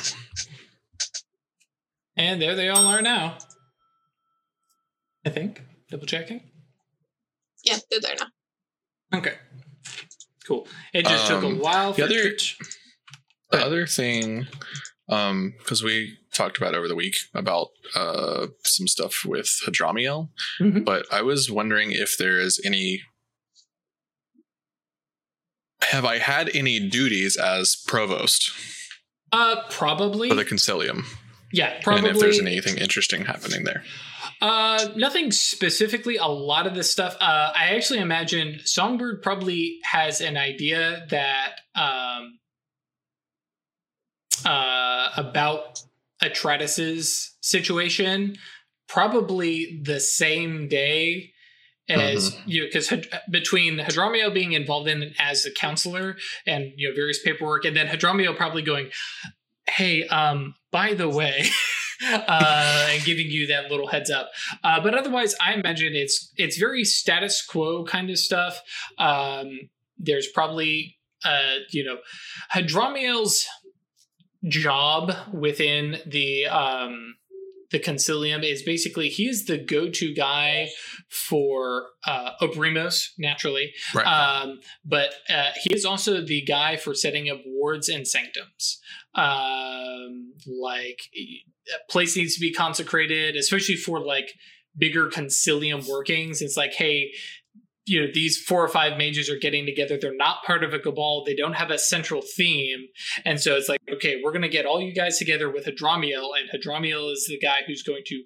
And 2.15 2.41
there 2.41 2.55
they 2.55 2.69
all 2.69 2.85
are 2.87 3.01
now. 3.01 3.37
I 5.25 5.29
think. 5.29 5.61
Double 5.89 6.05
checking. 6.05 6.41
Yeah, 7.63 7.77
they're 7.89 7.99
there 8.01 8.15
now. 8.19 9.17
Okay. 9.19 9.35
Cool. 10.45 10.67
It 10.93 11.05
just 11.05 11.27
took 11.27 11.43
a 11.43 11.47
Um, 11.47 11.59
while 11.59 11.93
for 11.93 12.01
the 12.01 12.05
other- 12.05 12.27
it 12.29 12.41
The 13.51 13.59
other 13.65 13.85
thing, 13.87 14.47
um, 15.09 15.53
because 15.59 15.83
we 15.83 16.17
talked 16.33 16.57
about 16.57 16.75
over 16.75 16.87
the 16.87 16.95
week 16.95 17.15
about 17.33 17.69
uh 17.95 18.47
some 18.65 18.87
stuff 18.87 19.23
with 19.25 19.47
Hadramiel, 19.65 20.29
Mhm. 20.59 20.83
but 20.85 21.05
I 21.11 21.21
was 21.21 21.49
wondering 21.49 21.91
if 21.91 22.17
there 22.17 22.39
is 22.39 22.59
any. 22.65 23.03
Have 25.83 26.05
I 26.05 26.17
had 26.17 26.49
any 26.55 26.79
duties 26.89 27.37
as 27.37 27.75
provost 27.87 28.51
Uh, 29.31 29.61
probably. 29.69 30.29
for 30.29 30.35
the 30.35 30.45
Concilium? 30.45 31.05
yeah, 31.53 31.79
probably. 31.81 32.09
And 32.09 32.17
if 32.17 32.21
there's 32.21 32.39
anything 32.39 32.77
interesting 32.77 33.25
happening 33.25 33.63
there. 33.63 33.83
Uh, 34.41 34.89
nothing 34.95 35.31
specifically. 35.31 36.17
A 36.17 36.27
lot 36.27 36.67
of 36.67 36.75
this 36.75 36.91
stuff. 36.91 37.15
Uh, 37.19 37.51
I 37.55 37.75
actually 37.75 37.99
imagine 37.99 38.59
Songbird 38.65 39.21
probably 39.23 39.79
has 39.83 40.21
an 40.21 40.37
idea 40.37 41.07
that 41.09 41.61
um, 41.75 42.37
uh, 44.45 45.09
about 45.17 45.81
Atratus's 46.21 47.35
situation, 47.41 48.35
probably 48.87 49.79
the 49.83 49.99
same 49.99 50.67
day 50.67 51.31
as 51.89 52.37
you, 52.45 52.65
because 52.65 52.91
between 53.29 53.77
Hadramiel 53.77 54.33
being 54.33 54.53
involved 54.53 54.87
in 54.87 55.03
it 55.03 55.13
as 55.19 55.45
a 55.45 55.51
counselor 55.51 56.17
and 56.45 56.73
you 56.75 56.89
know 56.89 56.95
various 56.95 57.21
paperwork, 57.21 57.65
and 57.65 57.75
then 57.75 57.87
Hadramiel 57.87 58.35
probably 58.35 58.61
going, 58.61 58.89
"Hey, 59.69 60.07
um, 60.07 60.55
by 60.71 60.93
the 60.93 61.09
way." 61.09 61.45
uh, 62.05 62.87
and 62.91 63.03
giving 63.03 63.27
you 63.27 63.47
that 63.47 63.71
little 63.71 63.87
heads 63.87 64.09
up. 64.09 64.29
Uh, 64.63 64.79
but 64.79 64.93
otherwise, 64.93 65.35
I 65.41 65.53
imagine 65.53 65.95
it's 65.95 66.31
it's 66.35 66.57
very 66.57 66.83
status 66.83 67.43
quo 67.43 67.83
kind 67.85 68.09
of 68.09 68.19
stuff. 68.19 68.61
Um, 68.97 69.69
there's 69.97 70.27
probably 70.27 70.97
uh, 71.25 71.55
you 71.71 71.83
know 71.83 71.97
Hadramiel's 72.53 73.47
job 74.43 75.13
within 75.33 75.97
the 76.05 76.47
um, 76.47 77.15
the 77.71 77.79
concilium 77.79 78.43
is 78.43 78.63
basically 78.63 79.09
he 79.09 79.27
is 79.27 79.45
the 79.45 79.57
go-to 79.57 80.13
guy 80.13 80.69
for 81.09 81.87
uh, 82.05 82.31
Obrimos 82.41 83.09
naturally, 83.17 83.73
Right. 83.93 84.05
um, 84.07 84.59
but 84.85 85.13
uh, 85.29 85.51
he 85.63 85.73
is 85.73 85.83
also 85.85 86.21
the 86.21 86.41
guy 86.43 86.77
for 86.77 86.93
setting 86.93 87.29
up 87.29 87.39
wards 87.45 87.89
and 87.89 88.07
sanctums. 88.07 88.79
Um, 89.15 90.33
like 90.61 90.99
a 91.15 91.91
place 91.91 92.15
needs 92.15 92.35
to 92.35 92.39
be 92.39 92.53
consecrated, 92.53 93.35
especially 93.35 93.75
for 93.75 93.99
like 94.05 94.31
bigger 94.77 95.09
concilium 95.09 95.87
workings. 95.89 96.41
It's 96.41 96.55
like, 96.55 96.73
hey, 96.73 97.11
you 97.87 98.01
know, 98.01 98.07
these 98.13 98.37
four 98.37 98.63
or 98.63 98.67
five 98.67 98.97
mages 98.97 99.29
are 99.29 99.37
getting 99.39 99.65
together. 99.65 99.97
They're 99.99 100.15
not 100.15 100.43
part 100.45 100.63
of 100.63 100.73
a 100.73 100.79
cabal. 100.79 101.23
They 101.25 101.35
don't 101.35 101.53
have 101.53 101.71
a 101.71 101.77
central 101.79 102.21
theme. 102.21 102.87
And 103.25 103.39
so 103.39 103.55
it's 103.55 103.69
like, 103.69 103.79
okay, 103.91 104.19
we're 104.23 104.31
going 104.33 104.41
to 104.41 104.49
get 104.49 104.65
all 104.65 104.81
you 104.81 104.93
guys 104.93 105.17
together 105.17 105.49
with 105.49 105.65
Hadramiel, 105.65 106.29
and 106.37 106.49
Hadramiel 106.53 107.11
is 107.11 107.25
the 107.27 107.39
guy 107.39 107.59
who's 107.65 107.83
going 107.83 108.03
to 108.07 108.23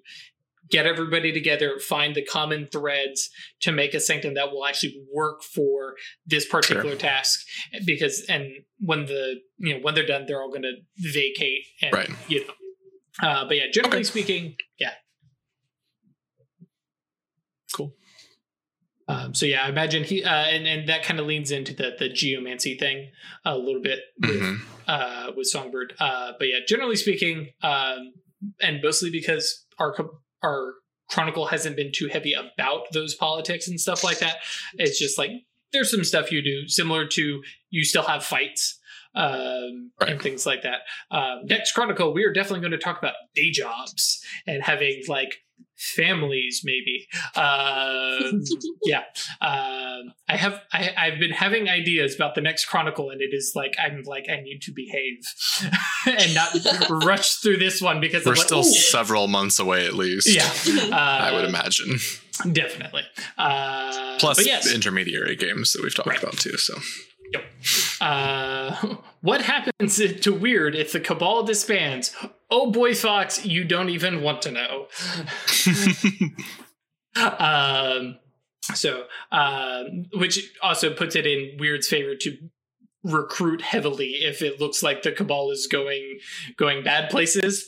get 0.70 0.86
everybody 0.86 1.32
together, 1.32 1.78
find 1.78 2.14
the 2.14 2.24
common 2.24 2.66
threads 2.72 3.30
to 3.60 3.70
make 3.72 3.94
a 3.94 4.00
sanctum 4.00 4.34
that 4.34 4.50
will 4.52 4.64
actually 4.66 4.94
work 5.12 5.42
for 5.42 5.94
this 6.26 6.46
particular 6.46 6.96
task. 6.96 7.40
Because, 7.84 8.24
and 8.28 8.50
when 8.78 9.06
the, 9.06 9.34
you 9.58 9.74
know, 9.74 9.80
when 9.82 9.94
they're 9.94 10.06
done, 10.06 10.24
they're 10.26 10.40
all 10.40 10.48
going 10.50 10.62
to 10.62 10.74
vacate 11.12 11.66
and, 11.82 11.92
Right. 11.92 12.10
you 12.28 12.44
know. 12.46 12.54
Uh, 13.28 13.44
but 13.46 13.56
yeah, 13.56 13.64
generally 13.72 13.98
Okay. 13.98 14.04
speaking, 14.04 14.56
yeah. 14.78 14.92
Cool. 17.76 17.94
Um, 19.08 19.34
so 19.34 19.46
yeah, 19.46 19.64
I 19.64 19.68
imagine 19.68 20.04
he 20.04 20.22
uh, 20.24 20.30
and 20.30 20.66
and 20.66 20.88
that 20.88 21.02
kind 21.02 21.18
of 21.20 21.26
leans 21.26 21.50
into 21.50 21.74
the 21.74 21.92
the 21.98 22.08
geomancy 22.08 22.76
thing 22.78 23.10
a 23.44 23.56
little 23.58 23.82
bit 23.82 24.00
with 24.20 24.40
Mhm. 24.40 24.58
uh, 24.88 25.32
with 25.36 25.46
Songbird. 25.48 25.94
Uh, 25.98 26.32
but 26.38 26.48
yeah, 26.48 26.58
generally 26.66 26.96
speaking, 26.96 27.50
um, 27.62 28.12
and 28.60 28.80
mostly 28.82 29.10
because 29.10 29.66
our 29.78 29.94
our 30.42 30.74
chronicle 31.10 31.46
hasn't 31.46 31.76
been 31.76 31.92
too 31.92 32.08
heavy 32.08 32.32
about 32.32 32.90
those 32.92 33.14
politics 33.14 33.68
and 33.68 33.78
stuff 33.80 34.02
like 34.04 34.18
that. 34.20 34.36
It's 34.78 34.98
just 34.98 35.18
like 35.18 35.30
there's 35.72 35.90
some 35.90 36.04
stuff 36.04 36.30
you 36.32 36.42
do 36.42 36.68
similar 36.68 37.06
to 37.06 37.42
you 37.70 37.84
still 37.84 38.02
have 38.04 38.24
fights 38.24 38.78
um, 39.14 39.90
Right. 40.00 40.10
and 40.10 40.22
things 40.22 40.46
like 40.46 40.62
that. 40.62 40.80
Um, 41.10 41.42
next 41.44 41.72
chronicle, 41.72 42.14
we 42.14 42.24
are 42.24 42.32
definitely 42.32 42.60
going 42.60 42.72
to 42.72 42.78
talk 42.78 42.98
about 42.98 43.14
day 43.34 43.50
jobs 43.50 44.24
and 44.46 44.62
having 44.62 45.02
like 45.08 45.41
families 45.76 46.62
maybe 46.64 47.06
um 47.36 48.42
yeah 48.84 49.02
um 49.40 50.12
i 50.28 50.36
have 50.36 50.60
I, 50.72 50.92
i've 50.96 51.18
been 51.18 51.30
having 51.32 51.68
ideas 51.68 52.14
about 52.14 52.34
the 52.34 52.40
next 52.40 52.66
chronicle 52.66 53.10
and 53.10 53.20
it 53.20 53.30
is 53.32 53.52
like 53.56 53.74
i'm 53.84 54.02
like 54.04 54.26
i 54.30 54.40
need 54.40 54.60
to 54.62 54.72
behave 54.72 55.18
and 56.06 56.34
not 56.34 56.54
rush 57.04 57.34
through 57.36 57.56
this 57.58 57.80
one 57.82 58.00
because 58.00 58.24
We're 58.24 58.34
like, 58.34 58.46
still 58.46 58.60
"Ooh." 58.60 58.62
several 58.64 59.28
months 59.28 59.58
away 59.58 59.86
at 59.86 59.94
least. 59.94 60.28
yeah 60.28 60.48
uh, 60.92 60.96
I 60.96 61.32
would 61.32 61.44
imagine. 61.44 61.98
definitely 62.52 63.02
uh 63.38 64.16
Plus 64.18 64.44
yes 64.46 64.72
intermediary 64.72 65.34
games 65.36 65.72
that 65.72 65.82
we've 65.82 65.94
talked 65.94 66.08
Right. 66.08 66.22
about 66.22 66.38
too. 66.38 66.56
So 66.58 66.74
Uh, 68.00 68.96
what 69.20 69.42
happens 69.42 69.96
to 70.20 70.32
Weird 70.32 70.74
if 70.74 70.92
the 70.92 71.00
Cabal 71.00 71.44
disbands? 71.44 72.14
Oh 72.50 72.70
boy, 72.70 72.94
Fox, 72.94 73.44
you 73.46 73.64
don't 73.64 73.88
even 73.90 74.22
want 74.22 74.42
to 74.42 74.50
know. 74.50 74.88
um, 77.38 78.18
so, 78.74 79.04
um, 79.30 80.04
which 80.14 80.52
also 80.62 80.92
puts 80.94 81.16
it 81.16 81.26
in 81.26 81.56
Weird's 81.58 81.88
favor 81.88 82.14
to 82.20 82.36
recruit 83.04 83.60
heavily 83.62 84.10
if 84.20 84.42
it 84.42 84.60
looks 84.60 84.82
like 84.82 85.02
the 85.02 85.10
Cabal 85.10 85.50
is 85.50 85.66
going 85.66 86.18
going 86.56 86.84
bad 86.84 87.10
places. 87.10 87.64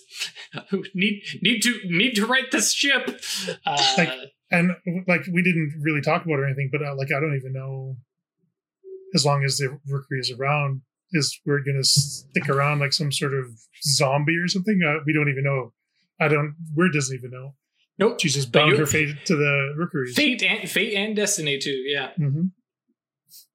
need 0.94 1.22
need 1.42 1.60
to 1.62 1.78
need 1.86 2.14
to 2.14 2.26
right 2.26 2.50
this 2.52 2.72
ship. 2.72 3.20
Uh, 3.66 3.94
Like- 3.98 4.10
and 4.50 4.70
like 5.08 5.26
we 5.32 5.42
didn't 5.42 5.80
really 5.82 6.00
talk 6.02 6.24
about 6.24 6.34
it 6.34 6.40
or 6.40 6.46
anything, 6.46 6.68
but 6.70 6.80
uh, 6.82 6.94
like 6.94 7.08
I 7.10 7.18
don't 7.18 7.34
even 7.34 7.52
know. 7.52 7.96
As 9.14 9.24
long 9.24 9.44
as 9.44 9.58
the 9.58 9.78
rookery 9.88 10.18
is 10.18 10.30
around, 10.30 10.82
is 11.12 11.40
we're 11.46 11.60
gonna 11.64 11.84
stick 11.84 12.48
around 12.48 12.80
like 12.80 12.92
some 12.92 13.12
sort 13.12 13.32
of 13.34 13.46
zombie 13.84 14.36
or 14.36 14.48
something? 14.48 14.80
Uh, 14.86 14.98
we 15.06 15.12
don't 15.12 15.28
even 15.28 15.44
know. 15.44 15.72
I 16.20 16.28
don't. 16.28 16.54
Weird 16.74 16.92
doesn't 16.92 17.16
even 17.16 17.30
know. 17.30 17.54
nope. 17.98 18.20
She 18.20 18.28
just 18.28 18.50
But 18.52 18.60
bound 18.66 18.78
her 18.78 18.86
fate 18.86 19.14
to 19.26 19.36
the 19.36 19.74
rookeries. 19.76 20.14
Fate 20.16 20.42
and 20.42 20.68
fate 20.68 20.94
and 20.94 21.14
destiny 21.14 21.58
too. 21.58 21.70
Yeah. 21.86 22.10
hmm 22.16 22.46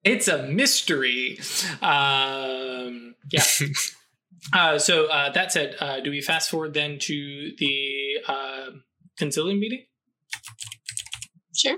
It's 0.04 0.28
a 0.28 0.44
mystery. 0.48 1.40
Um, 1.82 3.16
yeah. 3.32 3.44
uh, 4.54 4.78
so 4.80 5.08
uh, 5.08 5.32
that 5.32 5.52
said, 5.52 5.76
uh, 5.80 6.00
do 6.00 6.10
we 6.10 6.22
fast 6.22 6.50
forward 6.50 6.74
then 6.74 7.00
to 7.00 7.52
the 7.58 8.18
uh, 8.28 8.70
concilium 9.20 9.60
meeting? 9.60 9.86
Sure. 11.56 11.78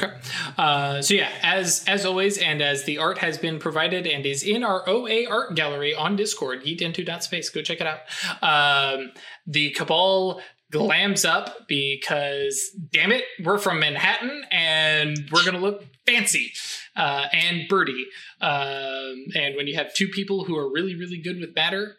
Okay. 0.00 0.14
Uh, 0.56 1.02
so 1.02 1.14
yeah, 1.14 1.30
as 1.42 1.84
as 1.88 2.04
always, 2.04 2.38
and 2.38 2.62
as 2.62 2.84
the 2.84 2.98
art 2.98 3.18
has 3.18 3.36
been 3.38 3.58
provided 3.58 4.06
and 4.06 4.24
is 4.24 4.42
in 4.42 4.62
our 4.62 4.88
OA 4.88 5.28
art 5.28 5.54
gallery 5.54 5.94
on 5.94 6.14
Discord, 6.14 6.64
yeetinto.space, 6.64 7.50
go 7.50 7.62
check 7.62 7.80
it 7.80 7.86
out. 7.86 8.00
Um, 8.42 9.12
the 9.46 9.70
Cabal 9.70 10.40
glams 10.72 11.28
up 11.28 11.66
because 11.66 12.70
damn 12.92 13.10
it, 13.10 13.24
we're 13.42 13.58
from 13.58 13.80
Manhattan 13.80 14.44
and 14.50 15.28
we're 15.32 15.44
gonna 15.44 15.58
look 15.58 15.84
fancy. 16.06 16.52
Uh, 16.94 17.26
and 17.32 17.68
Birdie. 17.68 18.06
Um, 18.40 19.26
and 19.34 19.56
when 19.56 19.66
you 19.66 19.76
have 19.76 19.94
two 19.94 20.08
people 20.08 20.44
who 20.44 20.56
are 20.56 20.70
really, 20.70 20.96
really 20.96 21.18
good 21.18 21.40
with 21.40 21.54
matter, 21.54 21.96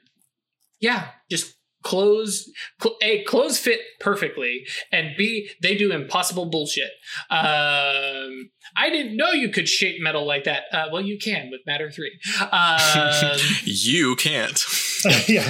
yeah, 0.80 1.08
just 1.30 1.56
clothes 1.84 2.50
cl- 2.82 2.98
a 3.02 3.24
clothes 3.24 3.58
fit 3.58 3.80
perfectly 4.00 4.66
and 4.92 5.16
b 5.18 5.50
they 5.62 5.76
do 5.78 5.92
impossible 5.92 6.46
bullshit 6.50 6.92
um 7.30 8.50
i 8.76 8.90
didn't 8.90 9.16
know 9.16 9.32
you 9.32 9.50
could 9.50 9.68
shape 9.68 10.02
metal 10.02 10.26
like 10.26 10.44
that 10.44 10.64
uh, 10.74 10.86
well 10.92 11.02
you 11.02 11.18
can 11.18 11.50
with 11.50 11.62
matter 11.66 11.90
3 11.90 12.12
um, 12.52 13.40
you 13.64 14.16
can't. 14.18 14.62
yeah. 15.30 15.50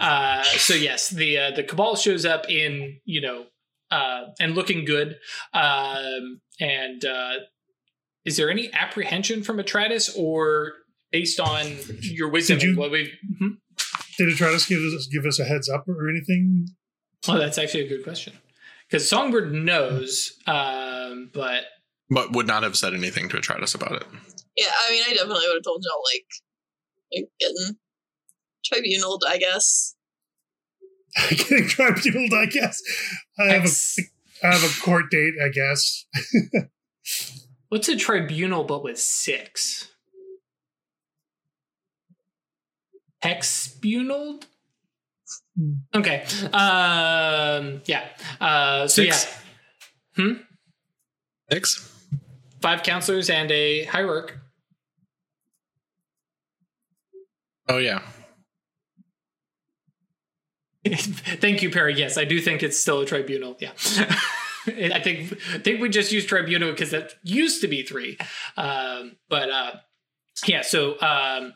uh, 0.00 0.42
so 0.42 0.74
yes 0.74 1.08
the 1.10 1.38
uh, 1.38 1.50
the 1.52 1.62
cabal 1.62 1.94
shows 1.96 2.24
up 2.24 2.48
in 2.50 2.98
you 3.04 3.20
know 3.20 3.44
uh, 3.90 4.24
and 4.40 4.54
looking 4.56 4.84
good 4.84 5.16
um, 5.52 6.40
and 6.60 7.04
uh, 7.04 7.34
is 8.24 8.36
there 8.36 8.50
any 8.50 8.72
apprehension 8.72 9.42
from 9.44 9.58
Atratus 9.58 10.10
or 10.16 10.72
based 11.12 11.38
on 11.38 11.64
your 12.00 12.28
wisdom 12.28 12.58
Did 12.58 12.70
you- 12.70 12.76
what 12.76 12.90
we've 12.90 13.12
Mhm. 13.40 13.58
Did 14.18 14.28
it 14.28 14.36
try 14.36 14.56
to 14.56 14.68
give 14.68 14.80
us 14.80 15.06
give 15.06 15.26
us 15.26 15.38
a 15.38 15.44
heads 15.44 15.68
up 15.68 15.88
or 15.88 16.08
anything? 16.08 16.68
Oh, 17.28 17.38
that's 17.38 17.58
actually 17.58 17.86
a 17.86 17.88
good 17.88 18.04
question. 18.04 18.34
Because 18.88 19.08
Songbird 19.08 19.52
knows, 19.52 20.38
um, 20.46 21.30
but 21.32 21.64
But 22.10 22.32
would 22.32 22.46
not 22.46 22.62
have 22.62 22.76
said 22.76 22.94
anything 22.94 23.28
to 23.30 23.36
Atratus 23.38 23.74
about 23.74 23.92
it. 23.92 24.06
Yeah, 24.56 24.66
I 24.86 24.90
mean, 24.90 25.02
I 25.06 25.14
definitely 25.14 25.44
would 25.48 25.56
have 25.56 25.62
told 25.64 25.82
y'all 25.84 26.02
like, 26.12 26.26
like 27.12 27.30
getting 27.40 27.76
tribunaled. 28.64 29.24
I 29.28 29.38
guess. 29.38 29.94
Getting 31.30 31.68
tribunaled, 31.68 32.34
I 32.34 32.46
guess. 32.46 32.82
I 33.38 33.52
have 33.52 33.62
Ex- 33.62 33.98
a 33.98 34.46
I 34.46 34.52
have 34.52 34.64
a 34.64 34.80
court 34.82 35.12
date, 35.12 35.34
I 35.40 35.48
guess. 35.48 36.06
what's 37.68 37.88
a 37.88 37.94
tribunal 37.94 38.64
but 38.64 38.82
with 38.82 38.98
six? 38.98 39.93
Hexbunaled? 43.24 44.44
Hmm. 45.56 45.72
Okay. 45.94 46.24
Um, 46.52 47.80
yeah. 47.86 48.04
Uh, 48.40 48.86
so 48.86 49.02
Six? 49.02 49.40
yeah, 50.18 50.34
Six? 51.50 51.90
five 52.60 52.82
counselors 52.82 53.30
and 53.30 53.50
a 53.50 53.84
hierarch. 53.84 54.38
Oh 57.68 57.78
yeah. 57.78 58.02
Thank 60.86 61.62
you, 61.62 61.70
Perry. 61.70 61.94
Yes, 61.94 62.18
I 62.18 62.24
do 62.24 62.40
think 62.40 62.62
it's 62.62 62.78
still 62.78 63.00
a 63.00 63.06
tribunal. 63.06 63.56
Yeah. 63.58 63.72
I 64.66 65.00
think 65.00 65.32
I 65.52 65.58
think 65.58 65.80
we 65.80 65.88
just 65.88 66.12
use 66.12 66.26
tribunal 66.26 66.70
because 66.70 66.90
that 66.90 67.14
used 67.22 67.60
to 67.62 67.68
be 67.68 67.82
three. 67.82 68.18
Um, 68.56 69.16
but 69.28 69.50
uh, 69.50 69.72
yeah, 70.46 70.62
so 70.62 71.00
um, 71.00 71.54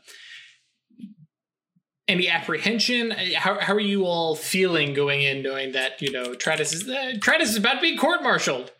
any 2.08 2.28
apprehension? 2.28 3.12
How, 3.36 3.60
how 3.60 3.74
are 3.74 3.80
you 3.80 4.04
all 4.06 4.34
feeling 4.34 4.94
going 4.94 5.22
in, 5.22 5.42
knowing 5.42 5.72
that 5.72 6.00
you 6.02 6.10
know 6.10 6.32
Tratus 6.32 6.72
is 6.72 6.88
uh, 6.88 7.18
Tratus 7.18 7.42
is 7.42 7.56
about 7.56 7.74
to 7.74 7.80
be 7.80 7.96
court-martialed? 7.96 8.72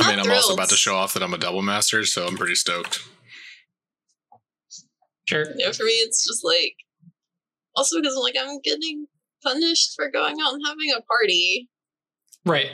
I 0.00 0.08
mean, 0.08 0.16
Not 0.18 0.26
I'm 0.26 0.32
also 0.32 0.54
about 0.54 0.68
to 0.68 0.76
show 0.76 0.94
off 0.94 1.14
that 1.14 1.22
I'm 1.22 1.32
a 1.34 1.38
double 1.38 1.62
master, 1.62 2.04
so 2.04 2.26
I'm 2.26 2.36
pretty 2.36 2.54
stoked. 2.54 3.00
Sure. 5.26 5.44
You 5.56 5.66
know, 5.66 5.72
for 5.72 5.84
me, 5.84 5.92
it's 5.92 6.24
just 6.24 6.44
like, 6.44 6.74
also 7.74 8.00
because 8.00 8.14
I'm 8.14 8.22
like, 8.22 8.36
I'm 8.38 8.60
getting 8.60 9.06
punished 9.42 9.94
for 9.96 10.10
going 10.10 10.36
out 10.40 10.52
and 10.52 10.62
having 10.66 10.92
a 10.96 11.00
party. 11.02 11.68
Right. 12.44 12.70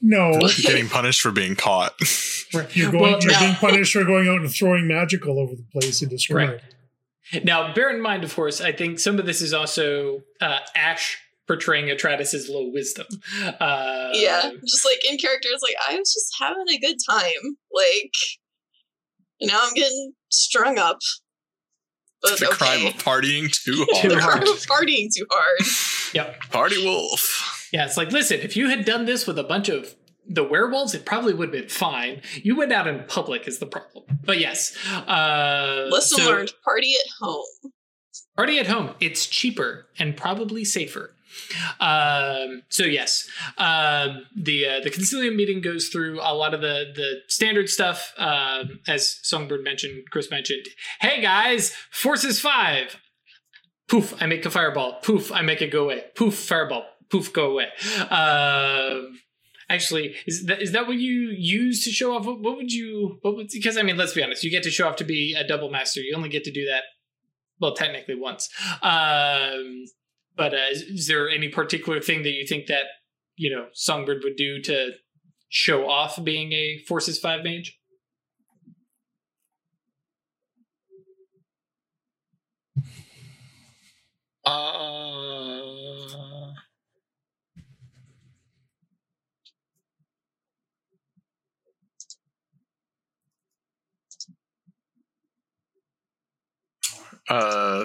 No, 0.00 0.38
Getting 0.62 0.88
punished 0.88 1.20
for 1.20 1.32
being 1.32 1.56
caught. 1.56 1.94
you're 2.72 2.92
going. 2.92 3.02
Well, 3.02 3.20
you're 3.20 3.32
no. 3.32 3.40
being 3.40 3.54
punished 3.54 3.92
for 3.94 4.04
going 4.04 4.28
out 4.28 4.40
and 4.40 4.50
throwing 4.50 4.86
magic 4.86 5.26
all 5.26 5.40
over 5.40 5.56
the 5.56 5.64
place 5.72 6.02
indiscriminately. 6.02 6.62
Now, 7.44 7.72
bear 7.74 7.90
in 7.90 8.00
mind, 8.00 8.24
of 8.24 8.34
course, 8.34 8.60
I 8.60 8.72
think 8.72 8.98
some 8.98 9.18
of 9.18 9.26
this 9.26 9.40
is 9.40 9.52
also 9.52 10.22
uh, 10.40 10.60
Ash 10.74 11.18
portraying 11.46 11.86
Atratus's 11.86 12.48
low 12.48 12.70
wisdom. 12.72 13.06
Uh, 13.42 14.10
yeah, 14.12 14.50
just 14.66 14.84
like 14.84 14.98
in 15.10 15.18
character, 15.18 15.48
it's 15.52 15.62
like 15.62 15.76
I 15.88 15.98
was 15.98 16.12
just 16.12 16.34
having 16.38 16.64
a 16.70 16.78
good 16.78 16.96
time. 17.08 17.56
Like, 17.72 18.12
now 19.40 19.60
I'm 19.62 19.74
getting 19.74 20.12
strung 20.30 20.78
up. 20.78 20.98
But 22.20 22.38
the 22.38 22.48
okay. 22.48 22.56
crime 22.56 22.86
of 22.86 22.94
partying 22.94 23.50
too 23.50 23.86
Too 24.00 24.08
the 24.08 24.20
hard. 24.20 24.22
hard. 24.22 24.42
crime 24.44 24.48
of 24.48 24.66
partying 24.66 25.08
too 25.14 25.26
hard. 25.30 25.60
Yep. 26.14 26.50
Party 26.50 26.84
wolf. 26.84 27.68
Yeah, 27.72 27.84
it's 27.84 27.96
like, 27.96 28.10
listen, 28.12 28.40
if 28.40 28.56
you 28.56 28.68
had 28.70 28.84
done 28.84 29.04
this 29.04 29.26
with 29.26 29.38
a 29.38 29.44
bunch 29.44 29.68
of 29.68 29.94
the 30.28 30.44
werewolves, 30.44 30.94
it 30.94 31.06
probably 31.06 31.34
would 31.34 31.52
have 31.54 31.60
been 31.60 31.68
fine. 31.70 32.22
You 32.42 32.56
went 32.56 32.72
out 32.72 32.86
in 32.86 33.04
public 33.08 33.48
is 33.48 33.58
the 33.58 33.66
problem. 33.66 34.04
But 34.24 34.38
yes. 34.38 34.76
Uh, 34.92 35.88
Lesson 35.90 36.18
so- 36.18 36.30
learned: 36.30 36.52
party 36.64 36.94
at 36.94 37.10
home. 37.20 37.72
Party 38.36 38.58
at 38.58 38.68
home. 38.68 38.94
It's 39.00 39.26
cheaper 39.26 39.86
and 39.98 40.16
probably 40.16 40.64
safer. 40.64 41.14
Um, 41.80 42.62
so 42.68 42.84
yes, 42.84 43.28
um, 43.58 44.24
the 44.36 44.66
uh, 44.66 44.80
the 44.80 44.90
concilium 44.90 45.36
meeting 45.36 45.60
goes 45.60 45.88
through 45.88 46.20
a 46.20 46.34
lot 46.34 46.54
of 46.54 46.60
the 46.60 46.92
the 46.94 47.16
standard 47.28 47.68
stuff. 47.68 48.12
Um, 48.16 48.80
as 48.86 49.18
Songbird 49.22 49.62
mentioned, 49.64 50.04
Chris 50.10 50.30
mentioned. 50.30 50.66
Hey 51.00 51.20
guys, 51.20 51.72
forces 51.90 52.40
five. 52.40 52.96
Poof! 53.88 54.14
I 54.20 54.26
make 54.26 54.44
a 54.44 54.50
fireball. 54.50 55.00
Poof! 55.02 55.32
I 55.32 55.42
make 55.42 55.62
it 55.62 55.72
go 55.72 55.84
away. 55.84 56.04
Poof! 56.14 56.34
Fireball. 56.34 56.84
Poof! 57.10 57.32
Go 57.32 57.50
away. 57.52 57.68
Um, 58.10 59.18
actually, 59.68 60.14
is 60.26 60.44
that 60.46 60.62
is 60.62 60.72
that 60.72 60.86
what 60.86 60.96
you 60.96 61.30
use 61.36 61.84
to 61.84 61.90
show 61.90 62.14
off? 62.14 62.26
What, 62.26 62.40
what 62.40 62.56
would 62.56 62.72
you? 62.72 63.18
What 63.22 63.36
would? 63.36 63.48
Because 63.52 63.76
I 63.76 63.82
mean, 63.82 63.96
let's 63.96 64.14
be 64.14 64.22
honest. 64.22 64.44
You 64.44 64.50
get 64.50 64.62
to 64.64 64.70
show 64.70 64.88
off 64.88 64.96
to 64.96 65.04
be 65.04 65.34
a 65.38 65.46
double 65.46 65.70
master. 65.70 66.00
You 66.00 66.14
only 66.16 66.28
get 66.28 66.44
to 66.44 66.52
do 66.52 66.66
that 66.66 66.84
well 67.60 67.74
technically 67.74 68.14
once 68.14 68.48
um 68.82 69.84
but 70.36 70.54
uh, 70.54 70.68
is, 70.70 70.82
is 70.82 71.06
there 71.08 71.28
any 71.28 71.48
particular 71.48 72.00
thing 72.00 72.22
that 72.22 72.30
you 72.30 72.46
think 72.46 72.66
that 72.66 72.84
you 73.36 73.50
know 73.50 73.66
songbird 73.72 74.22
would 74.22 74.36
do 74.36 74.60
to 74.62 74.92
show 75.48 75.88
off 75.88 76.22
being 76.22 76.52
a 76.52 76.78
forces 76.86 77.18
five 77.18 77.42
mage 77.44 77.74
Uh, 84.44 85.77
uh, 97.28 97.84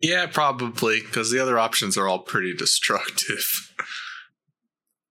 yeah, 0.00 0.26
probably 0.26 1.00
because 1.00 1.30
the 1.30 1.38
other 1.38 1.58
options 1.58 1.96
are 1.96 2.08
all 2.08 2.20
pretty 2.20 2.54
destructive. 2.58 3.72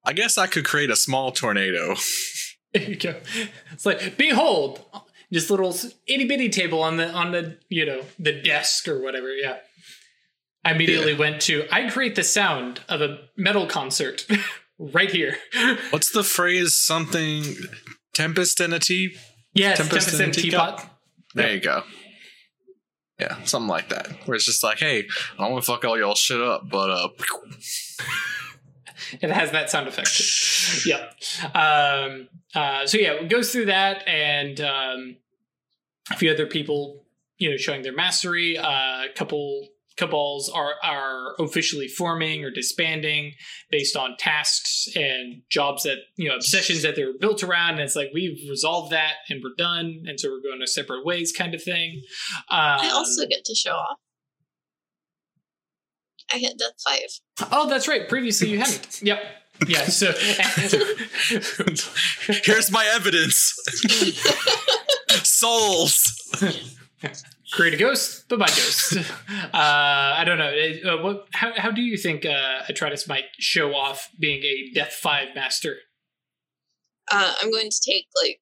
I 0.04 0.14
guess 0.14 0.38
I 0.38 0.48
could 0.48 0.66
create 0.66 0.90
a 0.90 0.96
small 0.96 1.32
tornado. 1.32 1.96
there 2.74 2.84
you 2.84 2.96
go 2.96 3.16
it's 3.72 3.86
like 3.86 4.18
behold 4.18 4.86
just 5.32 5.50
little 5.50 5.76
itty 6.08 6.26
bitty 6.26 6.50
table 6.50 6.82
on 6.82 6.98
the 6.98 7.10
on 7.12 7.32
the 7.32 7.58
you 7.70 7.86
know 7.86 8.02
the 8.18 8.32
desk 8.32 8.88
or 8.88 9.02
whatever 9.02 9.34
yeah 9.34 9.58
i 10.64 10.72
immediately 10.72 11.14
went 11.14 11.42
to 11.42 11.66
i 11.70 11.90
create 11.90 12.16
the 12.16 12.24
sound 12.24 12.80
of 12.88 13.02
a 13.02 13.18
metal 13.36 13.68
concert 13.68 14.26
right 14.80 15.12
here 15.12 15.36
What's 15.90 16.12
the 16.12 16.24
phrase? 16.24 16.76
Something 16.76 17.44
tempest 18.14 18.60
in 18.62 18.74
a 18.74 18.80
tea 18.80 19.16
yes 19.54 19.78
Tempest 19.78 20.10
tempest 20.10 20.16
in 20.16 20.22
a 20.22 20.24
and 20.26 20.34
teacup? 20.34 20.78
teapot 20.78 20.98
There 21.34 21.54
you 21.54 21.62
go. 21.62 21.84
Yeah, 23.20 23.42
something 23.44 23.70
like 23.70 23.90
that. 23.90 24.08
Where 24.26 24.36
it's 24.36 24.46
just 24.46 24.64
like, 24.64 24.80
hey, 24.80 25.08
I 25.38 25.44
don't 25.44 25.52
want 25.52 25.64
to 25.64 25.72
fuck 25.72 25.86
all 25.86 25.98
y'all 25.98 26.16
shit 26.16 26.42
up, 26.42 26.68
but 26.70 26.90
uh, 26.90 27.10
it 29.22 29.30
has 29.30 29.52
that 29.52 29.70
sound 29.70 29.88
effect 29.88 30.16
too. 30.16 30.90
yep 30.90 31.16
um 31.56 32.28
uh 32.56 32.86
so 32.86 32.98
yeah 32.98 33.14
it 33.14 33.30
goes 33.30 33.52
through 33.52 33.66
that 33.66 34.08
and 34.08 34.62
um 34.62 35.16
a 36.12 36.16
few 36.16 36.32
other 36.32 36.46
people 36.46 37.04
you 37.38 37.50
know 37.50 37.58
showing 37.58 37.82
their 37.82 37.94
mastery 37.94 38.58
uh, 38.58 39.06
a 39.06 39.10
couple 39.16 39.68
cabals 39.98 40.50
are 40.50 40.76
are 40.84 41.36
officially 41.40 41.88
forming 41.88 42.44
or 42.44 42.52
disbanding 42.52 43.34
based 43.70 43.96
on 43.96 44.16
tasks 44.18 44.88
and 44.96 45.42
jobs 45.50 45.84
that 45.84 45.98
you 46.16 46.30
know 46.30 46.36
obsessions 46.36 46.82
that 46.82 46.96
they 46.96 47.04
were 47.04 47.14
built 47.20 47.44
around 47.44 47.72
and 47.72 47.82
it's 47.82 47.96
like 47.96 48.10
we've 48.14 48.40
resolved 48.50 48.92
that 48.92 49.16
and 49.30 49.42
we're 49.44 49.56
done 49.58 50.04
and 50.08 50.20
so 50.20 50.30
we're 50.30 50.42
going 50.42 50.60
our 50.62 50.66
separate 50.68 51.06
ways 51.06 51.32
kind 51.32 51.54
of 51.54 51.62
thing 51.62 52.02
um, 52.50 52.80
I 52.82 52.90
also 52.90 53.26
get 53.28 53.44
to 53.46 53.56
show 53.56 53.72
off. 53.74 53.98
I 56.34 56.38
hit 56.38 56.58
death 56.58 56.74
five. 56.84 57.50
Oh, 57.52 57.68
that's 57.68 57.88
right. 57.88 58.08
Previously, 58.08 58.50
you 58.50 58.60
hadn't. 58.60 59.02
Yep. 59.04 59.20
Yeah. 59.68 59.84
So 59.86 60.12
Here's 62.44 62.72
my 62.72 62.86
evidence. 62.96 63.54
Souls. 65.24 66.02
Create 67.52 67.74
a 67.74 67.78
ghost. 67.78 68.28
Bye 68.30 68.38
bye 68.38 68.46
ghost. 68.48 68.98
Uh, 69.54 70.16
I 70.18 70.24
don't 70.26 70.38
know. 70.38 70.54
Uh, 70.94 71.04
what? 71.04 71.28
How, 71.34 71.52
how 71.58 71.72
do 71.72 71.82
you 71.82 71.98
think 71.98 72.26
uh, 72.26 72.62
Atratus 72.70 73.08
might 73.08 73.26
show 73.38 73.74
off 73.76 74.10
being 74.20 74.42
a 74.44 74.72
Death 74.74 74.94
Five 74.94 75.30
master? 75.36 75.76
Uh, 77.12 77.34
I'm 77.42 77.52
going 77.52 77.70
to 77.70 77.82
take 77.86 78.06
like 78.24 78.40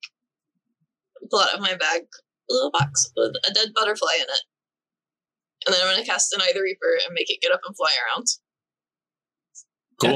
pull 1.32 1.40
out 1.40 1.56
of 1.56 1.62
my 1.62 1.74
bag 1.76 2.02
a 2.50 2.54
little 2.54 2.72
box 2.72 3.12
with 3.16 3.34
a 3.48 3.54
dead 3.54 3.70
butterfly 3.74 4.14
in 4.18 4.22
it, 4.24 4.42
and 5.66 5.74
then 5.74 5.82
I'm 5.82 5.94
going 5.94 6.04
to 6.04 6.10
cast 6.10 6.32
an 6.34 6.42
Eye 6.42 6.52
Reaper 6.56 7.00
and 7.06 7.14
make 7.14 7.30
it 7.32 7.42
get 7.42 7.52
up 7.52 7.62
and 7.66 7.76
fly 7.76 7.92
around. 8.16 8.28
Cool. 10.00 10.12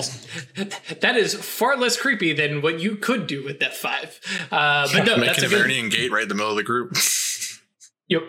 That's- 0.55 0.79
that 1.01 1.17
is 1.17 1.33
far 1.33 1.75
less 1.75 1.97
creepy 1.97 2.33
than 2.33 2.61
what 2.61 2.79
you 2.79 2.95
could 2.95 3.25
do 3.27 3.43
with 3.43 3.59
Death 3.59 3.73
Five. 3.77 4.19
Uh, 4.51 4.87
but 4.93 5.05
no, 5.05 5.19
that's 5.19 5.41
Making 5.41 5.43
a 5.43 5.47
a 5.47 5.49
good. 5.49 5.65
Vernian 5.71 5.91
gate 5.91 6.11
right 6.11 6.23
in 6.23 6.29
the 6.29 6.35
middle 6.35 6.51
of 6.51 6.57
the 6.57 6.63
group. 6.63 6.95
Yep. 8.09 8.23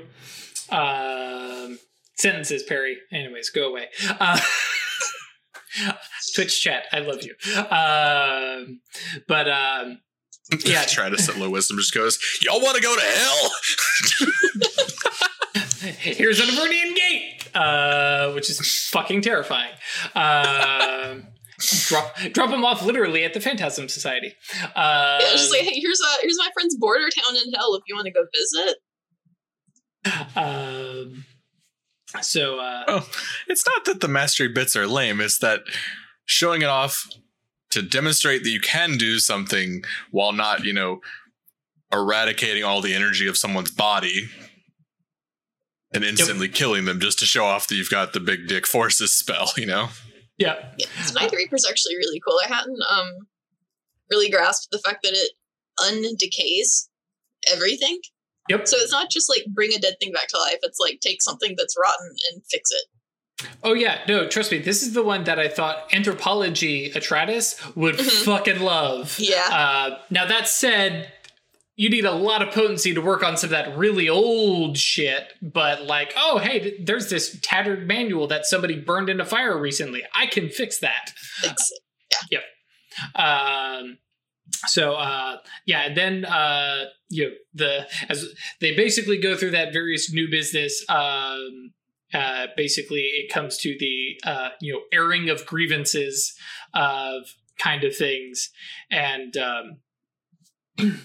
Um, 0.70 1.78
sentences, 2.16 2.62
Perry. 2.62 2.96
Anyways, 3.12 3.50
go 3.50 3.68
away. 3.70 3.88
Uh, 4.20 4.40
Twitch 6.34 6.60
chat, 6.62 6.84
I 6.92 7.00
love 7.00 7.22
you. 7.22 7.34
Um, 7.56 8.80
but 9.28 9.48
um, 9.48 9.98
Yeah. 10.64 10.84
Try 10.84 11.08
to 11.10 11.18
set 11.18 11.36
low 11.38 11.50
wisdom 11.50 11.78
just 11.78 11.94
goes, 11.94 12.18
Y'all 12.42 12.60
wanna 12.62 12.80
go 12.80 12.94
to 12.94 13.02
hell? 13.02 13.50
here's 15.98 16.40
an 16.40 16.46
Avernian 16.46 16.94
gate, 16.94 17.48
uh, 17.54 18.32
which 18.32 18.48
is 18.50 18.88
fucking 18.90 19.22
terrifying. 19.22 19.72
Um, 20.14 21.26
drop 21.86 22.16
drop 22.32 22.50
them 22.50 22.64
off 22.64 22.84
literally 22.84 23.24
at 23.24 23.34
the 23.34 23.40
Phantasm 23.40 23.88
Society. 23.88 24.34
Uh, 24.74 25.18
Yeah, 25.20 25.30
just 25.32 25.50
like 25.52 25.62
hey, 25.62 25.78
here's 25.80 26.00
a 26.00 26.20
here's 26.22 26.36
my 26.38 26.48
friend's 26.54 26.76
border 26.76 27.08
town 27.10 27.36
in 27.36 27.52
hell. 27.54 27.74
If 27.74 27.82
you 27.86 27.94
want 27.94 28.06
to 28.06 28.12
go 28.12 28.24
visit, 28.34 28.76
um, 30.36 31.24
so 32.20 32.58
uh, 32.58 32.84
Oh, 32.88 33.08
it's 33.48 33.66
not 33.66 33.84
that 33.86 34.00
the 34.00 34.08
mastery 34.08 34.48
bits 34.48 34.76
are 34.76 34.86
lame, 34.86 35.20
it's 35.20 35.38
that 35.38 35.60
showing 36.24 36.62
it 36.62 36.68
off 36.68 37.08
to 37.70 37.82
demonstrate 37.82 38.44
that 38.44 38.50
you 38.50 38.60
can 38.60 38.96
do 38.96 39.18
something 39.18 39.82
while 40.10 40.32
not, 40.32 40.64
you 40.64 40.72
know, 40.72 41.00
eradicating 41.92 42.64
all 42.64 42.80
the 42.80 42.94
energy 42.94 43.26
of 43.26 43.36
someone's 43.36 43.70
body 43.70 44.28
and 45.92 46.04
instantly 46.04 46.48
killing 46.48 46.84
them 46.84 47.00
just 47.00 47.18
to 47.20 47.26
show 47.26 47.44
off 47.44 47.68
that 47.68 47.76
you've 47.76 47.90
got 47.90 48.12
the 48.12 48.20
big 48.20 48.48
dick 48.48 48.66
forces 48.66 49.12
spell, 49.12 49.52
you 49.56 49.66
know? 49.66 49.88
yeah, 50.38 50.54
yeah, 50.78 50.86
so 51.04 51.14
Night 51.14 51.32
Reaper's 51.32 51.66
actually 51.68 51.96
really 51.96 52.20
cool. 52.26 52.38
I 52.44 52.48
hadn't 52.48 52.80
um 52.90 53.28
really 54.10 54.30
grasped 54.30 54.70
the 54.70 54.78
fact 54.78 55.02
that 55.04 55.12
it 55.12 55.32
undecays 55.80 56.88
everything. 57.52 58.00
Yep. 58.48 58.68
So 58.68 58.76
it's 58.78 58.92
not 58.92 59.10
just 59.10 59.28
like 59.30 59.44
bring 59.54 59.72
a 59.72 59.78
dead 59.78 59.94
thing 60.00 60.12
back 60.12 60.28
to 60.28 60.38
life. 60.38 60.58
It's 60.62 60.78
like 60.78 61.00
take 61.00 61.22
something 61.22 61.54
that's 61.56 61.74
rotten 61.80 62.14
and 62.32 62.42
fix 62.50 62.70
it. 62.70 63.48
Oh 63.62 63.72
yeah, 63.74 63.98
no, 64.06 64.28
trust 64.28 64.52
me. 64.52 64.58
This 64.58 64.82
is 64.82 64.92
the 64.92 65.02
one 65.02 65.24
that 65.24 65.38
I 65.38 65.48
thought 65.48 65.92
anthropology 65.92 66.90
Atratus 66.90 67.74
would 67.76 67.96
Mhm. 67.96 68.24
fucking 68.24 68.60
love. 68.60 69.16
Yeah. 69.18 69.48
Uh, 69.50 69.98
now 70.10 70.24
that 70.26 70.48
said, 70.48 71.12
you 71.76 71.90
need 71.90 72.04
a 72.04 72.12
lot 72.12 72.40
of 72.40 72.54
potency 72.54 72.94
to 72.94 73.00
work 73.00 73.24
on 73.24 73.36
some 73.36 73.48
of 73.48 73.50
that 73.50 73.76
really 73.76 74.08
old 74.08 74.78
shit. 74.78 75.32
But 75.42 75.82
like, 75.86 76.12
oh 76.16 76.38
hey, 76.38 76.60
th- 76.60 76.74
there's 76.84 77.10
this 77.10 77.36
tattered 77.42 77.88
manual 77.88 78.28
that 78.28 78.46
somebody 78.46 78.78
burned 78.78 79.08
in 79.10 79.20
a 79.20 79.24
fire 79.24 79.58
recently. 79.58 80.02
I 80.14 80.26
can 80.26 80.48
fix 80.50 80.78
that. 80.78 81.10
Fix 81.40 81.70
it. 82.30 82.40
Um, 83.16 83.98
so 84.66 84.94
uh, 84.94 85.36
yeah, 85.66 85.92
then 85.92 86.24
uh, 86.24 86.84
you 87.08 87.24
know, 87.24 87.30
the 87.54 87.86
as 88.08 88.26
they 88.60 88.74
basically 88.74 89.18
go 89.18 89.36
through 89.36 89.52
that 89.52 89.72
various 89.72 90.12
new 90.12 90.28
business. 90.30 90.84
Um, 90.88 91.72
uh, 92.12 92.46
basically, 92.56 93.00
it 93.00 93.32
comes 93.32 93.58
to 93.58 93.76
the 93.78 94.20
uh, 94.24 94.50
you 94.60 94.72
know 94.72 94.80
airing 94.92 95.28
of 95.28 95.46
grievances 95.46 96.34
of 96.72 97.34
kind 97.58 97.84
of 97.84 97.96
things, 97.96 98.50
and 98.90 99.36
um, 99.36 99.78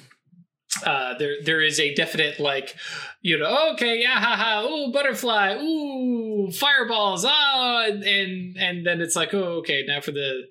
uh, 0.85 1.17
there 1.17 1.35
there 1.43 1.61
is 1.61 1.79
a 1.79 1.93
definite 1.95 2.39
like 2.39 2.75
you 3.21 3.37
know 3.37 3.71
okay 3.73 4.01
yeah 4.01 4.19
ha 4.19 4.35
ha 4.35 4.67
ooh 4.67 4.91
butterfly 4.91 5.55
ooh 5.55 6.51
fireballs 6.51 7.25
oh 7.27 7.85
and 7.87 8.03
and, 8.03 8.57
and 8.57 8.85
then 8.85 9.01
it's 9.01 9.15
like 9.15 9.33
oh 9.33 9.57
okay 9.59 9.83
now 9.87 9.99
for 9.99 10.11
the 10.11 10.43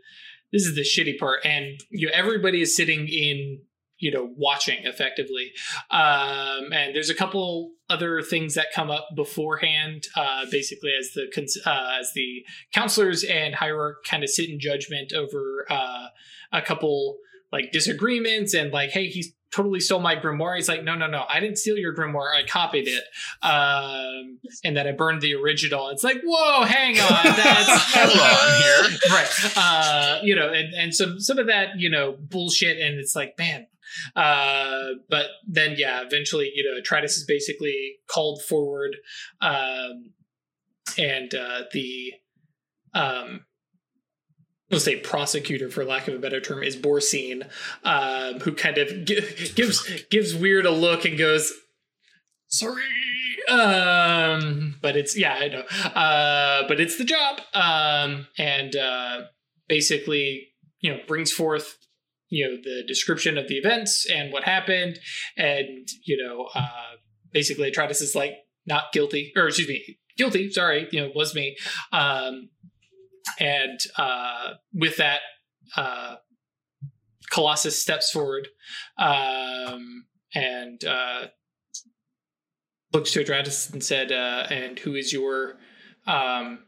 this 0.52 0.64
is 0.64 0.74
the 0.74 0.82
shitty 0.82 1.18
part 1.18 1.44
and 1.44 1.80
you 1.90 2.06
know, 2.06 2.12
everybody 2.14 2.60
is 2.60 2.74
sitting 2.74 3.08
in 3.08 3.60
you 3.98 4.12
know 4.12 4.30
watching 4.36 4.78
effectively. 4.84 5.52
Um 5.90 6.72
and 6.72 6.94
there's 6.94 7.10
a 7.10 7.14
couple 7.14 7.72
other 7.90 8.22
things 8.22 8.54
that 8.54 8.66
come 8.74 8.90
up 8.90 9.08
beforehand 9.16 10.04
uh 10.16 10.44
basically 10.50 10.92
as 10.98 11.10
the 11.14 11.26
cons- 11.34 11.58
uh, 11.66 11.96
as 12.00 12.12
the 12.14 12.44
counselors 12.72 13.24
and 13.24 13.54
hierarch 13.54 14.04
kind 14.06 14.22
of 14.22 14.30
sit 14.30 14.48
in 14.48 14.60
judgment 14.60 15.12
over 15.12 15.66
uh 15.70 16.06
a 16.52 16.62
couple 16.62 17.18
like 17.52 17.72
disagreements 17.72 18.54
and 18.54 18.72
like 18.72 18.90
hey 18.90 19.06
he's 19.08 19.32
totally 19.50 19.80
stole 19.80 20.00
my 20.00 20.14
grimoire. 20.14 20.56
He's 20.56 20.68
like 20.68 20.84
no 20.84 20.94
no 20.94 21.06
no 21.06 21.24
i 21.28 21.40
didn't 21.40 21.58
steal 21.58 21.76
your 21.76 21.94
grimoire. 21.94 22.34
I 22.34 22.44
copied 22.46 22.86
it. 22.86 23.04
Um 23.42 24.38
and 24.64 24.76
that 24.76 24.86
i 24.86 24.92
burned 24.92 25.22
the 25.22 25.34
original. 25.34 25.88
It's 25.88 26.04
like 26.04 26.20
whoa 26.24 26.64
hang 26.64 26.98
on. 27.00 27.08
That's 27.24 27.68
Hold 27.94 28.18
on 28.18 28.62
here. 28.62 28.98
right. 29.10 29.52
Uh 29.56 30.18
you 30.22 30.34
know 30.36 30.52
and 30.52 30.74
and 30.74 30.94
some 30.94 31.20
some 31.20 31.38
of 31.38 31.46
that 31.46 31.78
you 31.78 31.90
know 31.90 32.16
bullshit. 32.18 32.78
And 32.78 32.98
it's 32.98 33.16
like 33.16 33.38
man 33.38 33.66
uh 34.14 34.88
but 35.08 35.26
then 35.46 35.74
yeah 35.78 36.02
eventually 36.02 36.52
you 36.54 36.62
know 36.62 36.78
Atratus 36.78 37.16
is 37.16 37.24
basically 37.26 37.96
called 38.06 38.42
forward 38.42 38.96
um 39.40 40.12
and 40.98 41.34
uh 41.34 41.62
the 41.72 42.12
um 42.92 43.46
we'll 44.70 44.80
say 44.80 44.96
prosecutor 44.96 45.70
for 45.70 45.84
lack 45.84 46.08
of 46.08 46.14
a 46.14 46.18
better 46.18 46.40
term 46.40 46.62
is 46.62 46.76
Borsine 46.76 47.48
um 47.84 48.40
who 48.40 48.52
kind 48.52 48.78
of 48.78 49.04
gi- 49.04 49.52
gives 49.54 50.04
gives 50.10 50.34
weird 50.34 50.66
a 50.66 50.70
look 50.70 51.04
and 51.04 51.18
goes 51.18 51.52
sorry. 52.48 52.82
Um 53.48 54.76
but 54.82 54.96
it's 54.96 55.16
yeah 55.16 55.34
i 55.40 55.48
know. 55.48 55.62
Uh 55.92 56.66
but 56.68 56.80
it's 56.80 56.98
the 56.98 57.04
job. 57.04 57.40
Um 57.54 58.26
and 58.36 58.76
uh 58.76 59.22
basically 59.68 60.48
you 60.80 60.92
know 60.92 61.00
brings 61.06 61.32
forth 61.32 61.78
you 62.28 62.46
know 62.46 62.56
the 62.62 62.84
description 62.86 63.38
of 63.38 63.48
the 63.48 63.56
events 63.56 64.06
and 64.10 64.32
what 64.32 64.44
happened. 64.44 64.98
And 65.36 65.88
you 66.04 66.22
know 66.22 66.48
uh 66.54 66.96
basically 67.32 67.70
Atratus 67.70 68.02
is 68.02 68.14
like 68.14 68.34
not 68.66 68.92
guilty 68.92 69.32
or 69.36 69.46
excuse 69.48 69.68
me 69.68 69.98
guilty 70.16 70.50
sorry 70.50 70.88
you 70.92 71.00
know 71.00 71.10
was 71.14 71.34
me. 71.34 71.56
Um 71.92 72.50
and 73.38 73.80
uh 73.96 74.54
with 74.72 74.96
that 74.96 75.20
uh 75.76 76.16
colossus 77.30 77.80
steps 77.80 78.10
forward 78.10 78.48
um 78.98 80.06
and 80.34 80.84
uh 80.84 81.26
looks 82.92 83.12
to 83.12 83.24
Atratus 83.24 83.72
and 83.72 83.82
said, 83.82 84.12
uh, 84.12 84.46
and 84.50 84.78
who 84.78 84.94
is 84.94 85.12
your 85.12 85.56
um, 86.06 86.60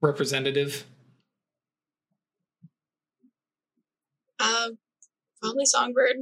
representative? 0.00 0.84
Uh, 4.38 4.70
probably 5.40 5.66
Songbird. 5.66 6.16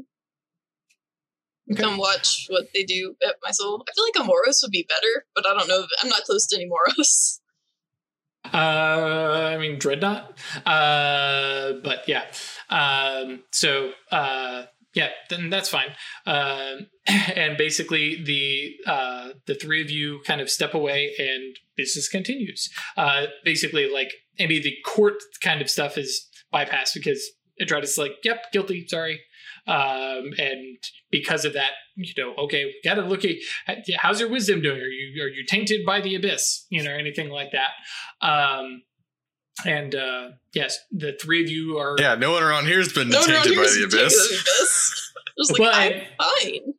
Okay. 1.71 1.83
Come 1.83 1.99
watch 1.99 2.47
what 2.49 2.67
they 2.75 2.83
do 2.83 3.14
at 3.26 3.37
my 3.42 3.51
soul. 3.51 3.84
I 3.88 3.92
feel 3.92 4.05
like 4.05 4.25
a 4.25 4.25
Moros 4.25 4.61
would 4.63 4.71
be 4.71 4.87
better, 4.88 5.26
but 5.34 5.47
I 5.47 5.57
don't 5.57 5.68
know. 5.68 5.80
If, 5.80 5.91
I'm 6.03 6.09
not 6.09 6.22
close 6.22 6.47
to 6.47 6.57
any 6.57 6.67
Moros. 6.67 7.41
Uh, 8.53 9.50
I 9.53 9.58
mean 9.58 9.79
Dreadnought. 9.79 10.38
Uh, 10.64 11.75
but 11.83 12.08
yeah. 12.08 12.25
Um, 12.70 13.45
so 13.53 13.92
uh, 14.11 14.64
yeah, 14.95 15.11
then 15.30 15.50
that's 15.50 15.68
fine. 15.68 15.91
Um, 16.26 16.87
and 17.07 17.57
basically 17.57 18.22
the 18.25 18.76
uh, 18.91 19.29
the 19.46 19.54
three 19.54 19.80
of 19.80 19.91
you 19.91 20.20
kind 20.26 20.41
of 20.41 20.50
step 20.50 20.75
away 20.75 21.14
and 21.18 21.57
business 21.76 22.08
continues. 22.08 22.70
Uh, 22.96 23.26
basically, 23.45 23.91
like 23.91 24.12
any 24.38 24.58
of 24.58 24.64
the 24.64 24.76
court 24.84 25.14
kind 25.42 25.61
of 25.61 25.70
stuff 25.70 25.99
is 25.99 26.29
bypassed 26.53 26.95
because 26.95 27.30
is 27.58 27.99
like, 27.99 28.12
"Yep, 28.25 28.53
guilty, 28.53 28.87
sorry." 28.88 29.20
Um, 29.68 30.30
and 30.38 30.78
because 31.11 31.45
of 31.45 31.53
that, 31.53 31.72
you 31.95 32.12
know, 32.16 32.34
okay, 32.45 32.64
we 32.64 32.80
got 32.82 32.95
to 32.95 33.03
look 33.03 33.24
at 33.24 33.36
how's 33.99 34.18
your 34.18 34.30
wisdom 34.30 34.62
doing? 34.62 34.80
Are 34.80 34.86
you 34.86 35.22
are 35.22 35.28
you 35.28 35.45
tainted 35.46 35.84
by 35.84 36.00
the 36.00 36.14
abyss? 36.14 36.64
You 36.70 36.82
know, 36.82 36.92
anything 36.92 37.28
like 37.28 37.50
that. 37.53 38.26
Um, 38.26 38.82
and 39.66 39.95
uh, 39.95 40.28
yes, 40.54 40.78
the 40.90 41.18
three 41.20 41.42
of 41.42 41.50
you 41.50 41.76
are. 41.78 41.96
Yeah, 41.99 42.14
no 42.14 42.32
one 42.32 42.42
around 42.42 42.66
here's 42.66 42.92
been 42.92 43.08
No, 43.11 43.20
no, 43.20 43.26
tainted 43.26 43.57
by 43.57 43.62
here's 43.62 43.74
the 43.74 43.86
the 43.90 43.96
abyss. 44.04 44.14
abyss. 44.14 45.12
Just 45.38 45.58
like, 45.58 45.58
But- 45.58 45.74
I'm 45.74 46.03
fine. 46.42 46.74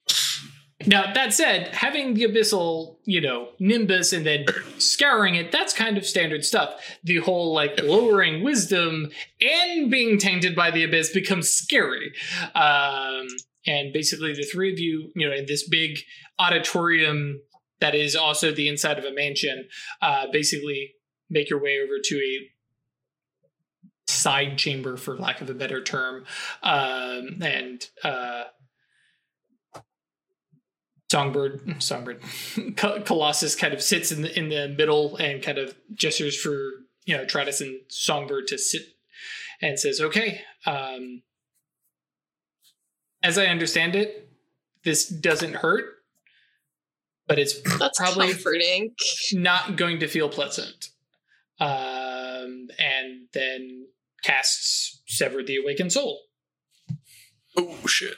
Now 0.90 1.14
that 1.14 1.34
said, 1.36 1.68
having 1.68 2.16
the 2.16 2.24
abyssal, 2.24 2.96
you 3.06 3.22
know, 3.22 3.50
nimbus 3.60 4.12
and 4.12 4.26
then 4.26 4.48
scouring 4.80 5.36
it, 5.36 5.52
that's 5.52 5.72
kind 5.72 6.00
of 6.00 6.06
standard 6.06 6.44
stuff. 6.44 6.98
The 7.04 7.18
whole 7.18 7.54
like 7.54 7.80
lowering 7.84 8.44
wisdom 8.44 9.12
and 9.40 9.92
being 9.92 10.18
tainted 10.18 10.56
by 10.56 10.72
the 10.72 10.84
abyss 10.84 11.12
becomes 11.14 11.52
scary. 11.52 12.12
Um, 12.56 13.28
and 13.68 13.94
basically, 13.94 14.34
the 14.34 14.50
three 14.52 14.74
of 14.74 14.80
you, 14.80 15.12
you 15.16 15.30
know, 15.30 15.36
in 15.36 15.46
this 15.46 15.70
big 15.70 16.00
auditorium 16.40 17.40
that 17.82 17.94
is 17.94 18.16
also 18.16 18.52
the 18.52 18.68
inside 18.68 18.98
of 18.98 19.06
a 19.06 19.14
mansion, 19.14 19.68
uh, 20.02 20.26
basically 20.32 20.96
make 21.30 21.52
your 21.52 21.62
way 21.62 21.78
over 21.84 22.00
to 22.04 22.16
a 22.16 24.12
side 24.12 24.58
chamber, 24.58 24.98
for 24.98 25.16
lack 25.20 25.40
of 25.40 25.52
a 25.52 25.54
better 25.54 25.84
term, 25.84 26.26
um, 26.64 27.38
and. 27.44 27.86
Uh, 28.04 28.46
Songbird, 31.12 31.82
Songbird, 31.82 32.22
Colossus 33.06 33.56
kind 33.56 33.74
of 33.74 33.82
sits 33.82 34.12
in 34.12 34.22
the 34.22 34.38
in 34.38 34.50
the 34.50 34.68
middle 34.70 35.16
and 35.18 35.42
kind 35.42 35.58
of 35.58 35.76
gestures 35.94 36.40
for 36.40 36.54
you 37.06 37.18
know 37.18 37.26
Tratus 37.26 37.62
and 37.62 37.80
Songbird 37.88 38.48
to 38.48 38.58
sit, 38.58 38.84
and 39.62 39.80
says, 39.80 40.00
"Okay, 40.00 40.42
um, 40.66 41.24
as 43.24 43.38
I 43.38 43.48
understand 43.48 43.96
it, 43.96 44.30
this 44.84 45.08
doesn't 45.08 45.56
hurt, 45.56 45.96
but 47.28 47.40
it's 47.40 47.60
That's 47.80 47.98
probably 47.98 48.34
comforting. 48.34 48.94
not 49.34 49.78
going 49.78 50.00
to 50.00 50.08
feel 50.08 50.30
pleasant." 50.30 50.90
Um, 51.60 52.70
and 52.80 53.28
then 53.34 53.88
casts 54.24 55.02
Sever 55.08 55.44
the 55.44 55.58
Awakened 55.58 55.92
Soul. 55.92 56.20
Oh 57.58 57.86
shit. 57.88 58.16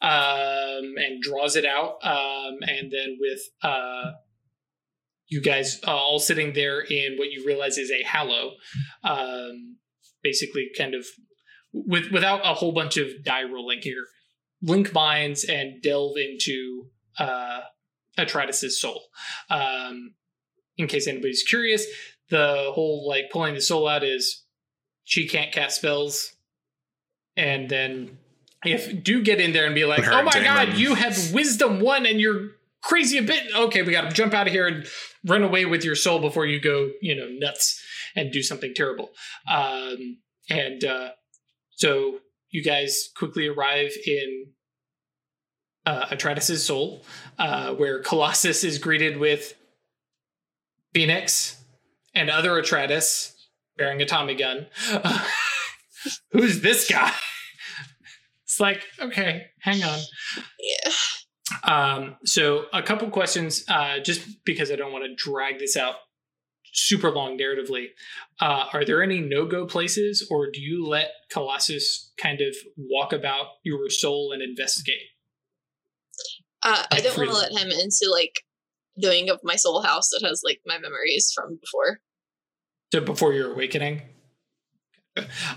Um, 0.00 0.94
and 0.96 1.22
draws 1.22 1.56
it 1.56 1.64
out. 1.64 1.98
Um, 2.02 2.58
and 2.62 2.90
then 2.90 3.18
with 3.20 3.40
uh, 3.62 4.12
you 5.28 5.40
guys 5.40 5.80
uh, 5.86 5.90
all 5.90 6.18
sitting 6.18 6.52
there 6.52 6.80
in 6.80 7.16
what 7.16 7.30
you 7.30 7.44
realize 7.46 7.78
is 7.78 7.90
a 7.90 8.02
hallow, 8.04 8.52
um, 9.02 9.76
basically 10.22 10.70
kind 10.76 10.94
of 10.94 11.06
with 11.72 12.10
without 12.12 12.40
a 12.44 12.54
whole 12.54 12.72
bunch 12.72 12.96
of 12.96 13.08
die 13.24 13.44
rolling 13.44 13.80
here, 13.82 14.06
link 14.62 14.92
minds 14.92 15.44
and 15.44 15.82
delve 15.82 16.16
into 16.16 16.86
uh, 17.18 17.60
soul. 18.80 19.02
Um, 19.50 20.14
in 20.76 20.86
case 20.88 21.06
anybody's 21.06 21.42
curious, 21.42 21.84
the 22.30 22.70
whole 22.74 23.06
like 23.08 23.24
pulling 23.32 23.54
the 23.54 23.60
soul 23.60 23.88
out 23.88 24.04
is 24.04 24.44
she 25.04 25.28
can't 25.28 25.52
cast 25.52 25.76
spells, 25.76 26.34
and 27.36 27.68
then 27.68 28.18
if 28.64 29.02
do 29.02 29.22
get 29.22 29.40
in 29.40 29.52
there 29.52 29.66
and 29.66 29.74
be 29.74 29.84
like, 29.84 30.06
oh 30.06 30.22
my 30.22 30.32
god, 30.32 30.74
you 30.74 30.94
have 30.94 31.32
wisdom 31.32 31.80
one 31.80 32.06
and 32.06 32.20
you're 32.20 32.50
crazy 32.82 33.18
a 33.18 33.22
bit. 33.22 33.42
Okay, 33.54 33.82
we 33.82 33.92
got 33.92 34.10
to 34.10 34.14
jump 34.14 34.34
out 34.34 34.46
of 34.46 34.52
here 34.52 34.66
and 34.66 34.86
run 35.24 35.42
away 35.42 35.64
with 35.64 35.84
your 35.84 35.94
soul 35.94 36.20
before 36.20 36.46
you 36.46 36.60
go, 36.60 36.90
you 37.00 37.14
know, 37.14 37.26
nuts 37.28 37.82
and 38.14 38.32
do 38.32 38.42
something 38.42 38.74
terrible. 38.74 39.10
Um, 39.50 40.18
and 40.50 40.84
uh, 40.84 41.10
so 41.70 42.20
you 42.50 42.62
guys 42.62 43.10
quickly 43.16 43.48
arrive 43.48 43.92
in 44.06 44.46
uh, 45.86 46.06
Atratus's 46.06 46.64
soul, 46.64 47.04
uh, 47.38 47.74
where 47.74 48.00
Colossus 48.00 48.64
is 48.64 48.78
greeted 48.78 49.18
with 49.18 49.54
Phoenix 50.92 51.62
and 52.14 52.30
other 52.30 52.50
Atratus 52.50 53.32
bearing 53.76 54.00
a 54.00 54.06
Tommy 54.06 54.34
gun. 54.34 54.66
Who's 56.32 56.60
this 56.60 56.88
guy? 56.88 57.12
It's 58.54 58.60
like, 58.60 58.84
okay, 59.00 59.46
hang 59.62 59.82
on. 59.82 59.98
Yeah. 60.60 60.92
Um, 61.64 62.16
so 62.24 62.66
a 62.72 62.84
couple 62.84 63.10
questions, 63.10 63.64
uh, 63.66 63.98
just 63.98 64.44
because 64.44 64.70
I 64.70 64.76
don't 64.76 64.92
want 64.92 65.04
to 65.06 65.14
drag 65.16 65.58
this 65.58 65.76
out 65.76 65.96
super 66.72 67.10
long 67.10 67.36
narratively. 67.36 67.86
Uh, 68.40 68.66
are 68.72 68.84
there 68.84 69.02
any 69.02 69.18
no-go 69.18 69.66
places, 69.66 70.28
or 70.30 70.52
do 70.52 70.60
you 70.60 70.86
let 70.86 71.08
Colossus 71.32 72.12
kind 72.16 72.40
of 72.40 72.54
walk 72.76 73.12
about 73.12 73.46
your 73.64 73.90
soul 73.90 74.30
and 74.32 74.40
investigate? 74.40 75.02
Uh, 76.62 76.84
I 76.92 77.00
don't 77.00 77.18
want 77.18 77.30
to 77.30 77.36
let 77.36 77.52
him 77.60 77.72
into 77.72 78.08
like 78.08 78.34
the 78.94 79.08
wing 79.08 79.30
of 79.30 79.40
my 79.42 79.56
soul 79.56 79.82
house 79.82 80.10
that 80.10 80.24
has 80.24 80.42
like 80.44 80.60
my 80.64 80.78
memories 80.78 81.32
from 81.34 81.58
before. 81.60 81.98
So 82.92 83.00
before 83.00 83.32
your 83.32 83.52
awakening. 83.52 84.02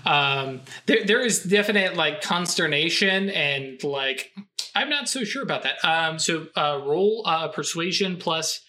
Um, 0.04 0.60
there, 0.86 1.04
there 1.04 1.20
is 1.20 1.42
definite 1.42 1.96
like 1.96 2.20
consternation 2.22 3.28
and 3.30 3.82
like 3.82 4.30
I'm 4.74 4.88
not 4.88 5.08
so 5.08 5.24
sure 5.24 5.42
about 5.42 5.64
that. 5.64 5.84
Um, 5.84 6.18
so 6.18 6.46
uh, 6.56 6.80
roll 6.84 7.22
uh, 7.26 7.48
persuasion 7.48 8.16
plus, 8.18 8.60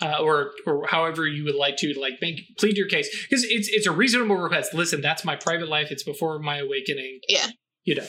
uh, 0.00 0.18
or 0.20 0.52
or 0.66 0.86
however 0.86 1.26
you 1.26 1.42
would 1.44 1.56
like 1.56 1.76
to 1.78 1.92
like 2.00 2.14
make 2.20 2.40
plead 2.58 2.76
your 2.76 2.86
case 2.88 3.08
because 3.28 3.42
it's 3.44 3.68
it's 3.68 3.86
a 3.86 3.92
reasonable 3.92 4.36
request. 4.36 4.72
Listen, 4.74 5.00
that's 5.00 5.24
my 5.24 5.34
private 5.34 5.68
life. 5.68 5.88
It's 5.90 6.04
before 6.04 6.38
my 6.38 6.58
awakening. 6.58 7.20
Yeah. 7.28 7.48
You 7.84 7.96
know. 7.96 8.06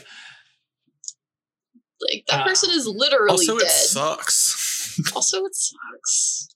Like 2.11 2.25
that 2.27 2.41
Uh, 2.41 2.43
person 2.45 2.69
is 2.71 2.85
literally 2.87 3.31
Also, 3.31 3.57
dead. 3.57 3.65
it 3.65 3.71
sucks. 3.71 4.99
also, 5.15 5.43
it 5.45 5.55
sucks. 5.55 6.47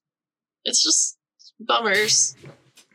It's 0.65 0.83
just 0.83 1.17
bummers. 1.59 2.35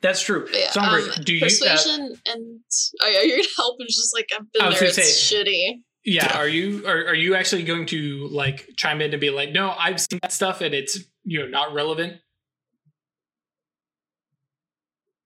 That's 0.02 0.20
true. 0.22 0.44
But 0.44 0.58
yeah, 0.58 0.70
Songbird, 0.70 1.18
um, 1.18 1.24
do 1.24 1.32
you? 1.34 1.40
Uh, 1.40 1.44
persuasion 1.44 2.20
and 2.26 2.60
oh 3.02 3.08
yeah, 3.08 3.22
you're 3.22 3.38
gonna 3.38 3.48
help 3.56 3.76
and 3.80 3.88
just 3.88 4.14
like 4.14 4.28
I've 4.32 4.50
been 4.52 4.62
there. 4.62 4.72
gonna 4.72 4.86
It's 4.86 4.96
say- 4.96 5.36
shitty. 5.44 5.62
yeah. 6.04 6.26
Yeah. 6.28 6.38
Are 6.38 6.46
you? 6.48 6.86
Are, 6.86 7.06
are 7.08 7.14
you 7.14 7.34
actually 7.34 7.64
going 7.64 7.86
to 7.86 8.28
like 8.28 8.68
chime 8.76 9.00
in 9.00 9.10
and 9.12 9.20
be 9.20 9.30
like, 9.30 9.50
no, 9.50 9.74
I've 9.76 10.00
seen 10.00 10.20
that 10.22 10.32
stuff 10.32 10.60
and 10.60 10.72
it's 10.74 10.98
you 11.24 11.40
know 11.40 11.48
not 11.48 11.74
relevant. 11.74 12.20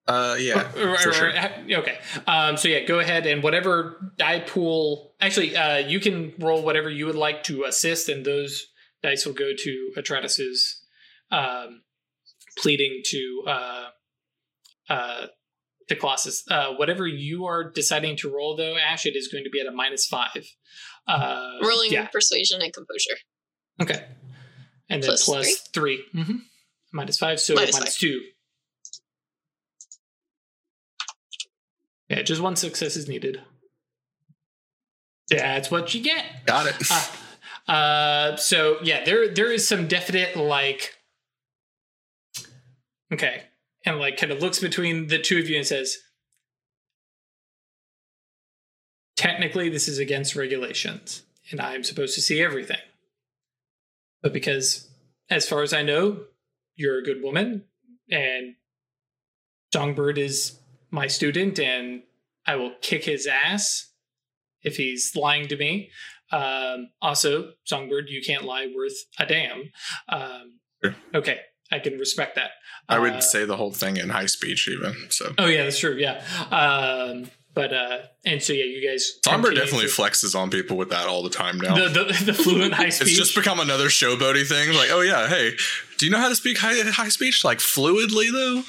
Uh, 0.06 0.36
yeah, 0.40 0.72
Or- 0.76 0.90
or- 0.90 0.96
for 0.98 1.10
or- 1.10 1.12
sure. 1.12 1.32
okay. 1.70 1.98
Um, 2.26 2.56
so 2.56 2.66
yeah, 2.68 2.80
go 2.80 2.98
ahead 2.98 3.26
and 3.26 3.42
whatever 3.44 4.12
die 4.18 4.40
pool. 4.40 5.14
Actually, 5.20 5.54
uh, 5.56 5.76
you 5.78 6.00
can 6.00 6.32
roll 6.38 6.62
whatever 6.62 6.90
you 6.90 7.06
would 7.06 7.14
like 7.14 7.44
to 7.44 7.64
assist, 7.64 8.08
and 8.08 8.24
those 8.24 8.66
dice 9.02 9.24
will 9.24 9.34
go 9.34 9.52
to 9.56 9.90
Atratus's 9.96 10.82
um, 11.30 11.82
pleading 12.58 13.02
to 13.04 13.42
uh, 13.46 13.84
uh, 14.90 15.26
to 15.88 15.96
Colossus. 15.96 16.44
Uh, 16.50 16.74
whatever 16.74 17.06
you 17.06 17.46
are 17.46 17.64
deciding 17.70 18.16
to 18.18 18.28
roll, 18.30 18.56
though, 18.56 18.76
Ash, 18.76 19.06
it 19.06 19.16
is 19.16 19.28
going 19.28 19.44
to 19.44 19.50
be 19.50 19.60
at 19.60 19.66
a 19.66 19.72
minus 19.72 20.06
five. 20.06 20.46
Uh, 21.08 21.52
Rolling 21.62 21.90
Yeah. 21.92 22.06
persuasion 22.08 22.60
and 22.60 22.72
composure. 22.72 23.16
Okay. 23.80 24.04
And 24.90 25.02
then 25.02 25.08
Plus 25.08 25.24
plus 25.24 25.60
three. 25.72 26.04
Mm-hmm. 26.14 26.36
Minus 26.92 27.18
five, 27.18 27.40
so 27.40 27.54
Minus 27.54 27.72
minus, 27.74 27.94
five. 27.96 28.00
two. 28.00 28.20
Yeah, 32.08 32.22
just 32.22 32.40
one 32.42 32.56
success 32.56 32.96
is 32.96 33.08
needed. 33.08 33.40
Yeah, 35.30 35.54
that's 35.54 35.70
what 35.70 35.94
you 35.94 36.02
get. 36.02 36.24
Got 36.44 36.66
it. 36.66 36.74
Uh, 37.68 37.72
uh, 37.72 38.36
so 38.36 38.78
yeah, 38.82 39.04
there 39.04 39.32
there 39.32 39.52
is 39.52 39.66
some 39.66 39.86
definite 39.86 40.34
like 40.36 40.96
okay, 43.12 43.44
and 43.84 43.98
like 43.98 44.16
kind 44.16 44.32
of 44.32 44.40
looks 44.40 44.58
between 44.58 45.06
the 45.08 45.18
two 45.18 45.38
of 45.38 45.48
you 45.48 45.56
and 45.56 45.66
says, 45.66 45.98
technically 49.16 49.68
this 49.68 49.88
is 49.88 49.98
against 49.98 50.36
regulations, 50.36 51.22
and 51.50 51.60
I'm 51.60 51.84
supposed 51.84 52.14
to 52.14 52.22
see 52.22 52.42
everything. 52.42 52.78
But 54.22 54.32
because, 54.32 54.88
as 55.30 55.48
far 55.48 55.62
as 55.62 55.72
I 55.72 55.82
know, 55.82 56.22
you're 56.76 56.98
a 56.98 57.04
good 57.04 57.22
woman, 57.22 57.64
and 58.10 58.54
Songbird 59.72 60.18
is 60.18 60.58
my 60.90 61.06
student, 61.06 61.58
and 61.58 62.02
I 62.46 62.56
will 62.56 62.72
kick 62.82 63.04
his 63.04 63.26
ass 63.26 63.90
if 64.62 64.76
he's 64.76 65.14
lying 65.16 65.48
to 65.48 65.56
me. 65.56 65.90
Um, 66.32 66.90
also, 67.00 67.52
Songbird, 67.64 68.08
you 68.08 68.22
can't 68.22 68.44
lie 68.44 68.72
worth 68.74 68.94
a 69.18 69.26
damn. 69.26 69.70
Um, 70.08 70.60
Sure. 70.82 70.96
okay, 71.14 71.40
I 71.70 71.78
can 71.78 71.98
respect 71.98 72.34
that. 72.36 72.50
I 72.88 72.98
would 72.98 73.12
Uh, 73.14 73.20
say 73.20 73.44
the 73.44 73.56
whole 73.56 73.72
thing 73.72 73.96
in 73.96 74.08
high 74.10 74.26
speech, 74.26 74.68
even. 74.68 74.94
So 75.10 75.32
Oh 75.38 75.46
yeah, 75.46 75.64
that's 75.64 75.78
true. 75.78 75.96
Yeah. 75.96 76.22
Um, 76.50 77.30
but 77.54 77.72
uh, 77.72 77.98
and 78.24 78.42
so 78.42 78.52
yeah, 78.52 78.64
you 78.64 78.86
guys. 78.88 79.18
Songbird 79.24 79.54
definitely 79.56 79.88
to- 79.88 79.92
flexes 79.92 80.34
on 80.34 80.50
people 80.50 80.76
with 80.76 80.90
that 80.90 81.06
all 81.08 81.22
the 81.22 81.30
time 81.30 81.58
now. 81.58 81.74
the, 81.74 81.88
the 81.88 82.24
the 82.26 82.34
fluent 82.34 82.74
high 82.74 82.88
speech. 82.88 83.08
it's 83.08 83.16
just 83.18 83.34
become 83.34 83.60
another 83.60 83.86
showboaty 83.88 84.46
thing. 84.46 84.72
Like, 84.74 84.90
oh 84.90 85.00
yeah, 85.00 85.28
hey, 85.28 85.52
do 85.98 86.06
you 86.06 86.12
know 86.12 86.18
how 86.18 86.28
to 86.28 86.36
speak 86.36 86.58
high 86.58 86.74
high 86.90 87.08
speech 87.08 87.44
like 87.44 87.58
fluidly 87.58 88.32
though? 88.32 88.62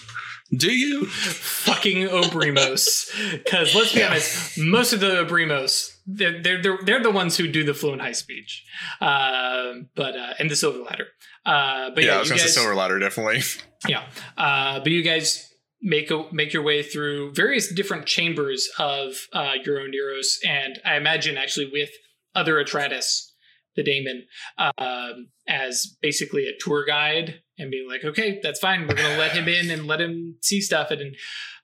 Do 0.54 0.72
you? 0.74 1.06
fucking 1.06 2.10
Obrimos. 2.10 3.10
Because 3.32 3.74
let's 3.76 3.94
be 3.94 4.02
Yeah. 4.02 4.08
honest, 4.10 4.58
most 4.60 4.92
of 4.92 5.00
the 5.00 5.24
Obrimos, 5.24 5.96
they're, 6.06 6.42
they're, 6.44 6.62
they're, 6.62 6.78
they're 6.86 7.02
the 7.04 7.10
ones 7.12 7.38
who 7.38 7.48
do 7.48 7.64
the 7.64 7.74
fluent 7.74 8.02
high 8.02 8.12
speech. 8.12 8.66
Um, 9.00 9.88
but, 9.96 10.18
uh, 10.18 10.34
and 10.40 10.50
the 10.52 10.56
Silver 10.58 10.80
Ladder. 10.80 11.08
Uh, 11.46 11.90
but 11.94 12.04
yeah, 12.04 12.12
yeah, 12.12 12.16
I 12.16 12.20
was 12.20 12.30
gonna 12.30 12.42
guys, 12.42 12.54
say 12.54 12.62
Silver 12.62 12.76
Ladder 12.76 13.00
definitely. 13.00 13.42
yeah. 13.88 14.04
Uh, 14.38 14.80
but 14.80 14.92
you 14.92 15.02
guys 15.02 15.52
make 15.82 16.12
a, 16.12 16.26
make 16.32 16.54
your 16.54 16.64
way 16.64 16.84
through 16.84 17.34
various 17.34 17.74
different 17.74 18.06
chambers 18.06 18.70
of 18.78 19.14
uh, 19.34 19.54
Euro 19.66 19.86
Neros, 19.88 20.38
and 20.48 20.80
I 20.86 20.98
imagine 20.98 21.38
actually 21.38 21.70
with 21.72 21.90
other 22.36 22.64
Atratus 22.64 23.32
the 23.76 23.84
daemon 23.84 24.26
um, 24.58 25.30
as 25.48 25.96
basically 26.02 26.46
a 26.46 26.58
tour 26.60 26.86
guide 26.86 27.42
and 27.58 27.72
being 27.72 27.88
like, 27.88 28.04
okay, 28.04 28.40
that's 28.44 28.60
fine. 28.60 28.82
We're 28.82 28.96
going 28.96 29.14
to 29.14 29.18
let 29.18 29.32
him 29.32 29.48
in 29.48 29.72
and 29.72 29.88
let 29.88 30.02
him 30.02 30.36
see 30.42 30.62
stuff. 30.62 30.92
And 30.92 31.16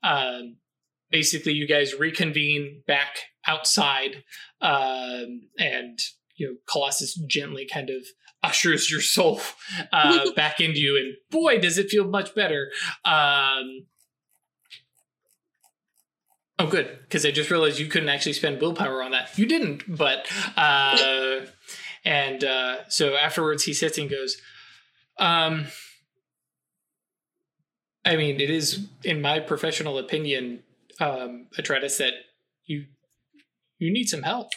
um, 0.04 0.58
basically, 1.12 1.54
you 1.54 1.68
guys 1.68 1.94
reconvene 1.96 2.84
back 2.88 3.18
outside, 3.46 4.24
um, 4.62 5.42
and 5.58 6.00
you 6.36 6.48
know, 6.48 6.54
Colossus 6.72 7.16
gently 7.28 7.68
kind 7.72 7.90
of 7.90 8.06
ushers 8.44 8.90
your 8.90 9.02
soul 9.02 9.42
uh, 9.92 10.32
back 10.36 10.60
into 10.60 10.80
you, 10.80 10.98
and 10.98 11.16
boy, 11.30 11.60
does 11.60 11.78
it 11.78 11.90
feel 11.90 12.06
much 12.06 12.34
better. 12.36 12.72
Um, 13.06 13.86
oh, 16.60 16.68
good, 16.70 17.00
because 17.02 17.26
I 17.26 17.32
just 17.32 17.50
realized 17.50 17.80
you 17.80 17.88
couldn't 17.88 18.10
actually 18.10 18.34
spend 18.34 18.62
willpower 18.62 19.02
on 19.04 19.12
that. 19.12 19.38
You 19.38 19.46
didn't, 19.46 19.84
but 19.88 20.28
uh, 20.56 21.42
and 22.06 22.44
uh, 22.44 22.88
so 22.90 23.16
afterwards, 23.16 23.64
he 23.64 23.74
sits 23.74 23.98
and 23.98 24.10
goes, 24.10 24.38
um. 25.18 25.68
I 28.06 28.16
mean, 28.16 28.40
it 28.40 28.50
is, 28.50 28.88
in 29.04 29.22
my 29.22 29.42
professional 29.42 29.98
opinion, 29.98 30.64
um, 31.02 31.48
Atratus, 31.58 31.98
that 31.98 32.14
you 32.66 32.86
you 33.80 33.92
need 33.92 34.08
some 34.08 34.24
help. 34.24 34.48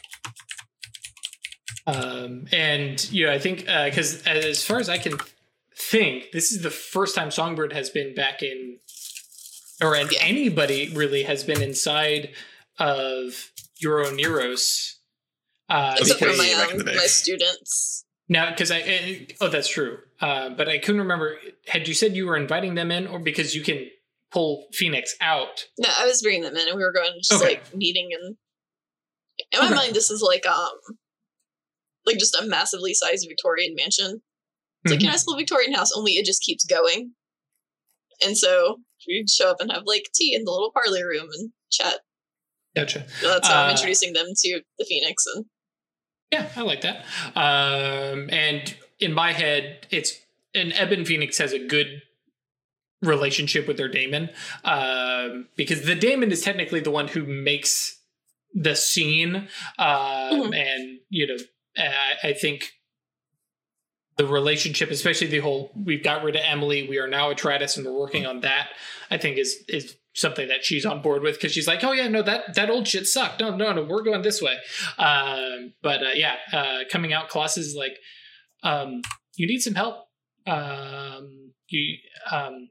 Um, 1.86 2.47
and 2.52 3.11
you 3.12 3.27
know, 3.27 3.32
I 3.32 3.39
think 3.39 3.69
uh 3.69 3.86
because 3.86 4.27
uh, 4.27 4.31
as 4.31 4.62
far 4.62 4.78
as 4.78 4.89
I 4.89 4.98
can 4.98 5.19
think, 5.74 6.31
this 6.32 6.52
is 6.52 6.62
the 6.62 6.70
first 6.70 7.15
time 7.15 7.31
Songbird 7.31 7.73
has 7.73 7.90
been 7.90 8.15
back 8.15 8.43
in, 8.43 8.78
or 9.82 9.97
yeah. 9.97 10.07
anybody 10.20 10.93
really 10.94 11.23
has 11.24 11.44
been 11.44 11.62
inside 11.62 12.31
of 12.78 13.51
Euroneros. 13.82 14.97
Uh, 15.69 15.94
Except 15.98 16.19
for 16.19 16.27
my, 16.27 16.69
um, 16.73 16.85
my 16.85 17.07
students. 17.07 18.05
Now, 18.28 18.51
because 18.51 18.70
I 18.70 19.27
oh, 19.40 19.48
that's 19.48 19.69
true. 19.69 19.98
Uh, 20.20 20.51
but 20.51 20.69
I 20.69 20.78
couldn't 20.78 21.01
remember. 21.01 21.36
Had 21.66 21.89
you 21.89 21.94
said 21.94 22.15
you 22.15 22.27
were 22.27 22.36
inviting 22.36 22.74
them 22.74 22.90
in, 22.90 23.07
or 23.07 23.19
because 23.19 23.55
you 23.55 23.62
can 23.62 23.89
pull 24.31 24.66
Phoenix 24.73 25.16
out? 25.20 25.66
No, 25.78 25.89
I 25.98 26.07
was 26.07 26.23
bringing 26.23 26.43
them 26.43 26.57
in, 26.57 26.69
and 26.69 26.77
we 26.77 26.82
were 26.82 26.93
going 26.93 27.12
just 27.19 27.43
okay. 27.43 27.55
like 27.55 27.74
meeting. 27.74 28.11
And 28.12 28.36
in 29.52 29.59
my 29.59 29.66
okay. 29.66 29.74
mind, 29.74 29.94
this 29.94 30.11
is 30.11 30.23
like 30.23 30.47
um, 30.47 30.70
like 32.11 32.19
just 32.19 32.41
a 32.41 32.47
massively 32.47 32.95
sized 32.95 33.27
Victorian 33.28 33.74
mansion. 33.74 34.23
It's 34.85 34.93
mm-hmm. 34.93 35.01
like 35.01 35.09
a 35.09 35.12
nice 35.12 35.27
little 35.27 35.39
Victorian 35.39 35.74
house, 35.74 35.91
only 35.95 36.12
it 36.12 36.24
just 36.24 36.43
keeps 36.43 36.65
going. 36.65 37.12
And 38.24 38.37
so 38.37 38.81
we'd 39.07 39.31
show 39.31 39.51
up 39.51 39.61
and 39.61 39.73
have 39.73 39.85
like 39.87 40.11
tea 40.15 40.35
in 40.35 40.45
the 40.45 40.51
little 40.51 40.73
parlor 40.73 41.07
room 41.07 41.28
and 41.32 41.51
chat. 41.70 42.01
Gotcha. 42.77 43.07
So 43.20 43.28
that's 43.28 43.49
how 43.49 43.62
uh, 43.62 43.65
I'm 43.65 43.70
introducing 43.70 44.12
them 44.12 44.27
to 44.35 44.61
the 44.78 44.85
Phoenix 44.85 45.24
and 45.35 45.45
yeah, 46.31 46.49
I 46.55 46.62
like 46.62 46.82
that. 46.82 47.05
Um, 47.35 48.28
and 48.31 48.74
in 49.01 49.12
my 49.12 49.32
head, 49.32 49.87
it's 49.91 50.16
and 50.55 50.73
Ebon 50.73 51.05
Phoenix 51.05 51.39
has 51.39 51.53
a 51.53 51.59
good 51.59 52.03
relationship 53.03 53.66
with 53.66 53.77
their 53.77 53.89
daemon 53.89 54.31
um, 54.65 55.49
because 55.57 55.85
the 55.85 55.95
daemon 55.95 56.31
is 56.31 56.43
technically 56.43 56.81
the 56.81 56.91
one 56.91 57.09
who 57.09 57.24
makes 57.24 58.01
the 58.53 58.74
scene, 58.74 59.37
um, 59.37 59.47
mm-hmm. 59.78 60.55
and 60.55 60.99
you 61.09 61.27
know, 61.27 61.37
I, 61.76 62.28
I 62.28 62.32
think 62.32 62.72
the 64.16 64.26
relationship, 64.26 64.90
especially 64.90 65.28
the 65.28 65.38
whole 65.38 65.72
we've 65.74 66.05
got 66.05 66.22
rid 66.22 66.36
of 66.36 66.42
Emily, 66.44 66.86
we 66.88 66.98
are 66.98 67.09
now 67.09 67.32
Atratus, 67.32 67.76
and 67.76 67.86
we're 67.86 67.98
working 67.98 68.26
on 68.26 68.40
that. 68.40 68.68
I 69.10 69.16
think 69.16 69.38
is 69.38 69.64
is 69.68 69.97
something 70.14 70.48
that 70.48 70.64
she's 70.64 70.84
on 70.84 71.01
board 71.02 71.22
with 71.22 71.36
because 71.36 71.52
she's 71.52 71.68
like, 71.68 71.82
oh 71.84 71.92
yeah, 71.92 72.09
no 72.09 72.22
that 72.22 72.55
that 72.55 72.70
old 72.70 72.86
shit 72.86 73.06
sucked. 73.06 73.40
No, 73.40 73.56
no, 73.56 73.72
no, 73.72 73.84
we're 73.84 74.02
going 74.02 74.22
this 74.22 74.42
way. 74.42 74.56
Um, 74.98 75.72
but 75.82 76.02
uh, 76.02 76.10
yeah, 76.14 76.36
uh, 76.52 76.80
coming 76.90 77.12
out, 77.12 77.28
Colossus 77.30 77.68
is 77.68 77.74
like, 77.74 77.97
um, 78.62 79.02
you 79.36 79.47
need 79.47 79.60
some 79.60 79.74
help. 79.74 80.06
Um, 80.47 81.52
you 81.68 81.97
um, 82.30 82.68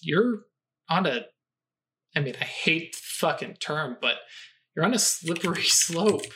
you're 0.00 0.40
on 0.88 1.06
a. 1.06 1.26
I 2.16 2.20
mean, 2.20 2.34
I 2.40 2.44
hate 2.44 2.96
fucking 2.96 3.58
term, 3.60 3.96
but 4.00 4.16
you're 4.74 4.84
on 4.84 4.94
a 4.94 4.98
slippery 4.98 5.62
slope. 5.66 6.26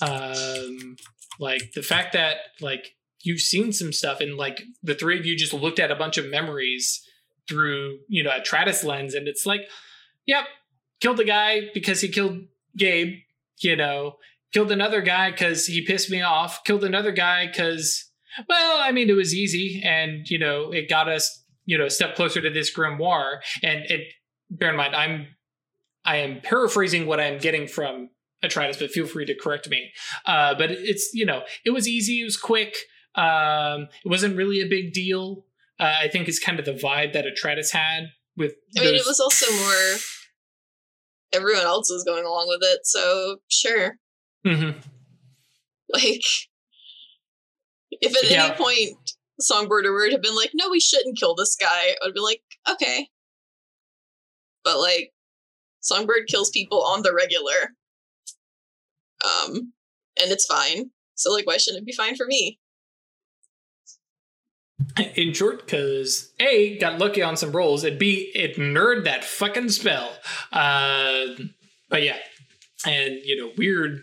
Um, 0.00 0.96
like 1.38 1.72
the 1.74 1.82
fact 1.82 2.12
that 2.12 2.36
like 2.60 2.94
you've 3.22 3.40
seen 3.40 3.72
some 3.72 3.92
stuff 3.92 4.20
and 4.20 4.36
like 4.36 4.62
the 4.82 4.94
three 4.94 5.18
of 5.18 5.26
you 5.26 5.36
just 5.36 5.52
looked 5.52 5.78
at 5.78 5.90
a 5.90 5.96
bunch 5.96 6.18
of 6.18 6.28
memories 6.28 7.04
through 7.48 7.98
you 8.08 8.22
know 8.22 8.30
a 8.34 8.40
Travis 8.40 8.84
lens, 8.84 9.14
and 9.14 9.28
it's 9.28 9.46
like, 9.46 9.62
yep, 10.26 10.44
killed 11.00 11.16
the 11.16 11.24
guy 11.24 11.62
because 11.74 12.00
he 12.00 12.08
killed 12.08 12.40
Gabe. 12.76 13.18
You 13.58 13.76
know, 13.76 14.16
killed 14.52 14.72
another 14.72 15.00
guy 15.00 15.30
because 15.30 15.66
he 15.66 15.84
pissed 15.84 16.10
me 16.10 16.22
off. 16.22 16.64
Killed 16.64 16.84
another 16.84 17.12
guy 17.12 17.46
because, 17.46 18.10
well, 18.48 18.78
I 18.80 18.92
mean, 18.92 19.08
it 19.08 19.14
was 19.14 19.34
easy, 19.34 19.82
and 19.84 20.28
you 20.28 20.38
know, 20.38 20.72
it 20.72 20.88
got 20.88 21.08
us 21.08 21.44
you 21.66 21.78
know 21.78 21.86
a 21.86 21.90
step 21.90 22.14
closer 22.14 22.40
to 22.40 22.50
this 22.50 22.74
grimoire. 22.74 23.38
And 23.62 23.84
it, 23.88 24.08
bear 24.50 24.70
in 24.70 24.76
mind, 24.76 24.94
I'm 24.94 25.28
I 26.04 26.16
am 26.18 26.40
paraphrasing 26.40 27.06
what 27.06 27.20
I'm 27.20 27.38
getting 27.38 27.66
from 27.66 28.10
Atratus, 28.44 28.78
but 28.78 28.90
feel 28.90 29.06
free 29.06 29.26
to 29.26 29.34
correct 29.34 29.68
me. 29.68 29.90
Uh, 30.26 30.54
but 30.54 30.70
it's 30.70 31.10
you 31.12 31.26
know, 31.26 31.42
it 31.64 31.70
was 31.70 31.88
easy, 31.88 32.20
it 32.20 32.24
was 32.24 32.36
quick. 32.36 32.76
Um, 33.14 33.88
it 34.04 34.08
wasn't 34.08 34.36
really 34.36 34.60
a 34.60 34.66
big 34.66 34.92
deal 34.92 35.44
uh, 35.78 35.96
I 36.00 36.08
think 36.08 36.28
is 36.28 36.38
kind 36.38 36.58
of 36.58 36.64
the 36.64 36.72
vibe 36.72 37.12
that 37.12 37.24
Atratus 37.24 37.72
had 37.72 38.10
with. 38.36 38.54
I 38.78 38.80
mean, 38.80 38.94
it 38.94 39.06
was 39.06 39.20
also 39.20 39.50
more. 39.56 39.98
Everyone 41.32 41.64
else 41.64 41.90
was 41.90 42.04
going 42.04 42.24
along 42.24 42.46
with 42.48 42.60
it, 42.62 42.86
so 42.86 43.38
sure. 43.48 43.96
Mm-hmm. 44.46 44.78
Like, 45.92 46.22
if 47.90 48.16
at 48.16 48.30
yeah. 48.30 48.46
any 48.46 48.54
point 48.54 48.96
Songbird 49.38 49.84
or 49.84 49.92
Weird 49.92 50.12
had 50.12 50.22
been 50.22 50.34
like, 50.34 50.50
"No, 50.54 50.70
we 50.70 50.80
shouldn't 50.80 51.18
kill 51.18 51.34
this 51.34 51.56
guy," 51.56 51.68
I 51.68 51.96
would 52.04 52.14
be 52.14 52.20
like, 52.20 52.40
"Okay," 52.68 53.08
but 54.64 54.78
like, 54.78 55.12
Songbird 55.80 56.26
kills 56.28 56.50
people 56.50 56.82
on 56.82 57.02
the 57.02 57.12
regular, 57.14 57.74
um, 59.24 59.72
and 60.20 60.30
it's 60.30 60.46
fine. 60.46 60.90
So 61.14 61.32
like, 61.32 61.46
why 61.46 61.56
shouldn't 61.56 61.82
it 61.82 61.86
be 61.86 61.92
fine 61.92 62.16
for 62.16 62.26
me? 62.26 62.58
in 65.16 65.32
short, 65.32 65.64
because 65.64 66.32
A, 66.40 66.78
got 66.78 66.98
lucky 66.98 67.22
on 67.22 67.36
some 67.36 67.52
rolls, 67.52 67.84
and 67.84 67.98
B, 67.98 68.30
it 68.34 68.56
nerd 68.56 69.04
that 69.04 69.24
fucking 69.24 69.68
spell. 69.70 70.12
Uh, 70.52 71.26
but 71.88 72.02
yeah. 72.02 72.16
And, 72.86 73.18
you 73.24 73.36
know, 73.36 73.52
Weird, 73.56 74.02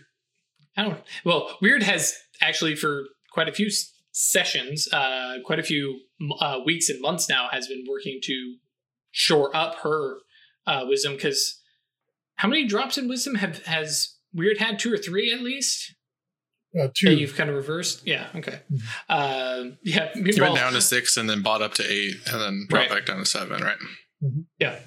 I 0.76 0.82
don't 0.82 1.00
well, 1.24 1.56
Weird 1.60 1.82
has 1.82 2.14
actually 2.40 2.74
for 2.74 3.04
quite 3.30 3.48
a 3.48 3.52
few 3.52 3.70
sessions, 4.12 4.88
uh, 4.92 5.36
quite 5.44 5.58
a 5.58 5.62
few 5.62 6.00
uh, 6.40 6.60
weeks 6.64 6.88
and 6.88 7.00
months 7.00 7.28
now, 7.28 7.48
has 7.50 7.68
been 7.68 7.84
working 7.88 8.20
to 8.24 8.56
shore 9.10 9.54
up 9.56 9.76
her 9.76 10.16
uh, 10.66 10.84
wisdom. 10.86 11.14
Because 11.14 11.60
how 12.36 12.48
many 12.48 12.66
drops 12.66 12.98
in 12.98 13.08
wisdom 13.08 13.36
have 13.36 13.64
has 13.66 14.11
Weird 14.34 14.58
had? 14.58 14.78
Two 14.78 14.92
or 14.92 14.98
three 14.98 15.32
at 15.32 15.40
least? 15.40 15.94
Uh, 16.78 16.88
two. 16.94 17.12
you've 17.12 17.36
kind 17.36 17.50
of 17.50 17.56
reversed. 17.56 18.06
Yeah. 18.06 18.28
Okay. 18.34 18.60
Mm-hmm. 18.72 18.76
Uh, 19.08 19.76
yeah. 19.82 20.10
You 20.14 20.42
went 20.42 20.56
down 20.56 20.72
to 20.72 20.80
six 20.80 21.16
and 21.16 21.28
then 21.28 21.42
bought 21.42 21.60
up 21.60 21.74
to 21.74 21.82
eight 21.82 22.16
and 22.30 22.40
then 22.40 22.66
brought 22.68 22.88
right. 22.88 22.90
back 22.90 23.06
down 23.06 23.18
to 23.18 23.26
seven, 23.26 23.62
right? 23.62 23.76
Mm-hmm. 24.22 24.40
Yeah. 24.58 24.78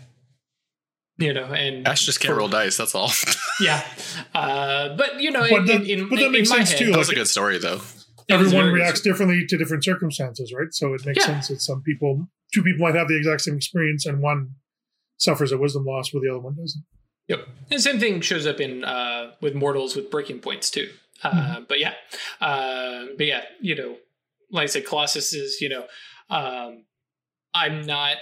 You 1.17 1.33
know, 1.33 1.45
and 1.45 1.87
Ash 1.87 2.05
just 2.05 2.19
can't 2.19 2.33
for, 2.33 2.39
roll 2.39 2.49
dice. 2.49 2.75
That's 2.75 2.93
all. 2.93 3.11
yeah. 3.61 3.85
Uh, 4.33 4.95
but 4.97 5.21
you 5.21 5.31
know, 5.31 5.47
but 5.49 5.59
in, 5.59 5.65
that, 5.65 5.87
in, 5.87 6.09
but 6.09 6.19
that 6.19 6.31
makes 6.31 6.49
sense 6.49 6.71
head, 6.71 6.79
too. 6.79 6.91
That 6.91 6.97
was 6.97 7.07
like, 7.07 7.15
a 7.15 7.19
good 7.21 7.29
story, 7.29 7.57
though. 7.57 7.79
Everyone 8.27 8.73
reacts 8.73 9.01
differently 9.01 9.45
to 9.47 9.57
different 9.57 9.83
circumstances, 9.83 10.51
right? 10.53 10.67
So 10.71 10.93
it 10.93 11.05
makes 11.05 11.19
yeah. 11.19 11.33
sense 11.33 11.47
that 11.49 11.61
some 11.61 11.83
people, 11.83 12.27
two 12.53 12.63
people 12.63 12.85
might 12.85 12.95
have 12.95 13.07
the 13.07 13.15
exact 13.15 13.41
same 13.41 13.55
experience, 13.55 14.05
and 14.05 14.21
one 14.21 14.55
suffers 15.17 15.53
a 15.53 15.57
wisdom 15.57 15.85
loss, 15.85 16.13
where 16.13 16.21
the 16.21 16.29
other 16.29 16.41
one 16.41 16.55
doesn't. 16.55 16.83
Yep. 17.27 17.47
And 17.71 17.81
same 17.81 17.99
thing 17.99 18.21
shows 18.21 18.45
up 18.45 18.59
in 18.59 18.83
uh, 18.83 19.31
with 19.41 19.55
mortals 19.55 19.95
with 19.95 20.11
breaking 20.11 20.39
points 20.39 20.69
too. 20.69 20.89
Uh, 21.23 21.31
mm-hmm. 21.31 21.63
But 21.67 21.79
yeah, 21.79 21.93
uh, 22.39 23.05
but 23.17 23.25
yeah, 23.25 23.43
you 23.61 23.75
know, 23.75 23.95
like 24.51 24.63
I 24.63 24.67
said, 24.67 24.85
Colossus 24.85 25.33
is, 25.33 25.59
you 25.61 25.69
know, 25.69 25.85
um, 26.29 26.83
I'm 27.53 27.85
not. 27.85 28.17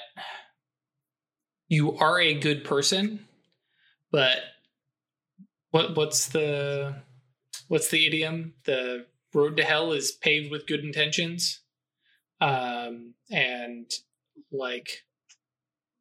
You 1.67 1.97
are 1.97 2.19
a 2.19 2.33
good 2.35 2.63
person, 2.63 3.25
but 4.11 4.37
what 5.71 5.97
what's 5.97 6.27
the 6.27 6.95
what's 7.67 7.89
the 7.89 8.05
idiom? 8.05 8.53
The 8.65 9.07
road 9.33 9.57
to 9.57 9.63
hell 9.63 9.91
is 9.91 10.11
paved 10.11 10.51
with 10.51 10.67
good 10.67 10.81
intentions, 10.81 11.61
um, 12.39 13.15
and 13.31 13.91
like 14.51 15.03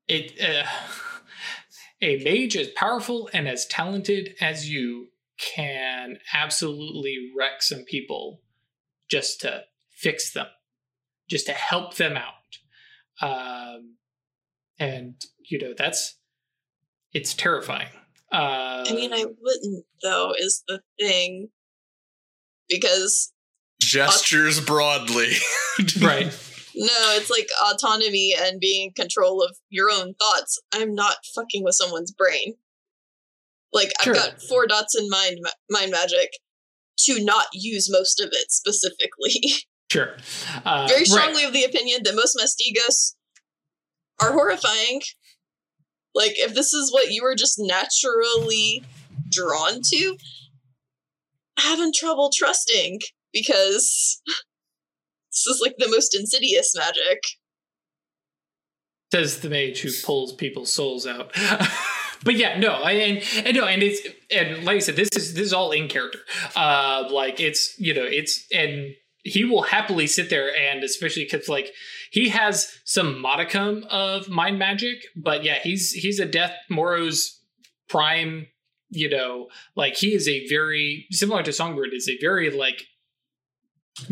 it. 0.09 0.39
Uh, 0.41 0.69
a 2.03 2.23
mage 2.24 2.57
as 2.57 2.69
powerful 2.69 3.31
and 3.33 3.49
as 3.49 3.65
talented 3.66 4.35
as 4.41 4.69
you 4.69 5.09
can 5.39 6.19
absolutely 6.35 7.31
wreck 7.37 7.62
some 7.62 7.85
people 7.85 8.41
just 9.09 9.41
to 9.41 9.62
fix 9.91 10.33
them, 10.33 10.47
just 11.31 11.47
to 11.47 11.53
help 11.53 11.97
them 11.97 12.16
out. 12.16 12.35
Um, 13.20 13.97
and, 14.79 15.15
you 15.49 15.59
know, 15.59 15.74
that's, 15.77 16.16
it's 17.12 17.35
terrifying. 17.35 17.89
Uh, 18.33 18.85
I 18.89 18.93
mean, 18.95 19.12
I 19.12 19.24
wouldn't, 19.41 19.85
though, 20.03 20.35
is 20.39 20.65
the 20.66 20.81
thing. 20.99 21.49
Because 22.69 23.33
Gestures 23.81 24.61
broadly. 24.61 25.33
right. 26.01 26.33
No, 26.74 27.16
it's 27.16 27.31
like 27.31 27.49
autonomy 27.62 28.35
and 28.39 28.61
being 28.61 28.89
in 28.89 28.93
control 28.94 29.43
of 29.43 29.57
your 29.70 29.90
own 29.90 30.15
thoughts. 30.15 30.61
I'm 30.73 30.94
not 30.94 31.16
fucking 31.35 31.62
with 31.65 31.74
someone's 31.74 32.12
brain. 32.12 32.55
Like 33.73 33.93
Sure. 34.03 34.15
I've 34.15 34.20
got 34.20 34.43
four 34.43 34.66
dots 34.66 34.94
in 34.99 35.09
mind 35.09 35.39
mind 35.70 35.90
magic 35.90 36.31
to 37.01 37.24
not 37.24 37.47
use 37.53 37.90
most 37.90 38.20
of 38.20 38.28
it 38.32 38.51
specifically. 38.51 39.35
Sure. 39.90 40.16
Uh, 40.65 40.86
Very 40.89 41.01
right. 41.01 41.07
strongly 41.07 41.44
of 41.44 41.53
the 41.53 41.65
opinion 41.65 42.01
that 42.05 42.15
most 42.15 42.35
mastigos 42.35 43.15
are 44.23 44.32
horrifying. 44.32 45.03
Like 46.15 46.32
if 46.36 46.55
this 46.55 46.73
is 46.73 46.90
what 46.90 47.11
you 47.11 47.23
were 47.23 47.35
just 47.35 47.57
naturally 47.59 48.82
drawn 49.28 49.82
to, 49.90 50.16
having 51.59 51.93
trouble 51.93 52.31
trusting 52.35 53.01
because 53.35 54.23
this 55.33 55.47
is 55.47 55.61
like 55.63 55.77
the 55.79 55.89
most 55.89 56.15
insidious 56.15 56.75
magic. 56.77 57.23
says 59.11 59.41
the 59.41 59.49
mage 59.49 59.81
who 59.81 59.91
pulls 60.05 60.35
people's 60.35 60.71
souls 60.71 61.07
out. 61.07 61.33
but 62.25 62.35
yeah, 62.35 62.59
no, 62.59 62.85
and, 62.85 63.23
and 63.47 63.57
no, 63.57 63.65
and 63.65 63.83
it's 63.83 64.07
and 64.31 64.65
like 64.65 64.77
I 64.77 64.81
said, 64.81 64.97
this 64.97 65.09
is 65.17 65.33
this 65.35 65.47
is 65.47 65.53
all 65.55 65.73
in 65.73 65.89
character. 65.89 66.19
Uh, 66.55 67.09
like 67.11 67.41
it's 67.41 67.79
you 67.81 67.95
know 67.95 68.05
it's 68.05 68.47
and 68.53 68.95
he 69.25 69.45
will 69.45 69.63
happily 69.63 70.07
sit 70.07 70.31
there 70.31 70.55
and 70.55 70.85
especially 70.85 71.25
because 71.25 71.49
like 71.49 71.73
he 72.11 72.29
has 72.29 72.79
some 72.85 73.21
modicum 73.21 73.87
of 73.89 74.29
mind 74.29 74.59
magic, 74.59 75.07
but 75.17 75.45
yeah, 75.45 75.59
he's 75.63 75.93
he's 75.93 76.21
a 76.21 76.27
death 76.27 76.55
Moros 76.69 77.41
prime. 77.89 78.49
You 78.91 79.09
know, 79.09 79.49
like 79.75 79.97
he 79.97 80.13
is 80.13 80.29
a 80.29 80.47
very 80.49 81.07
similar 81.11 81.43
to 81.45 81.53
Songbird 81.55 81.95
is 81.95 82.11
a 82.11 82.19
very 82.19 82.51
like 82.51 82.85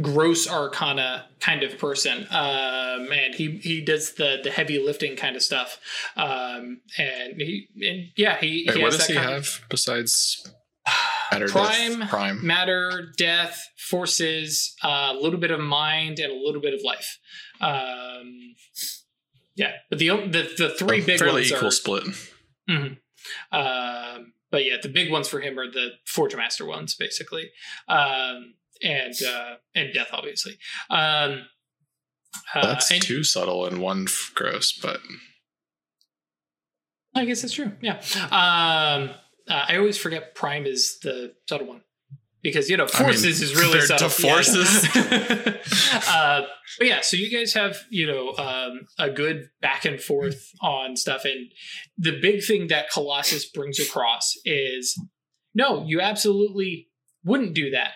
gross 0.02 0.46
arcana 0.48 1.26
kind 1.40 1.62
of 1.62 1.78
person 1.78 2.26
um 2.30 3.10
and 3.12 3.34
he 3.34 3.58
he 3.62 3.80
does 3.80 4.12
the 4.14 4.38
the 4.44 4.50
heavy 4.50 4.78
lifting 4.78 5.16
kind 5.16 5.36
of 5.36 5.42
stuff 5.42 5.80
um 6.16 6.80
and 6.98 7.34
he 7.40 7.66
and 7.88 8.08
yeah 8.16 8.36
he, 8.38 8.64
Wait, 8.68 8.76
he 8.76 8.82
what 8.82 8.92
has 8.92 8.98
does 8.98 9.06
he 9.06 9.14
have 9.14 9.60
besides 9.70 10.52
matter, 11.32 11.46
death, 11.46 11.52
Prime, 11.54 12.08
prime? 12.08 12.46
matter 12.46 13.10
death 13.16 13.68
forces 13.78 14.74
uh, 14.84 15.14
a 15.16 15.18
little 15.18 15.40
bit 15.40 15.50
of 15.50 15.60
mind 15.60 16.18
and 16.18 16.30
a 16.30 16.36
little 16.36 16.60
bit 16.60 16.74
of 16.74 16.80
life 16.84 17.18
um 17.62 18.54
yeah 19.54 19.72
but 19.88 19.98
the 19.98 20.08
the, 20.08 20.50
the 20.58 20.74
three 20.78 21.02
Oh, 21.02 21.06
big 21.06 21.18
fairly 21.18 21.40
ones 21.40 21.52
equal 21.52 21.68
are 21.68 21.70
split. 21.70 22.04
Mhm. 22.68 22.98
Um, 23.52 24.32
but 24.50 24.64
yeah, 24.64 24.76
the 24.82 24.88
big 24.88 25.10
ones 25.10 25.28
for 25.28 25.40
him 25.40 25.58
are 25.58 25.70
the 25.70 25.90
Forge 26.06 26.34
Master 26.34 26.64
ones, 26.64 26.94
basically, 26.94 27.50
um, 27.88 28.54
and 28.82 29.14
uh, 29.26 29.54
and 29.74 29.92
Death, 29.92 30.08
obviously. 30.12 30.58
Um, 30.90 31.46
uh, 32.54 32.66
That's 32.66 32.90
and- 32.90 33.02
too 33.02 33.24
subtle 33.24 33.66
and 33.66 33.80
one 33.80 34.04
f- 34.08 34.32
gross, 34.34 34.72
but 34.72 35.00
I 37.14 37.24
guess 37.24 37.42
that's 37.42 37.54
true. 37.54 37.72
Yeah. 37.80 38.00
Um, 38.30 39.10
uh, 39.48 39.64
I 39.68 39.76
always 39.76 39.96
forget 39.96 40.34
Prime 40.34 40.64
is 40.64 40.98
the 41.02 41.34
subtle 41.48 41.66
one 41.66 41.82
because 42.42 42.70
you 42.70 42.76
know 42.76 42.86
I 42.94 43.00
mean, 43.02 43.08
forces 43.08 43.42
is 43.42 43.54
really 43.56 43.80
subtle. 43.80 44.08
forces. 44.08 44.94
Yeah. 44.94 45.56
uh, 46.08 46.42
but 46.78 46.86
yeah, 46.86 47.00
so 47.00 47.16
you 47.16 47.36
guys 47.36 47.52
have 47.54 47.78
you 47.90 48.06
know 48.06 48.32
um, 48.38 48.82
a 48.98 49.10
good 49.10 49.48
back 49.60 49.84
and 49.84 50.00
forth 50.00 50.50
on 50.62 50.96
stuff, 50.96 51.24
and 51.24 51.50
the 51.98 52.18
big 52.20 52.44
thing 52.44 52.68
that 52.68 52.90
Colossus 52.90 53.44
brings 53.50 53.80
across 53.80 54.34
is 54.44 54.96
no, 55.54 55.84
you 55.84 56.00
absolutely 56.00 56.88
wouldn't 57.24 57.54
do 57.54 57.70
that 57.70 57.92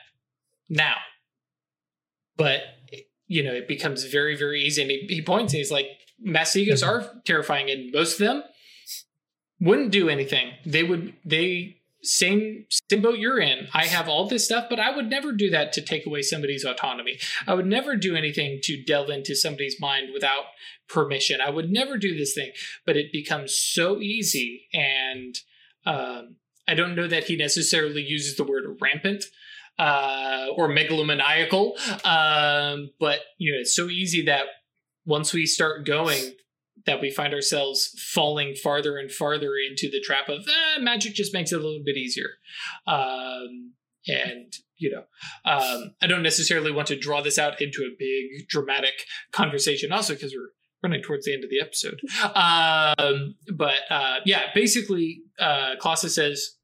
now, 0.68 0.96
but 2.36 2.60
you 3.26 3.42
know 3.42 3.52
it 3.52 3.68
becomes 3.68 4.04
very 4.04 4.36
very 4.36 4.62
easy, 4.62 4.82
and 4.82 4.90
he, 4.90 5.06
he 5.08 5.22
points 5.22 5.52
and 5.52 5.58
he's 5.58 5.70
like, 5.70 5.86
Mastigos 6.24 6.86
are 6.86 7.20
terrifying, 7.24 7.70
and 7.70 7.92
most 7.92 8.20
of 8.20 8.26
them 8.26 8.42
wouldn't 9.60 9.90
do 9.90 10.08
anything. 10.08 10.52
They 10.64 10.82
would 10.82 11.14
they 11.24 11.76
same 12.02 12.66
same 12.90 13.02
boat 13.02 13.18
you're 13.18 13.40
in. 13.40 13.66
I 13.72 13.86
have 13.86 14.08
all 14.08 14.28
this 14.28 14.44
stuff, 14.44 14.66
but 14.68 14.78
I 14.78 14.94
would 14.94 15.08
never 15.08 15.32
do 15.32 15.50
that 15.50 15.72
to 15.74 15.82
take 15.82 16.06
away 16.06 16.22
somebody's 16.22 16.64
autonomy. 16.64 17.18
I 17.46 17.54
would 17.54 17.66
never 17.66 17.96
do 17.96 18.14
anything 18.14 18.60
to 18.64 18.82
delve 18.82 19.10
into 19.10 19.34
somebody's 19.34 19.80
mind 19.80 20.10
without 20.12 20.44
permission. 20.88 21.40
I 21.40 21.50
would 21.50 21.70
never 21.70 21.96
do 21.96 22.16
this 22.16 22.34
thing. 22.34 22.52
But 22.84 22.96
it 22.96 23.12
becomes 23.12 23.56
so 23.56 24.00
easy, 24.00 24.68
and 24.72 25.36
um, 25.86 26.36
I 26.68 26.74
don't 26.74 26.94
know 26.94 27.08
that 27.08 27.24
he 27.24 27.36
necessarily 27.36 28.02
uses 28.02 28.36
the 28.36 28.44
word 28.44 28.64
rampant. 28.80 29.24
Uh, 29.76 30.46
or 30.56 30.68
megalomaniacal, 30.68 31.72
um, 32.06 32.90
but 33.00 33.18
you 33.38 33.50
know 33.52 33.58
it's 33.58 33.74
so 33.74 33.88
easy 33.88 34.22
that 34.22 34.46
once 35.04 35.32
we 35.32 35.46
start 35.46 35.84
going, 35.84 36.32
that 36.86 37.00
we 37.00 37.10
find 37.10 37.32
ourselves 37.32 37.90
falling 38.12 38.54
farther 38.54 38.98
and 38.98 39.10
farther 39.10 39.52
into 39.68 39.90
the 39.90 40.00
trap 40.00 40.28
of 40.28 40.46
eh, 40.46 40.80
magic 40.80 41.14
just 41.14 41.32
makes 41.32 41.52
it 41.52 41.56
a 41.56 41.62
little 41.62 41.82
bit 41.84 41.96
easier. 41.96 42.30
Um, 42.86 43.72
and, 44.06 44.52
you 44.76 44.90
know, 44.90 45.04
um, 45.50 45.94
I 46.02 46.06
don't 46.06 46.22
necessarily 46.22 46.70
want 46.70 46.88
to 46.88 46.98
draw 46.98 47.22
this 47.22 47.38
out 47.38 47.60
into 47.60 47.82
a 47.82 47.96
big 47.98 48.48
dramatic 48.48 48.92
conversation, 49.32 49.92
also 49.92 50.14
because 50.14 50.34
we're 50.34 50.50
running 50.82 51.02
towards 51.02 51.24
the 51.24 51.32
end 51.32 51.44
of 51.44 51.50
the 51.50 51.60
episode. 51.60 52.00
Um, 52.34 53.36
but 53.54 53.78
uh, 53.88 54.16
yeah, 54.26 54.42
basically, 54.54 55.22
uh, 55.38 55.76
says, 55.94 56.56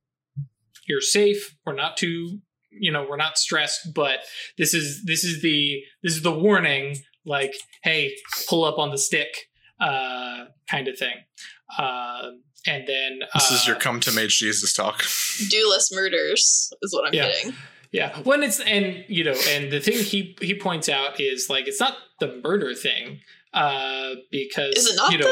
You're 0.87 1.01
safe. 1.01 1.57
We're 1.65 1.74
not 1.74 1.97
too. 1.97 2.41
You 2.72 2.92
know, 2.92 3.06
we're 3.09 3.16
not 3.16 3.38
stressed, 3.38 3.92
but 3.94 4.20
this 4.59 4.74
is 4.74 5.05
this 5.05 5.24
is 5.24 5.42
the 5.42 5.82
this 6.02 6.14
is 6.14 6.22
the 6.22 6.32
warning. 6.32 6.97
Like, 7.26 7.55
hey, 7.82 8.14
pull 8.48 8.64
up 8.64 8.78
on 8.78 8.90
the 8.90 8.98
stick 8.98 9.28
uh, 9.80 10.44
kind 10.70 10.88
of 10.88 10.97
thing. 10.98 11.16
Uh, 11.78 12.30
and 12.66 12.86
then 12.86 13.20
this 13.34 13.51
is 13.51 13.62
uh, 13.62 13.72
your 13.72 13.76
come 13.76 14.01
to 14.01 14.12
Mage 14.12 14.38
Jesus 14.38 14.72
talk. 14.72 15.02
Do 15.51 15.68
less 15.70 15.90
murders 15.92 16.72
is 16.82 16.92
what 16.94 17.06
I'm 17.09 17.14
Yeah. 17.14 17.26
getting. 17.26 17.55
yeah. 17.92 18.18
When 18.20 18.42
it's 18.42 18.60
and 18.60 19.05
you 19.09 19.24
know, 19.24 19.34
and 19.48 19.70
the 19.72 19.80
thing 19.80 19.98
he 20.02 20.36
he 20.40 20.55
points 20.59 20.88
out 20.88 21.20
is 21.20 21.48
like 21.51 21.66
it's 21.68 21.80
not 21.80 21.97
the 22.20 22.40
murder 22.42 22.74
thing 22.74 23.20
uh, 23.55 24.14
because 24.30 24.74
Is 24.76 24.86
it 24.90 24.97
not 24.97 25.12
you 25.12 25.18
know, 25.18 25.24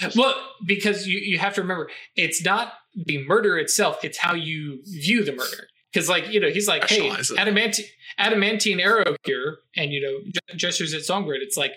though? 0.00 0.10
well 0.16 0.34
because 0.66 1.06
you 1.06 1.18
you 1.18 1.38
have 1.38 1.54
to 1.54 1.62
remember 1.62 1.90
it's 2.16 2.44
not 2.44 2.72
the 2.94 3.24
murder 3.26 3.58
itself; 3.58 4.04
it's 4.04 4.18
how 4.18 4.34
you 4.34 4.80
view 4.84 5.24
the 5.24 5.32
murder. 5.32 5.68
Because 5.92 6.08
like 6.08 6.28
you 6.30 6.40
know, 6.40 6.50
he's 6.50 6.68
like, 6.68 6.88
hey, 6.88 7.10
adamantine 7.36 7.86
adamantine 8.18 8.80
arrow 8.80 9.16
here, 9.24 9.58
and 9.76 9.92
you 9.92 10.00
know, 10.00 10.40
gestures 10.56 10.92
at 10.94 11.02
Songbird. 11.02 11.40
It's 11.42 11.56
like 11.56 11.72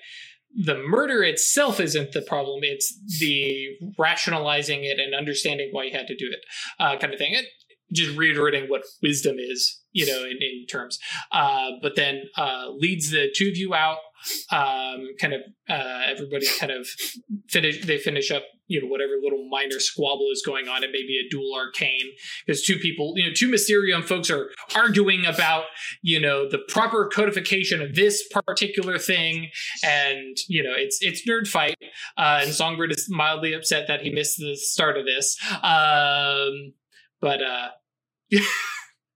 the 0.53 0.75
murder 0.75 1.23
itself 1.23 1.79
isn't 1.79 2.11
the 2.11 2.21
problem; 2.21 2.59
it's 2.63 2.93
the 3.19 3.69
rationalizing 3.97 4.83
it 4.83 4.99
and 4.99 5.15
understanding 5.15 5.69
why 5.71 5.85
you 5.85 5.91
had 5.91 6.07
to 6.07 6.15
do 6.15 6.29
it, 6.31 6.39
uh, 6.79 6.97
kind 6.97 7.13
of 7.13 7.19
thing. 7.19 7.35
And 7.35 7.47
just 7.93 8.17
reiterating 8.17 8.69
what 8.69 8.83
wisdom 9.01 9.37
is, 9.37 9.80
you 9.91 10.05
know, 10.05 10.23
in, 10.23 10.37
in 10.41 10.65
terms. 10.69 10.99
Uh, 11.31 11.71
but 11.81 11.95
then 11.95 12.23
uh, 12.37 12.69
leads 12.69 13.11
the 13.11 13.29
two 13.35 13.49
of 13.49 13.57
you 13.57 13.73
out. 13.73 13.97
Um, 14.51 15.07
kind 15.19 15.33
of 15.33 15.41
uh, 15.67 16.03
everybody 16.07 16.45
kind 16.59 16.71
of 16.71 16.87
finish. 17.49 17.83
They 17.83 17.97
finish 17.97 18.29
up, 18.29 18.43
you 18.67 18.79
know, 18.79 18.87
whatever 18.87 19.13
little 19.21 19.47
minor 19.49 19.79
squabble 19.79 20.29
is 20.31 20.43
going 20.45 20.67
on. 20.67 20.83
It 20.83 20.91
may 20.91 21.01
be 21.01 21.19
a 21.25 21.29
duel 21.29 21.55
arcane 21.55 22.11
because 22.45 22.63
two 22.63 22.77
people, 22.77 23.13
you 23.15 23.25
know, 23.25 23.33
two 23.33 23.49
Mysterium 23.49 24.03
folks 24.03 24.29
are 24.29 24.51
arguing 24.75 25.25
about, 25.25 25.63
you 26.03 26.19
know, 26.19 26.47
the 26.47 26.59
proper 26.69 27.09
codification 27.11 27.81
of 27.81 27.95
this 27.95 28.23
particular 28.45 28.99
thing, 28.99 29.49
and 29.83 30.37
you 30.47 30.61
know, 30.61 30.73
it's 30.77 30.99
it's 31.01 31.27
nerd 31.27 31.47
fight. 31.47 31.77
Uh, 32.15 32.41
and 32.43 32.53
Songbird 32.53 32.91
is 32.91 33.07
mildly 33.09 33.53
upset 33.53 33.87
that 33.87 34.01
he 34.01 34.11
missed 34.11 34.37
the 34.37 34.55
start 34.55 34.99
of 34.99 35.05
this. 35.05 35.35
Um, 35.63 36.73
but 37.21 37.41
uh, 37.41 37.69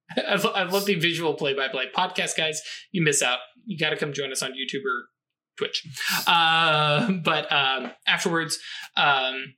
I, 0.18 0.64
love 0.64 0.86
the 0.86 0.96
visual 0.96 1.34
play-by-play 1.34 1.86
podcast, 1.96 2.38
guys. 2.38 2.62
You 2.92 3.04
miss 3.04 3.22
out. 3.22 3.40
You 3.66 3.78
got 3.78 3.90
to 3.90 3.98
come 3.98 4.14
join 4.14 4.32
us 4.32 4.44
on 4.44 4.52
YouTube 4.52 4.84
or 4.86 5.10
Twitch. 5.58 5.88
Uh, 6.28 7.12
but 7.24 7.52
um, 7.52 7.92
afterwards, 8.08 8.60
um, 8.98 9.56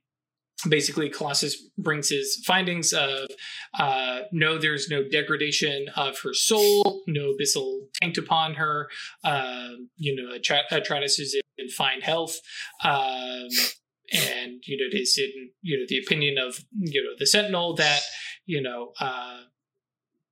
basically, 0.68 1.08
Colossus 1.10 1.56
brings 1.76 2.08
his 2.08 2.42
findings 2.46 2.92
of 2.92 3.28
uh, 3.78 4.20
no, 4.32 4.58
there's 4.58 4.88
no 4.88 5.02
degradation 5.06 5.86
of 5.96 6.18
her 6.20 6.34
soul, 6.34 7.02
no 7.06 7.34
abyssal 7.34 7.80
taint 8.00 8.18
upon 8.18 8.54
her. 8.54 8.88
Uh, 9.24 9.70
you 9.96 10.16
know, 10.16 10.36
Atrat- 10.36 10.70
Atratus 10.70 11.20
is 11.20 11.38
in 11.58 11.68
fine 11.68 12.00
health. 12.00 12.38
Um, 12.82 13.48
and 14.10 14.62
you 14.64 14.76
know 14.76 14.84
it 14.90 14.98
is 14.98 15.18
in 15.18 15.50
you 15.60 15.78
know 15.78 15.84
the 15.88 15.98
opinion 15.98 16.38
of 16.38 16.64
you 16.78 17.02
know 17.02 17.10
the 17.18 17.26
sentinel 17.26 17.74
that 17.74 18.00
you 18.46 18.62
know 18.62 18.92
uh 19.00 19.40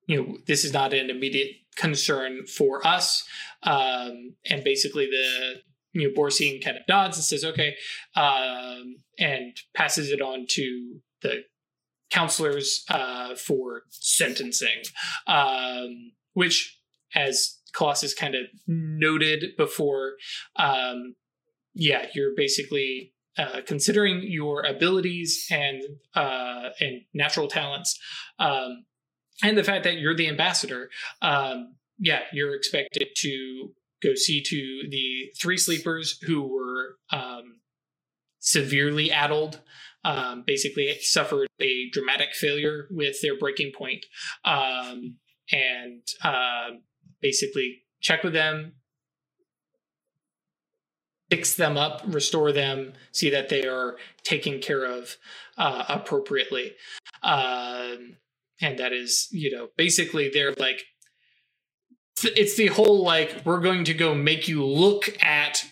you 0.06 0.16
know 0.16 0.36
this 0.46 0.64
is 0.64 0.72
not 0.72 0.92
an 0.92 1.10
immediate 1.10 1.52
concern 1.76 2.46
for 2.46 2.86
us. 2.86 3.24
Um 3.62 4.34
and 4.48 4.64
basically 4.64 5.06
the 5.06 5.54
you 5.92 6.08
know 6.08 6.14
Borsian 6.14 6.62
kind 6.64 6.76
of 6.76 6.82
nods 6.88 7.16
and 7.16 7.24
says 7.24 7.44
okay 7.44 7.74
um 8.14 8.96
and 9.18 9.56
passes 9.74 10.10
it 10.10 10.20
on 10.20 10.46
to 10.50 11.00
the 11.22 11.44
counselors 12.10 12.84
uh 12.88 13.34
for 13.34 13.82
sentencing. 13.90 14.82
Um 15.26 16.12
which 16.34 16.78
as 17.14 17.58
Colossus 17.76 18.14
kind 18.14 18.34
of 18.34 18.46
noted 18.66 19.56
before, 19.56 20.14
um, 20.56 21.14
yeah, 21.74 22.06
you're 22.14 22.32
basically 22.34 23.12
uh, 23.38 23.60
considering 23.66 24.22
your 24.22 24.64
abilities 24.64 25.46
and 25.50 25.82
uh, 26.14 26.70
and 26.80 27.02
natural 27.12 27.48
talents, 27.48 27.98
um, 28.38 28.84
and 29.42 29.56
the 29.56 29.64
fact 29.64 29.84
that 29.84 29.98
you're 29.98 30.16
the 30.16 30.28
ambassador. 30.28 30.90
Um, 31.22 31.74
yeah, 31.98 32.20
you're 32.32 32.54
expected 32.54 33.08
to 33.16 33.70
go 34.02 34.14
see 34.14 34.42
to 34.42 34.82
the 34.90 35.32
three 35.40 35.56
sleepers 35.56 36.18
who 36.22 36.42
were 36.42 36.96
um, 37.10 37.60
severely 38.38 39.10
addled. 39.10 39.60
Um, 40.04 40.44
basically, 40.46 40.96
suffered 41.00 41.48
a 41.60 41.90
dramatic 41.90 42.32
failure 42.32 42.86
with 42.90 43.20
their 43.22 43.36
breaking 43.36 43.72
point, 43.76 44.06
um, 44.44 45.16
and 45.50 46.02
uh, 46.22 46.68
basically 47.20 47.82
check 48.00 48.22
with 48.22 48.32
them, 48.32 48.74
fix 51.28 51.56
them 51.56 51.76
up, 51.76 52.02
restore 52.06 52.52
them, 52.52 52.92
see 53.10 53.30
that 53.30 53.48
they 53.48 53.66
are 53.66 53.96
taken 54.22 54.60
care 54.60 54.84
of 54.84 55.16
uh, 55.58 55.84
appropriately. 55.88 56.74
Um, 57.24 58.16
and 58.60 58.78
that 58.78 58.92
is, 58.92 59.28
you 59.30 59.50
know, 59.54 59.68
basically 59.76 60.28
they're 60.32 60.52
like, 60.58 60.82
it's 62.24 62.56
the 62.56 62.68
whole 62.68 63.04
like, 63.04 63.42
we're 63.44 63.60
going 63.60 63.84
to 63.84 63.94
go 63.94 64.14
make 64.14 64.48
you 64.48 64.64
look 64.64 65.04
at 65.22 65.62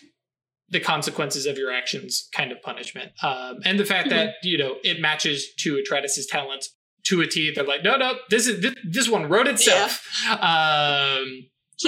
the 0.69 0.79
consequences 0.79 1.45
of 1.45 1.57
your 1.57 1.71
actions 1.71 2.27
kind 2.35 2.51
of 2.51 2.61
punishment. 2.61 3.11
Um, 3.23 3.57
and 3.65 3.79
the 3.79 3.85
fact 3.85 4.09
that, 4.09 4.35
you 4.43 4.57
know, 4.57 4.75
it 4.83 4.99
matches 4.99 5.47
to 5.59 5.75
Atratus's 5.81 6.27
talents 6.27 6.75
to 7.05 7.21
a 7.21 7.27
T. 7.27 7.51
They're 7.53 7.63
like, 7.63 7.83
no, 7.83 7.97
no, 7.97 8.15
this 8.29 8.47
is, 8.47 8.61
this, 8.61 8.73
this 8.87 9.09
one 9.09 9.29
wrote 9.29 9.47
itself. 9.47 10.03
Um, 10.29 11.47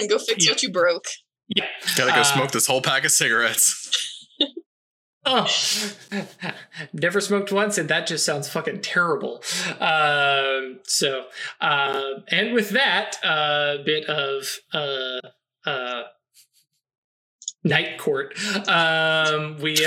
Go 0.10 0.20
fix 0.20 0.46
Yeah. 0.46 0.52
what 0.52 0.64
you 0.64 0.72
broke. 0.72 1.06
yeah. 1.56 1.66
Gotta 1.96 2.12
go 2.12 2.22
Uh, 2.22 2.24
smoke 2.24 2.52
this 2.52 2.68
whole 2.68 2.82
pack 2.82 3.04
of 3.06 3.12
cigarettes. 3.12 4.16
Oh, 5.30 5.46
never 6.94 7.20
smoked 7.20 7.52
once, 7.52 7.78
and 7.78 7.90
that 7.90 8.08
just 8.08 8.26
sounds 8.26 8.48
fucking 8.48 8.80
terrible. 8.80 9.44
Um, 9.78 10.80
so, 10.84 11.26
uh, 11.60 12.22
and 12.32 12.54
with 12.54 12.70
that 12.70 13.18
uh, 13.26 13.84
bit 13.84 14.06
of 14.06 14.58
uh, 14.74 15.20
uh, 15.66 16.04
night 17.66 17.98
court, 17.98 18.38
um, 18.70 19.58
we 19.60 19.86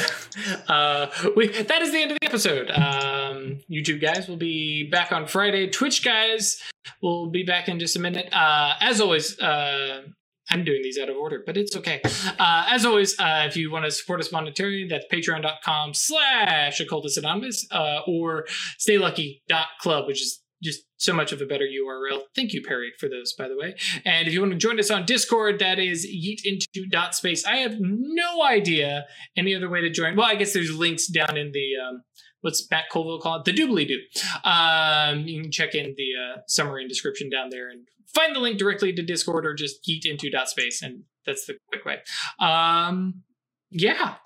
uh, 0.68 1.06
we 1.34 1.48
that 1.48 1.80
is 1.80 1.92
the 1.92 2.02
end 2.02 2.12
of 2.12 2.18
the 2.20 2.26
episode. 2.26 2.70
Um, 2.70 3.60
YouTube 3.70 4.02
guys 4.02 4.28
will 4.28 4.36
be 4.36 4.90
back 4.90 5.10
on 5.10 5.26
Friday. 5.26 5.70
Twitch 5.70 6.04
guys 6.04 6.60
will 7.00 7.30
be 7.30 7.44
back 7.44 7.66
in 7.66 7.80
just 7.80 7.96
a 7.96 8.00
minute. 8.00 8.28
Uh, 8.30 8.74
as 8.80 9.00
always. 9.00 9.40
Uh, 9.40 10.02
I'm 10.51 10.64
doing 10.64 10.81
these 10.82 10.98
out 10.98 11.09
of 11.09 11.16
order, 11.16 11.43
but 11.44 11.56
it's 11.56 11.77
okay. 11.77 12.01
Uh, 12.39 12.66
as 12.68 12.85
always, 12.85 13.18
uh, 13.18 13.44
if 13.47 13.56
you 13.56 13.70
want 13.70 13.85
to 13.85 13.90
support 13.90 14.20
us 14.20 14.31
monetarily, 14.31 14.89
that's 14.89 15.06
patreon.com 15.12 15.94
slash 15.94 16.81
occultist 16.81 17.18
anonymous 17.18 17.66
uh, 17.70 18.01
or 18.06 18.47
staylucky.club, 18.78 20.06
which 20.06 20.20
is 20.20 20.43
just 20.62 20.82
so 20.97 21.12
much 21.12 21.32
of 21.32 21.40
a 21.40 21.47
better 21.47 21.64
URL. 21.64 22.22
Thank 22.36 22.52
you, 22.52 22.62
Perry, 22.62 22.93
for 22.98 23.09
those, 23.09 23.32
by 23.32 23.48
the 23.48 23.56
way. 23.56 23.74
And 24.05 24.28
if 24.28 24.35
you 24.35 24.40
want 24.40 24.52
to 24.52 24.59
join 24.59 24.78
us 24.78 24.90
on 24.90 25.06
Discord, 25.06 25.59
that 25.60 25.78
is 25.78 26.06
yeet 26.06 26.40
into 26.44 26.86
dot 26.90 27.14
space. 27.14 27.47
I 27.47 27.56
have 27.59 27.77
no 27.78 28.43
idea 28.43 29.06
any 29.36 29.55
other 29.55 29.70
way 29.70 29.81
to 29.81 29.90
join. 29.90 30.16
Well, 30.16 30.27
I 30.27 30.35
guess 30.35 30.52
there's 30.52 30.74
links 30.74 31.06
down 31.06 31.36
in 31.39 31.52
the 31.52 31.70
um, 31.82 32.02
what's 32.43 32.66
Matt 32.70 32.90
Colville 32.93 33.20
call 33.20 33.40
it? 33.40 33.44
The 33.44 33.52
doobly 33.52 33.89
doo. 33.89 34.01
Um, 34.44 35.27
you 35.27 35.43
can 35.43 35.51
check 35.51 35.74
in 35.74 35.94
the 35.97 36.10
uh, 36.14 36.40
summary 36.47 36.82
and 36.82 36.89
description 36.89 37.31
down 37.31 37.48
there 37.51 37.70
and 37.70 37.86
find 38.14 38.34
the 38.34 38.40
link 38.40 38.58
directly 38.58 38.92
to 38.92 39.02
Discord 39.02 39.46
or 39.46 39.54
just 39.54 39.86
yeet 39.88 40.04
into 40.04 40.30
dot 40.30 40.48
space, 40.48 40.82
and 40.82 41.04
that's 41.26 41.46
the 41.46 41.56
quick 41.68 41.84
way. 41.84 41.98
Um, 42.38 43.22
yeah. 43.70 44.16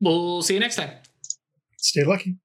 We'll 0.00 0.42
see 0.42 0.54
you 0.54 0.60
next 0.60 0.76
time. 0.76 0.90
Stay 1.78 2.04
lucky. 2.04 2.36